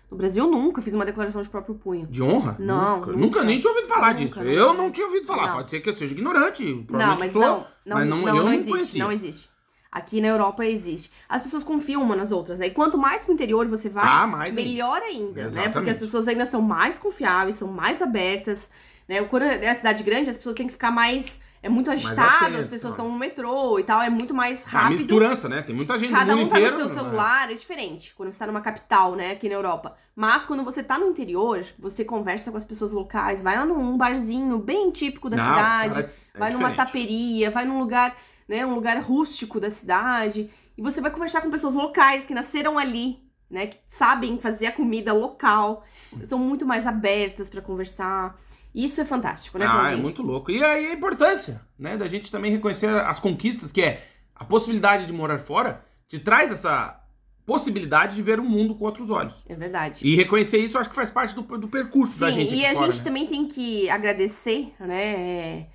No 0.09 0.15
Brasil, 0.15 0.45
eu 0.45 0.49
nunca 0.49 0.81
fiz 0.81 0.93
uma 0.93 1.03
declaração 1.05 1.41
de 1.41 1.49
próprio 1.49 1.75
punho. 1.75 2.07
De 2.07 2.23
honra? 2.23 2.55
Não, 2.59 2.95
Nunca, 2.99 3.07
nunca. 3.11 3.19
nunca 3.25 3.43
nem 3.43 3.59
tinha 3.59 3.69
ouvido 3.73 3.89
falar 3.89 4.13
Nunca, 4.13 4.39
disso. 4.41 4.41
Eu 4.41 4.73
não 4.73 4.89
tinha 4.89 5.05
ouvido 5.05 5.25
falar. 5.25 5.47
Não. 5.47 5.53
Pode 5.55 5.69
ser 5.69 5.81
que 5.81 5.89
eu 5.89 5.93
seja 5.93 6.13
ignorante, 6.13 6.63
Não, 6.63 6.83
provavelmente 6.85 7.19
mas 7.19 7.31
sou. 7.33 7.41
não, 7.41 7.49
não, 7.57 7.67
mas 7.97 8.05
não, 8.07 8.17
não, 8.19 8.25
não, 8.27 8.37
eu 8.37 8.43
não 8.45 8.53
existe, 8.53 8.71
conhecia. 8.71 9.03
não 9.03 9.11
existe. 9.11 9.49
Aqui 9.91 10.19
na 10.21 10.27
Europa 10.27 10.65
existe. 10.65 11.11
As 11.29 11.41
pessoas 11.41 11.63
confiam 11.63 12.01
uma 12.03 12.15
nas 12.15 12.31
outras, 12.31 12.59
né? 12.59 12.67
E 12.67 12.71
quanto 12.71 12.97
mais 12.97 13.23
pro 13.25 13.33
interior 13.33 13.67
você 13.67 13.89
vai, 13.89 14.03
Ah, 14.05 14.27
mais 14.27 14.49
ainda. 14.55 14.61
melhor 14.69 15.01
ainda, 15.01 15.49
né? 15.49 15.69
Porque 15.69 15.89
as 15.89 15.97
pessoas 15.97 16.27
ainda 16.27 16.45
são 16.45 16.61
mais 16.61 16.99
confiáveis, 16.99 17.55
são 17.55 17.67
mais 17.69 18.01
abertas, 18.01 18.69
né? 19.07 19.23
Quando 19.23 19.43
é 19.43 19.69
a 19.69 19.75
cidade 19.75 20.03
grande, 20.03 20.29
as 20.29 20.37
pessoas 20.37 20.55
têm 20.55 20.67
que 20.67 20.73
ficar 20.73 20.91
mais... 20.91 21.39
É 21.63 21.69
muito 21.69 21.89
agitado, 21.89 22.45
atento, 22.45 22.59
as 22.61 22.67
pessoas 22.67 22.93
claro. 22.93 23.07
estão 23.07 23.11
no 23.11 23.17
metrô 23.17 23.79
e 23.79 23.83
tal, 23.83 23.99
é 24.01 24.11
muito 24.11 24.31
mais 24.33 24.63
A 24.67 24.69
rápido. 24.69 24.99
misturança, 24.99 25.49
né? 25.49 25.63
Tem 25.63 25.75
muita 25.75 25.97
gente 25.97 26.11
Cada 26.13 26.33
no 26.33 26.37
um 26.37 26.41
mundo 26.43 26.51
tá 26.51 26.59
inteiro. 26.59 26.77
no 26.77 26.83
seu 26.87 26.95
né? 26.95 27.01
celular, 27.01 27.51
é 27.51 27.55
diferente. 27.55 28.13
Quando 28.15 28.31
você 28.31 28.37
tá 28.39 28.45
numa 28.47 28.61
capital, 28.61 29.15
né, 29.15 29.31
aqui 29.31 29.49
na 29.49 29.55
Europa. 29.55 29.97
Mas 30.15 30.45
quando 30.45 30.63
você 30.63 30.83
tá 30.83 30.99
no 30.99 31.07
interior, 31.07 31.65
você 31.79 32.05
conversa 32.05 32.51
com 32.51 32.57
as 32.57 32.63
pessoas 32.63 32.91
locais, 32.91 33.41
vai 33.41 33.57
lá 33.57 33.65
num 33.65 33.97
barzinho 33.97 34.59
bem 34.59 34.91
típico 34.91 35.31
da 35.31 35.35
Não, 35.37 35.45
cidade, 35.45 35.93
cara, 35.95 36.13
é 36.35 36.39
vai 36.39 36.51
numa 36.51 36.69
diferente. 36.69 36.77
taperia, 36.77 37.51
vai 37.51 37.65
num 37.65 37.79
lugar, 37.79 38.15
né, 38.47 38.65
um 38.65 38.73
lugar 38.73 38.97
rústico 39.01 39.59
da 39.59 39.69
cidade, 39.69 40.49
e 40.77 40.81
você 40.81 41.01
vai 41.01 41.11
conversar 41.11 41.41
com 41.41 41.49
pessoas 41.49 41.73
locais 41.75 42.25
que 42.25 42.33
nasceram 42.33 42.77
ali, 42.77 43.19
né, 43.49 43.67
que 43.67 43.77
sabem 43.87 44.39
fazer 44.39 44.67
a 44.67 44.71
comida 44.71 45.13
local, 45.13 45.83
são 46.25 46.37
muito 46.39 46.65
mais 46.65 46.85
abertas 46.87 47.49
pra 47.49 47.61
conversar. 47.61 48.39
Isso 48.75 49.01
é 49.01 49.05
fantástico, 49.05 49.57
né, 49.57 49.65
Ah, 49.65 49.69
é 49.69 49.73
Claudinho? 49.79 50.03
muito 50.03 50.21
louco. 50.21 50.51
E 50.51 50.63
aí 50.63 50.87
a 50.87 50.93
importância, 50.93 51.61
né, 51.79 51.97
da 51.97 52.07
gente 52.07 52.31
também 52.31 52.51
reconhecer 52.51 52.87
as 52.89 53.19
conquistas, 53.19 53.71
que 53.71 53.81
é 53.81 54.03
a 54.35 54.45
possibilidade 54.45 55.05
de 55.05 55.13
morar 55.13 55.39
fora, 55.39 55.83
te 56.07 56.19
traz 56.19 56.51
essa 56.51 57.01
possibilidade 57.45 58.15
de 58.15 58.21
ver 58.21 58.39
o 58.39 58.43
mundo 58.43 58.75
com 58.75 58.83
outros 58.85 59.09
olhos. 59.09 59.43
É 59.47 59.55
verdade. 59.55 60.05
E 60.05 60.15
reconhecer 60.15 60.57
isso, 60.57 60.77
acho 60.77 60.89
que 60.89 60.95
faz 60.95 61.09
parte 61.09 61.33
do, 61.33 61.41
do 61.57 61.67
percurso 61.69 62.19
da 62.19 62.27
Sim, 62.29 62.39
gente 62.41 62.53
e 62.53 62.65
aqui 62.65 62.65
a 62.65 62.73
fora, 62.77 62.91
gente 62.91 62.99
né? 62.99 63.03
também 63.05 63.25
tem 63.27 63.47
que 63.47 63.89
agradecer, 63.89 64.73
né, 64.79 65.05
é, 65.05 65.67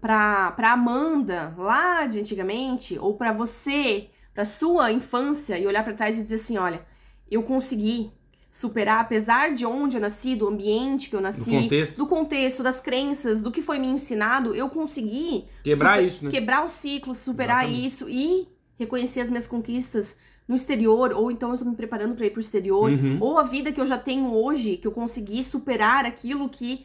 pra 0.00 0.72
Amanda, 0.72 1.54
lá 1.56 2.06
de 2.06 2.20
antigamente, 2.20 2.98
ou 2.98 3.14
pra 3.14 3.32
você, 3.32 4.08
pra 4.34 4.44
sua 4.44 4.92
infância, 4.92 5.58
e 5.58 5.66
olhar 5.66 5.84
pra 5.84 5.92
trás 5.94 6.18
e 6.18 6.22
dizer 6.22 6.36
assim, 6.36 6.56
olha, 6.58 6.84
eu 7.30 7.42
consegui 7.42 8.10
superar, 8.50 9.00
apesar 9.00 9.52
de 9.52 9.66
onde 9.66 9.96
eu 9.96 10.00
nasci, 10.00 10.36
do 10.36 10.46
ambiente 10.46 11.10
que 11.10 11.16
eu 11.16 11.20
nasci, 11.20 11.50
Do 11.50 11.62
contexto. 11.62 11.96
do 11.96 12.06
contexto, 12.06 12.62
das 12.62 12.80
crenças, 12.80 13.40
do 13.42 13.50
que 13.50 13.60
foi 13.62 13.78
me 13.78 13.88
ensinado, 13.88 14.54
eu 14.54 14.68
consegui 14.68 15.46
Quebrar 15.64 15.94
super- 15.96 16.06
isso, 16.06 16.24
né? 16.24 16.30
quebrar 16.30 16.64
o 16.64 16.68
ciclo, 16.68 17.14
superar 17.14 17.64
Exatamente. 17.64 17.86
isso 17.86 18.08
e 18.08 18.48
reconhecer 18.78 19.20
as 19.22 19.28
minhas 19.30 19.46
conquistas 19.48 20.16
no 20.46 20.54
exterior, 20.54 21.12
ou 21.12 21.30
então 21.32 21.50
eu 21.52 21.58
tô 21.58 21.64
me 21.64 21.74
preparando 21.74 22.14
pra 22.14 22.26
ir 22.26 22.30
pro 22.30 22.40
exterior, 22.40 22.90
Uhum. 22.90 23.18
ou 23.20 23.38
a 23.38 23.42
vida 23.42 23.72
que 23.72 23.80
eu 23.80 23.86
já 23.86 23.96
tenho 23.98 24.32
hoje, 24.32 24.76
que 24.76 24.86
eu 24.86 24.92
consegui 24.92 25.42
superar 25.42 26.04
aquilo 26.04 26.48
que, 26.48 26.84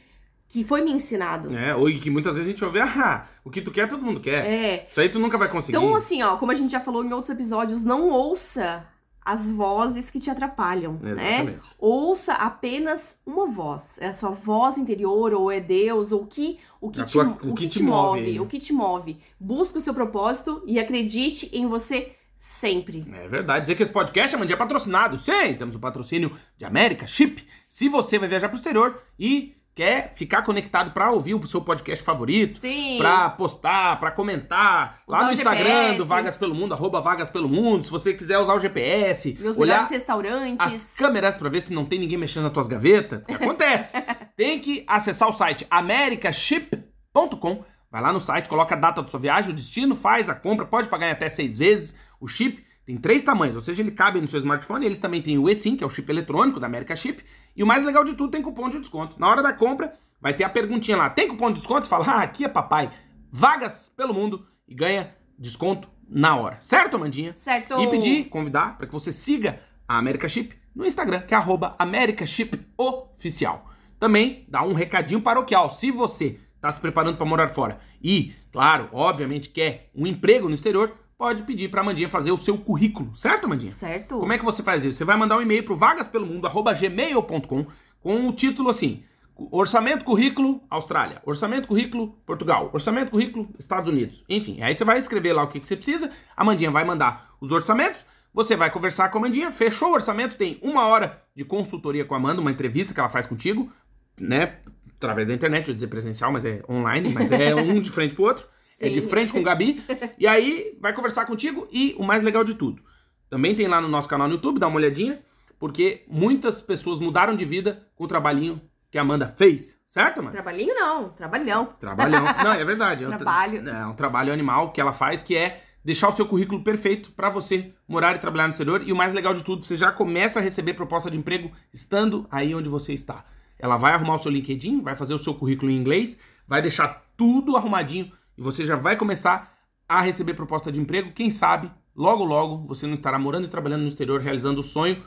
que 0.50 0.64
foi 0.64 0.82
me 0.82 0.92
ensinado. 0.92 1.56
É, 1.56 1.76
ou 1.76 1.86
que 1.88 2.10
muitas 2.10 2.34
vezes 2.36 2.48
a 2.48 2.52
gente 2.52 2.66
ouve, 2.66 2.80
ah, 2.80 3.28
o 3.46 3.50
que 3.52 3.62
tu 3.62 3.72
quer, 3.72 3.88
todo 3.88 4.04
mundo 4.04 4.20
quer. 4.20 4.46
É. 4.46 4.88
Isso 4.90 5.00
aí 5.00 5.08
tu 5.08 5.20
nunca 5.20 5.38
vai 5.38 5.48
conseguir. 5.50 5.78
Então, 5.78 5.96
assim, 5.96 6.22
ó, 6.24 6.36
como 6.38 6.52
a 6.52 6.56
gente 6.56 6.72
já 6.72 6.80
falou 6.80 7.06
em 7.06 7.14
outros 7.14 7.30
episódios, 7.30 7.84
não 7.86 8.10
ouça 8.10 8.86
as 9.24 9.48
vozes 9.50 10.10
que 10.10 10.20
te 10.20 10.32
atrapalham, 10.32 10.94
né? 10.94 11.12
Exatamente. 11.12 11.70
Ouça 11.78 12.34
apenas 12.34 13.16
uma 13.24 13.46
voz. 13.46 13.96
É 14.00 14.08
a 14.08 14.14
sua 14.14 14.32
voz 14.32 14.76
interior, 14.78 15.34
ou 15.36 15.52
é 15.52 15.60
Deus, 15.60 16.12
ou 16.12 16.24
o 16.24 16.26
que, 16.26 16.58
o 16.82 16.90
que, 16.90 17.02
A 17.02 17.04
te, 17.04 17.12
tua- 17.14 17.38
o 17.44 17.54
que 17.54 17.70
te 17.70 17.84
move. 17.84 18.34
né? 18.34 18.42
O 18.42 18.48
que 18.48 18.60
te 18.60 18.74
move. 18.74 19.20
Busque 19.40 19.78
o 19.78 19.82
seu 19.82 19.94
propósito 19.94 20.64
e 20.66 20.80
acredite 20.80 21.48
em 21.54 21.68
você 21.68 22.14
sempre. 22.36 23.06
É 23.14 23.28
verdade. 23.28 23.64
Dizer 23.66 23.76
que 23.76 23.84
esse 23.84 23.92
podcast, 23.92 24.36
Amanda, 24.36 24.52
é 24.52 24.56
patrocinado. 24.56 25.16
Sim, 25.18 25.54
temos 25.54 25.76
o 25.76 25.80
patrocínio 25.80 26.32
de 26.58 26.66
América 26.66 27.06
Chip. 27.06 27.46
Se 27.68 27.88
você 27.88 28.18
vai 28.18 28.28
viajar 28.30 28.48
pro 28.50 28.58
exterior 28.58 29.00
e 29.20 29.56
quer 29.80 30.12
ficar 30.14 30.42
conectado 30.42 30.92
pra 30.92 31.10
ouvir 31.10 31.36
o 31.36 31.48
seu 31.48 31.62
podcast 31.62 32.04
favorito, 32.04 32.60
Sim. 32.60 32.98
pra 32.98 33.30
postar, 33.30 33.98
pra 33.98 34.12
comentar, 34.12 35.00
lá 35.08 35.20
Usar 35.20 35.28
no 35.28 35.32
Instagram 35.32 35.96
do 35.96 36.06
Vagas 36.06 36.36
Pelo 36.36 36.54
Mundo, 36.54 36.74
arroba 36.74 37.00
Vagas 37.00 37.30
Pelo 37.30 37.48
Mundo, 37.48 37.86
se 37.86 37.90
você 37.90 38.14
quiser 38.14 38.38
usar 38.40 38.56
o 38.56 38.60
GPS, 38.60 39.32
Ver 39.32 39.48
os 39.48 39.56
olhar 39.56 39.76
melhores 39.76 39.90
restaurantes. 39.90 40.58
as 40.60 40.84
câmeras 40.98 41.38
pra 41.38 41.48
ver 41.48 41.62
se 41.62 41.72
não 41.72 41.86
tem 41.86 41.98
ninguém 41.98 42.18
mexendo 42.18 42.44
nas 42.44 42.52
tuas 42.52 42.68
gavetas, 42.68 43.24
acontece. 43.34 43.94
tem 44.36 44.60
que 44.60 44.84
acessar 44.86 45.30
o 45.30 45.32
site 45.32 45.66
americaship.com. 45.72 47.64
Vai 47.90 48.02
lá 48.02 48.12
no 48.12 48.20
site, 48.20 48.50
coloca 48.50 48.76
a 48.76 48.78
data 48.78 49.02
da 49.02 49.08
sua 49.08 49.22
viagem, 49.22 49.52
o 49.52 49.56
destino, 49.56 49.96
faz 49.96 50.28
a 50.28 50.36
compra, 50.36 50.66
pode 50.66 50.90
pagar 50.90 51.08
em 51.08 51.12
até 51.12 51.30
seis 51.30 51.58
vezes. 51.58 51.96
O 52.20 52.28
chip 52.28 52.62
tem 52.90 52.98
três 52.98 53.22
tamanhos, 53.22 53.56
ou 53.56 53.62
seja, 53.62 53.84
ele 53.84 53.92
cabe 53.92 54.20
no 54.20 54.28
seu 54.28 54.40
smartphone. 54.40 54.84
Eles 54.84 55.00
também 55.00 55.22
têm 55.22 55.38
o 55.38 55.48
eSIM, 55.48 55.76
que 55.76 55.84
é 55.84 55.86
o 55.86 55.90
chip 55.92 56.12
eletrônico 56.12 56.60
da 56.60 56.66
America 56.66 56.96
Chip. 56.96 57.24
E 57.56 57.62
o 57.62 57.68
mais 57.68 57.86
legal 57.86 58.04
de 58.04 58.16
tudo, 58.16 58.32
tem 58.32 58.42
cupom 58.42 58.68
de 58.68 58.80
desconto. 58.80 59.20
Na 59.20 59.30
hora 59.30 59.44
da 59.44 59.54
compra, 59.54 59.94
vai 60.20 60.34
ter 60.34 60.44
a 60.44 60.50
perguntinha 60.50 60.98
lá: 60.98 61.08
tem 61.08 61.28
cupom 61.28 61.50
de 61.50 61.60
desconto? 61.60 61.86
Você 61.86 61.90
fala, 61.92 62.06
ah, 62.06 62.24
aqui 62.24 62.46
é 62.46 62.50
papai. 62.50 62.92
Vagas 63.32 63.94
pelo 63.96 64.12
mundo 64.12 64.44
e 64.68 64.74
ganha 64.74 65.16
desconto 65.38 65.88
na 66.10 66.36
hora. 66.36 66.58
Certo, 66.62 66.98
Amandinha? 66.98 67.36
Certo. 67.38 67.80
E 67.80 67.88
pedir, 67.92 68.24
convidar 68.28 68.76
para 68.76 68.88
que 68.88 68.94
você 68.94 69.12
siga 69.12 69.62
a 69.88 70.00
America 70.00 70.28
Chip 70.28 70.56
no 70.76 70.84
Instagram, 70.84 71.22
que 71.22 71.36
é 71.36 71.38
arroba 71.38 71.76
America 71.78 72.26
Chip 72.26 72.60
Oficial. 72.76 73.70
Também 74.00 74.48
dá 74.50 74.64
um 74.64 74.74
recadinho 74.74 75.22
paroquial. 75.22 75.70
Se 75.70 75.92
você 75.92 76.40
está 76.56 76.72
se 76.72 76.82
preparando 76.82 77.18
para 77.18 77.26
morar 77.28 77.50
fora 77.50 77.80
e, 78.02 78.34
claro, 78.52 78.90
obviamente 78.92 79.50
quer 79.50 79.92
um 79.94 80.08
emprego 80.08 80.48
no 80.48 80.56
exterior, 80.56 80.98
pode 81.20 81.44
pedir 81.44 81.70
para 81.70 81.82
a 81.82 81.84
Amandinha 81.84 82.08
fazer 82.08 82.32
o 82.32 82.38
seu 82.38 82.58
currículo. 82.58 83.14
Certo, 83.14 83.44
Amandinha? 83.44 83.74
Certo. 83.74 84.18
Como 84.20 84.32
é 84.32 84.38
que 84.38 84.46
você 84.46 84.64
faz 84.64 84.86
isso? 84.86 84.98
Você 84.98 85.04
vai 85.04 85.18
mandar 85.18 85.38
um 85.38 85.42
e-mail 85.42 85.66
para 85.66 85.76
vagaspelomundo.gmail.com 85.76 87.66
com 88.00 88.28
o 88.30 88.32
título 88.32 88.70
assim, 88.70 89.04
Orçamento, 89.52 90.06
currículo, 90.06 90.62
Austrália. 90.70 91.22
Orçamento, 91.26 91.68
currículo, 91.68 92.16
Portugal. 92.26 92.70
Orçamento, 92.74 93.12
currículo, 93.12 93.50
Estados 93.60 93.90
Unidos. 93.90 94.24
Enfim, 94.30 94.62
aí 94.62 94.74
você 94.74 94.86
vai 94.86 94.98
escrever 94.98 95.34
lá 95.34 95.44
o 95.44 95.48
que, 95.50 95.60
que 95.60 95.68
você 95.68 95.76
precisa. 95.76 96.10
A 96.36 96.44
Mandinha 96.44 96.72
vai 96.72 96.86
mandar 96.86 97.30
os 97.42 97.52
orçamentos. 97.52 98.06
Você 98.34 98.56
vai 98.56 98.72
conversar 98.72 99.10
com 99.10 99.18
a 99.18 99.22
Mandinha. 99.22 99.52
Fechou 99.52 99.90
o 99.90 99.94
orçamento, 99.94 100.38
tem 100.38 100.58
uma 100.62 100.88
hora 100.88 101.22
de 101.36 101.44
consultoria 101.44 102.06
com 102.06 102.14
a 102.14 102.18
Amanda, 102.18 102.40
uma 102.40 102.52
entrevista 102.52 102.94
que 102.94 103.00
ela 103.00 103.10
faz 103.10 103.26
contigo, 103.26 103.70
né? 104.18 104.58
Através 104.96 105.28
da 105.28 105.34
internet, 105.34 105.68
eu 105.68 105.72
ia 105.72 105.76
dizer 105.76 105.88
presencial, 105.88 106.32
mas 106.32 106.46
é 106.46 106.62
online, 106.70 107.10
mas 107.10 107.30
é 107.32 107.56
um 107.56 107.82
de 107.82 107.90
frente 107.90 108.16
pro 108.16 108.24
outro. 108.24 108.46
É 108.80 108.90
de 108.90 109.02
Sim. 109.02 109.10
frente 109.10 109.34
com 109.34 109.40
o 109.40 109.44
Gabi. 109.44 109.84
E 110.18 110.26
aí 110.28 110.78
vai 110.80 110.94
conversar 110.94 111.26
contigo. 111.26 111.68
E 111.72 111.96
o 111.98 112.04
mais 112.04 112.24
legal 112.24 112.44
de 112.44 112.54
tudo, 112.54 112.82
também 113.30 113.56
tem 113.56 113.68
lá 113.68 113.82
no 113.82 113.88
nosso 113.88 114.08
canal 114.08 114.28
no 114.28 114.36
YouTube, 114.36 114.60
dá 114.60 114.68
uma 114.68 114.78
olhadinha, 114.78 115.22
porque 115.60 116.04
muitas 116.08 116.62
pessoas 116.62 117.00
mudaram 117.00 117.36
de 117.36 117.44
vida 117.46 117.86
com 117.96 118.06
o 118.06 118.08
trabalhinho 118.08 118.62
que 118.90 118.98
a 118.98 119.02
Amanda 119.02 119.28
fez. 119.28 119.78
Certo, 119.86 120.20
Amanda? 120.20 120.34
Trabalhinho 120.42 120.74
não, 120.76 121.10
trabalhão. 121.10 121.66
Trabalhão. 121.80 122.24
Não, 122.44 122.54
é 122.54 122.64
verdade. 122.64 123.04
É 123.04 123.08
um 123.08 123.12
tra- 123.12 123.18
Trabalho. 123.20 123.70
É 123.70 123.86
um 123.88 123.94
trabalho 123.96 124.34
animal 124.34 124.72
que 124.72 124.80
ela 124.80 124.94
faz, 124.94 125.22
que 125.22 125.36
é 125.36 125.64
deixar 125.84 126.10
o 126.10 126.12
seu 126.12 126.26
currículo 126.26 126.64
perfeito 126.64 127.12
para 127.12 127.30
você 127.30 127.74
morar 127.88 128.16
e 128.16 128.20
trabalhar 128.20 128.48
no 128.48 128.52
exterior. 128.52 128.82
E 128.86 128.92
o 128.92 128.96
mais 128.96 129.14
legal 129.14 129.34
de 129.34 129.44
tudo, 129.44 129.64
você 129.66 129.76
já 129.76 129.92
começa 129.92 130.40
a 130.40 130.42
receber 130.42 130.74
proposta 130.74 131.10
de 131.10 131.18
emprego 131.18 131.52
estando 131.74 132.28
aí 132.32 132.54
onde 132.56 132.70
você 132.70 132.94
está. 132.94 133.26
Ela 133.58 133.78
vai 133.78 133.94
arrumar 133.94 134.16
o 134.16 134.20
seu 134.20 134.32
LinkedIn, 134.32 134.82
vai 134.82 134.96
fazer 134.96 135.14
o 135.14 135.20
seu 135.20 135.34
currículo 135.34 135.72
em 135.72 135.76
inglês, 135.78 136.18
vai 136.48 136.62
deixar 136.62 137.04
tudo 137.18 137.58
arrumadinho 137.58 138.12
e 138.40 138.42
você 138.42 138.66
já 138.66 138.78
vai 138.78 138.96
começar 138.96 139.54
a 139.86 140.00
receber 140.02 140.34
proposta 140.34 140.72
de 140.72 140.80
emprego. 140.80 141.12
Quem 141.12 141.30
sabe, 141.30 141.70
logo 141.94 142.24
logo, 142.24 142.66
você 142.66 142.88
não 142.88 142.94
estará 142.94 143.20
morando 143.20 143.46
e 143.46 143.50
trabalhando 143.50 143.82
no 143.82 143.90
exterior, 143.90 144.22
realizando 144.22 144.62
o 144.62 144.64
sonho 144.64 145.04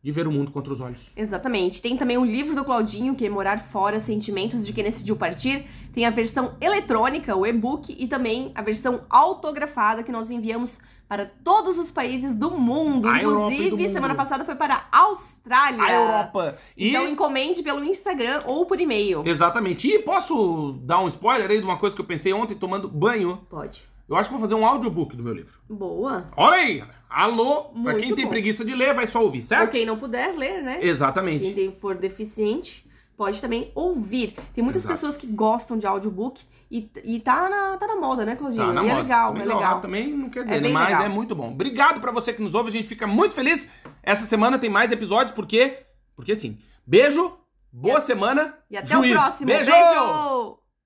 de 0.00 0.12
ver 0.12 0.28
o 0.28 0.30
mundo 0.30 0.52
contra 0.52 0.72
os 0.72 0.80
olhos. 0.80 1.10
Exatamente. 1.16 1.82
Tem 1.82 1.96
também 1.96 2.16
o 2.16 2.24
livro 2.24 2.54
do 2.54 2.64
Claudinho, 2.64 3.16
que 3.16 3.26
é 3.26 3.28
Morar 3.28 3.58
Fora, 3.58 3.98
Sentimentos 3.98 4.64
de 4.64 4.72
Quem 4.72 4.84
Decidiu 4.84 5.16
Partir. 5.16 5.66
Tem 5.92 6.06
a 6.06 6.10
versão 6.10 6.56
eletrônica, 6.60 7.34
o 7.34 7.44
e-book, 7.44 7.96
e 7.98 8.06
também 8.06 8.52
a 8.54 8.62
versão 8.62 9.00
autografada 9.10 10.04
que 10.04 10.12
nós 10.12 10.30
enviamos 10.30 10.78
para 11.08 11.24
todos 11.24 11.78
os 11.78 11.90
países 11.90 12.34
do 12.34 12.50
mundo. 12.50 13.08
A 13.08 13.16
Inclusive, 13.18 13.70
do 13.70 13.78
mundo. 13.78 13.92
semana 13.92 14.14
passada 14.14 14.44
foi 14.44 14.54
para 14.56 14.86
a 14.92 14.98
Austrália. 15.00 15.82
A 15.82 15.92
Europa. 15.92 16.56
E... 16.76 16.90
Então 16.90 17.08
encomende 17.08 17.62
pelo 17.62 17.82
Instagram 17.82 18.42
ou 18.44 18.66
por 18.66 18.78
e-mail. 18.80 19.22
Exatamente. 19.24 19.88
E 19.88 19.98
posso 20.00 20.78
dar 20.82 21.00
um 21.00 21.08
spoiler 21.08 21.50
aí 21.50 21.58
de 21.58 21.64
uma 21.64 21.78
coisa 21.78 21.96
que 21.96 22.02
eu 22.02 22.06
pensei 22.06 22.32
ontem 22.32 22.54
tomando 22.54 22.88
banho? 22.88 23.38
Pode. 23.48 23.82
Eu 24.08 24.16
acho 24.16 24.28
que 24.28 24.32
vou 24.34 24.40
fazer 24.40 24.54
um 24.54 24.64
audiobook 24.66 25.14
do 25.16 25.22
meu 25.22 25.34
livro. 25.34 25.58
Boa. 25.68 26.26
Olha 26.36 26.54
aí! 26.56 26.84
Alô! 27.10 27.64
pra 27.64 27.78
Muito 27.92 27.98
quem 28.00 28.14
tem 28.14 28.24
bom. 28.24 28.30
preguiça 28.30 28.64
de 28.64 28.74
ler, 28.74 28.94
vai 28.94 29.06
só 29.06 29.22
ouvir, 29.22 29.40
Ou 29.40 29.44
certo? 29.44 29.70
quem 29.70 29.84
não 29.84 29.98
puder 29.98 30.34
ler, 30.34 30.62
né? 30.62 30.78
Exatamente. 30.82 31.44
Quem 31.44 31.54
tem- 31.54 31.72
for 31.72 31.94
deficiente 31.94 32.87
pode 33.18 33.40
também 33.40 33.70
ouvir. 33.74 34.34
Tem 34.54 34.62
muitas 34.64 34.82
Exato. 34.82 34.94
pessoas 34.94 35.18
que 35.18 35.26
gostam 35.26 35.76
de 35.76 35.86
audiobook 35.86 36.40
e, 36.70 36.88
e 37.04 37.18
tá, 37.18 37.48
na, 37.48 37.76
tá 37.76 37.86
na 37.88 37.96
moda, 37.96 38.24
né, 38.24 38.36
Claudinho? 38.36 38.64
Tá 38.68 38.72
na 38.72 38.82
e 38.82 38.86
é 38.86 38.88
moda. 38.90 39.02
legal, 39.02 39.30
é 39.30 39.34
que 39.40 39.42
o 39.42 39.54
legal. 39.54 39.80
também 39.80 40.16
não 40.16 40.30
quer 40.30 40.44
dizer, 40.44 40.54
É 40.54 40.56
né? 40.58 40.62
bem 40.62 40.72
mas 40.72 40.86
legal. 40.86 41.02
é 41.02 41.08
muito 41.08 41.34
bom. 41.34 41.50
Obrigado 41.50 42.00
pra 42.00 42.12
você 42.12 42.32
que 42.32 42.40
nos 42.40 42.54
ouve, 42.54 42.68
a 42.68 42.72
gente 42.72 42.88
fica 42.88 43.06
muito 43.06 43.34
feliz. 43.34 43.68
Essa 44.02 44.24
semana 44.24 44.58
tem 44.58 44.70
mais 44.70 44.92
episódios, 44.92 45.34
porque... 45.34 45.78
Porque 46.14 46.34
sim. 46.36 46.56
Beijo, 46.86 47.32
boa 47.72 48.00
semana, 48.00 48.54
E 48.70 48.76
até 48.76 48.86
juízo. 48.86 49.14
o 49.14 49.20
próximo. 49.20 49.46
Beijo! 49.46 49.70
Beijo! 49.70 50.67